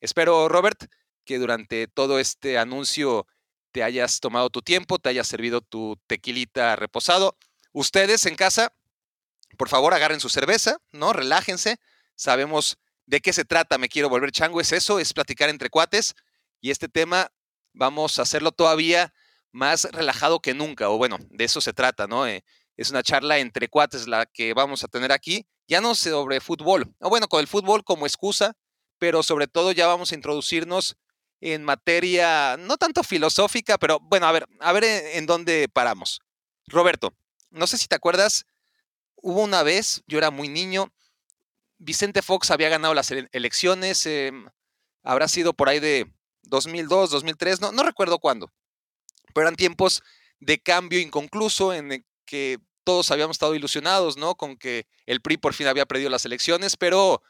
Espero, 0.00 0.48
Robert, 0.48 0.84
que 1.24 1.38
durante 1.38 1.88
todo 1.88 2.18
este 2.18 2.58
anuncio 2.58 3.26
te 3.72 3.82
hayas 3.82 4.20
tomado 4.20 4.50
tu 4.50 4.60
tiempo, 4.60 4.98
te 4.98 5.08
haya 5.08 5.24
servido 5.24 5.62
tu 5.62 5.98
tequilita 6.06 6.76
reposado. 6.76 7.38
Ustedes 7.72 8.26
en 8.26 8.36
casa, 8.36 8.72
por 9.56 9.68
favor, 9.68 9.94
agarren 9.94 10.20
su 10.20 10.28
cerveza, 10.28 10.78
¿no? 10.92 11.12
Relájense. 11.12 11.78
Sabemos 12.14 12.78
de 13.06 13.20
qué 13.20 13.32
se 13.32 13.44
trata, 13.44 13.78
me 13.78 13.88
quiero 13.88 14.08
volver 14.08 14.32
chango, 14.32 14.60
es 14.60 14.72
eso, 14.72 14.98
es 14.98 15.12
platicar 15.12 15.48
entre 15.48 15.70
cuates. 15.70 16.14
Y 16.60 16.70
este 16.70 16.88
tema 16.88 17.30
vamos 17.72 18.18
a 18.18 18.22
hacerlo 18.22 18.52
todavía 18.52 19.12
más 19.52 19.84
relajado 19.84 20.40
que 20.40 20.54
nunca, 20.54 20.90
o 20.90 20.98
bueno, 20.98 21.18
de 21.30 21.44
eso 21.44 21.60
se 21.60 21.72
trata, 21.72 22.06
¿no? 22.06 22.26
Eh, 22.26 22.44
es 22.76 22.90
una 22.90 23.02
charla 23.02 23.38
entre 23.38 23.68
cuates 23.68 24.06
la 24.06 24.26
que 24.26 24.52
vamos 24.52 24.84
a 24.84 24.88
tener 24.88 25.12
aquí, 25.12 25.46
ya 25.66 25.80
no 25.80 25.94
sobre 25.94 26.40
fútbol, 26.40 26.94
o 27.00 27.08
bueno, 27.08 27.28
con 27.28 27.40
el 27.40 27.46
fútbol 27.46 27.84
como 27.84 28.06
excusa, 28.06 28.52
pero 28.98 29.22
sobre 29.22 29.46
todo 29.46 29.72
ya 29.72 29.86
vamos 29.86 30.12
a 30.12 30.14
introducirnos 30.14 30.96
en 31.40 31.64
materia 31.64 32.56
no 32.58 32.76
tanto 32.76 33.02
filosófica, 33.02 33.78
pero 33.78 33.98
bueno, 34.00 34.26
a 34.26 34.32
ver, 34.32 34.46
a 34.60 34.72
ver 34.72 34.84
en 34.84 35.26
dónde 35.26 35.68
paramos. 35.72 36.20
Roberto, 36.66 37.14
no 37.50 37.66
sé 37.66 37.78
si 37.78 37.86
te 37.86 37.94
acuerdas 37.94 38.46
hubo 39.16 39.42
una 39.42 39.62
vez, 39.62 40.02
yo 40.06 40.18
era 40.18 40.30
muy 40.30 40.48
niño, 40.48 40.92
Vicente 41.78 42.22
Fox 42.22 42.50
había 42.50 42.68
ganado 42.68 42.94
las 42.94 43.10
elecciones, 43.10 44.06
em, 44.06 44.46
habrá 45.02 45.28
sido 45.28 45.52
por 45.52 45.68
ahí 45.68 45.80
de 45.80 46.10
2002, 46.42 47.10
2003, 47.10 47.60
no, 47.60 47.72
no 47.72 47.82
recuerdo 47.82 48.18
cuándo, 48.18 48.52
pero 49.34 49.46
eran 49.46 49.56
tiempos 49.56 50.02
de 50.40 50.58
cambio 50.58 51.00
inconcluso 51.00 51.72
en 51.72 52.04
que 52.24 52.58
todos 52.84 53.10
habíamos 53.10 53.34
estado 53.34 53.54
ilusionados, 53.54 54.16
¿no? 54.16 54.36
Con 54.36 54.56
que 54.56 54.86
el 55.06 55.20
PRI 55.20 55.38
por 55.38 55.54
fin 55.54 55.66
había 55.66 55.86
perdido 55.86 56.08
las 56.08 56.24
elecciones, 56.24 56.76
pero, 56.76 57.22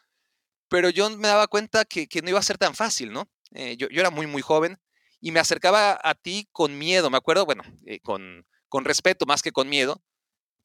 pero 0.69 0.91
yo 0.91 1.09
me 1.11 1.29
daba 1.29 1.47
cuenta 1.47 1.85
que, 1.85 2.09
no 2.23 2.29
iba 2.29 2.39
a 2.39 2.43
ser 2.43 2.59
tan 2.59 2.75
fácil, 2.75 3.11
¿no? 3.11 3.29
Eh, 3.53 3.77
yo, 3.79 3.89
era 3.91 4.11
muy, 4.11 4.27
muy 4.27 4.43
joven 4.43 4.79
y 5.19 5.33
me 5.33 5.41
acercaba 5.41 5.99
a 6.03 6.15
ti 6.15 6.49
con 6.53 6.79
miedo, 6.79 7.09
me 7.09 7.17
acuerdo, 7.17 7.47
bueno, 7.47 7.63
eh, 7.87 8.01
con, 8.01 8.47
con 8.69 8.85
respeto 8.85 9.25
más 9.25 9.41
que 9.41 9.51
con 9.51 9.69
miedo, 9.69 10.03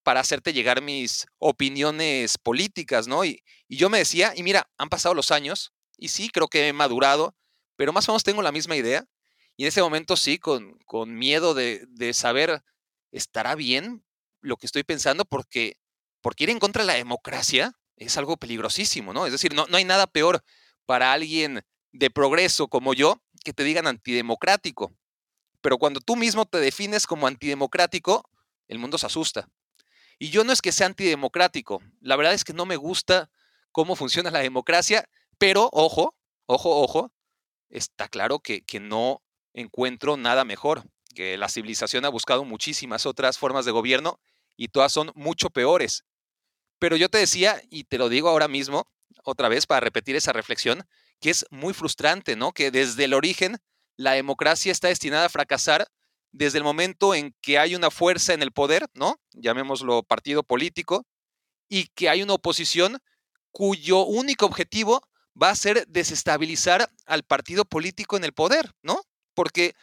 para 0.04 0.20
hacerte 0.20 0.54
llegar 0.54 0.82
mis 0.82 1.26
opiniones 1.38 2.38
políticas, 2.38 3.08
¿no? 3.08 3.26
Y, 3.26 3.44
yo 3.70 3.90
me 3.90 4.00
decía, 4.00 4.34
y 4.36 4.44
mira, 4.44 4.70
han 4.78 4.90
pasado 4.90 5.16
los 5.16 5.32
años, 5.32 5.72
y 5.98 6.10
sí, 6.10 6.30
creo 6.30 6.50
que 6.50 6.68
he 6.68 6.74
madurado, 6.74 7.36
pero 7.78 7.94
más 7.94 8.08
o 8.10 8.12
menos 8.12 8.24
tengo 8.24 8.42
la 8.42 8.52
misma 8.52 8.76
idea. 8.76 9.06
Y 9.56 9.64
en 9.64 9.70
ese 9.70 9.82
momento 9.82 10.18
sí, 10.18 10.40
con, 10.40 10.78
con 10.86 11.18
miedo 11.18 11.54
de, 11.54 11.86
de, 11.88 12.14
saber, 12.14 12.64
¿estará 13.12 13.56
bien 13.56 14.04
lo 14.42 14.58
que 14.58 14.66
estoy 14.66 14.84
pensando? 14.84 15.24
Porque, 15.24 15.78
porque 16.22 16.44
ir 16.44 16.50
en 16.50 16.60
contra 16.60 16.84
de 16.84 16.88
la 16.88 16.96
democracia 16.96 17.80
es 17.96 18.18
algo 18.18 18.36
peligrosísimo, 18.36 19.14
¿no? 19.14 19.26
Es 19.26 19.32
decir, 19.32 19.54
no, 19.54 19.68
no 19.68 19.78
hay 19.78 19.86
nada 19.86 20.08
peor 20.08 20.44
para 20.86 21.14
alguien 21.14 21.64
de 21.94 22.10
progreso 22.10 22.68
como 22.68 22.94
yo 22.94 23.22
que 23.44 23.54
te 23.54 23.64
digan 23.64 23.88
antidemocrático. 23.88 24.94
Pero 25.62 25.78
cuando 25.78 26.02
tú 26.02 26.16
mismo 26.16 26.46
te 26.46 26.58
defines 26.58 27.08
como 27.08 27.28
antidemocrático, 27.28 28.30
el 28.68 28.80
mundo 28.80 28.98
se 28.98 29.06
asusta. 29.06 29.48
Y 30.22 30.30
yo 30.30 30.44
no 30.44 30.54
es 30.54 30.62
que 30.62 30.72
sea 30.72 30.86
antidemocrático, 30.86 31.82
la 32.00 32.16
verdad 32.16 32.36
es 32.36 32.44
que 32.44 32.54
no 32.54 32.68
me 32.68 32.76
gusta 32.76 33.32
cómo 33.72 33.96
funciona 33.96 34.30
la 34.30 34.38
democracia, 34.38 35.10
pero 35.40 35.68
ojo, 35.74 36.16
ojo, 36.46 36.80
ojo, 36.80 37.12
está 37.72 38.08
claro 38.08 38.38
que, 38.38 38.62
que 38.62 38.80
no 38.80 39.24
encuentro 39.56 40.18
nada 40.18 40.46
mejor, 40.46 40.84
que 41.16 41.38
la 41.38 41.50
civilización 41.50 42.06
ha 42.06 42.10
buscado 42.10 42.46
muchísimas 42.46 43.08
otras 43.08 43.40
formas 43.40 43.66
de 43.66 43.72
gobierno 43.72 44.20
y 44.56 44.68
todas 44.68 44.92
son 44.92 45.12
mucho 45.16 45.50
peores. 45.50 46.06
Pero 46.78 46.98
yo 46.98 47.10
te 47.10 47.18
decía, 47.18 47.60
y 47.72 47.86
te 47.86 47.98
lo 47.98 48.08
digo 48.08 48.30
ahora 48.30 48.48
mismo, 48.48 48.86
otra 49.24 49.50
vez 49.50 49.66
para 49.66 49.80
repetir 49.80 50.16
esa 50.16 50.34
reflexión, 50.34 50.84
que 51.20 51.32
es 51.32 51.48
muy 51.50 51.74
frustrante, 51.74 52.36
¿no? 52.36 52.52
Que 52.52 52.70
desde 52.70 53.06
el 53.06 53.16
origen 53.16 53.58
la 53.96 54.12
democracia 54.12 54.72
está 54.72 54.88
destinada 54.88 55.26
a 55.26 55.30
fracasar 55.30 55.88
desde 56.32 56.58
el 56.58 56.64
momento 56.64 57.14
en 57.14 57.36
que 57.42 57.60
hay 57.60 57.76
una 57.76 57.92
fuerza 57.92 58.34
en 58.34 58.42
el 58.42 58.52
poder, 58.52 58.88
¿no? 58.94 59.20
Llamémoslo 59.34 60.04
partido 60.04 60.44
político, 60.44 61.06
y 61.70 61.88
que 61.96 62.10
hay 62.10 62.22
una 62.22 62.34
oposición 62.34 63.00
cuyo 63.52 64.06
único 64.06 64.46
objetivo 64.46 65.02
va 65.42 65.50
a 65.50 65.56
ser 65.56 65.88
desestabilizar 65.88 66.90
al 67.06 67.24
partido 67.24 67.66
político 67.66 68.18
en 68.18 68.26
el 68.26 68.34
poder, 68.34 68.72
¿no? 68.82 69.02
Porque 69.34 69.74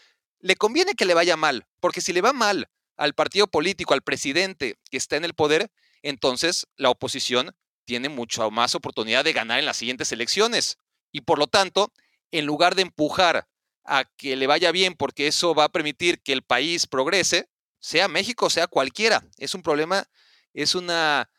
le 0.40 0.56
conviene 0.56 0.94
que 0.94 1.06
le 1.06 1.14
vaya 1.14 1.36
mal, 1.36 1.66
porque 1.80 2.00
si 2.00 2.12
le 2.12 2.20
va 2.20 2.32
mal 2.32 2.68
al 2.96 3.14
partido 3.14 3.46
político, 3.46 3.94
al 3.94 4.02
presidente 4.02 4.76
que 4.90 4.96
está 4.96 5.16
en 5.16 5.24
el 5.24 5.34
poder, 5.34 5.70
entonces 6.02 6.66
la 6.76 6.90
oposición 6.90 7.56
tiene 7.84 8.10
mucha 8.10 8.48
más 8.50 8.74
oportunidad 8.74 9.24
de 9.24 9.32
ganar 9.32 9.58
en 9.58 9.64
las 9.64 9.78
siguientes 9.78 10.12
elecciones. 10.12 10.76
Y 11.10 11.22
por 11.22 11.38
lo 11.38 11.46
tanto, 11.46 11.90
en 12.30 12.44
lugar 12.44 12.74
de 12.74 12.82
empujar 12.82 13.48
a 13.88 14.04
que 14.04 14.36
le 14.36 14.46
vaya 14.46 14.70
bien 14.72 14.94
porque 14.94 15.26
eso 15.26 15.54
va 15.54 15.64
a 15.64 15.68
permitir 15.72 16.22
que 16.22 16.32
el 16.32 16.42
país 16.42 16.86
progrese, 16.86 17.48
sea 17.80 18.08
México, 18.08 18.50
sea 18.50 18.66
cualquiera. 18.66 19.24
Es 19.38 19.54
un 19.54 19.62
problema, 19.62 20.08
es 20.52 20.74
una 20.74 21.30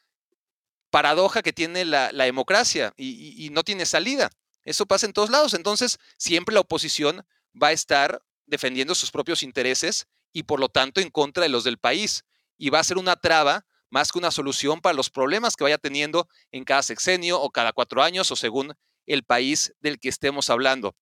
paradoja 0.90 1.42
que 1.42 1.54
tiene 1.54 1.86
la, 1.86 2.10
democracia 2.12 2.94
y, 2.98 3.46
y, 3.46 3.50
no 3.52 3.64
tiene 3.64 3.86
salida. 3.86 4.30
Eso 4.64 4.86
pasa 4.86 5.06
en 5.06 5.14
todos 5.14 5.30
lados. 5.30 5.54
Entonces, 5.54 6.00
siempre 6.18 6.54
la 6.54 6.62
oposición 6.62 7.26
va 7.62 7.68
a 7.68 7.72
estar 7.72 8.22
defendiendo 8.46 8.96
sus 8.96 9.12
propios 9.12 9.44
intereses 9.44 10.08
y 10.34 10.44
por 10.44 10.60
lo 10.60 10.70
tanto 10.70 11.02
en 11.02 11.10
contra 11.10 11.44
de 11.44 11.50
los 11.50 11.64
del 11.64 11.78
país. 11.78 12.26
Y 12.58 12.70
va 12.70 12.80
a 12.80 12.84
ser 12.84 12.98
una 12.98 13.16
traba 13.16 13.66
más 13.90 14.12
que 14.12 14.20
una 14.20 14.32
solución 14.32 14.82
para 14.82 14.94
los 14.94 15.10
problemas 15.10 15.56
que 15.56 15.64
vaya 15.64 15.78
teniendo 15.78 16.28
en 16.52 16.64
cada 16.64 16.84
sexenio 16.84 17.42
o 17.42 17.50
cada 17.52 17.74
cuatro 17.74 18.04
años 18.04 18.32
o 18.32 18.36
según 18.36 18.74
el 19.06 19.24
país 19.24 19.74
del 19.80 20.00
que 20.00 20.10
estemos 20.10 20.50
hablando. 20.50 20.96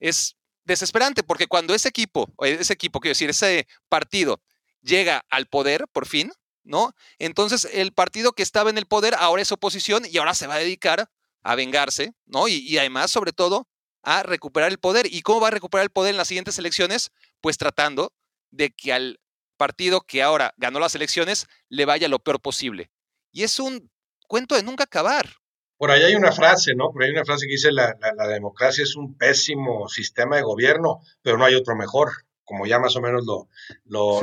Es 0.00 0.36
desesperante, 0.66 1.22
porque 1.22 1.46
cuando 1.46 1.74
ese 1.74 1.88
equipo, 1.88 2.28
ese 2.40 2.72
equipo, 2.72 3.00
quiero 3.00 3.12
decir, 3.12 3.30
ese 3.30 3.66
partido 3.88 4.42
llega 4.82 5.24
al 5.30 5.46
poder, 5.46 5.86
por 5.92 6.06
fin, 6.06 6.32
¿no? 6.64 6.94
Entonces 7.18 7.66
el 7.72 7.92
partido 7.92 8.32
que 8.32 8.42
estaba 8.42 8.70
en 8.70 8.78
el 8.78 8.86
poder 8.86 9.14
ahora 9.14 9.42
es 9.42 9.52
oposición 9.52 10.04
y 10.10 10.18
ahora 10.18 10.34
se 10.34 10.46
va 10.46 10.54
a 10.54 10.58
dedicar 10.58 11.08
a 11.42 11.54
vengarse, 11.54 12.12
¿no? 12.26 12.48
Y, 12.48 12.76
además, 12.76 13.10
sobre 13.10 13.32
todo, 13.32 13.68
a 14.02 14.24
recuperar 14.24 14.70
el 14.70 14.78
poder. 14.78 15.06
¿Y 15.12 15.22
cómo 15.22 15.40
va 15.40 15.48
a 15.48 15.52
recuperar 15.52 15.84
el 15.84 15.90
poder 15.90 16.10
en 16.10 16.16
las 16.16 16.28
siguientes 16.28 16.58
elecciones? 16.58 17.12
Pues 17.40 17.56
tratando 17.56 18.12
de 18.50 18.70
que 18.70 18.92
al 18.92 19.20
partido 19.56 20.00
que 20.00 20.22
ahora 20.22 20.54
ganó 20.56 20.80
las 20.80 20.94
elecciones 20.96 21.46
le 21.68 21.84
vaya 21.84 22.08
lo 22.08 22.18
peor 22.18 22.40
posible. 22.40 22.90
Y 23.30 23.44
es 23.44 23.60
un 23.60 23.90
cuento 24.26 24.56
de 24.56 24.64
nunca 24.64 24.84
acabar. 24.84 25.36
Por 25.78 25.90
ahí 25.90 26.02
hay 26.02 26.14
una 26.14 26.32
frase, 26.32 26.74
¿no? 26.74 26.90
Por 26.90 27.02
ahí 27.02 27.08
hay 27.08 27.14
una 27.14 27.24
frase 27.24 27.46
que 27.46 27.52
dice 27.52 27.72
la, 27.72 27.94
la, 28.16 28.28
democracia 28.28 28.82
es 28.82 28.96
un 28.96 29.16
pésimo 29.16 29.88
sistema 29.88 30.36
de 30.36 30.42
gobierno, 30.42 31.00
pero 31.22 31.36
no 31.36 31.44
hay 31.44 31.54
otro 31.54 31.76
mejor. 31.76 32.10
como 32.44 32.66
ya 32.66 32.78
más 32.78 32.96
o 32.96 33.00
menos 33.02 33.24
lo, 33.26 33.48
lo, 33.84 34.20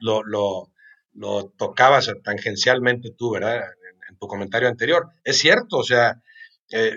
lo, 0.00 0.70
lo, 1.12 1.52
tocabas 1.56 2.12
tangencialmente 2.22 3.12
tú, 3.16 3.32
¿verdad? 3.32 3.56
En, 4.08 4.16
tu 4.18 4.26
comentario 4.26 4.68
anterior. 4.68 5.08
Es 5.24 5.38
cierto, 5.38 5.78
o 5.78 5.84
sea, 5.84 6.20
eh, 6.70 6.92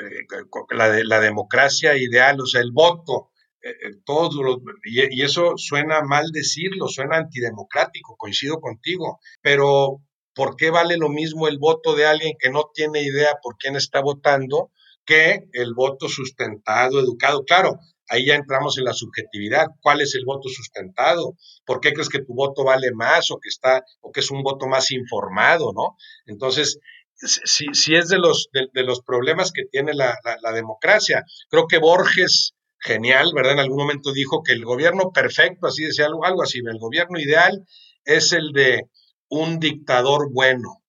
la, 0.72 1.00
la 1.06 1.20
democracia 1.22 1.96
ideal, 1.96 2.42
o 2.42 2.46
sea, 2.46 2.60
el 2.60 2.72
voto, 2.72 3.30
eh, 3.64 3.70
eh, 3.70 3.96
todos 4.04 4.36
y, 4.84 5.20
y, 5.20 5.22
eso 5.22 5.54
suena 5.56 6.02
mal 6.02 6.32
decirlo, 6.34 6.90
suena 6.90 7.16
antidemocrático, 7.16 8.18
coincido 8.18 8.60
contigo, 8.60 9.22
pero 9.42 10.02
¿por 10.34 10.56
qué 10.56 10.70
vale 10.70 10.98
lo 10.98 11.10
mismo 11.10 11.48
el 11.48 11.58
voto 11.58 11.96
de 11.96 12.06
alguien 12.06 12.34
que 12.40 12.50
no 12.50 12.70
tiene 12.74 13.02
idea 13.02 13.36
por 13.42 13.58
quién 13.58 13.76
está 13.76 14.02
votando 14.02 14.72
que 15.06 15.40
el 15.54 15.74
voto 15.74 16.08
sustentado, 16.10 17.00
educado? 17.00 17.44
Claro, 17.44 17.80
ahí 18.10 18.26
ya 18.26 18.36
entramos 18.36 18.78
en 18.78 18.86
la 18.86 18.94
subjetividad. 18.94 19.68
¿Cuál 19.82 20.02
es 20.02 20.16
el 20.16 20.26
voto 20.26 20.50
sustentado? 20.50 21.36
¿Por 21.66 21.80
qué 21.80 21.94
crees 21.94 22.10
que 22.10 22.24
tu 22.24 22.34
voto 22.34 22.64
vale 22.64 22.92
más 22.94 23.32
o 23.32 23.40
que 23.40 23.50
está 23.50 23.84
o 24.02 24.12
que 24.12 24.22
es 24.22 24.32
un 24.32 24.44
voto 24.44 24.68
más 24.68 24.92
informado, 24.92 25.72
no? 25.74 25.98
Entonces, 26.26 26.80
si, 27.16 27.96
es 27.96 28.10
de 28.10 28.18
los, 28.18 28.50
de, 28.52 28.84
los 28.84 29.02
problemas 29.02 29.52
que 29.52 29.64
tiene 29.66 29.94
la, 29.94 30.18
la, 30.42 30.52
democracia. 30.52 31.24
Creo 31.50 31.68
que 31.68 31.78
Borges, 31.78 32.54
genial, 32.80 33.32
¿verdad? 33.34 33.54
En 33.54 33.60
algún 33.60 33.78
momento 33.78 34.12
dijo 34.12 34.44
que 34.44 34.54
el 34.54 34.66
gobierno 34.66 35.12
perfecto, 35.14 35.68
así 35.68 35.84
decía 35.84 36.06
algo, 36.06 36.26
algo 36.26 36.44
así, 36.44 36.60
el 36.60 36.80
gobierno 36.80 37.20
ideal 37.20 37.66
es 38.04 38.34
el 38.34 38.52
de 38.52 38.90
un 39.34 39.60
dictador 39.60 40.32
bueno. 40.32 40.84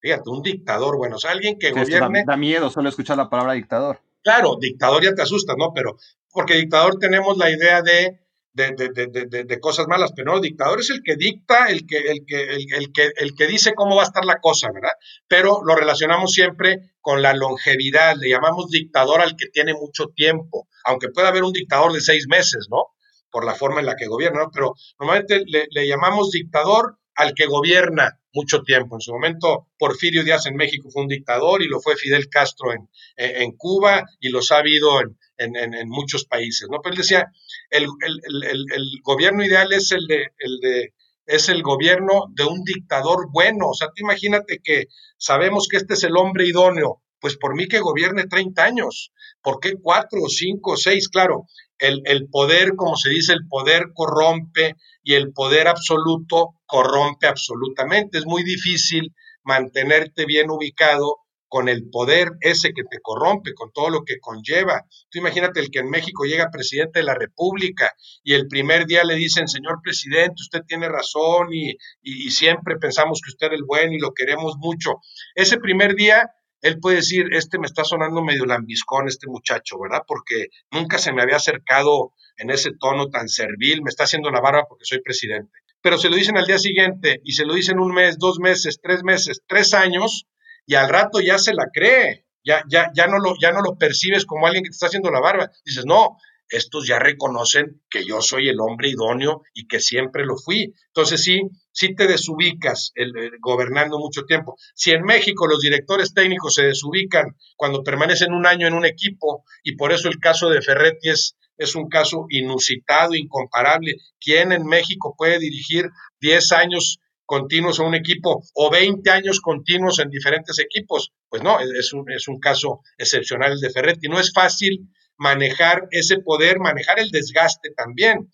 Fíjate, 0.00 0.30
un 0.30 0.42
dictador 0.42 0.96
bueno, 0.96 1.16
o 1.16 1.18
sea, 1.18 1.32
alguien 1.32 1.58
que 1.58 1.70
gobierne. 1.70 2.24
Da, 2.26 2.36
miedo 2.36 2.70
solo 2.70 2.88
escuchar 2.88 3.16
la 3.16 3.30
palabra 3.30 3.52
dictador. 3.54 4.00
Claro, 4.22 4.56
dictador 4.60 5.02
ya 5.02 5.14
te 5.14 5.22
asusta, 5.22 5.54
¿no? 5.56 5.72
Pero 5.74 5.96
porque 6.32 6.54
dictador 6.54 6.98
tenemos 6.98 7.36
la 7.36 7.50
idea 7.50 7.82
de, 7.82 8.20
de, 8.52 9.60
cosas 9.60 9.86
malas, 9.86 10.12
pero 10.14 10.32
no, 10.32 10.40
dictador 10.40 10.80
es 10.80 10.90
el 10.90 11.02
que 11.04 11.16
dicta, 11.16 11.66
el 11.66 11.86
que, 11.86 11.98
el, 11.98 12.24
que, 12.26 12.42
el, 12.76 12.92
que, 12.92 13.10
el 13.16 13.34
que 13.34 13.46
dice 13.46 13.74
cómo 13.74 13.96
va 13.96 14.02
a 14.02 14.06
estar 14.06 14.24
la 14.24 14.40
cosa, 14.40 14.68
¿verdad? 14.72 14.92
Pero 15.28 15.60
lo 15.64 15.74
relacionamos 15.74 16.32
siempre 16.32 16.92
con 17.00 17.22
la 17.22 17.34
longevidad, 17.34 18.16
le 18.16 18.28
llamamos 18.28 18.70
dictador 18.70 19.20
al 19.20 19.36
que 19.36 19.46
tiene 19.46 19.74
mucho 19.74 20.06
tiempo, 20.14 20.68
aunque 20.84 21.08
pueda 21.08 21.28
haber 21.28 21.44
un 21.44 21.52
dictador 21.52 21.92
de 21.92 22.00
seis 22.00 22.26
meses, 22.28 22.66
¿no? 22.70 22.86
Por 23.30 23.44
la 23.44 23.54
forma 23.54 23.80
en 23.80 23.86
la 23.86 23.96
que 23.96 24.06
gobierna, 24.06 24.40
¿no? 24.40 24.50
Pero 24.52 24.74
normalmente 24.98 25.42
le, 25.46 25.66
le 25.70 25.86
llamamos 25.86 26.30
dictador 26.30 26.97
al 27.18 27.34
que 27.34 27.46
gobierna 27.46 28.20
mucho 28.32 28.62
tiempo. 28.62 28.94
En 28.94 29.00
su 29.00 29.12
momento, 29.12 29.66
Porfirio 29.76 30.22
Díaz 30.22 30.46
en 30.46 30.54
México 30.54 30.88
fue 30.88 31.02
un 31.02 31.08
dictador 31.08 31.62
y 31.62 31.68
lo 31.68 31.80
fue 31.80 31.96
Fidel 31.96 32.28
Castro 32.28 32.72
en, 32.72 32.88
en, 33.16 33.56
Cuba 33.56 34.04
y 34.20 34.28
los 34.28 34.52
ha 34.52 34.58
habido 34.58 35.00
en, 35.00 35.56
en, 35.56 35.88
muchos 35.88 36.26
países. 36.26 36.68
¿no? 36.70 36.78
Pero 36.80 36.92
él 36.92 36.98
decía, 36.98 37.26
el, 37.70 37.86
el, 38.06 38.44
el, 38.44 38.64
el, 38.72 38.84
gobierno 39.02 39.44
ideal 39.44 39.72
es 39.72 39.90
el 39.90 40.06
de, 40.06 40.28
el 40.38 40.60
de 40.60 40.94
es 41.26 41.48
el 41.48 41.62
gobierno 41.62 42.26
de 42.34 42.44
un 42.44 42.62
dictador 42.62 43.26
bueno. 43.32 43.70
O 43.70 43.74
sea, 43.74 43.88
tú 43.88 43.94
imagínate 44.04 44.60
que 44.62 44.86
sabemos 45.16 45.66
que 45.68 45.78
este 45.78 45.94
es 45.94 46.04
el 46.04 46.16
hombre 46.16 46.46
idóneo, 46.46 47.02
pues 47.20 47.36
por 47.36 47.56
mí 47.56 47.66
que 47.66 47.80
gobierne 47.80 48.28
30 48.28 48.62
años. 48.62 49.12
¿Por 49.42 49.58
qué 49.58 49.74
cuatro 49.74 50.20
o 50.22 50.28
cinco 50.28 50.72
o 50.72 50.76
seis? 50.76 51.08
Claro, 51.08 51.46
el, 51.78 52.02
el, 52.04 52.28
poder, 52.28 52.74
como 52.76 52.96
se 52.96 53.10
dice, 53.10 53.32
el 53.32 53.46
poder 53.48 53.88
corrompe 53.94 54.74
y 55.02 55.14
el 55.14 55.32
poder 55.32 55.68
absoluto 55.68 56.54
corrompe 56.66 57.26
absolutamente. 57.26 58.18
Es 58.18 58.26
muy 58.26 58.42
difícil 58.42 59.14
mantenerte 59.44 60.26
bien 60.26 60.50
ubicado 60.50 61.18
con 61.48 61.68
el 61.68 61.88
poder 61.90 62.32
ese 62.40 62.72
que 62.72 62.84
te 62.84 63.00
corrompe, 63.00 63.54
con 63.54 63.72
todo 63.72 63.90
lo 63.90 64.02
que 64.04 64.18
conlleva. 64.20 64.84
Tú 65.10 65.18
imagínate 65.18 65.60
el 65.60 65.70
que 65.70 65.80
en 65.80 65.90
México 65.90 66.24
llega 66.24 66.50
presidente 66.50 67.00
de 67.00 67.06
la 67.06 67.14
República 67.14 67.92
y 68.22 68.34
el 68.34 68.46
primer 68.48 68.86
día 68.86 69.02
le 69.04 69.14
dicen, 69.14 69.48
señor 69.48 69.80
presidente, 69.82 70.34
usted 70.36 70.60
tiene 70.66 70.88
razón 70.88 71.48
y, 71.52 71.74
y, 72.02 72.30
siempre 72.30 72.76
pensamos 72.76 73.20
que 73.24 73.30
usted 73.30 73.48
es 73.48 73.52
el 73.54 73.64
bueno 73.64 73.94
y 73.94 73.98
lo 73.98 74.12
queremos 74.12 74.56
mucho. 74.58 74.96
Ese 75.34 75.58
primer 75.58 75.94
día 75.94 76.30
él 76.60 76.80
puede 76.80 76.96
decir, 76.96 77.26
este 77.32 77.58
me 77.58 77.66
está 77.66 77.84
sonando 77.84 78.22
medio 78.22 78.44
lambiscón, 78.44 79.08
este 79.08 79.26
muchacho, 79.28 79.78
¿verdad? 79.80 80.02
Porque 80.06 80.48
nunca 80.70 80.98
se 80.98 81.12
me 81.12 81.22
había 81.22 81.36
acercado 81.36 82.12
en 82.36 82.50
ese 82.50 82.72
tono 82.78 83.08
tan 83.08 83.28
servil, 83.28 83.82
me 83.82 83.90
está 83.90 84.04
haciendo 84.04 84.30
la 84.30 84.40
barba 84.40 84.66
porque 84.68 84.84
soy 84.84 85.00
presidente. 85.00 85.52
Pero 85.80 85.98
se 85.98 86.08
lo 86.08 86.16
dicen 86.16 86.36
al 86.36 86.46
día 86.46 86.58
siguiente 86.58 87.20
y 87.24 87.32
se 87.32 87.44
lo 87.44 87.54
dicen 87.54 87.78
un 87.78 87.92
mes, 87.92 88.18
dos 88.18 88.38
meses, 88.40 88.80
tres 88.82 89.04
meses, 89.04 89.42
tres 89.46 89.74
años, 89.74 90.26
y 90.66 90.74
al 90.74 90.88
rato 90.88 91.20
ya 91.20 91.38
se 91.38 91.54
la 91.54 91.66
cree, 91.72 92.26
ya, 92.44 92.62
ya, 92.68 92.90
ya, 92.94 93.06
no, 93.06 93.18
lo, 93.18 93.34
ya 93.40 93.52
no 93.52 93.62
lo 93.62 93.76
percibes 93.76 94.26
como 94.26 94.46
alguien 94.46 94.64
que 94.64 94.70
te 94.70 94.74
está 94.74 94.86
haciendo 94.86 95.10
la 95.10 95.20
barba. 95.20 95.50
Dices, 95.64 95.84
no, 95.86 96.16
estos 96.48 96.86
ya 96.86 96.98
reconocen 96.98 97.82
que 97.90 98.04
yo 98.04 98.20
soy 98.20 98.48
el 98.48 98.60
hombre 98.60 98.88
idóneo 98.88 99.42
y 99.54 99.66
que 99.66 99.80
siempre 99.80 100.24
lo 100.24 100.36
fui. 100.36 100.74
Entonces 100.88 101.22
sí, 101.22 101.42
sí 101.78 101.94
te 101.94 102.08
desubicas 102.08 102.90
el, 102.96 103.12
gobernando 103.40 104.00
mucho 104.00 104.24
tiempo. 104.24 104.56
Si 104.74 104.90
en 104.90 105.04
México 105.04 105.46
los 105.46 105.60
directores 105.60 106.12
técnicos 106.12 106.54
se 106.54 106.64
desubican 106.64 107.36
cuando 107.56 107.84
permanecen 107.84 108.32
un 108.32 108.46
año 108.46 108.66
en 108.66 108.74
un 108.74 108.84
equipo, 108.84 109.44
y 109.62 109.76
por 109.76 109.92
eso 109.92 110.08
el 110.08 110.18
caso 110.18 110.50
de 110.50 110.60
Ferretti 110.60 111.10
es, 111.10 111.36
es 111.56 111.76
un 111.76 111.88
caso 111.88 112.26
inusitado, 112.30 113.14
incomparable. 113.14 113.94
¿Quién 114.18 114.50
en 114.50 114.66
México 114.66 115.14
puede 115.16 115.38
dirigir 115.38 115.88
10 116.20 116.50
años 116.52 116.98
continuos 117.24 117.78
a 117.78 117.84
un 117.84 117.94
equipo 117.94 118.42
o 118.54 118.70
20 118.70 119.08
años 119.10 119.40
continuos 119.40 120.00
en 120.00 120.10
diferentes 120.10 120.58
equipos? 120.58 121.12
Pues 121.28 121.44
no, 121.44 121.60
es 121.60 121.92
un, 121.92 122.10
es 122.10 122.26
un 122.26 122.40
caso 122.40 122.80
excepcional 122.96 123.52
el 123.52 123.60
de 123.60 123.70
Ferretti. 123.70 124.08
No 124.08 124.18
es 124.18 124.32
fácil 124.32 124.88
manejar 125.16 125.86
ese 125.92 126.18
poder, 126.18 126.58
manejar 126.58 126.98
el 126.98 127.10
desgaste 127.10 127.70
también. 127.70 128.30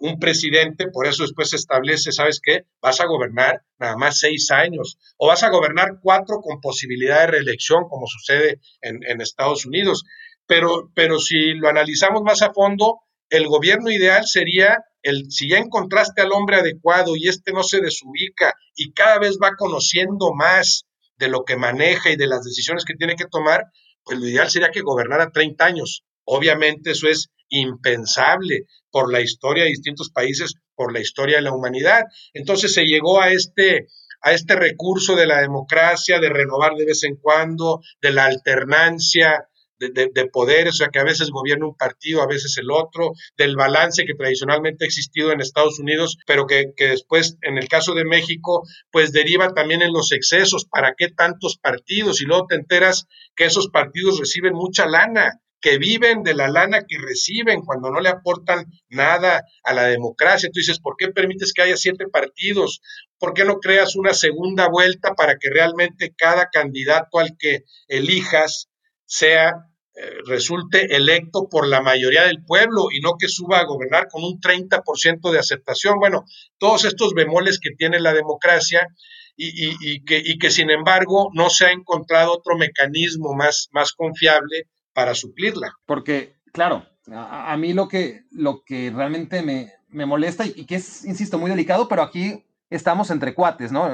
Un 0.00 0.18
presidente, 0.18 0.88
por 0.88 1.06
eso 1.06 1.22
después 1.22 1.50
se 1.50 1.56
establece, 1.56 2.12
¿sabes 2.12 2.40
qué? 2.42 2.64
Vas 2.80 3.00
a 3.00 3.06
gobernar 3.06 3.62
nada 3.78 3.96
más 3.96 4.18
seis 4.18 4.50
años 4.50 4.98
o 5.16 5.28
vas 5.28 5.42
a 5.42 5.50
gobernar 5.50 5.98
cuatro 6.02 6.40
con 6.40 6.60
posibilidad 6.60 7.20
de 7.20 7.26
reelección, 7.28 7.84
como 7.88 8.06
sucede 8.06 8.60
en, 8.80 9.20
Estados 9.20 9.66
Unidos. 9.66 10.04
Pero, 10.46 10.90
pero 10.94 11.18
si 11.18 11.54
lo 11.54 11.68
analizamos 11.68 12.22
más 12.22 12.42
a 12.42 12.52
fondo, 12.52 13.00
el 13.30 13.46
gobierno 13.46 13.90
ideal 13.90 14.26
sería 14.26 14.78
el, 15.02 15.30
si 15.30 15.48
ya 15.48 15.58
encontraste 15.58 16.22
al 16.22 16.32
hombre 16.32 16.56
adecuado 16.56 17.14
y 17.16 17.28
este 17.28 17.52
no 17.52 17.62
se 17.62 17.80
desubica 17.80 18.54
y 18.74 18.92
cada 18.92 19.18
vez 19.18 19.38
va 19.42 19.52
conociendo 19.56 20.32
más 20.34 20.86
de 21.16 21.28
lo 21.28 21.44
que 21.44 21.56
maneja 21.56 22.10
y 22.10 22.16
de 22.16 22.26
las 22.26 22.44
decisiones 22.44 22.84
que 22.84 22.94
tiene 22.94 23.16
que 23.16 23.26
tomar, 23.26 23.64
pues 24.04 24.18
lo 24.18 24.28
ideal 24.28 24.50
sería 24.50 24.70
que 24.70 24.82
gobernara 24.82 25.30
30 25.30 25.64
años. 25.64 26.04
Obviamente 26.24 26.92
eso 26.92 27.08
es 27.08 27.30
impensable 27.54 28.66
por 28.90 29.12
la 29.12 29.20
historia 29.20 29.64
de 29.64 29.70
distintos 29.70 30.10
países, 30.10 30.54
por 30.74 30.92
la 30.92 31.00
historia 31.00 31.36
de 31.36 31.42
la 31.42 31.54
humanidad. 31.54 32.02
Entonces 32.32 32.72
se 32.74 32.84
llegó 32.84 33.20
a 33.20 33.30
este, 33.30 33.88
a 34.20 34.32
este 34.32 34.56
recurso 34.56 35.16
de 35.16 35.26
la 35.26 35.40
democracia, 35.40 36.20
de 36.20 36.28
renovar 36.28 36.74
de 36.74 36.86
vez 36.86 37.04
en 37.04 37.16
cuando, 37.16 37.80
de 38.00 38.12
la 38.12 38.26
alternancia 38.26 39.48
de, 39.78 40.10
de, 40.12 40.26
poderes, 40.26 40.74
o 40.74 40.76
sea, 40.76 40.88
que 40.88 40.98
a 40.98 41.04
veces 41.04 41.30
gobierna 41.30 41.66
un 41.66 41.76
partido, 41.76 42.22
a 42.22 42.26
veces 42.26 42.56
el 42.58 42.70
otro, 42.70 43.12
del 43.36 43.56
balance 43.56 44.04
que 44.04 44.14
tradicionalmente 44.14 44.84
ha 44.84 44.86
existido 44.86 45.32
en 45.32 45.40
Estados 45.40 45.78
Unidos, 45.78 46.16
pero 46.26 46.46
que, 46.46 46.72
que 46.76 46.88
después, 46.88 47.36
en 47.42 47.58
el 47.58 47.68
caso 47.68 47.94
de 47.94 48.04
México, 48.04 48.62
pues 48.90 49.12
deriva 49.12 49.52
también 49.52 49.82
en 49.82 49.92
los 49.92 50.12
excesos. 50.12 50.66
¿Para 50.66 50.94
qué 50.96 51.08
tantos 51.08 51.58
partidos? 51.58 52.22
Y 52.22 52.24
luego 52.24 52.46
te 52.48 52.54
enteras 52.54 53.06
que 53.34 53.44
esos 53.44 53.68
partidos 53.68 54.18
reciben 54.18 54.54
mucha 54.54 54.86
lana 54.86 55.40
que 55.64 55.78
viven 55.78 56.22
de 56.22 56.34
la 56.34 56.46
lana 56.46 56.84
que 56.86 56.98
reciben 56.98 57.62
cuando 57.62 57.90
no 57.90 57.98
le 57.98 58.10
aportan 58.10 58.66
nada 58.90 59.44
a 59.62 59.72
la 59.72 59.84
democracia. 59.84 60.50
Tú 60.52 60.60
dices, 60.60 60.78
¿por 60.78 60.94
qué 60.98 61.08
permites 61.08 61.54
que 61.54 61.62
haya 61.62 61.78
siete 61.78 62.06
partidos? 62.06 62.82
¿Por 63.18 63.32
qué 63.32 63.46
no 63.46 63.60
creas 63.60 63.96
una 63.96 64.12
segunda 64.12 64.68
vuelta 64.68 65.14
para 65.14 65.38
que 65.38 65.48
realmente 65.48 66.12
cada 66.14 66.50
candidato 66.50 67.18
al 67.18 67.38
que 67.38 67.64
elijas 67.88 68.68
sea 69.06 69.54
eh, 69.94 70.18
resulte 70.26 70.94
electo 70.94 71.48
por 71.48 71.66
la 71.66 71.80
mayoría 71.80 72.24
del 72.24 72.44
pueblo 72.44 72.88
y 72.92 73.00
no 73.00 73.16
que 73.18 73.28
suba 73.28 73.60
a 73.60 73.64
gobernar 73.64 74.08
con 74.08 74.22
un 74.22 74.38
30% 74.40 75.32
de 75.32 75.38
aceptación. 75.38 75.98
Bueno, 75.98 76.26
todos 76.58 76.84
estos 76.84 77.14
bemoles 77.14 77.58
que 77.58 77.70
tiene 77.70 78.00
la 78.00 78.12
democracia 78.12 78.86
y, 79.34 80.04
que, 80.04 80.20
y 80.22 80.36
que 80.38 80.50
sin 80.50 80.68
embargo 80.70 81.30
no 81.32 81.48
se 81.48 81.64
ha 81.64 81.72
encontrado 81.72 82.34
otro 82.34 82.54
mecanismo 82.58 83.32
más, 83.32 83.68
más 83.72 83.92
confiable 83.92 84.68
para 84.94 85.14
suplirla. 85.14 85.74
Porque, 85.84 86.36
claro, 86.52 86.86
a, 87.12 87.56
mí 87.56 87.74
lo 87.74 87.88
que, 87.88 88.24
lo 88.30 88.62
que 88.64 88.90
realmente 88.90 89.42
me, 89.42 89.72
me 89.88 90.06
molesta 90.06 90.46
y, 90.46 90.64
que 90.64 90.76
es, 90.76 91.04
insisto, 91.04 91.38
muy 91.38 91.50
delicado, 91.50 91.88
pero 91.88 92.02
aquí 92.02 92.44
estamos 92.70 93.10
entre 93.10 93.34
cuates, 93.34 93.72
¿no? 93.72 93.88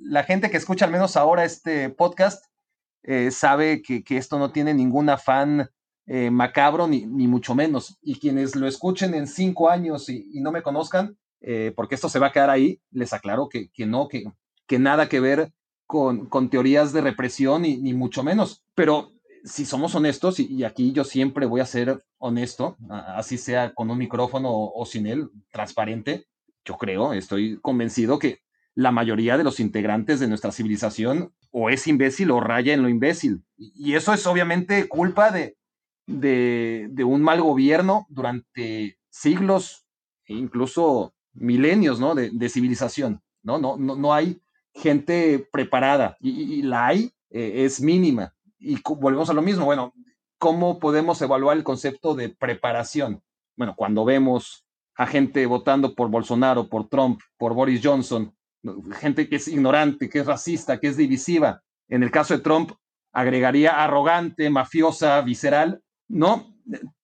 La 0.00 0.24
gente 0.24 0.50
que 0.50 0.56
escucha 0.56 0.84
al 0.84 0.90
menos 0.90 1.16
ahora 1.16 1.44
este 1.44 1.90
podcast 1.90 2.44
eh, 3.02 3.30
sabe 3.30 3.82
que, 3.82 4.02
que, 4.02 4.16
esto 4.16 4.38
no 4.38 4.50
tiene 4.50 4.74
ningún 4.74 5.08
afán 5.08 5.70
eh, 6.06 6.30
macabro, 6.30 6.88
ni, 6.88 7.06
ni, 7.06 7.28
mucho 7.28 7.54
menos. 7.54 7.98
Y 8.02 8.18
quienes 8.18 8.56
lo 8.56 8.66
escuchen 8.66 9.14
en 9.14 9.26
cinco 9.26 9.70
años 9.70 10.08
y, 10.08 10.40
no 10.40 10.50
me 10.50 10.62
conozcan, 10.62 11.16
eh, 11.40 11.72
porque 11.76 11.94
esto 11.94 12.08
se 12.08 12.18
va 12.18 12.28
a 12.28 12.32
quedar 12.32 12.50
ahí, 12.50 12.80
les 12.90 13.12
aclaro 13.12 13.48
que, 13.48 13.70
que 13.70 13.86
no, 13.86 14.08
que, 14.08 14.24
que 14.66 14.78
nada 14.78 15.08
que 15.08 15.20
ver 15.20 15.52
con, 15.86 16.26
con 16.26 16.50
teorías 16.50 16.92
de 16.92 17.00
represión, 17.00 17.62
ni, 17.62 17.76
ni 17.76 17.94
mucho 17.94 18.22
menos. 18.22 18.64
Pero 18.74 19.12
si 19.44 19.64
somos 19.64 19.94
honestos, 19.94 20.40
y, 20.40 20.64
aquí 20.64 20.92
yo 20.92 21.04
siempre 21.04 21.46
voy 21.46 21.60
a 21.60 21.66
ser 21.66 22.04
honesto, 22.18 22.76
así 22.88 23.38
sea 23.38 23.74
con 23.74 23.90
un 23.90 23.98
micrófono 23.98 24.50
o, 24.52 24.84
sin 24.86 25.06
él, 25.06 25.30
transparente, 25.52 26.26
yo 26.64 26.76
creo, 26.76 27.12
estoy 27.12 27.58
convencido 27.60 28.18
que 28.18 28.40
la 28.74 28.92
mayoría 28.92 29.36
de 29.36 29.44
los 29.44 29.60
integrantes 29.60 30.20
de 30.20 30.28
nuestra 30.28 30.52
civilización 30.52 31.32
o 31.50 31.70
es 31.70 31.86
imbécil 31.86 32.30
o 32.30 32.40
raya 32.40 32.72
en 32.72 32.82
lo 32.82 32.88
imbécil. 32.88 33.42
Y 33.56 33.94
eso 33.94 34.12
es 34.12 34.26
obviamente 34.26 34.88
culpa 34.88 35.30
de, 35.30 35.56
de, 36.06 37.04
un 37.04 37.22
mal 37.22 37.40
gobierno 37.40 38.06
durante 38.08 38.98
siglos 39.08 39.86
e 40.24 40.34
incluso 40.34 41.14
milenios 41.32 42.00
¿no? 42.00 42.14
de, 42.14 42.48
civilización. 42.48 43.22
¿no? 43.42 43.58
No, 43.58 43.76
no, 43.76 43.96
no 43.96 44.14
hay 44.14 44.40
gente 44.74 45.46
preparada 45.52 46.16
y, 46.20 46.62
la 46.62 46.86
hay, 46.86 47.12
eh, 47.30 47.64
es 47.64 47.80
mínima. 47.80 48.34
Y 48.60 48.78
volvemos 48.84 49.30
a 49.30 49.34
lo 49.34 49.42
mismo, 49.42 49.64
bueno, 49.64 49.92
¿cómo 50.38 50.78
podemos 50.78 51.20
evaluar 51.22 51.56
el 51.56 51.64
concepto 51.64 52.14
de 52.14 52.28
preparación? 52.28 53.22
Bueno, 53.56 53.74
cuando 53.76 54.04
vemos 54.04 54.64
a 54.96 55.06
gente 55.06 55.44
votando 55.46 55.94
por 55.94 56.10
Bolsonaro, 56.10 56.68
por 56.68 56.88
Trump, 56.88 57.20
por 57.38 57.54
Boris 57.54 57.80
Johnson, 57.82 58.34
gente 58.92 59.28
que 59.28 59.36
es 59.36 59.48
ignorante, 59.48 60.08
que 60.08 60.20
es 60.20 60.26
racista, 60.26 60.78
que 60.78 60.88
es 60.88 60.96
divisiva. 60.96 61.62
En 61.88 62.02
el 62.02 62.10
caso 62.10 62.36
de 62.36 62.42
Trump, 62.42 62.72
agregaría 63.12 63.82
arrogante, 63.82 64.50
mafiosa, 64.50 65.20
visceral. 65.22 65.82
No, 66.08 66.54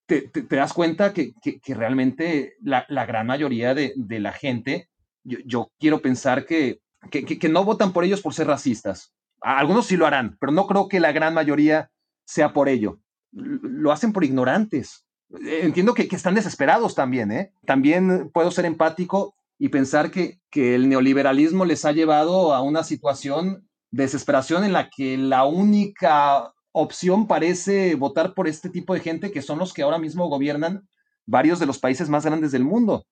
te, 0.05 0.31
das 0.49 0.73
cuenta 0.73 1.13
que, 1.13 1.33
realmente 1.67 2.55
la, 2.61 2.85
gran 3.05 3.27
mayoría 3.27 3.73
de, 3.73 3.93
la 4.19 4.31
gente, 4.31 4.89
yo, 5.23 5.71
quiero 5.79 6.01
pensar 6.01 6.45
que, 6.45 6.79
que, 7.09 7.49
no 7.49 7.63
votan 7.63 7.93
por 7.93 8.03
ellos 8.03 8.21
por 8.21 8.33
ser 8.33 8.47
racistas. 8.47 9.13
Algunos 9.41 9.85
sí 9.85 9.97
lo 9.97 10.05
harán, 10.05 10.37
pero 10.39 10.51
no 10.51 10.67
creo 10.67 10.87
que 10.87 10.99
la 10.99 11.11
gran 11.11 11.33
mayoría 11.33 11.91
sea 12.25 12.53
por 12.53 12.69
ello. 12.69 12.99
Lo 13.31 13.91
hacen 13.91 14.13
por 14.13 14.23
ignorantes. 14.23 15.05
Entiendo 15.29 15.93
que, 15.93 16.07
están 16.11 16.35
desesperados 16.35 16.95
también, 16.95 17.31
¿eh? 17.31 17.53
También 17.65 18.29
puedo 18.33 18.51
ser 18.51 18.65
empático 18.65 19.35
y 19.59 19.69
pensar 19.69 20.11
que, 20.11 20.39
que 20.49 20.75
el 20.75 20.87
neoliberalismo 20.89 21.65
les 21.65 21.85
ha 21.85 21.91
llevado 21.91 22.53
a 22.53 22.61
una 22.61 22.83
situación 22.83 23.67
de 23.91 24.03
desesperación 24.03 24.63
en 24.63 24.73
la 24.73 24.89
que 24.89 25.17
la 25.17 25.45
única 25.45 26.53
opción 26.71 27.27
parece 27.27 27.95
votar 27.95 28.33
por 28.33 28.47
este 28.47 28.69
tipo 28.69 28.93
de 28.93 28.99
gente 28.99 29.31
que 29.31 29.41
son 29.41 29.59
los 29.59 29.73
que 29.73 29.81
ahora 29.81 29.97
mismo 29.97 30.27
gobiernan 30.27 30.87
varios 31.25 31.59
de 31.59 31.65
los 31.65 31.79
países 31.79 32.09
más 32.09 32.25
grandes 32.25 32.51
del 32.51 32.63
mundo. 32.63 33.05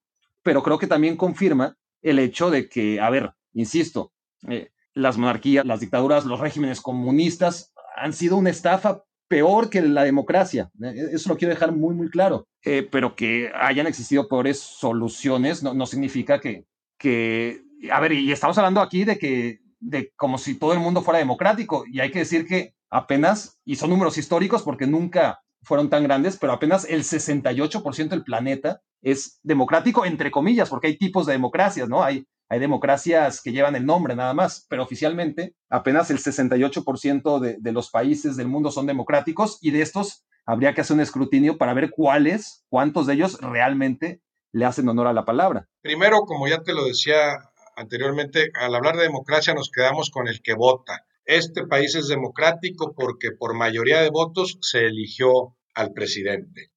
Pero 0.44 0.64
creo 0.64 0.78
que 0.78 0.88
también 0.88 1.18
confirma 1.18 1.76
el 2.02 2.20
hecho 2.20 2.52
de 2.52 2.70
que, 2.70 3.02
a 3.02 3.10
ver, 3.10 3.34
insisto, 3.54 4.12
eh, 4.48 4.70
las 4.96 5.18
monarquías, 5.18 5.66
las 5.66 5.82
dictaduras, 5.82 6.26
los 6.26 6.40
regímenes 6.40 6.82
comunistas 6.82 7.74
han 7.96 8.14
sido 8.14 8.38
una 8.38 8.50
estafa 8.50 9.04
peor 9.28 9.70
que 9.70 9.82
la 9.82 10.04
democracia. 10.04 10.72
Eh, 10.82 11.10
eso 11.14 11.30
lo 11.30 11.38
quiero 11.38 11.54
dejar 11.54 11.72
muy, 11.72 11.94
muy 11.94 12.10
claro. 12.10 12.48
Eh, 12.64 12.88
pero 12.90 13.16
que 13.16 13.52
hayan 13.54 13.88
existido 13.88 14.28
peores 14.28 14.60
soluciones 14.60 15.62
no, 15.62 15.74
no 15.74 15.86
significa 15.86 16.40
que, 16.40 16.66
que, 16.98 17.62
a 17.92 18.00
ver, 18.00 18.14
y 18.14 18.32
estamos 18.32 18.58
hablando 18.58 18.82
aquí 18.82 19.04
de 19.04 19.18
que, 19.18 19.60
de 19.80 20.12
como 20.16 20.38
si 20.38 20.58
todo 20.58 20.74
el 20.74 20.80
mundo 20.80 21.02
fuera 21.02 21.20
democrático, 21.20 21.86
y 21.88 22.00
hay 22.00 22.12
que 22.12 22.20
decir 22.20 22.48
que 22.48 22.74
apenas, 22.90 23.60
y 23.66 23.76
son 23.76 23.90
números 23.90 24.18
históricos 24.18 24.64
porque 24.64 24.88
nunca 24.88 25.42
fueron 25.62 25.90
tan 25.90 26.04
grandes, 26.04 26.38
pero 26.38 26.54
apenas 26.54 26.86
el 26.86 27.04
68% 27.04 28.10
del 28.10 28.24
planeta 28.24 28.82
es 29.02 29.40
democrático, 29.44 30.06
entre 30.06 30.32
comillas, 30.32 30.70
porque 30.70 30.88
hay 30.88 30.98
tipos 30.98 31.26
de 31.26 31.34
democracias, 31.34 31.90
¿no? 31.90 32.04
Hay, 32.04 32.26
hay 32.50 32.60
democracias 32.60 33.42
que 33.42 33.52
llevan 33.52 33.76
el 33.76 33.86
nombre 33.86 34.16
nada 34.16 34.34
más, 34.34 34.66
pero 34.70 34.84
oficialmente 34.84 35.56
apenas 35.70 36.12
el 36.12 36.20
68% 36.20 37.40
de, 37.40 37.58
de 37.60 37.72
los 37.72 37.90
países 37.90 38.38
del 38.38 38.48
mundo 38.48 38.72
son 38.72 38.86
democráticos 38.86 39.58
y 39.62 39.72
de 39.72 39.82
estos 39.82 40.26
habría 40.46 40.74
que 40.74 40.82
hacer 40.82 40.96
un 40.96 41.02
escrutinio 41.02 41.58
para 41.58 41.74
ver 41.74 41.90
cuáles, 41.90 42.66
cuántos 42.70 43.08
de 43.08 43.14
ellos 43.14 43.40
realmente 43.42 44.22
le 44.52 44.66
hacen 44.66 44.88
honor 44.88 45.08
a 45.08 45.14
la 45.14 45.26
palabra. 45.26 45.68
Primero, 45.82 46.22
como 46.22 46.48
ya 46.48 46.62
te 46.62 46.74
lo 46.74 46.86
decía 46.86 47.52
anteriormente, 47.76 48.52
al 48.54 48.76
hablar 48.76 48.96
de 48.96 49.04
democracia 49.04 49.54
nos 49.54 49.70
quedamos 49.70 50.10
con 50.10 50.28
el 50.28 50.42
que 50.42 50.54
vota. 50.54 51.06
Este 51.26 51.66
país 51.66 51.96
es 51.96 52.08
democrático 52.08 52.94
porque 52.96 53.32
por 53.32 53.56
mayoría 53.56 54.02
de 54.02 54.12
votos 54.12 54.58
se 54.62 54.86
eligió 54.86 55.58
al 55.74 55.92
presidente. 55.94 56.72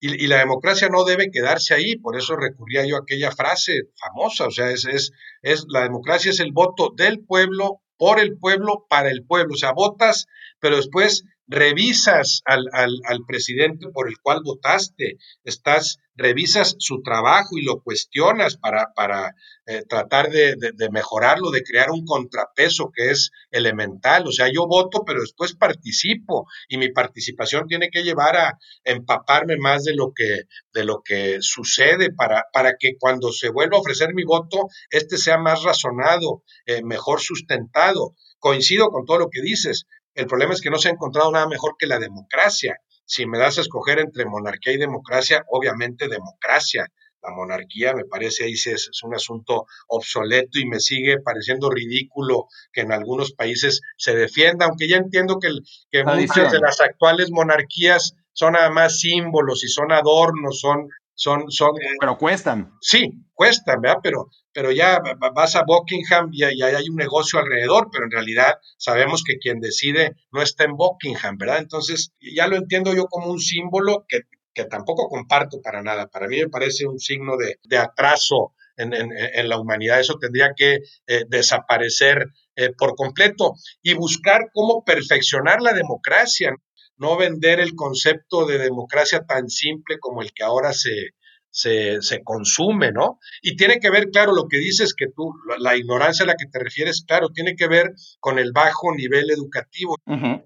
Y, 0.00 0.28
la 0.28 0.38
democracia 0.38 0.88
no 0.88 1.04
debe 1.04 1.30
quedarse 1.30 1.74
ahí, 1.74 1.96
por 1.96 2.16
eso 2.16 2.36
recurría 2.36 2.86
yo 2.86 2.96
a 2.96 3.00
aquella 3.00 3.32
frase 3.32 3.82
famosa, 3.96 4.46
o 4.46 4.50
sea, 4.50 4.70
es, 4.70 4.84
es, 4.84 5.12
es 5.42 5.64
la 5.68 5.82
democracia 5.82 6.30
es 6.30 6.38
el 6.38 6.52
voto 6.52 6.92
del 6.96 7.20
pueblo, 7.24 7.80
por 7.96 8.20
el 8.20 8.38
pueblo, 8.38 8.86
para 8.88 9.10
el 9.10 9.24
pueblo, 9.24 9.54
o 9.54 9.56
sea, 9.56 9.72
votas, 9.72 10.26
pero 10.60 10.76
después 10.76 11.24
revisas 11.48 12.42
al, 12.44 12.68
al, 12.72 13.24
presidente 13.26 13.88
por 13.88 14.08
el 14.08 14.18
cual 14.18 14.42
votaste, 14.44 15.16
estás, 15.44 15.98
revisas 16.14 16.76
su 16.78 17.00
trabajo 17.02 17.56
y 17.56 17.62
lo 17.62 17.80
cuestionas 17.80 18.58
para, 18.58 18.92
para 18.94 19.34
eh, 19.66 19.82
tratar 19.88 20.28
de, 20.28 20.56
mejorarlo, 20.90 21.50
de 21.50 21.62
crear 21.62 21.90
un 21.90 22.04
contrapeso 22.04 22.90
que 22.94 23.10
es 23.10 23.30
elemental. 23.50 24.26
O 24.26 24.32
sea, 24.32 24.50
yo 24.52 24.66
voto, 24.66 25.04
pero 25.06 25.22
después 25.22 25.54
participo 25.54 26.46
y 26.68 26.76
mi 26.76 26.90
participación 26.90 27.66
tiene 27.66 27.88
que 27.90 28.02
llevar 28.02 28.36
a 28.36 28.58
empaparme 28.84 29.56
más 29.56 29.84
de 29.84 29.94
lo 29.94 30.12
que, 30.14 30.42
de 30.74 30.84
lo 30.84 31.00
que 31.02 31.38
sucede 31.40 32.12
para, 32.12 32.44
para 32.52 32.74
que 32.78 32.98
cuando 32.98 33.32
se 33.32 33.48
vuelva 33.48 33.78
a 33.78 33.80
ofrecer 33.80 34.12
mi 34.12 34.24
voto, 34.24 34.68
este 34.90 35.16
sea 35.16 35.38
más 35.38 35.62
razonado, 35.62 36.42
eh, 36.66 36.82
mejor 36.82 37.20
sustentado. 37.20 38.14
Coincido 38.38 38.90
con 38.90 39.04
todo 39.04 39.18
lo 39.18 39.30
que 39.30 39.42
dices. 39.42 39.86
El 40.18 40.26
problema 40.26 40.52
es 40.52 40.60
que 40.60 40.68
no 40.68 40.78
se 40.78 40.88
ha 40.88 40.90
encontrado 40.90 41.30
nada 41.30 41.46
mejor 41.46 41.76
que 41.78 41.86
la 41.86 42.00
democracia. 42.00 42.80
Si 43.04 43.24
me 43.24 43.38
das 43.38 43.58
a 43.58 43.60
escoger 43.60 44.00
entre 44.00 44.26
monarquía 44.26 44.72
y 44.72 44.76
democracia, 44.76 45.44
obviamente 45.48 46.08
democracia. 46.08 46.88
La 47.22 47.30
monarquía 47.30 47.94
me 47.94 48.04
parece 48.04 48.42
ahí 48.42 48.54
es, 48.54 48.90
un 49.04 49.14
asunto 49.14 49.66
obsoleto 49.86 50.58
y 50.58 50.66
me 50.66 50.80
sigue 50.80 51.20
pareciendo 51.20 51.70
ridículo 51.70 52.48
que 52.72 52.80
en 52.80 52.90
algunos 52.90 53.32
países 53.32 53.80
se 53.96 54.16
defienda, 54.16 54.66
aunque 54.66 54.88
ya 54.88 54.96
entiendo 54.96 55.38
que, 55.38 55.50
que 55.88 56.02
muchas 56.02 56.50
de 56.50 56.58
las 56.58 56.80
actuales 56.80 57.30
monarquías 57.30 58.16
son 58.32 58.56
además 58.56 58.98
símbolos 58.98 59.62
y 59.62 59.68
son 59.68 59.92
adornos, 59.92 60.58
son 60.58 60.88
son, 61.18 61.50
son, 61.50 61.70
eh, 61.82 61.96
pero 61.98 62.16
cuestan. 62.16 62.76
Sí, 62.80 63.10
cuestan, 63.34 63.80
¿verdad? 63.80 63.98
Pero, 64.00 64.30
pero 64.52 64.70
ya 64.70 65.00
vas 65.34 65.56
a 65.56 65.64
Buckingham 65.66 66.30
y, 66.32 66.44
y 66.44 66.62
hay 66.62 66.88
un 66.88 66.94
negocio 66.94 67.40
alrededor, 67.40 67.88
pero 67.90 68.04
en 68.04 68.12
realidad 68.12 68.54
sabemos 68.76 69.24
que 69.24 69.38
quien 69.38 69.58
decide 69.58 70.14
no 70.30 70.42
está 70.42 70.62
en 70.62 70.76
Buckingham, 70.76 71.36
¿verdad? 71.36 71.58
Entonces, 71.58 72.12
ya 72.20 72.46
lo 72.46 72.54
entiendo 72.54 72.94
yo 72.94 73.06
como 73.06 73.32
un 73.32 73.40
símbolo 73.40 74.04
que, 74.06 74.20
que 74.54 74.64
tampoco 74.66 75.08
comparto 75.08 75.60
para 75.60 75.82
nada. 75.82 76.06
Para 76.06 76.28
mí 76.28 76.38
me 76.38 76.48
parece 76.48 76.86
un 76.86 77.00
signo 77.00 77.36
de, 77.36 77.58
de 77.64 77.78
atraso 77.78 78.54
en, 78.76 78.94
en, 78.94 79.10
en, 79.12 79.48
la 79.48 79.58
humanidad. 79.58 79.98
Eso 79.98 80.18
tendría 80.20 80.52
que 80.56 80.78
eh, 81.08 81.24
desaparecer 81.28 82.28
eh, 82.54 82.70
por 82.78 82.94
completo 82.94 83.54
y 83.82 83.94
buscar 83.94 84.50
cómo 84.52 84.84
perfeccionar 84.84 85.62
la 85.62 85.72
democracia 85.72 86.54
no 86.98 87.16
vender 87.16 87.60
el 87.60 87.74
concepto 87.74 88.46
de 88.46 88.58
democracia 88.58 89.24
tan 89.24 89.48
simple 89.48 89.98
como 89.98 90.22
el 90.22 90.32
que 90.32 90.44
ahora 90.44 90.72
se, 90.72 91.14
se, 91.50 92.22
consume, 92.24 92.92
¿no? 92.92 93.18
Y 93.42 93.56
tiene 93.56 93.80
que 93.80 93.90
ver, 93.90 94.10
claro, 94.10 94.32
lo 94.32 94.48
que 94.48 94.58
dices 94.58 94.94
que 94.94 95.06
tú, 95.06 95.32
la 95.58 95.76
ignorancia 95.76 96.24
a 96.24 96.26
la 96.26 96.34
que 96.34 96.46
te 96.46 96.58
refieres, 96.58 97.04
claro, 97.06 97.30
tiene 97.30 97.56
que 97.56 97.68
ver 97.68 97.94
con 98.20 98.38
el 98.38 98.52
bajo 98.52 98.94
nivel 98.94 99.30
educativo. 99.30 99.96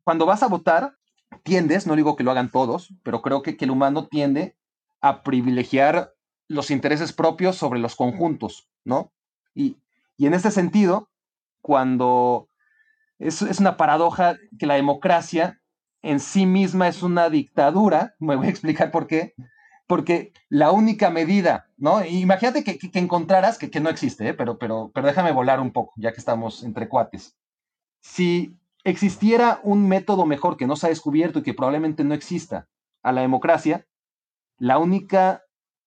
Cuando 0.05 0.27
vas 0.27 0.43
a 0.43 0.49
votar, 0.49 0.97
tiendes, 1.43 1.87
no 1.87 1.97
digo 1.97 2.17
que 2.17 2.25
lo 2.25 2.31
hagan 2.31 2.51
todos, 2.51 2.93
pero 3.03 3.23
creo 3.23 3.43
que, 3.43 3.57
el 3.59 3.71
humano 3.71 4.09
tiende 4.09 4.57
a 5.01 5.23
privilegiar 5.23 6.15
los 6.49 6.71
intereses 6.71 7.13
propios 7.13 7.57
sobre 7.57 7.81
los 7.81 7.97
conjuntos, 7.97 8.69
¿no? 8.85 9.13
Y, 9.55 9.77
y 10.17 10.27
en 10.27 10.35
este 10.35 10.51
sentido, 10.51 11.11
cuando 11.61 12.49
es, 13.19 13.43
es 13.43 13.61
una 13.61 13.77
paradoja 13.77 14.37
que 14.59 14.67
la 14.67 14.75
democracia 14.75 15.62
en 16.03 16.21
sí 16.21 16.47
misma 16.47 16.89
es 16.89 17.03
una 17.03 17.31
dictadura, 17.31 18.15
me 18.19 18.37
voy 18.37 18.49
a 18.49 18.51
explicar 18.51 18.91
por 18.91 19.07
qué, 19.07 19.35
porque 19.87 20.33
la 20.49 20.73
única 20.73 21.11
medida, 21.11 21.71
¿no? 21.77 22.05
Imagínate 22.05 22.65
que, 22.65 22.79
que, 22.79 22.99
encontraras, 22.99 23.59
que, 23.59 23.71
que, 23.71 23.81
no 23.81 23.91
existe, 23.91 24.29
¿eh? 24.29 24.35
pero, 24.35 24.59
pero, 24.59 24.91
pero 24.95 25.07
déjame 25.07 25.33
volar 25.33 25.61
un 25.61 25.73
poco, 25.73 25.93
ya 25.97 26.13
que 26.13 26.19
estamos 26.19 26.63
entre 26.63 26.89
cuates. 26.89 27.37
Si 28.01 28.59
existiera 28.85 29.61
un 29.63 29.89
método 29.89 30.27
mejor 30.27 30.57
que 30.57 30.67
no 30.67 30.77
se 30.77 30.87
ha 30.87 30.91
descubierto 30.91 31.39
y 31.39 31.43
que 31.43 31.55
probablemente 31.55 32.05
no 32.05 32.15
exista 32.15 32.69
a 33.03 33.13
la 33.13 33.21
democracia, 33.21 33.87
la 34.59 34.79
única 34.79 35.43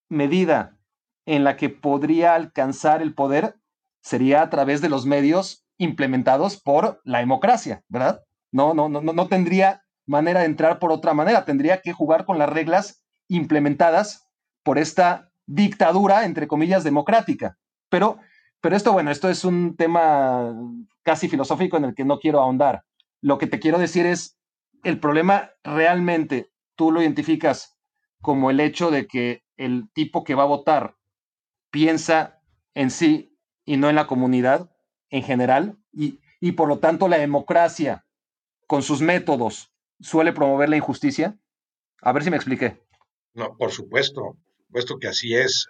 medida 0.08 0.78
en 1.26 1.44
la 1.44 1.56
que 1.56 1.68
podría 1.68 2.34
alcanzar 2.34 3.02
el 3.02 3.14
poder 3.14 3.56
sería 4.00 4.42
a 4.42 4.50
través 4.50 4.80
de 4.80 4.88
los 4.88 5.04
medios 5.04 5.66
implementados 5.78 6.60
por 6.60 7.00
la 7.04 7.18
democracia, 7.18 7.82
¿verdad? 7.88 8.22
No, 8.52 8.72
no, 8.72 8.88
no, 8.88 9.00
no 9.00 9.28
tendría 9.28 9.82
manera 10.06 10.40
de 10.40 10.46
entrar 10.46 10.78
por 10.78 10.92
otra 10.92 11.14
manera. 11.14 11.44
Tendría 11.44 11.82
que 11.82 11.92
jugar 11.92 12.24
con 12.24 12.38
las 12.38 12.48
reglas 12.48 13.04
implementadas 13.28 14.28
por 14.62 14.78
esta 14.78 15.32
dictadura, 15.46 16.24
entre 16.24 16.48
comillas, 16.48 16.84
democrática. 16.84 17.58
Pero, 17.88 18.18
pero 18.60 18.76
esto, 18.76 18.92
bueno, 18.92 19.10
esto 19.10 19.28
es 19.28 19.44
un 19.44 19.76
tema 19.76 20.54
casi 21.02 21.28
filosófico 21.28 21.76
en 21.76 21.84
el 21.84 21.94
que 21.94 22.04
no 22.04 22.18
quiero 22.18 22.40
ahondar. 22.40 22.84
Lo 23.20 23.38
que 23.38 23.46
te 23.46 23.60
quiero 23.60 23.78
decir 23.78 24.06
es, 24.06 24.38
el 24.82 25.00
problema 25.00 25.50
realmente 25.64 26.50
tú 26.76 26.92
lo 26.92 27.02
identificas 27.02 27.76
como 28.20 28.50
el 28.50 28.60
hecho 28.60 28.90
de 28.90 29.06
que 29.06 29.42
el 29.56 29.88
tipo 29.92 30.24
que 30.24 30.34
va 30.34 30.44
a 30.44 30.46
votar 30.46 30.96
piensa 31.70 32.40
en 32.74 32.90
sí 32.90 33.36
y 33.64 33.76
no 33.76 33.88
en 33.88 33.96
la 33.96 34.06
comunidad 34.06 34.70
en 35.10 35.22
general, 35.22 35.78
y, 35.92 36.20
y 36.40 36.52
por 36.52 36.68
lo 36.68 36.78
tanto 36.78 37.08
la 37.08 37.18
democracia 37.18 38.04
con 38.66 38.82
sus 38.82 39.00
métodos 39.00 39.72
suele 40.00 40.32
promover 40.32 40.68
la 40.68 40.76
injusticia? 40.76 41.38
A 42.02 42.12
ver 42.12 42.24
si 42.24 42.30
me 42.30 42.36
expliqué. 42.36 42.82
No, 43.34 43.56
por 43.56 43.70
supuesto 43.70 44.38
supuesto 44.76 44.98
que 44.98 45.08
así 45.08 45.34
es. 45.34 45.68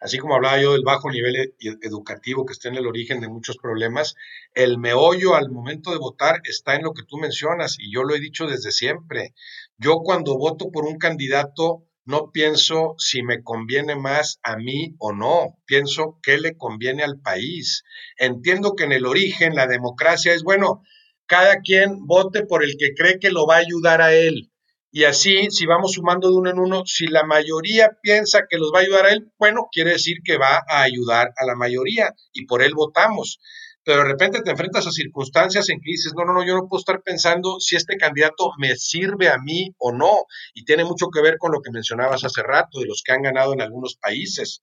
Así 0.00 0.18
como 0.18 0.34
hablaba 0.34 0.60
yo 0.60 0.72
del 0.72 0.82
bajo 0.82 1.10
nivel 1.10 1.36
e-, 1.36 1.54
educativo 1.82 2.44
que 2.44 2.52
está 2.52 2.68
en 2.68 2.76
el 2.76 2.86
origen 2.86 3.20
de 3.20 3.28
muchos 3.28 3.56
problemas, 3.56 4.14
el 4.54 4.78
meollo 4.78 5.34
al 5.34 5.50
momento 5.50 5.92
de 5.92 5.98
votar 5.98 6.40
está 6.44 6.74
en 6.74 6.82
lo 6.82 6.92
que 6.92 7.04
tú 7.04 7.18
mencionas 7.18 7.76
y 7.78 7.92
yo 7.92 8.02
lo 8.02 8.14
he 8.14 8.20
dicho 8.20 8.46
desde 8.46 8.72
siempre. 8.72 9.34
Yo 9.78 9.98
cuando 9.98 10.36
voto 10.38 10.70
por 10.70 10.86
un 10.86 10.98
candidato 10.98 11.84
no 12.04 12.30
pienso 12.30 12.94
si 12.98 13.22
me 13.22 13.42
conviene 13.42 13.96
más 13.96 14.38
a 14.44 14.56
mí 14.56 14.94
o 14.98 15.12
no, 15.12 15.58
pienso 15.66 16.20
qué 16.22 16.38
le 16.38 16.56
conviene 16.56 17.02
al 17.02 17.20
país. 17.20 17.82
Entiendo 18.16 18.74
que 18.76 18.84
en 18.84 18.92
el 18.92 19.06
origen 19.06 19.56
la 19.56 19.66
democracia 19.66 20.32
es, 20.32 20.44
bueno, 20.44 20.82
cada 21.26 21.60
quien 21.60 22.06
vote 22.06 22.44
por 22.46 22.64
el 22.64 22.76
que 22.78 22.94
cree 22.94 23.18
que 23.18 23.30
lo 23.30 23.46
va 23.46 23.56
a 23.56 23.58
ayudar 23.58 24.00
a 24.00 24.14
él. 24.14 24.50
Y 24.90 25.04
así, 25.04 25.50
si 25.50 25.66
vamos 25.66 25.92
sumando 25.92 26.30
de 26.30 26.36
uno 26.36 26.50
en 26.50 26.58
uno, 26.58 26.82
si 26.86 27.06
la 27.06 27.24
mayoría 27.24 27.98
piensa 28.00 28.46
que 28.48 28.56
los 28.56 28.72
va 28.74 28.78
a 28.78 28.82
ayudar 28.82 29.06
a 29.06 29.12
él, 29.12 29.30
bueno, 29.38 29.68
quiere 29.70 29.90
decir 29.90 30.18
que 30.24 30.38
va 30.38 30.62
a 30.66 30.82
ayudar 30.82 31.32
a 31.36 31.44
la 31.44 31.54
mayoría 31.54 32.14
y 32.32 32.46
por 32.46 32.62
él 32.62 32.72
votamos. 32.74 33.38
Pero 33.84 33.98
de 33.98 34.08
repente 34.08 34.42
te 34.42 34.50
enfrentas 34.50 34.86
a 34.86 34.90
circunstancias 34.90 35.68
en 35.68 35.80
que 35.80 35.92
dices, 35.92 36.12
no, 36.16 36.24
no, 36.24 36.32
no, 36.32 36.46
yo 36.46 36.54
no 36.54 36.66
puedo 36.66 36.80
estar 36.80 37.02
pensando 37.02 37.60
si 37.60 37.76
este 37.76 37.96
candidato 37.96 38.50
me 38.58 38.74
sirve 38.74 39.28
a 39.28 39.38
mí 39.38 39.74
o 39.78 39.92
no. 39.92 40.24
Y 40.54 40.64
tiene 40.64 40.84
mucho 40.84 41.08
que 41.08 41.20
ver 41.20 41.36
con 41.38 41.52
lo 41.52 41.60
que 41.60 41.70
mencionabas 41.70 42.24
hace 42.24 42.42
rato, 42.42 42.80
de 42.80 42.86
los 42.86 43.02
que 43.04 43.12
han 43.12 43.22
ganado 43.22 43.52
en 43.52 43.60
algunos 43.60 43.96
países. 43.96 44.62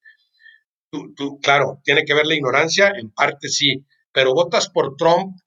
Tú, 0.89 1.39
claro, 1.41 1.79
tiene 1.83 2.05
que 2.05 2.13
ver 2.13 2.25
la 2.25 2.35
ignorancia, 2.35 2.91
en 2.99 3.11
parte 3.11 3.49
sí, 3.49 3.85
pero 4.11 4.33
votas 4.33 4.69
por 4.69 4.95
Trump 4.97 5.37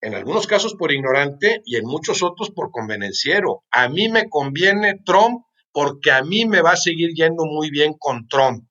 en 0.00 0.14
algunos 0.14 0.46
casos 0.46 0.74
por 0.74 0.92
ignorante 0.92 1.62
y 1.64 1.76
en 1.76 1.84
muchos 1.84 2.22
otros 2.22 2.50
por 2.50 2.70
convenenciero. 2.70 3.64
A 3.70 3.88
mí 3.88 4.08
me 4.08 4.28
conviene 4.28 5.00
Trump 5.04 5.44
porque 5.72 6.10
a 6.10 6.22
mí 6.22 6.46
me 6.46 6.62
va 6.62 6.72
a 6.72 6.76
seguir 6.76 7.10
yendo 7.14 7.44
muy 7.44 7.70
bien 7.70 7.94
con 7.98 8.26
Trump, 8.28 8.66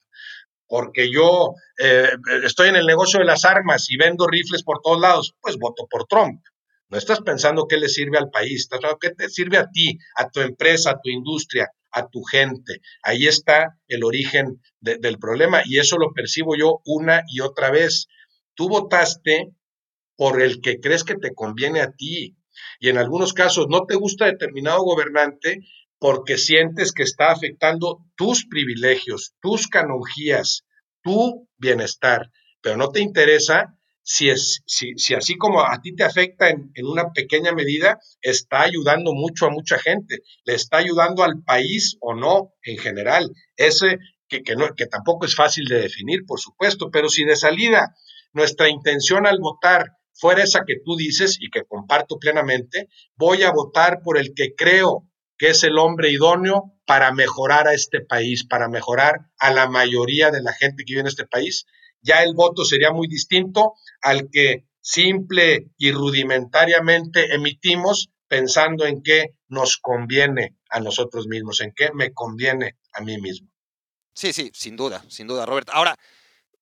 porque 0.68 1.12
yo 1.12 1.54
eh, 1.82 2.10
estoy 2.44 2.70
en 2.70 2.76
el 2.76 2.86
negocio 2.86 3.20
de 3.20 3.26
las 3.26 3.46
armas 3.46 3.90
y 3.90 3.98
vendo 3.98 4.28
rifles 4.28 4.64
por 4.64 4.82
todos 4.82 5.00
lados, 5.00 5.36
pues 5.42 5.58
voto 5.58 5.88
por 5.90 6.06
Trump. 6.06 6.42
No 6.90 6.98
estás 6.98 7.22
pensando 7.22 7.68
qué 7.68 7.78
le 7.78 7.88
sirve 7.88 8.18
al 8.18 8.32
país, 8.32 8.62
estás 8.62 8.80
pensando 8.80 9.00
qué 9.00 9.12
te 9.12 9.30
sirve 9.30 9.58
a 9.58 9.70
ti, 9.70 9.98
a 10.16 10.30
tu 10.30 10.42
empresa, 10.42 10.92
a 10.92 11.00
tu 11.02 11.10
industria, 11.10 11.72
a 11.92 12.08
tu 12.08 12.24
gente. 12.24 12.82
Ahí 13.04 13.28
está 13.28 13.78
el 13.88 14.04
origen 14.04 14.62
del 14.80 15.20
problema 15.20 15.62
y 15.66 15.78
eso 15.78 15.98
lo 15.98 16.12
percibo 16.14 16.56
yo 16.56 16.82
una 16.86 17.24
y 17.28 17.42
otra 17.42 17.70
vez. 17.70 18.08
Tú 18.56 18.68
votaste 18.70 19.54
por 20.20 20.42
el 20.42 20.60
que 20.60 20.82
crees 20.82 21.06
que 21.06 21.16
te 21.16 21.34
conviene 21.34 21.80
a 21.80 21.94
ti. 21.94 22.36
Y 22.82 22.90
en 22.90 22.98
algunos 22.98 23.32
casos 23.32 23.68
no 23.70 23.86
te 23.86 23.96
gusta 23.96 24.26
determinado 24.26 24.82
gobernante 24.82 25.62
porque 25.98 26.38
sientes 26.38 26.92
que 26.92 27.04
está 27.04 27.32
afectando 27.32 28.00
tus 28.18 28.46
privilegios, 28.46 29.36
tus 29.42 29.70
canonjías, 29.70 30.66
tu 31.02 31.48
bienestar, 31.56 32.32
pero 32.62 32.76
no 32.76 32.90
te 32.90 33.00
interesa 33.00 33.78
si, 34.04 34.30
es, 34.30 34.62
si, 34.66 34.92
si 34.98 35.14
así 35.14 35.38
como 35.38 35.62
a 35.62 35.80
ti 35.82 35.96
te 35.96 36.04
afecta 36.04 36.50
en, 36.50 36.70
en, 36.74 36.86
una 36.86 37.14
pequeña 37.14 37.54
medida, 37.54 37.98
está 38.22 38.64
ayudando 38.64 39.14
mucho 39.14 39.46
a 39.46 39.52
mucha 39.52 39.80
gente, 39.80 40.18
le 40.44 40.54
está 40.54 40.80
ayudando 40.80 41.24
al 41.24 41.44
país 41.46 41.96
o 42.02 42.14
no 42.14 42.56
en 42.64 42.78
general. 42.78 43.32
Ese 43.56 44.00
que, 44.28 44.44
que, 44.44 44.58
no, 44.58 44.76
que 44.76 44.88
tampoco 44.88 45.26
es 45.26 45.34
fácil 45.34 45.64
de 45.64 45.80
definir, 45.80 46.26
por 46.26 46.42
supuesto, 46.42 46.92
pero 46.92 47.08
si 47.08 47.24
de 47.24 47.38
salida 47.38 47.96
nuestra 48.34 48.68
intención 48.68 49.26
al 49.26 49.40
votar 49.40 49.94
fuera 50.20 50.44
esa 50.44 50.64
que 50.66 50.76
tú 50.84 50.96
dices 50.96 51.38
y 51.40 51.50
que 51.50 51.64
comparto 51.64 52.18
plenamente, 52.20 52.90
voy 53.16 53.44
a 53.44 53.52
votar 53.52 54.02
por 54.04 54.18
el 54.18 54.34
que 54.36 54.54
creo 54.56 55.08
que 55.38 55.50
es 55.50 55.64
el 55.64 55.78
hombre 55.78 56.12
idóneo 56.12 56.74
para 56.86 57.14
mejorar 57.14 57.68
a 57.68 57.74
este 57.74 58.02
país, 58.02 58.46
para 58.46 58.68
mejorar 58.68 59.22
a 59.40 59.52
la 59.52 59.70
mayoría 59.70 60.32
de 60.32 60.42
la 60.42 60.54
gente 60.54 60.84
que 60.84 60.94
vive 60.94 61.02
en 61.02 61.08
este 61.08 61.26
país. 61.26 61.66
Ya 62.02 62.24
el 62.24 62.34
voto 62.36 62.66
sería 62.66 62.92
muy 62.92 63.08
distinto 63.08 63.74
al 64.02 64.30
que 64.30 64.66
simple 64.82 65.72
y 65.78 65.92
rudimentariamente 65.92 67.34
emitimos 67.34 68.10
pensando 68.28 68.86
en 68.86 69.02
qué 69.02 69.36
nos 69.48 69.78
conviene 69.78 70.58
a 70.70 70.80
nosotros 70.80 71.28
mismos, 71.28 71.62
en 71.62 71.74
qué 71.76 71.90
me 71.94 72.14
conviene 72.14 72.78
a 72.94 73.02
mí 73.02 73.20
mismo. 73.20 73.50
Sí, 74.14 74.34
sí, 74.34 74.52
sin 74.54 74.76
duda, 74.76 75.04
sin 75.08 75.28
duda, 75.28 75.46
Robert. 75.46 75.70
Ahora, 75.72 75.96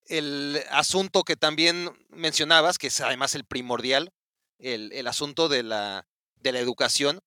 el 0.08 0.64
asunto 0.70 1.24
que 1.24 1.36
también 1.36 1.90
mencionabas, 2.10 2.78
que 2.78 2.88
es 2.88 3.02
además 3.02 3.36
el 3.36 3.46
primordial, 3.46 4.14
el, 4.60 5.08
asunto 5.08 5.50
de 5.50 5.64
la, 5.64 6.08
de 6.36 6.52
la 6.52 6.60
educación. 6.60 7.20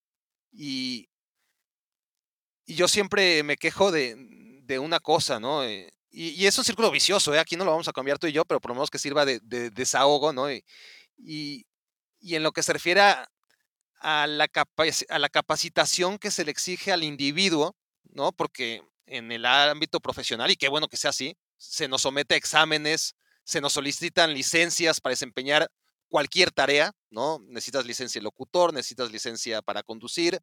Y, 0.52 1.08
y, 2.66 2.74
yo 2.74 2.88
siempre 2.88 3.42
me 3.42 3.56
quejo 3.56 3.92
de, 3.92 4.16
de 4.64 4.78
una 4.78 5.00
cosa, 5.00 5.38
¿no? 5.38 5.64
Eh, 5.64 5.92
y, 6.10 6.46
es 6.46 6.58
un 6.58 6.64
círculo 6.64 6.90
vicioso, 6.90 7.34
¿eh? 7.34 7.38
Aquí 7.38 7.56
no 7.56 7.64
lo 7.64 7.70
vamos 7.70 7.88
a 7.88 7.92
cambiar 7.92 8.18
tú 8.18 8.26
y 8.26 8.32
yo, 8.32 8.44
pero 8.44 8.60
por 8.60 8.70
lo 8.70 8.74
menos 8.76 8.90
que 8.90 8.98
sirva 8.98 9.24
de, 9.24 9.40
desahogo, 9.40 10.32
¿no? 10.32 10.50
Y, 10.50 10.64
y, 11.16 11.66
en 12.22 12.42
lo 12.42 12.52
que 12.52 12.62
se 12.62 12.72
refiere 12.72 13.00
a, 13.00 13.28
la 14.26 14.50
a 15.08 15.18
la 15.18 15.28
capacitación 15.28 16.18
que 16.18 16.30
se 16.30 16.44
le 16.44 16.50
exige 16.50 16.92
al 16.92 17.04
individuo, 17.04 17.76
¿no? 18.04 18.32
Porque 18.32 18.82
en 19.06 19.30
el 19.30 19.46
ámbito 19.46 20.00
profesional, 20.00 20.50
y 20.50 20.56
qué 20.56 20.68
bueno 20.68 20.88
que 20.88 20.96
sea 20.96 21.10
así, 21.10 21.36
se 21.60 21.88
nos 21.88 22.02
somete 22.02 22.34
a 22.34 22.38
exámenes, 22.38 23.14
se 23.44 23.60
nos 23.60 23.74
solicitan 23.74 24.32
licencias 24.32 25.00
para 25.00 25.12
desempeñar 25.12 25.70
cualquier 26.08 26.50
tarea, 26.50 26.92
¿no? 27.10 27.38
Necesitas 27.48 27.84
licencia 27.84 28.18
de 28.18 28.24
locutor, 28.24 28.72
necesitas 28.72 29.12
licencia 29.12 29.60
para 29.60 29.82
conducir, 29.82 30.40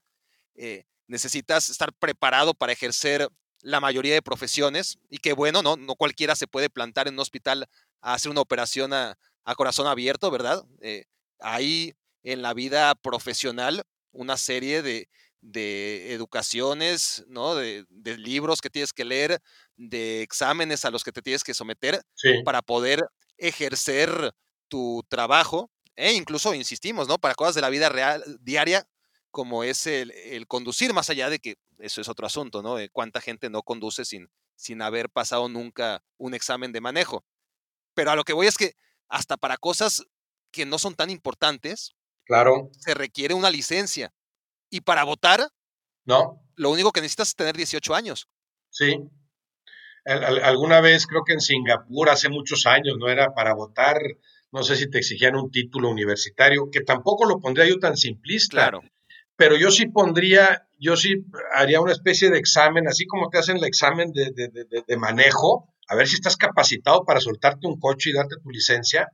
eh, 0.55 0.83
necesitas 1.07 1.69
estar 1.69 1.91
preparado 1.93 2.53
para 2.53 2.71
ejercer 2.71 3.27
la 3.61 3.79
mayoría 3.79 4.13
de 4.13 4.21
profesiones 4.21 4.99
y 5.09 5.17
que 5.17 5.33
bueno, 5.33 5.63
no, 5.63 5.75
no 5.75 5.95
cualquiera 5.95 6.35
se 6.35 6.45
puede 6.45 6.69
plantar 6.69 7.07
en 7.07 7.15
un 7.15 7.19
hospital 7.21 7.67
a 8.01 8.13
hacer 8.13 8.29
una 8.29 8.41
operación 8.41 8.93
a, 8.93 9.17
corazón 9.55 9.87
abierto, 9.87 10.29
¿verdad? 10.29 10.63
Eh, 10.81 11.05
hay 11.39 11.95
en 12.21 12.43
la 12.43 12.53
vida 12.53 12.93
profesional 12.93 13.83
una 14.11 14.37
serie 14.37 14.83
de, 14.83 15.09
de 15.41 16.13
educaciones, 16.13 17.23
¿no? 17.27 17.55
De, 17.55 17.85
libros 18.17 18.61
que 18.61 18.69
tienes 18.69 18.93
que 18.93 19.05
leer, 19.05 19.39
de 19.75 20.21
exámenes 20.21 20.85
a 20.85 20.91
los 20.91 21.03
que 21.03 21.11
te 21.11 21.21
tienes 21.21 21.43
que 21.43 21.53
someter 21.53 22.01
para 22.43 22.61
poder 22.61 23.05
ejercer 23.37 24.33
tu 24.67 25.03
trabajo 25.07 25.69
e 25.95 26.13
incluso, 26.13 26.53
insistimos, 26.53 27.07
¿no? 27.07 27.17
Para 27.17 27.35
cosas 27.35 27.55
de 27.55 27.61
la 27.61 27.69
vida 27.69 27.89
real, 27.89 28.23
diaria, 28.41 28.87
como 29.31 29.63
es 29.63 29.87
el, 29.87 30.47
conducir, 30.47 30.93
más 30.93 31.09
allá 31.09 31.29
de 31.29 31.39
que 31.39 31.57
eso 31.79 32.01
es 32.01 32.07
otro 32.07 32.25
asunto, 32.25 32.61
¿no? 32.61 32.77
cuánta 32.91 33.21
gente 33.21 33.49
no 33.49 33.61
conduce 33.61 34.05
sin, 34.05 34.29
sin 34.55 34.81
haber 34.81 35.09
pasado 35.09 35.49
nunca 35.49 36.03
un 36.17 36.33
examen 36.33 36.71
de 36.71 36.81
manejo. 36.81 37.23
Pero 37.93 38.11
a 38.11 38.15
lo 38.15 38.23
que 38.23 38.33
voy 38.33 38.47
es 38.47 38.57
que 38.57 38.73
hasta 39.09 39.37
para 39.37 39.57
cosas 39.57 40.03
que 40.51 40.65
no 40.65 40.79
son 40.79 40.95
tan 40.95 41.09
importantes, 41.09 41.95
claro. 42.25 42.69
se 42.79 42.93
requiere 42.93 43.33
una 43.33 43.49
licencia. 43.49 44.13
Y 44.69 44.81
para 44.81 45.03
votar, 45.03 45.47
no. 46.07 46.41
Lo 46.55 46.71
único 46.71 46.91
que 46.91 47.01
necesitas 47.01 47.29
es 47.29 47.35
tener 47.35 47.55
18 47.55 47.93
años. 47.93 48.27
Sí. 48.69 48.97
alguna 50.05 50.79
vez 50.81 51.05
creo 51.05 51.23
que 51.25 51.33
en 51.33 51.41
Singapur 51.41 52.09
hace 52.09 52.29
muchos 52.29 52.65
años, 52.65 52.95
¿no? 52.97 53.09
Era 53.09 53.33
para 53.33 53.53
votar, 53.53 53.97
no 54.51 54.63
sé 54.63 54.77
si 54.77 54.89
te 54.89 54.99
exigían 54.99 55.35
un 55.35 55.51
título 55.51 55.89
universitario, 55.89 56.69
que 56.71 56.81
tampoco 56.81 57.25
lo 57.25 57.39
pondría 57.39 57.67
yo 57.67 57.77
tan 57.77 57.97
simplista. 57.97 58.57
Claro. 58.57 58.81
Pero 59.35 59.57
yo 59.57 59.69
sí 59.69 59.87
pondría, 59.87 60.67
yo 60.79 60.95
sí 60.95 61.25
haría 61.53 61.81
una 61.81 61.91
especie 61.91 62.31
de 62.31 62.39
examen, 62.39 62.87
así 62.87 63.05
como 63.05 63.29
te 63.29 63.37
hacen 63.37 63.57
el 63.57 63.65
examen 63.65 64.11
de, 64.13 64.31
de 64.31 64.97
manejo, 64.97 65.73
a 65.89 65.95
ver 65.95 66.07
si 66.07 66.15
estás 66.15 66.37
capacitado 66.37 67.03
para 67.05 67.19
soltarte 67.19 67.67
un 67.67 67.79
coche 67.79 68.09
y 68.09 68.13
darte 68.13 68.37
tu 68.41 68.49
licencia. 68.49 69.11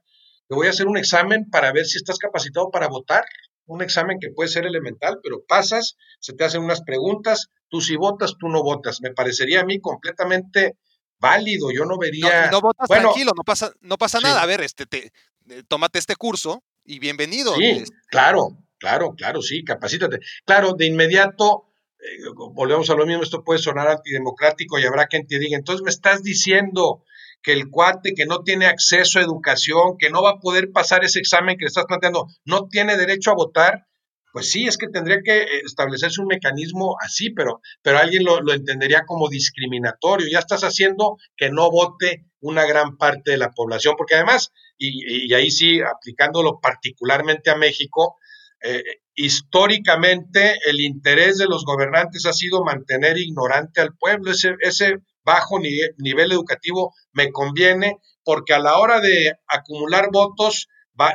Te 0.48 0.56
voy 0.56 0.68
a 0.68 0.70
hacer 0.70 0.88
un 0.88 0.98
examen 0.98 1.50
para 1.50 1.74
ver 1.74 1.86
si 1.86 1.98
estás 1.98 2.18
capacitado 2.20 2.70
para 2.70 2.88
votar 2.88 3.26
un 3.66 3.82
examen 3.82 4.18
que 4.20 4.30
puede 4.30 4.50
ser 4.50 4.66
elemental, 4.66 5.20
pero 5.24 5.44
pasas, 5.48 5.98
se 6.20 6.34
te 6.34 6.44
hacen 6.44 6.64
unas 6.64 6.82
preguntas, 6.82 7.50
tú 7.70 7.82
si 7.82 7.96
votas, 7.96 8.36
tú 8.40 8.50
no 8.50 8.64
votas. 8.64 9.00
Me 9.02 9.12
parecería 9.12 9.62
a 9.62 9.66
mí 9.66 9.80
completamente 9.80 10.78
válido, 11.20 11.72
yo 11.72 11.86
no 11.86 11.98
vería... 11.98 12.52
No, 12.52 12.62
votas 12.62 12.88
tranquilo, 12.88 13.32
no 13.36 13.44
pasa, 13.44 13.72
no 13.82 13.98
pasa 13.98 14.20
nada. 14.20 14.42
A 14.42 14.46
ver, 14.46 14.62
este, 14.62 14.86
te, 14.86 15.12
eh, 15.50 15.64
tómate 15.68 16.00
este 16.00 16.16
curso 16.16 16.64
y 16.84 17.00
bienvenido. 17.00 17.56
Sí, 17.56 17.66
este. 17.66 17.96
claro, 18.08 18.58
claro, 18.78 19.14
claro, 19.16 19.42
sí, 19.42 19.64
capacítate. 19.64 20.20
Claro, 20.46 20.74
de 20.74 20.86
inmediato, 20.86 21.74
eh, 22.00 22.30
volvemos 22.54 22.90
a 22.90 22.96
lo 22.96 23.06
mismo, 23.06 23.24
esto 23.24 23.44
puede 23.44 23.60
sonar 23.60 23.88
antidemocrático 23.88 24.78
y 24.78 24.86
habrá 24.86 25.08
quien 25.08 25.26
te 25.26 25.40
diga, 25.40 25.58
entonces 25.58 25.84
me 25.84 25.90
estás 25.90 26.24
diciendo 26.24 27.06
que 27.44 27.54
el 27.54 27.70
cuate 27.70 28.14
que 28.16 28.26
no 28.26 28.44
tiene 28.44 28.66
acceso 28.66 29.20
a 29.20 29.22
educación, 29.22 29.98
que 30.00 30.10
no 30.10 30.24
va 30.24 30.32
a 30.32 30.40
poder 30.40 30.72
pasar 30.72 31.04
ese 31.04 31.20
examen 31.20 31.58
que 31.58 31.66
le 31.66 31.68
estás 31.68 31.86
planteando, 31.86 32.28
no 32.46 32.68
tiene 32.70 32.98
derecho 32.98 33.32
a 33.32 33.36
votar, 33.36 33.86
pues 34.32 34.50
sí, 34.50 34.66
es 34.66 34.78
que 34.78 34.88
tendría 34.88 35.20
que 35.24 35.44
establecerse 35.64 36.22
un 36.22 36.28
mecanismo 36.28 36.96
así, 37.00 37.30
pero, 37.30 37.62
pero 37.84 38.00
alguien 38.00 38.24
lo, 38.24 38.52
entendería 38.52 39.04
como 39.06 39.30
discriminatorio. 39.30 40.28
Ya 40.28 40.40
estás 40.40 40.64
haciendo 40.64 41.18
que 41.38 41.52
no 41.52 41.70
vote 41.70 42.26
una 42.40 42.66
gran 42.66 42.98
parte 42.98 43.32
de 43.32 43.38
la 43.38 43.52
población, 43.52 43.94
porque 43.96 44.16
además, 44.16 44.52
y, 44.76 45.28
y 45.30 45.34
ahí 45.36 45.52
sí, 45.52 45.82
aplicándolo 45.82 46.60
particularmente 46.60 47.52
a 47.52 47.58
México, 47.58 48.18
eh, 48.64 48.82
históricamente 49.14 50.58
el 50.66 50.80
interés 50.80 51.38
de 51.38 51.48
los 51.48 51.66
gobernantes 51.66 52.26
ha 52.26 52.34
sido 52.34 52.64
mantener 52.64 53.18
ignorante 53.18 53.82
al 53.82 53.96
pueblo. 53.96 54.32
Ese, 54.32 54.56
ese 54.62 55.00
bajo 55.24 55.60
nivel, 55.60 56.32
educativo 56.32 56.94
me 57.12 57.32
conviene 57.32 57.98
porque 58.24 58.54
a 58.54 58.60
la 58.60 58.78
hora 58.78 59.00
de 59.00 59.34
acumular 59.48 60.10
votos, 60.12 60.68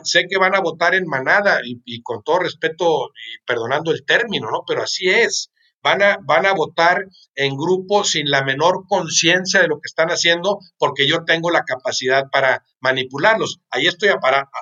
sé 0.02 0.26
que 0.28 0.38
van 0.38 0.54
a 0.54 0.60
votar 0.60 0.94
en 0.94 1.06
manada 1.06 1.60
y, 1.64 2.02
con 2.02 2.22
todo 2.22 2.40
respeto 2.40 3.06
y 3.08 3.44
perdonando 3.46 3.92
el 3.92 4.04
término, 4.04 4.50
¿no? 4.50 4.64
Pero 4.66 4.82
así 4.82 5.08
es 5.08 5.50
van 5.82 6.02
a, 6.02 6.18
van 6.22 6.46
a 6.46 6.54
votar 6.54 7.06
en 7.34 7.56
grupo 7.56 8.04
sin 8.04 8.30
la 8.30 8.42
menor 8.42 8.84
conciencia 8.88 9.60
de 9.60 9.68
lo 9.68 9.76
que 9.76 9.86
están 9.86 10.08
haciendo 10.08 10.58
porque 10.78 11.08
yo 11.08 11.24
tengo 11.24 11.50
la 11.50 11.64
capacidad 11.64 12.24
para 12.30 12.64
manipularlos. 12.80 13.60
Ahí 13.70 13.86
estoy 13.86 14.10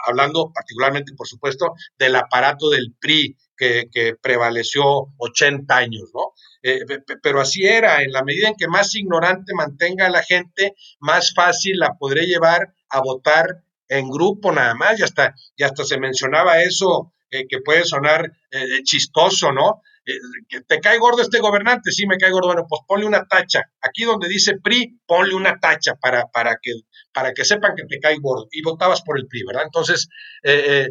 hablando 0.07 0.53
particularmente, 0.53 1.13
por 1.17 1.27
supuesto, 1.27 1.73
del 1.99 2.17
aparato 2.17 2.71
del 2.71 2.95
PRI 3.01 3.37
que, 3.57 3.89
prevaleció 4.21 4.85
80 5.17 5.77
años, 5.77 6.11
¿no? 6.15 6.33
Eh, 6.69 6.81
pero 7.23 7.41
así 7.41 7.65
era, 7.65 8.03
en 8.03 8.11
la 8.11 8.25
medida 8.25 8.49
en 8.49 8.57
que 8.57 8.67
más 8.67 8.95
ignorante 8.95 9.55
mantenga 9.55 10.07
a 10.07 10.11
la 10.11 10.23
gente, 10.23 10.75
más 10.99 11.33
fácil 11.33 11.79
la 11.79 11.95
podré 11.95 12.27
llevar 12.27 12.75
a 12.89 13.01
votar 13.01 13.63
en 13.89 14.11
grupo 14.11 14.51
nada 14.51 14.75
más, 14.75 14.99
y 14.99 15.05
hasta, 15.05 15.35
hasta 15.63 15.85
se 15.85 15.99
mencionaba 15.99 16.63
eso 16.63 17.13
eh, 17.31 17.47
que 17.49 17.61
puede 17.61 17.85
sonar 17.85 18.33
eh, 18.51 18.83
chistoso, 18.83 19.53
¿no? 19.53 19.83
Eh, 20.07 20.61
¿Te 20.67 20.79
cae 20.79 20.99
gordo 20.99 21.21
este 21.21 21.41
gobernante? 21.41 21.91
Sí, 21.91 22.07
me 22.07 22.17
cae 22.17 22.31
gordo. 22.31 22.49
Bueno, 22.49 22.67
pues 22.69 22.83
ponle 22.87 23.07
una 23.07 23.27
tacha. 23.27 23.63
Aquí 23.81 24.05
donde 24.05 24.29
dice 24.29 24.59
PRI, 24.63 25.01
ponle 25.05 25.35
una 25.35 25.59
tacha 25.59 25.95
para, 25.97 26.27
para, 26.27 26.59
que, 26.63 26.73
para 27.13 27.33
que 27.33 27.45
sepan 27.45 27.75
que 27.75 27.85
te 27.85 27.99
cae 27.99 28.17
gordo. 28.21 28.47
Y 28.53 28.63
votabas 28.63 29.03
por 29.03 29.19
el 29.19 29.27
PRI, 29.27 29.43
¿verdad? 29.45 29.65
Entonces, 29.65 30.09
eh, 30.45 30.65
eh, 30.67 30.89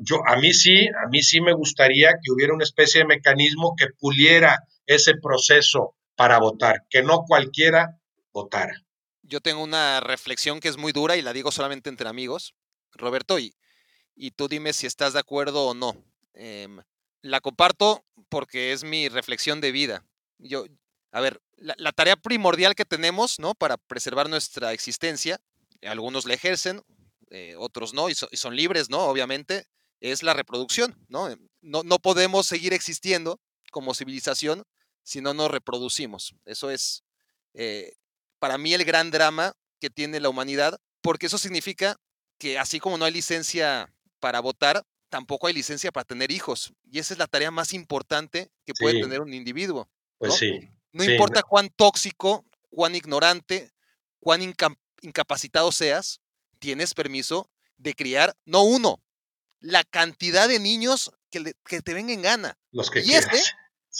yo, 0.00 0.20
a 0.26 0.36
mí 0.36 0.52
sí, 0.52 0.86
a 0.88 1.08
mí 1.08 1.22
sí 1.22 1.40
me 1.40 1.52
gustaría 1.52 2.10
que 2.22 2.32
hubiera 2.32 2.54
una 2.54 2.64
especie 2.64 3.00
de 3.00 3.06
mecanismo 3.06 3.74
que 3.76 3.86
puliera 3.98 4.58
ese 4.86 5.14
proceso 5.20 5.96
para 6.16 6.38
votar, 6.38 6.84
que 6.88 7.02
no 7.02 7.24
cualquiera 7.26 7.98
votara. 8.32 8.74
Yo 9.22 9.40
tengo 9.40 9.62
una 9.62 10.00
reflexión 10.00 10.60
que 10.60 10.68
es 10.68 10.76
muy 10.76 10.92
dura 10.92 11.16
y 11.16 11.22
la 11.22 11.32
digo 11.32 11.50
solamente 11.50 11.88
entre 11.88 12.08
amigos, 12.08 12.54
Roberto, 12.92 13.38
y, 13.38 13.54
y 14.14 14.32
tú 14.32 14.48
dime 14.48 14.72
si 14.72 14.86
estás 14.86 15.14
de 15.14 15.20
acuerdo 15.20 15.66
o 15.66 15.74
no. 15.74 15.96
Em, 16.34 16.80
la 17.22 17.40
comparto 17.40 18.04
porque 18.28 18.72
es 18.72 18.84
mi 18.84 19.08
reflexión 19.08 19.60
de 19.60 19.72
vida. 19.72 20.04
Yo, 20.38 20.66
a 21.10 21.20
ver, 21.20 21.40
la, 21.56 21.92
tarea 21.92 22.16
primordial 22.16 22.74
que 22.74 22.84
tenemos, 22.84 23.38
¿no? 23.38 23.54
Para 23.54 23.76
preservar 23.76 24.28
nuestra 24.28 24.72
existencia, 24.72 25.40
algunos 25.82 26.26
la 26.26 26.34
ejercen, 26.34 26.82
eh, 27.30 27.54
otros 27.58 27.94
no, 27.94 28.08
y, 28.08 28.14
son 28.14 28.56
libres, 28.56 28.90
¿no? 28.90 29.00
Obviamente, 29.00 29.66
es 30.00 30.22
la 30.22 30.34
reproducción, 30.34 30.96
¿no? 31.08 31.28
Em, 31.28 31.48
no, 31.60 31.82
no 31.82 31.98
podemos 31.98 32.46
seguir 32.46 32.72
existiendo 32.72 33.40
como 33.70 33.94
civilización 33.94 34.64
si 35.02 35.20
no 35.20 35.34
nos 35.34 35.50
reproducimos. 35.50 36.34
Eso 36.44 36.70
es, 36.70 37.04
eh, 37.54 37.94
para 38.38 38.58
mí, 38.58 38.74
el 38.74 38.84
gran 38.84 39.10
drama 39.10 39.54
que 39.80 39.90
tiene 39.90 40.20
la 40.20 40.28
humanidad, 40.28 40.78
porque 41.02 41.26
eso 41.26 41.38
significa 41.38 41.96
que 42.38 42.58
así 42.58 42.80
como 42.80 42.98
no 42.98 43.04
hay 43.04 43.12
licencia 43.12 43.94
para 44.20 44.40
votar, 44.40 44.84
tampoco 45.10 45.46
hay 45.46 45.54
licencia 45.54 45.92
para 45.92 46.04
tener 46.04 46.32
hijos. 46.32 46.72
Y 46.90 46.98
esa 46.98 47.14
es 47.14 47.18
la 47.18 47.26
tarea 47.26 47.50
más 47.50 47.72
importante 47.72 48.50
que 48.64 48.72
puede 48.78 49.00
tener 49.00 49.20
un 49.20 49.32
individuo. 49.32 49.88
Pues 50.18 50.34
sí. 50.34 50.68
No 50.92 51.04
importa 51.04 51.42
cuán 51.42 51.68
tóxico, 51.70 52.44
cuán 52.70 52.94
ignorante, 52.94 53.70
cuán 54.20 54.40
incapacitado 55.02 55.70
seas, 55.70 56.20
tienes 56.64 56.94
permiso 56.94 57.50
de 57.76 57.92
criar, 57.92 58.34
no 58.46 58.62
uno, 58.62 59.02
la 59.60 59.84
cantidad 59.84 60.48
de 60.48 60.58
niños 60.58 61.12
que, 61.30 61.42
te 61.82 61.92
vengan 61.92 62.14
en 62.14 62.22
gana. 62.22 62.58
Los 62.72 62.90
que 62.90 63.00
y 63.00 63.12
ese, 63.12 63.38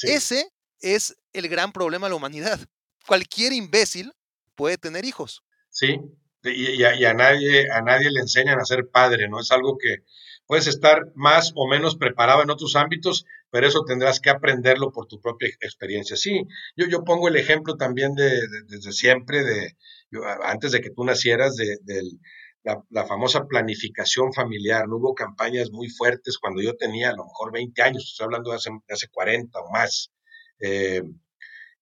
ese 0.04 0.50
es 0.80 1.14
el 1.34 1.48
gran 1.48 1.72
problema 1.72 2.06
de 2.06 2.12
la 2.12 2.16
humanidad. 2.16 2.58
Cualquier 3.06 3.52
imbécil 3.52 4.14
puede 4.54 4.78
tener 4.78 5.04
hijos. 5.04 5.42
Sí, 5.68 6.00
y, 6.42 6.82
a, 6.84 7.12
nadie, 7.12 7.70
a 7.70 7.82
nadie 7.82 8.10
le 8.10 8.20
enseñan 8.20 8.58
a 8.58 8.64
ser 8.64 8.88
padre, 8.90 9.28
¿no? 9.28 9.40
Es 9.40 9.50
algo 9.50 9.76
que, 9.76 10.04
Puedes 10.46 10.66
estar 10.66 11.10
más 11.14 11.52
o 11.54 11.66
menos 11.66 11.96
preparado 11.96 12.42
en 12.42 12.50
otros 12.50 12.76
ámbitos, 12.76 13.24
pero 13.50 13.66
eso 13.66 13.84
tendrás 13.86 14.20
que 14.20 14.28
aprenderlo 14.28 14.92
por 14.92 15.06
tu 15.06 15.18
propia 15.18 15.48
experiencia. 15.60 16.16
Sí, 16.16 16.42
yo, 16.76 16.86
yo 16.86 17.02
pongo 17.02 17.28
el 17.28 17.36
ejemplo 17.36 17.76
también 17.76 18.14
de, 18.14 18.30
desde 18.66 18.92
siempre, 18.92 19.42
de 19.42 19.76
antes 20.42 20.72
de 20.72 20.80
que 20.80 20.90
tú 20.90 21.02
nacieras, 21.04 21.56
de, 21.56 21.78
la, 22.64 23.06
famosa 23.06 23.46
planificación 23.46 24.32
familiar. 24.32 24.88
No 24.88 24.96
hubo 24.96 25.14
campañas 25.14 25.70
muy 25.70 25.88
fuertes 25.88 26.38
cuando 26.38 26.62
yo 26.62 26.74
tenía 26.76 27.10
a 27.10 27.16
lo 27.16 27.24
mejor 27.24 27.52
20 27.52 27.82
años, 27.82 28.08
estoy 28.10 28.24
hablando 28.24 28.50
de 28.50 28.56
hace, 28.56 28.70
hace 28.88 29.08
40 29.08 29.58
o 29.60 29.70
más. 29.70 30.10
Eh, 30.60 31.02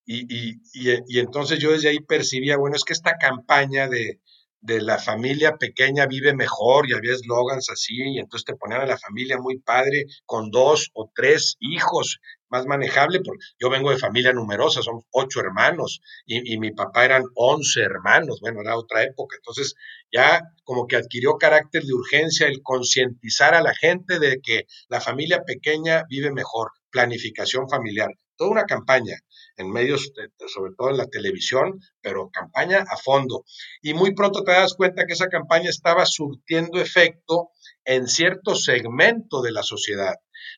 y, 0.05 0.51
y, 0.51 0.59
y, 0.75 1.21
entonces 1.21 1.61
yo 1.61 1.71
desde 1.71 1.91
ahí 1.91 2.01
percibía, 2.01 2.57
bueno, 2.57 2.75
es 2.75 2.83
que 2.83 2.93
esta 2.93 3.17
campaña 3.19 3.89
de, 3.89 4.21
de 4.63 4.81
la 4.81 4.99
familia 4.99 5.57
pequeña 5.57 6.07
vive 6.07 6.35
mejor 6.35 6.89
y 6.89 6.95
había 6.95 7.13
eslogans 7.13 7.69
así 7.69 7.97
y 7.97 8.19
entonces 8.19 8.45
te 8.45 8.57
ponían 8.57 8.81
a 8.83 8.87
la 8.87 8.99
familia 8.99 9.39
muy 9.39 9.59
padre 9.59 10.07
con 10.25 10.51
dos 10.51 10.91
o 10.95 11.11
tres 11.15 11.57
hijos 11.59 12.21
más 12.53 12.67
manejable 12.67 13.21
porque 13.25 13.45
yo 13.59 13.71
vengo 13.71 13.91
de 13.91 13.99
familia 13.99 14.33
numerosa 14.33 14.83
somos 14.83 15.05
ocho 15.11 15.41
hermanos 15.41 16.01
y, 16.27 16.59
mi 16.59 16.71
papá 16.71 17.05
eran 17.07 17.25
once 17.35 17.81
hermanos 17.81 18.41
bueno 18.41 18.61
era 18.61 18.77
otra 18.77 19.03
época 19.03 19.37
entonces 19.37 19.75
ya 20.13 20.43
como 20.63 20.87
que 20.87 20.97
adquirió 20.97 21.39
carácter 21.39 21.83
de 21.83 21.95
urgencia 21.95 22.47
el 22.47 22.63
concientizar 22.63 23.55
a 23.55 23.63
la 23.63 23.75
gente 23.75 24.19
de 24.19 24.41
que 24.41 24.67
la 24.89 25.01
familia 25.01 25.43
pequeña 25.45 26.05
vive 26.09 26.31
mejor 26.31 26.71
planificación 26.91 27.69
familiar 27.69 28.11
toda 28.37 28.51
una 28.51 28.65
campaña 28.65 29.17
en 29.57 29.71
medios, 29.71 30.13
sobre 30.53 30.73
todo 30.77 30.91
en 30.91 30.97
la 30.97 31.07
televisión, 31.07 31.79
pero 32.01 32.31
campaña 32.31 32.85
a 32.89 32.97
fondo. 32.97 33.45
Y 33.83 33.95
muy 33.95 34.15
pronto 34.15 34.43
te 34.43 34.53
das 34.53 34.75
cuenta 34.75 35.05
que 35.07 35.13
esa 35.13 35.29
campaña 35.29 35.71
estaba 35.71 36.07
surtiendo 36.07 36.81
efecto 36.81 37.51
en 37.85 38.09
cierto 38.09 38.55
segmento 38.55 39.43
de 39.43 39.53
la 39.53 39.63
sociedad, 39.63 40.15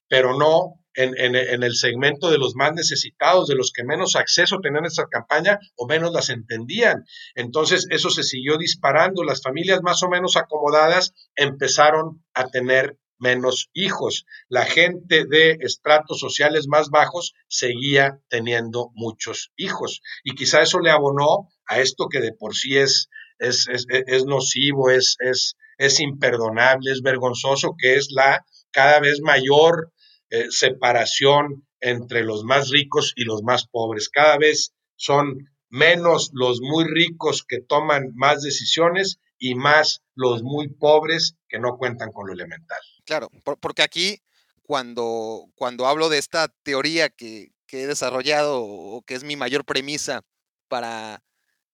pero 0.09 0.39
no 0.39 0.84
en, 0.95 1.35
el 1.35 1.75
segmento 1.75 2.31
de 2.31 2.39
los 2.39 2.55
más 2.55 2.73
necesitados, 2.73 3.49
de 3.49 3.57
los 3.57 3.73
que 3.73 3.85
menos 3.85 4.17
acceso 4.17 4.61
tenían 4.61 4.85
a 4.85 4.89
esa 4.89 5.07
campaña 5.07 5.59
o 5.77 5.87
menos 5.87 6.13
las 6.13 6.31
entendían. 6.31 7.05
Entonces, 7.35 7.87
eso 7.91 8.11
se 8.11 8.23
siguió 8.23 8.57
disparando. 8.59 9.25
Las 9.25 9.43
familias 9.43 9.83
más 9.83 10.03
o 10.03 10.09
menos 10.09 10.37
acomodadas 10.37 11.13
empezaron 11.35 12.25
a 12.35 12.47
tener 12.47 12.99
menos 13.19 13.71
hijos. 13.73 14.27
La 14.49 14.65
gente 14.65 15.25
de 15.25 15.57
estratos 15.61 16.21
sociales 16.21 16.67
más 16.69 16.91
bajos 16.91 17.35
seguía 17.49 18.21
teniendo 18.29 18.91
muchos 18.95 19.53
hijos. 19.57 20.03
Y 20.23 20.35
quizá 20.35 20.63
eso 20.63 20.81
le 20.81 20.91
abonó 20.91 21.49
a 21.67 21.81
esto 21.81 22.09
que 22.09 22.21
de 22.21 22.33
por 22.33 22.55
sí 22.55 22.77
es, 22.77 23.09
es, 23.39 23.67
es, 23.69 24.25
nocivo, 24.27 24.91
es, 24.91 25.17
es, 25.21 25.57
es 25.79 26.01
imperdonable, 26.01 26.93
es 26.93 27.03
vergonzoso, 27.03 27.75
que 27.79 27.95
es 27.97 28.09
la 28.11 28.45
cada 28.71 29.01
vez 29.01 29.21
mayor 29.23 29.93
eh, 30.35 30.47
separación 30.51 31.65
entre 31.79 32.25
los 32.25 32.43
más 32.43 32.71
ricos 32.71 33.13
y 33.15 33.23
los 33.23 33.45
más 33.45 33.69
pobres. 33.69 34.09
Cada 34.09 34.37
vez 34.37 34.75
son 34.97 35.49
menos 35.69 36.31
los 36.33 36.61
muy 36.61 36.87
ricos 36.89 37.45
que 37.47 37.61
toman 37.61 38.11
más 38.17 38.43
decisiones 38.43 39.21
y 39.39 39.55
más 39.55 40.03
los 40.17 40.43
muy 40.43 40.67
pobres 40.67 41.37
que 41.49 41.61
no 41.61 41.77
cuentan 41.79 42.11
con 42.11 42.27
lo 42.27 42.33
elemental. 42.33 42.81
Claro, 43.05 43.31
porque 43.61 43.83
aquí 43.83 44.19
cuando, 44.63 45.47
cuando 45.55 45.87
hablo 45.87 46.09
de 46.09 46.19
esta 46.19 46.49
teoría 46.65 47.11
que, 47.11 47.53
he 47.71 47.87
desarrollado 47.89 48.63
o 48.63 49.03
que 49.03 49.15
es 49.15 49.25
mi 49.25 49.35
mayor 49.35 49.65
premisa 49.65 50.23
para 50.69 51.25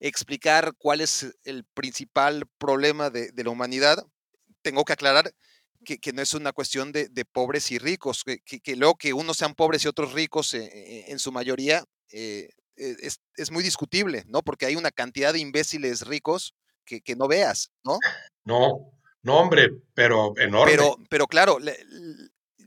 explicar 0.01 0.73
cuál 0.78 1.03
es 1.03 1.37
el 1.45 1.65
principal 1.74 2.47
problema 2.57 3.11
de, 3.11 3.31
la 3.37 3.51
humanidad, 3.51 4.07
tengo 4.62 4.87
que 4.87 4.95
aclarar 4.95 5.35
que, 5.85 6.12
no 6.12 6.23
es 6.23 6.35
una 6.35 6.52
cuestión 6.52 6.93
de, 6.93 7.24
pobres 7.24 7.70
y 7.70 7.78
ricos, 7.78 8.24
que, 8.24 8.40
que, 8.40 8.77
luego 8.77 8.97
que 8.97 9.12
unos 9.12 9.36
sean 9.36 9.55
pobres 9.55 9.85
y 9.85 9.89
otros 9.89 10.12
ricos 10.12 10.55
eh, 10.55 10.65
eh, 10.73 11.05
en 11.09 11.19
su 11.19 11.32
mayoría 11.32 11.85
eh, 12.11 12.51
es, 12.77 13.20
es, 13.36 13.51
muy 13.51 13.62
discutible, 13.62 14.24
¿no? 14.27 14.43
Porque 14.43 14.66
hay 14.66 14.77
una 14.77 14.90
cantidad 14.90 15.32
de 15.32 15.39
imbéciles 15.39 16.07
ricos 16.07 16.55
que, 16.85 17.15
no 17.16 17.28
veas, 17.28 17.70
¿no? 17.85 17.98
No, 18.44 18.93
no, 19.23 19.39
hombre, 19.39 19.70
pero 19.94 20.35
enorme. 20.39 20.73
Pero, 20.73 20.97
pero 21.09 21.27
claro, 21.28 21.59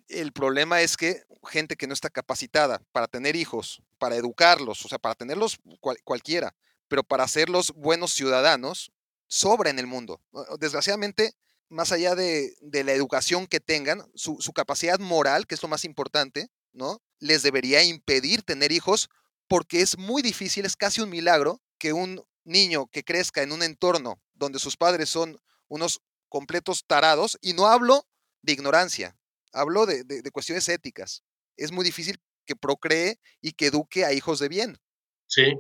el 0.07 0.31
problema 0.31 0.81
es 0.81 0.95
que 0.95 1.23
gente 1.49 1.75
que 1.75 1.87
no 1.87 1.93
está 1.93 2.09
capacitada 2.09 2.81
para 2.91 3.07
tener 3.07 3.35
hijos, 3.35 3.81
para 3.97 4.15
educarlos, 4.15 4.85
o 4.85 4.87
sea, 4.87 4.97
para 4.97 5.15
tenerlos 5.15 5.59
cualquiera, 6.03 6.55
pero 6.87 7.03
para 7.03 7.23
hacerlos 7.23 7.73
buenos 7.75 8.13
ciudadanos, 8.13 8.91
sobra 9.27 9.69
en 9.69 9.79
el 9.79 9.87
mundo. 9.87 10.21
Desgraciadamente, 10.59 11.33
más 11.69 11.91
allá 11.91 12.15
de, 12.15 12.55
la 12.61 12.93
educación 12.93 13.47
que 13.47 13.59
tengan, 13.59 14.03
su, 14.15 14.37
su, 14.39 14.53
capacidad 14.53 14.99
moral, 14.99 15.47
que 15.47 15.55
es 15.55 15.63
lo 15.63 15.69
más 15.69 15.85
importante, 15.85 16.49
¿no? 16.71 17.01
Les 17.19 17.43
debería 17.43 17.83
impedir 17.83 18.43
tener 18.43 18.71
hijos 18.71 19.09
porque 19.47 19.81
es 19.81 19.97
muy 19.97 20.21
difícil, 20.21 20.65
es 20.65 20.75
casi 20.75 21.01
un 21.01 21.09
milagro 21.09 21.61
que 21.77 21.93
un 21.93 22.23
niño 22.43 22.87
que 22.87 23.03
crezca 23.03 23.43
en 23.43 23.51
un 23.51 23.63
entorno 23.63 24.21
donde 24.33 24.59
sus 24.59 24.77
padres 24.77 25.09
son 25.09 25.39
unos 25.67 26.01
completos 26.33 26.85
tarados, 26.87 27.37
y 27.41 27.53
no 27.53 27.67
hablo 27.67 28.07
de 28.41 28.53
ignorancia, 28.53 29.15
hablo 29.51 29.85
de, 29.85 30.03
cuestiones 30.31 30.67
éticas. 30.67 31.23
Es 31.57 31.71
muy 31.71 31.85
difícil 31.85 32.19
que 32.45 32.55
procree 32.55 33.19
y 33.39 33.51
que 33.51 33.67
eduque 33.67 34.03
a 34.03 34.13
hijos 34.13 34.39
de 34.39 34.49
bien. 34.49 34.79
Sí, 35.27 35.53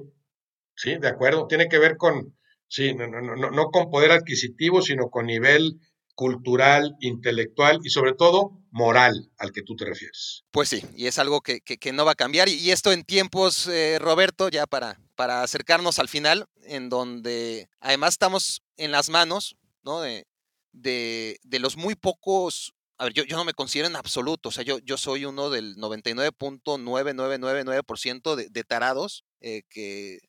sí, 0.75 0.97
de 0.97 1.07
acuerdo. 1.07 1.45
Tiene 1.45 1.69
que 1.69 1.77
ver 1.77 1.95
con, 1.97 2.35
sí, 2.67 2.95
no, 2.95 3.07
no, 3.07 3.35
no, 3.35 3.65
con 3.69 3.91
poder 3.91 4.11
adquisitivo, 4.11 4.81
sino 4.81 5.11
con 5.11 5.27
nivel 5.27 5.79
cultural, 6.15 6.95
intelectual 6.99 7.79
y 7.83 7.89
sobre 7.89 8.13
todo 8.13 8.51
moral 8.71 9.31
al 9.37 9.51
que 9.51 9.63
tú 9.63 9.75
te 9.75 9.85
refieres. 9.85 10.43
Pues 10.51 10.69
sí, 10.69 10.83
y 10.95 11.07
es 11.07 11.17
algo 11.19 11.41
que, 11.41 11.61
no 11.93 12.05
va 12.05 12.13
a 12.13 12.15
cambiar. 12.15 12.47
Y, 12.49 12.71
esto 12.71 12.91
en 12.91 13.03
tiempos, 13.03 13.67
eh, 13.67 13.99
Roberto, 13.99 14.49
ya 14.49 14.65
para, 14.67 14.99
para 15.15 15.43
acercarnos 15.43 15.99
al 15.99 16.09
final, 16.09 16.47
en 16.63 16.89
donde 16.89 17.69
además 17.79 18.15
estamos 18.15 18.63
en 18.77 18.91
las 18.91 19.09
manos 19.09 19.55
¿no? 19.83 20.01
de, 20.01 20.25
de, 20.71 21.39
los 21.59 21.77
muy 21.77 21.93
pocos 21.95 22.73
a 22.97 23.05
ver, 23.05 23.13
yo, 23.13 23.23
yo, 23.23 23.37
no 23.37 23.43
me 23.43 23.53
considero 23.53 23.87
en 23.87 23.95
absoluto, 23.95 24.49
o 24.49 24.51
sea, 24.51 24.63
yo, 24.63 24.77
yo 24.79 24.97
soy 24.97 25.25
uno 25.25 25.49
del 25.49 25.75
99.9999% 25.77 28.35
de, 28.35 28.49
de 28.49 28.63
tarados 28.63 29.25
eh, 29.41 29.63
que, 29.67 30.19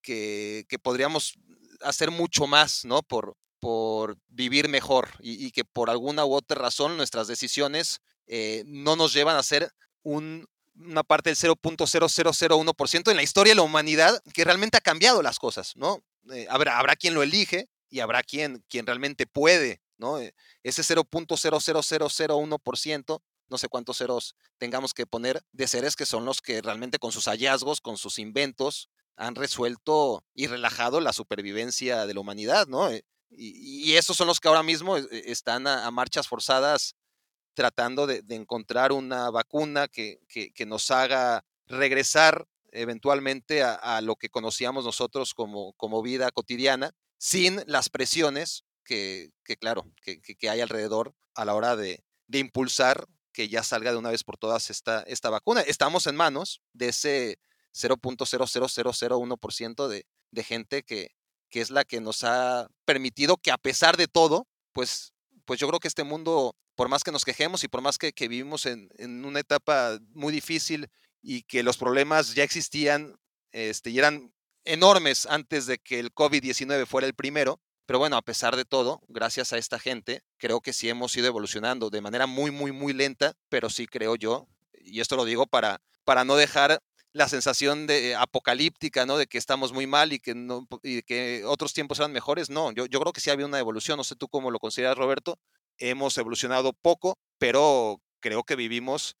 que, 0.00 0.64
que, 0.68 0.78
podríamos 0.78 1.34
hacer 1.82 2.10
mucho 2.10 2.46
más, 2.46 2.84
¿no? 2.84 3.02
Por, 3.02 3.36
por 3.60 4.16
vivir 4.28 4.68
mejor 4.68 5.10
y, 5.20 5.50
que 5.50 5.64
por 5.64 5.90
alguna 5.90 6.24
u 6.24 6.34
otra 6.34 6.60
razón 6.60 6.96
nuestras 6.96 7.26
decisiones 7.26 8.00
eh, 8.26 8.62
no 8.66 8.96
nos 8.96 9.12
llevan 9.12 9.36
a 9.36 9.42
ser 9.42 9.72
un, 10.02 10.46
una 10.74 11.02
parte 11.02 11.30
del 11.30 11.36
0.0001% 11.36 13.10
en 13.10 13.16
la 13.16 13.22
historia 13.22 13.52
de 13.52 13.56
la 13.56 13.62
humanidad 13.62 14.22
que 14.32 14.44
realmente 14.44 14.76
ha 14.76 14.80
cambiado 14.80 15.22
las 15.22 15.38
cosas, 15.38 15.74
¿no? 15.76 16.02
Eh, 16.30 16.46
habrá, 16.50 16.78
habrá 16.78 16.96
quien 16.96 17.14
lo 17.14 17.22
elige 17.22 17.68
y 17.90 18.00
habrá 18.00 18.22
quien, 18.22 18.62
quien 18.68 18.86
realmente 18.86 19.26
puede, 19.26 19.80
¿no? 19.96 20.20
Eh, 20.20 20.34
ese 20.62 20.82
0.00001%, 20.82 23.22
no 23.48 23.58
sé 23.58 23.68
cuántos 23.68 23.98
ceros 23.98 24.36
tengamos 24.58 24.94
que 24.94 25.06
poner, 25.06 25.42
de 25.52 25.66
seres 25.66 25.96
que 25.96 26.06
son 26.06 26.24
los 26.24 26.40
que 26.42 26.62
realmente 26.62 26.98
con 26.98 27.12
sus 27.12 27.26
hallazgos, 27.26 27.80
con 27.80 27.96
sus 27.96 28.18
inventos, 28.18 28.90
han 29.16 29.34
resuelto 29.34 30.24
y 30.34 30.46
relajado 30.46 31.00
la 31.00 31.12
supervivencia 31.12 32.06
de 32.06 32.14
la 32.14 32.20
humanidad, 32.20 32.68
¿no? 32.68 32.88
Y, 33.30 33.94
esos 33.94 34.16
son 34.16 34.26
los 34.26 34.40
que 34.40 34.48
ahora 34.48 34.62
mismo 34.62 34.96
eh, 34.96 35.06
están 35.26 35.66
a, 35.66 35.90
marchas 35.90 36.28
forzadas 36.28 36.96
tratando 37.54 38.06
de, 38.06 38.22
encontrar 38.30 38.92
una 38.92 39.30
vacuna 39.30 39.88
que, 39.88 40.20
nos 40.66 40.90
haga 40.90 41.44
regresar 41.66 42.46
eventualmente 42.70 43.62
a, 43.62 44.00
lo 44.00 44.16
que 44.16 44.28
conocíamos 44.28 44.84
nosotros 44.84 45.34
como, 45.34 45.72
como 45.74 46.02
vida 46.02 46.30
cotidiana, 46.30 46.92
sin 47.18 47.62
las 47.66 47.88
presiones 47.88 48.64
que, 48.84 49.30
claro, 49.60 49.84
que, 50.02 50.48
hay 50.48 50.60
alrededor 50.60 51.14
a 51.34 51.44
la 51.44 51.54
hora 51.54 51.76
de, 51.76 52.04
impulsar 52.32 53.06
que 53.32 53.48
ya 53.48 53.62
salga 53.62 53.92
de 53.92 53.98
una 53.98 54.10
vez 54.10 54.24
por 54.24 54.36
todas 54.36 54.70
esta, 54.70 55.02
esta 55.02 55.30
vacuna. 55.30 55.60
Estamos 55.62 56.06
en 56.06 56.16
manos 56.16 56.60
de 56.72 56.88
ese 56.88 57.38
0.00001% 57.74 59.88
de, 59.88 60.06
de 60.30 60.44
gente 60.44 60.82
que, 60.82 61.17
que 61.50 61.60
es 61.60 61.70
la 61.70 61.84
que 61.84 62.00
nos 62.00 62.24
ha 62.24 62.68
permitido 62.84 63.36
que 63.36 63.50
a 63.50 63.58
pesar 63.58 63.96
de 63.96 64.08
todo, 64.08 64.46
pues, 64.72 65.12
pues 65.44 65.60
yo 65.60 65.68
creo 65.68 65.80
que 65.80 65.88
este 65.88 66.04
mundo, 66.04 66.54
por 66.74 66.88
más 66.88 67.04
que 67.04 67.12
nos 67.12 67.24
quejemos 67.24 67.64
y 67.64 67.68
por 67.68 67.80
más 67.80 67.98
que, 67.98 68.12
vivimos 68.28 68.66
en, 68.66 68.90
una 69.24 69.40
etapa 69.40 69.98
muy 70.12 70.32
difícil 70.32 70.88
y 71.22 71.42
que 71.42 71.62
los 71.62 71.76
problemas 71.76 72.34
ya 72.34 72.44
existían 72.44 73.16
este, 73.52 73.90
y 73.90 73.98
eran 73.98 74.32
enormes 74.64 75.26
antes 75.26 75.66
de 75.66 75.78
que 75.78 75.98
el 75.98 76.14
COVID-19 76.14 76.86
fuera 76.86 77.06
el 77.06 77.14
primero, 77.14 77.60
pero 77.86 77.98
bueno, 77.98 78.16
a 78.18 78.22
pesar 78.22 78.54
de 78.54 78.66
todo, 78.66 79.00
gracias 79.08 79.52
a 79.54 79.58
esta 79.58 79.78
gente, 79.78 80.22
creo 80.36 80.60
que 80.60 80.74
sí 80.74 80.90
hemos 80.90 81.16
ido 81.16 81.26
evolucionando 81.26 81.88
de 81.88 82.02
manera 82.02 82.26
muy, 82.26 82.50
muy, 82.50 82.70
muy 82.70 82.92
lenta, 82.92 83.34
pero 83.48 83.70
sí 83.70 83.86
creo 83.86 84.14
yo, 84.14 84.46
y 84.74 85.00
esto 85.00 85.16
lo 85.16 85.24
digo 85.24 85.46
para, 85.46 85.80
para 86.04 86.24
no 86.24 86.36
dejar 86.36 86.82
la 87.12 87.28
sensación 87.28 87.86
de 87.86 88.14
apocalíptica, 88.14 89.06
¿no? 89.06 89.16
De 89.16 89.26
que 89.26 89.38
estamos 89.38 89.72
muy 89.72 89.86
mal 89.86 90.12
y 90.12 90.18
que, 90.18 90.34
no, 90.34 90.68
otros 91.46 91.72
tiempos 91.72 91.98
eran 91.98 92.12
mejores. 92.12 92.50
No, 92.50 92.72
yo, 92.72 92.86
creo 92.86 93.12
que 93.12 93.20
sí 93.20 93.30
había 93.30 93.46
una 93.46 93.58
evolución. 93.58 93.96
No 93.96 94.04
sé 94.04 94.16
tú 94.16 94.28
cómo 94.28 94.50
lo 94.50 94.58
consideras, 94.58 94.96
Roberto. 94.96 95.38
Hemos 95.78 96.16
evolucionado 96.18 96.72
poco, 96.72 97.18
pero 97.38 98.00
creo 98.20 98.44
que 98.44 98.56
vivimos 98.56 99.16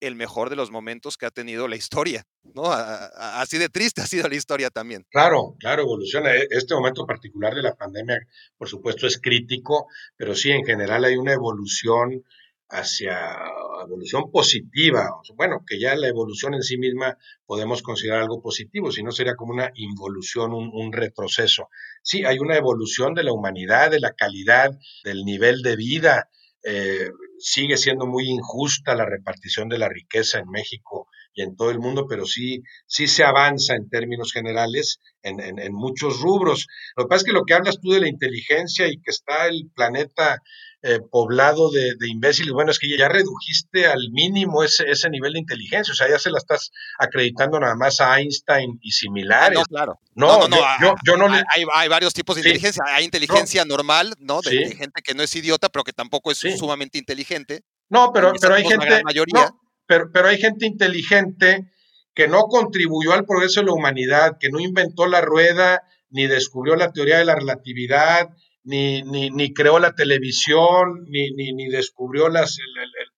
el 0.00 0.14
mejor 0.14 0.48
de 0.48 0.56
los 0.56 0.70
momentos 0.70 1.16
que 1.16 1.26
ha 1.26 1.30
tenido 1.30 1.68
la 1.68 1.76
historia, 1.76 2.24
¿no? 2.54 2.72
así 2.72 3.58
de 3.58 3.68
triste 3.68 4.00
ha 4.00 4.06
sido 4.06 4.28
la 4.28 4.34
historia 4.34 4.70
también. 4.70 5.04
Claro, 5.10 5.56
claro, 5.58 5.82
evoluciona. 5.82 6.34
E, 6.34 6.46
este 6.48 6.74
momento 6.74 7.06
particular 7.06 7.54
de 7.54 7.62
la 7.62 7.74
pandemia, 7.74 8.18
por 8.56 8.66
supuesto, 8.66 9.06
es 9.06 9.20
crítico, 9.20 9.88
pero 10.16 10.34
sí, 10.34 10.50
en 10.52 10.64
general 10.64 11.04
hay 11.04 11.16
una 11.16 11.34
evolución 11.34 12.24
hacia 12.70 13.36
evolución 13.82 14.30
positiva, 14.30 15.10
bueno, 15.34 15.64
que 15.66 15.80
ya 15.80 15.94
la 15.96 16.08
evolución 16.08 16.54
en 16.54 16.62
sí 16.62 16.78
misma 16.78 17.18
podemos 17.44 17.82
considerar 17.82 18.22
algo 18.22 18.40
positivo, 18.40 18.92
si 18.92 19.02
no 19.02 19.10
sería 19.10 19.34
como 19.34 19.52
una 19.52 19.70
involución, 19.74 20.52
un, 20.52 20.92
retroceso. 20.92 21.68
Sí, 22.02 22.24
hay 22.24 22.38
una 22.38 22.56
evolución 22.56 23.14
de 23.14 23.24
la 23.24 23.32
humanidad, 23.32 23.90
de 23.90 24.00
la 24.00 24.12
calidad, 24.12 24.70
del 25.04 25.24
nivel 25.24 25.62
de 25.62 25.76
vida. 25.76 26.28
Eh, 26.62 27.10
sigue 27.38 27.76
siendo 27.76 28.06
muy 28.06 28.28
injusta 28.28 28.94
la 28.94 29.06
repartición 29.06 29.68
de 29.68 29.78
la 29.78 29.88
riqueza 29.88 30.38
en 30.38 30.50
México 30.50 31.08
y 31.32 31.42
en 31.42 31.56
todo 31.56 31.70
el 31.70 31.78
mundo, 31.78 32.06
pero 32.06 32.26
sí, 32.26 32.62
sí 32.86 33.06
se 33.06 33.24
avanza 33.24 33.74
en 33.74 33.88
términos 33.88 34.32
generales 34.32 34.98
en, 35.22 35.40
en 35.40 35.72
muchos 35.72 36.20
rubros. 36.20 36.66
Lo 36.96 37.04
que 37.04 37.08
pasa 37.08 37.22
es 37.22 37.24
que 37.24 37.32
lo 37.32 37.44
que 37.44 37.54
hablas 37.54 37.80
tú 37.80 37.92
de 37.92 38.00
la 38.00 38.08
inteligencia 38.08 38.88
y 38.88 39.00
que 39.00 39.10
está 39.10 39.46
el 39.46 39.70
planeta 39.74 40.42
eh, 40.82 40.98
poblado 41.10 41.70
de, 41.70 41.94
imbéciles. 42.08 42.52
Bueno, 42.52 42.70
es 42.70 42.78
que 42.78 42.88
ya 42.96 43.08
redujiste 43.08 43.86
al 43.86 44.10
mínimo 44.12 44.64
ese, 44.64 44.90
ese 44.90 45.10
nivel 45.10 45.34
de 45.34 45.40
inteligencia, 45.40 45.92
o 45.92 45.94
sea, 45.94 46.08
ya 46.08 46.18
se 46.18 46.30
la 46.30 46.38
estás 46.38 46.70
acreditando 46.98 47.60
nada 47.60 47.74
más 47.76 48.00
a 48.00 48.18
Einstein 48.18 48.78
y 48.80 48.92
similares. 48.92 49.58
no, 49.58 49.64
claro. 49.64 50.00
No, 50.14 50.48
no, 50.48 50.56
yo, 51.04 51.16
no 51.16 51.26
hay, 51.32 51.64
hay, 51.74 51.88
varios 51.88 52.14
tipos 52.14 52.36
de 52.36 52.40
inteligencia. 52.40 52.82
Hay 52.86 53.04
inteligencia 53.04 53.64
normal, 53.64 54.14
¿no? 54.18 54.40
De, 54.40 54.74
gente 54.74 55.02
que 55.02 55.14
no 55.14 55.22
es 55.22 55.34
idiota, 55.36 55.68
pero 55.68 55.84
que 55.84 55.92
tampoco 55.92 56.30
es 56.30 56.38
sumamente 56.58 56.98
inteligente. 56.98 57.62
No, 57.88 58.10
pero, 58.12 58.32
pero 58.40 58.54
hay 58.54 58.64
gente. 58.64 59.02
pero, 59.86 60.10
pero 60.12 60.28
hay 60.28 60.38
gente 60.38 60.66
inteligente 60.66 61.70
que 62.14 62.28
no 62.28 62.44
contribuyó 62.44 63.12
al 63.12 63.24
progreso 63.24 63.60
de 63.60 63.66
la 63.66 63.72
humanidad, 63.72 64.38
que 64.38 64.48
no 64.50 64.60
inventó 64.60 65.06
la 65.06 65.20
rueda, 65.20 65.82
ni 66.10 66.26
descubrió 66.26 66.76
la 66.76 66.92
teoría 66.92 67.18
de 67.18 67.24
la 67.24 67.34
relatividad, 67.34 68.30
ni, 68.62 69.02
ni, 69.02 69.30
ni 69.30 69.52
creó 69.54 69.78
la 69.78 69.94
televisión, 69.94 71.04
ni, 71.08 71.30
ni, 71.32 71.52
ni 71.52 71.68
descubrió 71.68 72.28
las, 72.28 72.58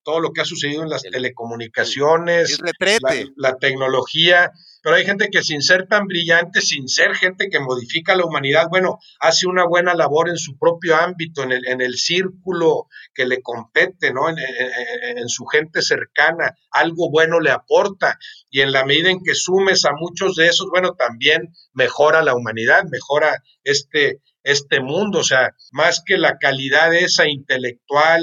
todo 0.05 0.20
lo 0.20 0.32
que 0.32 0.40
ha 0.40 0.44
sucedido 0.44 0.82
en 0.82 0.89
las 0.89 1.02
telecomunicaciones, 1.02 2.60
la, 2.60 3.27
la, 3.36 3.56
tecnología. 3.56 4.52
Pero 4.82 4.97
hay 4.97 5.05
gente 5.05 5.28
que 5.31 5.43
sin 5.43 5.62
ser 5.62 5.86
tan 5.86 6.06
brillante, 6.06 6.60
sin 6.60 6.89
ser 6.89 7.14
gente 7.14 7.48
que 7.51 7.60
modifica 7.60 8.16
la 8.16 8.24
humanidad, 8.24 8.66
bueno, 8.69 8.98
hace 9.20 9.47
una 9.47 9.64
buena 9.64 9.94
labor 9.94 10.28
en 10.28 10.39
su 10.39 10.59
propio 10.59 10.97
ámbito, 10.97 11.43
en 11.43 11.52
el, 11.52 11.66
en 11.66 11.81
el 11.81 11.97
círculo 11.97 12.86
que 13.14 13.27
le 13.27 13.43
compete, 13.43 14.12
¿no? 14.12 14.28
En, 14.28 14.36
en, 14.39 15.28
su 15.28 15.44
gente 15.47 15.82
cercana, 15.82 16.56
algo 16.70 17.10
bueno 17.10 17.40
le 17.40 17.51
aporta. 17.51 18.19
Y 18.51 18.60
en 18.60 18.73
la 18.73 18.85
medida 18.85 19.10
en 19.10 19.23
que 19.23 19.35
sumes 19.35 19.85
a 19.85 19.93
muchos 19.93 20.35
de 20.35 20.47
esos, 20.47 20.69
bueno, 20.70 20.94
también 20.94 21.52
mejora 21.74 22.23
la 22.23 22.35
humanidad, 22.35 22.82
mejora 22.90 23.43
este, 23.62 24.20
este 24.44 24.81
mundo, 24.81 25.20
o 25.20 25.24
sea, 25.24 25.51
más 25.73 26.02
que 26.05 26.19
la 26.19 26.39
calidad 26.39 26.94
esa 26.94 27.28
intelectual, 27.28 28.23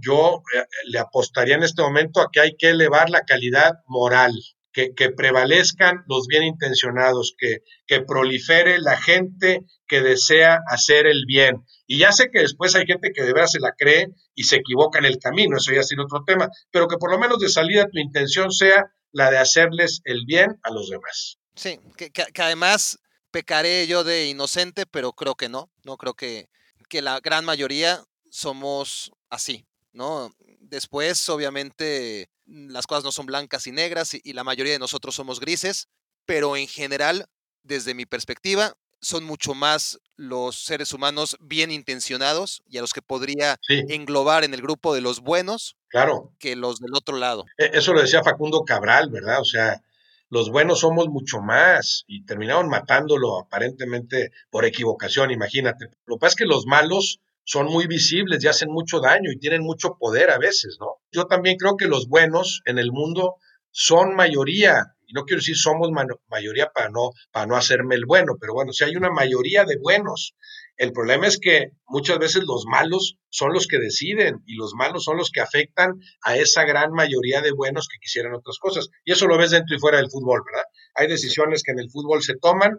yo 0.00 0.42
eh, 0.54 0.64
le 0.86 0.98
apostaría 0.98 1.54
en 1.54 1.62
este 1.62 1.82
momento 1.82 2.20
a 2.20 2.30
que 2.32 2.40
hay 2.40 2.56
que 2.56 2.70
elevar 2.70 3.10
la 3.10 3.22
calidad 3.22 3.74
moral, 3.86 4.32
que, 4.72 4.92
prevalezcan 5.16 6.04
los 6.08 6.26
bien 6.26 6.44
intencionados, 6.44 7.34
que, 7.36 7.58
que 7.86 8.00
prolifere 8.00 8.78
la 8.78 8.96
gente 8.96 9.60
que 9.86 10.00
desea 10.00 10.60
hacer 10.68 11.06
el 11.06 11.24
bien. 11.26 11.64
Y 11.86 11.98
ya 11.98 12.12
sé 12.12 12.30
que 12.30 12.40
después 12.40 12.74
hay 12.76 12.86
gente 12.86 13.10
que 13.12 13.24
de 13.24 13.32
verdad 13.32 13.48
se 13.48 13.60
la 13.60 13.72
cree 13.76 14.06
y 14.34 14.44
se 14.44 14.56
equivoca 14.56 15.00
en 15.00 15.06
el 15.06 15.18
camino, 15.18 15.56
eso 15.56 15.72
ya 15.72 15.82
sido 15.82 16.04
otro 16.04 16.22
tema, 16.24 16.48
pero 16.70 16.86
que 16.86 16.96
por 16.96 17.10
lo 17.10 17.18
menos 17.18 17.40
de 17.40 17.48
salida 17.48 17.88
tu 17.90 17.98
intención 17.98 18.52
sea 18.52 18.86
la 19.12 19.30
de 19.30 19.38
hacerles 19.38 20.00
el 20.04 20.24
bien 20.24 20.58
a 20.62 20.72
los 20.72 20.88
demás. 20.88 21.38
Sí, 21.56 21.78
que 21.96 22.42
además 22.42 23.00
pecaré 23.30 23.86
yo 23.86 24.04
de 24.04 24.26
inocente, 24.26 24.86
pero 24.86 25.12
creo 25.12 25.34
que 25.34 25.48
no, 25.48 25.70
no 25.84 25.96
creo 25.96 26.14
que, 26.14 26.48
que 26.88 27.02
la 27.02 27.20
gran 27.20 27.44
mayoría 27.44 28.02
somos 28.30 29.12
así, 29.28 29.66
¿no? 29.92 30.34
Después, 30.58 31.28
obviamente, 31.28 32.30
las 32.46 32.86
cosas 32.86 33.04
no 33.04 33.12
son 33.12 33.26
blancas 33.26 33.66
y 33.66 33.72
negras 33.72 34.14
y, 34.14 34.32
la 34.32 34.44
mayoría 34.44 34.72
de 34.72 34.78
nosotros 34.78 35.14
somos 35.14 35.40
grises, 35.40 35.88
pero 36.26 36.56
en 36.56 36.68
general, 36.68 37.26
desde 37.62 37.94
mi 37.94 38.06
perspectiva, 38.06 38.74
son 39.00 39.24
mucho 39.24 39.54
más 39.54 39.98
los 40.16 40.56
seres 40.56 40.92
humanos 40.92 41.36
bien 41.40 41.70
intencionados 41.70 42.62
y 42.68 42.76
a 42.76 42.82
los 42.82 42.92
que 42.92 43.00
podría 43.00 43.58
englobar 43.68 44.44
en 44.44 44.52
el 44.52 44.60
grupo 44.60 44.94
de 44.94 45.00
los 45.00 45.20
buenos 45.20 45.76
claro. 45.88 46.32
que 46.38 46.54
los 46.54 46.80
del 46.80 46.94
otro 46.94 47.16
lado. 47.16 47.46
E, 47.56 47.70
eso 47.72 47.94
lo 47.94 48.02
decía 48.02 48.22
Facundo 48.22 48.62
Cabral, 48.62 49.08
¿verdad? 49.08 49.40
O 49.40 49.44
sea, 49.44 49.82
los 50.30 50.48
buenos 50.48 50.80
somos 50.80 51.08
mucho 51.08 51.40
más 51.40 52.04
y 52.06 52.24
terminaron 52.24 52.68
matándolo 52.68 53.40
aparentemente 53.40 54.30
por 54.48 54.64
equivocación, 54.64 55.32
imagínate. 55.32 55.86
Lo 56.06 56.16
que 56.16 56.20
pasa 56.20 56.30
es 56.30 56.36
que 56.36 56.44
los 56.46 56.66
malos 56.66 57.20
son 57.44 57.66
muy 57.66 57.88
visibles 57.88 58.42
y 58.42 58.46
hacen 58.46 58.70
mucho 58.70 59.00
daño 59.00 59.32
y 59.32 59.38
tienen 59.38 59.62
mucho 59.62 59.96
poder 59.98 60.30
a 60.30 60.38
veces, 60.38 60.78
¿no? 60.78 60.98
Yo 61.10 61.26
también 61.26 61.56
creo 61.56 61.76
que 61.76 61.88
los 61.88 62.06
buenos 62.06 62.62
en 62.64 62.78
el 62.78 62.92
mundo 62.92 63.36
son 63.72 64.14
mayoría, 64.14 64.94
y 65.06 65.14
no 65.14 65.24
quiero 65.24 65.40
decir 65.40 65.56
somos 65.56 65.90
mayoría 66.28 66.70
para 66.72 66.90
no, 66.90 67.10
para 67.32 67.46
no 67.46 67.56
hacerme 67.56 67.96
el 67.96 68.06
bueno, 68.06 68.34
pero 68.40 68.54
bueno, 68.54 68.72
si 68.72 68.84
hay 68.84 68.94
una 68.94 69.10
mayoría 69.10 69.64
de 69.64 69.78
buenos. 69.78 70.36
El 70.80 70.94
problema 70.94 71.26
es 71.26 71.38
que 71.38 71.72
muchas 71.86 72.18
veces 72.18 72.44
los 72.46 72.64
malos 72.64 73.18
son 73.28 73.52
los 73.52 73.66
que 73.66 73.78
deciden 73.78 74.36
y 74.46 74.54
los 74.54 74.72
malos 74.72 75.04
son 75.04 75.18
los 75.18 75.30
que 75.30 75.42
afectan 75.42 76.00
a 76.22 76.38
esa 76.38 76.64
gran 76.64 76.92
mayoría 76.92 77.42
de 77.42 77.52
buenos 77.52 77.86
que 77.86 77.98
quisieran 77.98 78.32
otras 78.32 78.56
cosas. 78.58 78.88
Y 79.04 79.12
eso 79.12 79.26
lo 79.26 79.36
ves 79.36 79.50
dentro 79.50 79.76
y 79.76 79.78
fuera 79.78 79.98
del 79.98 80.10
fútbol, 80.10 80.40
¿verdad? 80.42 80.64
Hay 80.94 81.06
decisiones 81.06 81.62
que 81.62 81.72
en 81.72 81.80
el 81.80 81.90
fútbol 81.90 82.22
se 82.22 82.32
toman 82.34 82.78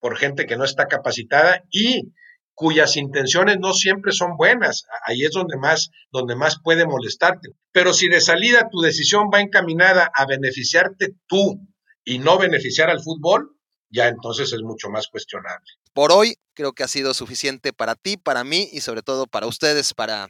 por 0.00 0.16
gente 0.16 0.46
que 0.46 0.56
no 0.56 0.64
está 0.64 0.86
capacitada 0.86 1.62
y 1.70 2.14
cuyas 2.54 2.96
intenciones 2.96 3.58
no 3.60 3.74
siempre 3.74 4.12
son 4.12 4.38
buenas. 4.38 4.84
Ahí 5.04 5.22
es 5.22 5.32
donde 5.32 5.58
más, 5.58 5.90
donde 6.10 6.36
más 6.36 6.56
puede 6.64 6.86
molestarte. 6.86 7.50
Pero 7.70 7.92
si 7.92 8.08
de 8.08 8.22
salida 8.22 8.70
tu 8.72 8.80
decisión 8.80 9.24
va 9.24 9.42
encaminada 9.42 10.10
a 10.14 10.24
beneficiarte 10.24 11.12
tú 11.26 11.60
y 12.02 12.18
no 12.18 12.38
beneficiar 12.38 12.88
al 12.88 13.02
fútbol, 13.02 13.58
ya 13.90 14.08
entonces 14.08 14.54
es 14.54 14.62
mucho 14.62 14.88
más 14.88 15.08
cuestionable. 15.08 15.66
Por 15.92 16.12
hoy 16.12 16.38
creo 16.56 16.72
que 16.72 16.82
ha 16.82 16.88
sido 16.88 17.14
suficiente 17.14 17.72
para 17.72 17.94
ti, 17.94 18.16
para 18.16 18.42
mí 18.42 18.68
y 18.72 18.80
sobre 18.80 19.02
todo 19.02 19.28
para 19.28 19.46
ustedes, 19.46 19.94
para 19.94 20.28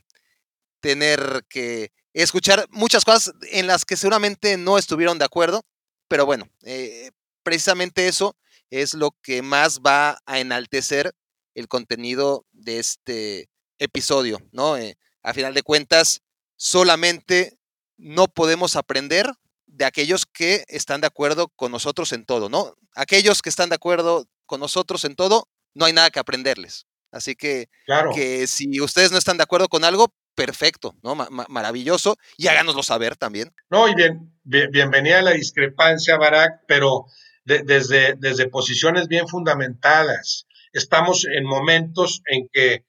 tener 0.81 1.45
que 1.49 1.93
escuchar 2.13 2.67
muchas 2.71 3.05
cosas 3.05 3.33
en 3.51 3.67
las 3.67 3.85
que 3.85 3.97
seguramente 3.97 4.59
no 4.59 4.77
estuvieron 4.77 5.19
de 5.19 5.25
acuerdo, 5.25 5.63
pero 6.09 6.27
bueno, 6.27 6.49
eh, 6.63 7.13
precisamente 7.43 8.09
eso 8.09 8.37
es 8.71 8.95
lo 8.95 9.13
que 9.23 9.41
más 9.41 9.81
va 9.81 10.19
a 10.27 10.41
enaltecer 10.41 11.15
el 11.55 11.69
contenido 11.69 12.45
de 12.53 12.79
este 12.79 13.49
episodio, 13.79 14.39
¿no? 14.53 14.77
Eh, 14.77 14.99
a 15.23 15.33
final 15.33 15.55
de 15.55 15.63
cuentas, 15.63 16.23
solamente 16.57 17.59
no 17.97 18.29
podemos 18.29 18.77
aprender 18.77 19.33
de 19.67 19.85
aquellos 19.85 20.27
que 20.27 20.65
están 20.69 21.01
de 21.01 21.07
acuerdo 21.07 21.49
con 21.49 21.73
nosotros 21.73 22.13
en 22.13 22.25
todo, 22.25 22.49
¿no? 22.49 22.75
Aquellos 22.95 23.43
que 23.43 23.49
están 23.49 23.69
de 23.69 23.77
acuerdo 23.77 24.27
con 24.47 24.61
nosotros 24.61 25.05
en 25.05 25.17
todo, 25.17 25.49
no 25.77 25.85
hay 25.85 25.93
nada 25.93 26.11
que 26.11 26.19
aprenderles. 26.19 26.87
Así 27.13 27.35
que, 27.35 27.69
que 28.15 28.47
si 28.47 28.81
ustedes 28.81 29.13
no 29.13 29.19
están 29.19 29.37
de 29.37 29.45
acuerdo 29.45 29.69
con 29.69 29.85
algo, 29.85 30.13
perfecto, 30.35 30.95
¿no? 31.03 31.15
maravilloso. 31.49 32.17
Y 32.37 32.49
háganoslo 32.49 32.83
saber 32.83 33.17
también. 33.17 33.53
No, 33.71 33.89
y 33.89 33.95
bien, 33.95 34.39
bienvenida 34.45 35.21
a 35.21 35.23
la 35.23 35.31
discrepancia, 35.33 36.17
Barak, 36.19 36.63
pero 36.67 37.07
desde, 37.45 38.15
desde 38.19 38.49
posiciones 38.49 39.07
bien 39.07 39.29
fundamentadas 39.29 40.47
estamos 40.73 41.27
en 41.27 41.45
momentos 41.45 42.23
en 42.27 42.49
que 42.53 42.85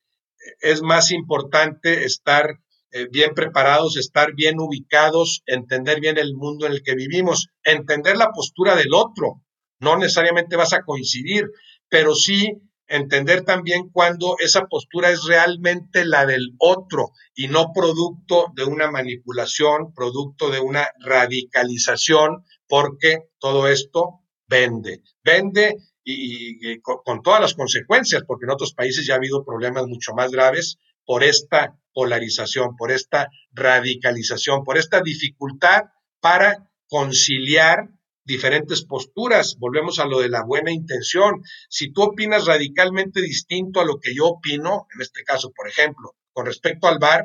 es 0.61 0.81
más 0.81 1.11
importante 1.11 2.03
estar 2.05 2.59
eh, 2.91 3.07
bien 3.11 3.33
preparados, 3.33 3.97
estar 3.97 4.33
bien 4.33 4.59
ubicados, 4.59 5.43
entender 5.45 5.99
bien 5.99 6.17
el 6.17 6.35
mundo 6.35 6.65
en 6.65 6.73
el 6.73 6.83
que 6.83 6.95
vivimos, 6.95 7.49
entender 7.63 8.17
la 8.17 8.31
postura 8.31 8.75
del 8.75 8.93
otro. 8.93 9.41
No 9.79 9.97
necesariamente 9.97 10.55
vas 10.55 10.73
a 10.73 10.83
coincidir, 10.83 11.45
pero 11.89 12.15
sí 12.15 12.61
entender 12.87 13.43
también 13.43 13.89
cuando 13.89 14.35
esa 14.39 14.65
postura 14.65 15.09
es 15.11 15.23
realmente 15.25 16.05
la 16.05 16.25
del 16.25 16.53
otro 16.57 17.11
y 17.35 17.47
no 17.47 17.71
producto 17.73 18.47
de 18.55 18.63
una 18.63 18.89
manipulación, 18.89 19.93
producto 19.93 20.49
de 20.49 20.59
una 20.59 20.89
radicalización, 20.99 22.45
porque 22.67 23.29
todo 23.39 23.67
esto 23.67 24.21
vende. 24.47 25.01
Vende 25.23 25.75
y, 26.03 26.79
con, 26.81 27.21
todas 27.21 27.41
las 27.41 27.53
consecuencias, 27.53 28.23
porque 28.25 28.45
en 28.45 28.51
otros 28.51 28.73
países 28.73 29.05
ya 29.05 29.13
ha 29.13 29.17
habido 29.17 29.43
problemas 29.43 29.85
mucho 29.87 30.13
más 30.13 30.31
graves 30.31 30.77
por 31.05 31.23
esta 31.23 31.77
polarización, 31.93 32.75
por 32.75 32.91
esta 32.91 33.29
radicalización, 33.51 34.63
por 34.63 34.77
esta 34.77 35.01
dificultad 35.01 35.83
para 36.19 36.69
conciliar 36.87 37.89
diferentes 38.27 38.83
posturas. 38.85 39.55
Volvemos 39.57 39.99
a 39.99 40.05
lo 40.05 40.19
de 40.19 40.29
la 40.29 40.43
buena 40.43 40.71
intención. 40.71 41.41
Si 41.69 41.91
tú 41.91 42.03
opinas 42.03 42.45
radicalmente 42.45 43.21
distinto 43.21 43.79
a 43.79 43.85
lo 43.85 43.99
que 43.99 44.13
yo 44.13 44.25
opino, 44.25 44.85
en 44.93 45.01
este 45.01 45.23
caso, 45.23 45.51
por 45.55 45.67
ejemplo, 45.67 46.13
con 46.33 46.45
respecto 46.45 46.87
al 46.87 46.99
VAR, 46.99 47.23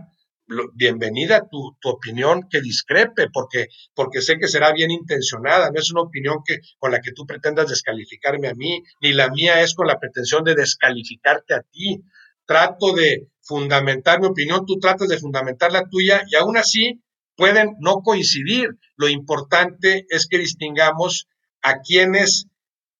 bienvenida 0.74 1.48
tu, 1.50 1.76
tu, 1.80 1.88
opinión 1.88 2.48
que 2.48 2.60
discrepe, 2.60 3.28
porque, 3.32 3.66
porque 3.94 4.22
sé 4.22 4.38
que 4.38 4.48
será 4.48 4.72
bien 4.72 4.90
intencionada, 4.90 5.70
no 5.70 5.80
es 5.80 5.90
una 5.90 6.02
opinión 6.02 6.38
que, 6.44 6.58
con 6.78 6.92
la 6.92 7.00
que 7.00 7.12
tú 7.12 7.26
pretendas 7.26 7.68
descalificarme 7.68 8.48
a 8.48 8.54
mí, 8.54 8.82
ni 9.00 9.12
la 9.12 9.28
mía 9.30 9.60
es 9.60 9.74
con 9.74 9.86
la 9.86 9.98
pretensión 9.98 10.44
de 10.44 10.54
descalificarte 10.54 11.54
a 11.54 11.62
ti. 11.62 12.02
Trato 12.44 12.92
de 12.92 13.28
fundamentar 13.40 14.20
mi 14.20 14.28
opinión, 14.28 14.66
tú 14.66 14.78
tratas 14.78 15.08
de 15.08 15.18
fundamentar 15.18 15.72
la 15.72 15.88
tuya 15.88 16.22
y 16.28 16.36
aún 16.36 16.56
así 16.56 17.02
pueden 17.42 17.74
no 17.80 18.02
coincidir. 18.04 18.68
Lo 18.94 19.08
importante 19.08 20.06
es 20.10 20.28
que 20.28 20.38
distingamos 20.38 21.26
a 21.60 21.80
quienes 21.80 22.46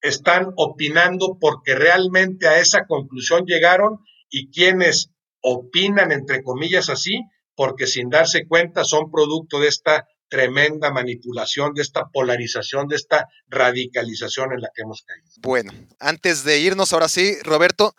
están 0.01 0.49
opinando 0.57 1.39
porque 1.41 1.77
realmente 1.77 2.49
a 2.49 2.59
esa 2.59 2.87
conclusión 2.87 3.45
llegaron 3.47 4.01
y 4.31 4.51
quienes 4.51 5.11
opinan, 5.43 6.11
entre 6.11 6.43
comillas, 6.43 6.91
así, 6.91 7.21
porque 7.55 7.87
sin 7.87 8.11
darse 8.11 8.49
cuenta 8.49 8.83
son 8.83 9.13
producto 9.13 9.61
de 9.61 9.69
esta 9.69 10.09
tremenda 10.29 10.91
manipulación, 10.91 11.73
de 11.73 11.83
esta 11.83 12.09
polarización, 12.13 12.89
de 12.89 12.97
esta 12.97 13.29
radicalización 13.47 14.55
en 14.55 14.61
la 14.63 14.71
que 14.75 14.83
hemos 14.83 15.05
caído. 15.07 15.31
Bueno, 15.39 15.73
antes 16.01 16.43
de 16.43 16.59
irnos 16.59 16.93
ahora 16.93 17.07
sí, 17.07 17.37
Roberto, 17.45 17.95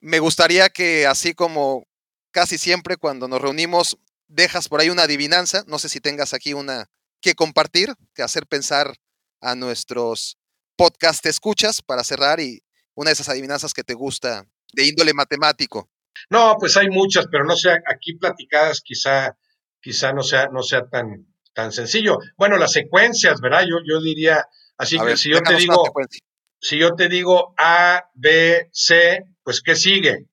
me 0.00 0.18
gustaría 0.18 0.68
que 0.68 1.06
así 1.06 1.32
como 1.32 1.86
casi 2.32 2.58
siempre 2.58 2.96
cuando 2.96 3.28
nos 3.28 3.40
reunimos, 3.40 3.98
dejas 4.28 4.68
por 4.68 4.80
ahí 4.80 4.90
una 4.90 5.02
adivinanza, 5.02 5.64
no 5.66 5.78
sé 5.78 5.88
si 5.88 6.00
tengas 6.00 6.34
aquí 6.34 6.54
una 6.54 6.90
que 7.20 7.34
compartir, 7.34 7.94
que 8.14 8.22
hacer 8.22 8.46
pensar 8.46 8.96
a 9.40 9.54
nuestros 9.54 10.38
podcast 10.76 11.24
escuchas 11.26 11.82
para 11.82 12.04
cerrar 12.04 12.40
y 12.40 12.62
una 12.94 13.10
de 13.10 13.14
esas 13.14 13.28
adivinanzas 13.28 13.72
que 13.72 13.84
te 13.84 13.94
gusta 13.94 14.46
de 14.72 14.86
índole 14.86 15.14
matemático. 15.14 15.90
No, 16.30 16.56
pues 16.58 16.76
hay 16.76 16.88
muchas, 16.88 17.26
pero 17.30 17.44
no 17.44 17.56
sé, 17.56 17.70
aquí 17.86 18.14
platicadas 18.14 18.80
quizá, 18.80 19.36
quizá 19.80 20.12
no 20.12 20.22
sea, 20.22 20.48
no 20.48 20.62
sea 20.62 20.88
tan, 20.88 21.26
tan 21.52 21.72
sencillo. 21.72 22.18
Bueno, 22.36 22.56
las 22.56 22.72
secuencias, 22.72 23.40
¿verdad? 23.40 23.62
Yo, 23.68 23.76
yo 23.86 24.00
diría, 24.00 24.46
así 24.78 24.98
que 24.98 25.16
si 25.16 25.30
yo 25.30 25.42
te 25.42 25.56
digo, 25.56 25.84
si 26.60 26.78
yo 26.78 26.94
te 26.94 27.08
digo 27.08 27.54
A, 27.58 28.10
B, 28.14 28.68
C, 28.72 29.24
pues 29.42 29.60
¿qué 29.60 29.76
sigue? 29.76 30.26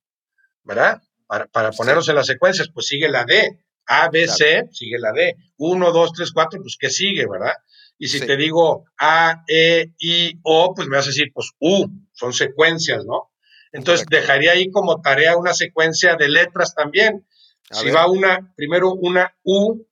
¿Verdad? 0.64 1.02
Para, 1.28 1.48
para 1.48 1.72
ponernos 1.72 2.08
en 2.10 2.16
las 2.16 2.28
secuencias, 2.28 2.70
pues 2.74 2.88
sigue 2.88 3.10
la 3.10 3.26
D. 3.26 3.63
A, 3.88 4.10
B, 4.10 4.28
C, 4.28 4.64
sigue 4.72 4.98
la 5.00 5.12
D. 5.12 5.36
Uno, 5.58 5.92
dos, 5.92 6.14
tres, 6.14 6.32
cuatro, 6.32 6.62
pues 6.62 6.78
¿qué 6.80 6.90
sigue, 6.90 7.28
verdad? 7.28 7.54
Y 7.98 8.08
si 8.08 8.20
te 8.20 8.36
digo 8.36 8.86
A, 9.00 9.44
E, 9.48 9.94
I, 10.00 10.40
O, 10.44 10.74
pues 10.74 10.88
me 10.88 10.98
vas 10.98 11.06
a 11.06 11.10
decir, 11.10 11.32
pues 11.34 11.52
U, 11.60 11.88
son 12.12 12.34
secuencias, 12.34 13.06
¿no? 13.06 13.32
Entonces 13.72 14.06
dejaría 14.10 14.52
ahí 14.52 14.70
como 14.70 15.02
tarea 15.02 15.38
una 15.38 15.54
secuencia 15.54 16.16
de 16.16 16.30
letras 16.30 16.76
también. 16.76 17.26
si 17.72 17.90
va 17.90 18.10
una, 18.10 18.54
primero 18.56 18.94
una 18.94 19.36
U, 19.44 19.86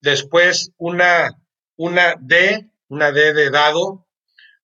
después 0.00 0.72
una, 0.76 1.42
una 1.76 2.16
D, 2.20 2.70
una 2.88 3.10
D 3.10 3.32
de 3.32 3.50
dado, 3.50 4.06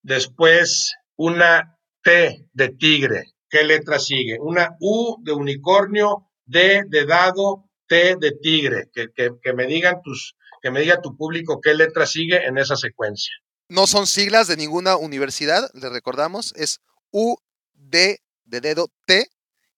después 0.02 0.94
una 1.16 1.78
T 2.02 2.46
de 2.52 2.68
tigre. 2.68 3.24
¿Qué 3.50 3.64
letra 3.64 3.98
sigue? 3.98 4.36
Una 4.38 4.76
U 4.80 5.16
de 5.22 5.32
unicornio, 5.32 6.30
D 6.44 6.84
de 6.86 7.06
dado, 7.06 7.67
T 7.88 8.16
de 8.20 8.32
tigre. 8.40 8.90
Que, 8.92 9.08
que 9.14 9.52
me 9.52 9.66
digan 9.66 10.00
tus, 10.02 10.36
que 10.62 10.70
me 10.70 10.80
diga 10.80 11.00
tu 11.00 11.16
público 11.16 11.60
qué 11.60 11.74
letra 11.74 12.06
sigue 12.06 12.44
en 12.46 12.58
esa 12.58 12.76
secuencia. 12.76 13.32
No 13.68 13.86
son 13.86 14.06
siglas 14.06 14.46
de 14.48 14.56
ninguna 14.56 14.96
universidad, 14.96 15.70
le 15.74 15.88
recordamos, 15.90 16.54
es 16.56 16.80
U, 17.10 17.36
D, 17.74 18.20
de 18.44 18.60
dedo 18.60 18.88
T 19.04 19.28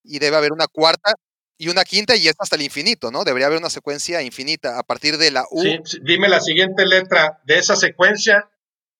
y 0.04 0.18
debe 0.18 0.36
haber 0.36 0.52
una 0.52 0.66
cuarta 0.68 1.14
y 1.58 1.68
una 1.68 1.84
quinta 1.84 2.16
y 2.16 2.28
es 2.28 2.34
hasta 2.38 2.56
el 2.56 2.62
infinito, 2.62 3.10
¿no? 3.10 3.24
Debería 3.24 3.46
haber 3.46 3.58
una 3.58 3.68
secuencia 3.68 4.22
infinita 4.22 4.78
a 4.78 4.82
partir 4.82 5.18
de 5.18 5.30
la 5.30 5.44
U. 5.50 5.60
Sí, 5.60 5.78
dime 6.02 6.28
la 6.28 6.40
siguiente 6.40 6.86
letra 6.86 7.40
de 7.44 7.58
esa 7.58 7.76
secuencia, 7.76 8.48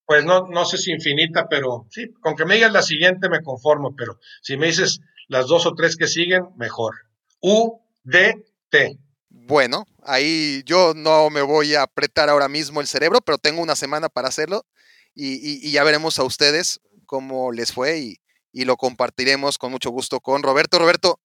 pues 0.05 0.24
no, 0.24 0.47
no 0.49 0.65
sé 0.65 0.77
si 0.77 0.91
infinita, 0.91 1.49
pero 1.49 1.87
sí, 1.91 2.12
con 2.20 2.35
que 2.35 2.45
me 2.45 2.57
digas 2.57 2.73
la 2.73 2.82
siguiente 2.82 3.31
me 3.31 3.43
conformo, 3.43 3.95
pero 3.97 4.19
si 4.43 4.57
me 4.57 4.66
dices 4.66 5.01
las 5.28 5.47
dos 5.47 5.65
o 5.66 5.74
tres 5.74 5.97
que 5.97 6.09
siguen, 6.09 6.49
mejor. 6.57 6.97
U, 7.41 7.81
D, 8.03 8.45
T. 8.71 8.99
Bueno, 9.29 9.87
ahí 10.03 10.63
yo 10.65 10.93
no 10.95 11.31
me 11.31 11.43
voy 11.43 11.75
a 11.75 11.83
apretar 11.83 12.29
ahora 12.29 12.49
mismo 12.49 12.81
el 12.81 12.87
cerebro, 12.87 13.21
pero 13.21 13.39
tengo 13.39 13.63
una 13.63 13.77
semana 13.77 14.09
para 14.09 14.29
hacerlo 14.29 14.67
y, 15.15 15.71
ya 15.71 15.85
veremos 15.85 16.19
a 16.19 16.25
ustedes 16.25 16.81
cómo 17.07 17.53
les 17.53 17.73
fue 17.73 17.99
y, 17.99 18.21
lo 18.65 18.77
compartiremos 18.77 19.59
con 19.59 19.71
mucho 19.71 19.91
gusto 19.91 20.21
con 20.21 20.43
Roberto. 20.43 20.79
Roberto, 20.79 21.21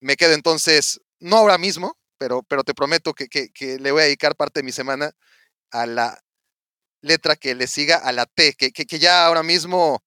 me 0.00 0.16
quedo 0.16 0.34
entonces, 0.34 1.00
no 1.18 1.38
ahora 1.38 1.58
mismo, 1.58 1.98
pero, 2.18 2.42
pero 2.44 2.62
te 2.62 2.74
prometo 2.74 3.14
que, 3.14 3.28
que, 3.28 3.78
le 3.78 3.90
voy 3.90 4.02
a 4.02 4.04
dedicar 4.04 4.36
parte 4.36 4.60
de 4.60 4.64
mi 4.64 4.72
semana 4.72 5.10
a 5.72 5.86
la 5.86 6.22
letra 7.00 7.34
que 7.34 7.54
le 7.54 7.66
siga 7.66 7.96
a 7.96 8.12
la 8.12 8.26
T, 8.26 8.54
que, 8.54 8.70
que 8.70 8.98
ya 8.98 9.26
ahora 9.26 9.42
mismo, 9.42 10.04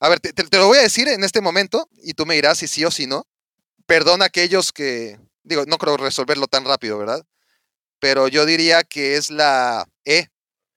a 0.00 0.08
ver, 0.08 0.20
te, 0.20 0.32
te, 0.32 0.56
lo 0.56 0.66
voy 0.66 0.78
a 0.78 0.82
decir 0.82 1.08
en 1.08 1.24
este 1.24 1.42
momento 1.42 1.88
y 2.02 2.14
tú 2.14 2.24
me 2.24 2.34
dirás 2.34 2.58
si 2.58 2.66
sí 2.66 2.84
o 2.84 2.90
si 2.90 3.06
no. 3.06 3.26
Perdón 3.86 4.22
a 4.22 4.26
aquellos 4.26 4.72
que, 4.72 5.18
digo, 5.50 5.64
no 5.66 5.76
creo 5.76 5.96
resolverlo 5.96 6.46
tan 6.46 6.64
rápido, 6.64 6.98
¿verdad? 6.98 7.26
Pero 7.98 8.28
yo 8.28 8.46
diría 8.46 8.82
que 8.82 9.16
es 9.16 9.30
la 9.30 9.86
E. 10.04 10.28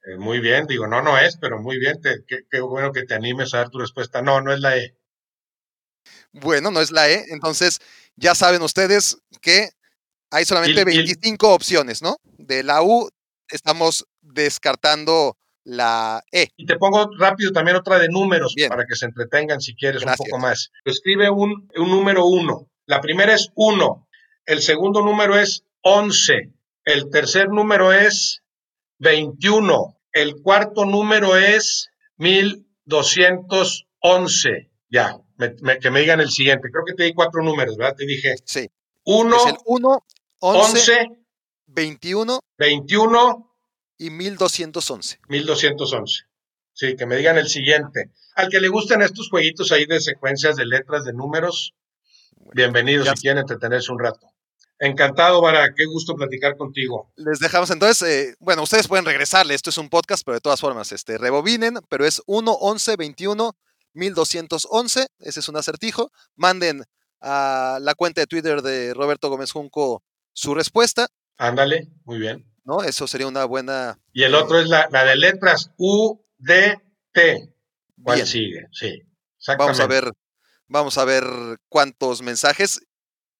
Eh, 0.05 0.17
muy 0.17 0.39
bien, 0.39 0.67
digo, 0.67 0.87
no, 0.87 1.01
no 1.01 1.17
es, 1.17 1.37
pero 1.37 1.61
muy 1.61 1.79
bien, 1.79 2.01
qué, 2.27 2.59
bueno 2.59 2.91
que 2.91 3.03
te 3.03 3.13
animes 3.13 3.53
a 3.53 3.59
dar 3.59 3.69
tu 3.69 3.79
respuesta. 3.79 4.21
No, 4.21 4.41
no 4.41 4.51
es 4.51 4.59
la 4.59 4.77
E. 4.77 4.97
Bueno, 6.33 6.71
no 6.71 6.81
es 6.81 6.91
la 6.91 7.09
E, 7.09 7.23
entonces 7.29 7.79
ya 8.17 8.35
saben 8.35 8.61
ustedes 8.61 9.17
que 9.41 9.69
hay 10.31 10.43
solamente 10.45 10.83
25 10.83 11.53
opciones, 11.53 12.01
¿no? 12.01 12.17
De 12.23 12.63
la 12.63 12.81
U 12.81 13.09
estamos 13.47 14.05
descartando 14.21 15.37
la 15.63 16.23
E. 16.31 16.49
Y 16.57 16.65
te 16.65 16.75
pongo 16.75 17.09
rápido 17.17 17.51
también 17.51 17.77
otra 17.77 17.99
de 17.99 18.09
números 18.09 18.55
para 18.67 18.85
que 18.85 18.95
se 18.95 19.05
entretengan 19.05 19.61
si 19.61 19.75
quieres 19.75 20.03
un 20.03 20.13
poco 20.15 20.39
más. 20.39 20.71
Escribe 20.83 21.29
un, 21.29 21.69
un 21.77 21.89
número 21.89 22.25
1. 22.25 22.67
La 22.87 22.99
primera 22.99 23.33
es 23.33 23.49
1. 23.55 24.07
El 24.45 24.61
segundo 24.61 25.01
número 25.01 25.39
es 25.39 25.63
11. 25.81 26.51
El 26.85 27.09
tercer 27.09 27.49
número 27.49 27.91
es 27.93 28.43
21. 28.99 29.97
El 30.11 30.41
cuarto 30.41 30.83
número 30.85 31.37
es 31.37 31.89
1211. 32.17 34.69
Ya, 34.89 35.17
que 35.81 35.91
me 35.91 36.01
digan 36.01 36.19
el 36.19 36.29
siguiente. 36.29 36.69
Creo 36.71 36.83
que 36.85 36.93
te 36.93 37.03
di 37.03 37.13
cuatro 37.13 37.41
números, 37.41 37.77
¿verdad? 37.77 37.95
Te 37.95 38.05
dije. 38.05 38.35
Sí. 38.45 38.69
1, 39.05 39.37
1 39.65 40.05
11, 40.45 41.07
21, 41.67 42.39
21 42.57 43.55
y 43.97 44.09
1211. 44.09 45.19
1211. 45.29 46.23
Sí, 46.73 46.95
que 46.97 47.05
me 47.05 47.15
digan 47.15 47.37
el 47.37 47.47
siguiente. 47.47 48.11
Al 48.35 48.49
que 48.49 48.59
le 48.59 48.67
gusten 48.67 49.01
estos 49.01 49.29
jueguitos 49.29 49.71
ahí 49.71 49.85
de 49.85 50.01
secuencias 50.01 50.57
de 50.57 50.65
letras, 50.65 51.05
de 51.05 51.13
números, 51.13 51.75
bienvenidos 52.53 53.07
si 53.07 53.21
quieren 53.21 53.39
entretenerse 53.39 53.91
un 53.91 53.99
rato. 53.99 54.32
Encantado, 54.79 55.41
Vara, 55.41 55.73
qué 55.75 55.85
gusto 55.85 56.15
platicar 56.15 56.57
contigo. 56.57 57.11
Les 57.15 57.39
dejamos 57.39 57.69
entonces, 57.69 58.01
eh, 58.07 58.35
bueno, 58.39 58.63
ustedes 58.63 58.87
pueden 58.87 59.05
regresarle, 59.05 59.53
esto 59.53 59.69
es 59.69 59.77
un 59.77 59.89
podcast, 59.89 60.23
pero 60.25 60.35
de 60.35 60.41
todas 60.41 60.59
formas, 60.59 60.91
este, 60.91 61.17
rebobinen, 61.17 61.79
pero 61.89 62.05
es 62.05 62.21
1, 62.25 62.51
11, 62.51 62.95
21, 62.97 63.55
1211, 63.93 65.07
ese 65.19 65.39
es 65.39 65.49
un 65.49 65.57
acertijo. 65.57 66.11
Manden 66.35 66.83
a 67.21 67.77
la 67.81 67.95
cuenta 67.95 68.21
de 68.21 68.27
Twitter 68.27 68.61
de 68.61 68.93
Roberto 68.93 69.29
Gómez 69.29 69.51
Junco 69.51 70.03
su 70.33 70.53
respuesta. 70.53 71.07
Ándale, 71.37 71.89
muy 72.03 72.19
bien. 72.19 72.45
¿No? 72.65 72.83
Eso 72.83 73.07
sería 73.07 73.27
una 73.27 73.45
buena. 73.45 73.99
Y 74.11 74.23
el 74.23 74.35
otro 74.35 74.59
es 74.59 74.67
la, 74.67 74.87
de 74.87 75.15
letras 75.15 75.71
U, 75.77 76.25
D, 76.37 76.79
T. 77.11 77.53
¿Cuál 78.01 78.25
sigue? 78.25 78.67
Sí. 78.71 79.01
Vamos 79.57 79.79
a 79.79 79.87
ver, 79.87 80.11
vamos 80.67 80.97
a 80.97 81.05
ver 81.05 81.23
cuántos 81.69 82.21
mensajes 82.21 82.81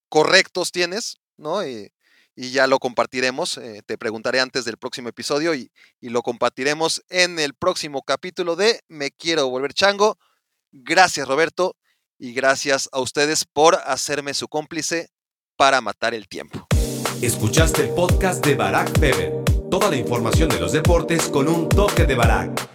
correctos 0.09 0.71
tienes, 0.71 1.17
¿no? 1.37 1.65
Y, 1.67 1.91
ya 2.35 2.65
lo 2.65 2.79
compartiremos. 2.79 3.59
Eh, 3.59 3.81
te 3.85 3.97
preguntaré 3.97 4.39
antes 4.39 4.65
del 4.65 4.77
próximo 4.77 5.09
episodio 5.09 5.53
y, 5.53 5.71
y 6.01 6.09
lo 6.09 6.23
compartiremos 6.23 7.03
en 7.09 7.37
el 7.37 7.53
próximo 7.53 8.01
capítulo 8.01 8.55
de 8.55 8.81
Me 8.87 9.11
Quiero 9.11 9.49
Volver 9.49 9.73
Chango. 9.73 10.17
Gracias, 10.71 11.27
Roberto, 11.27 11.77
y 12.17 12.33
gracias 12.33 12.89
a 12.91 12.99
ustedes 12.99 13.45
por 13.45 13.75
hacerme 13.85 14.33
su 14.33 14.47
cómplice 14.47 15.09
para 15.55 15.81
matar 15.81 16.15
el 16.15 16.27
tiempo. 16.27 16.67
Escuchaste 17.21 17.83
el 17.83 17.89
podcast 17.89 18.43
de 18.45 18.55
Barack 18.55 18.99
Feber. 18.99 19.43
Toda 19.69 19.89
la 19.89 19.95
información 19.95 20.49
de 20.49 20.59
los 20.59 20.71
deportes 20.71 21.29
con 21.29 21.47
un 21.47 21.69
toque 21.69 22.05
de 22.05 22.15
Barack. 22.15 22.72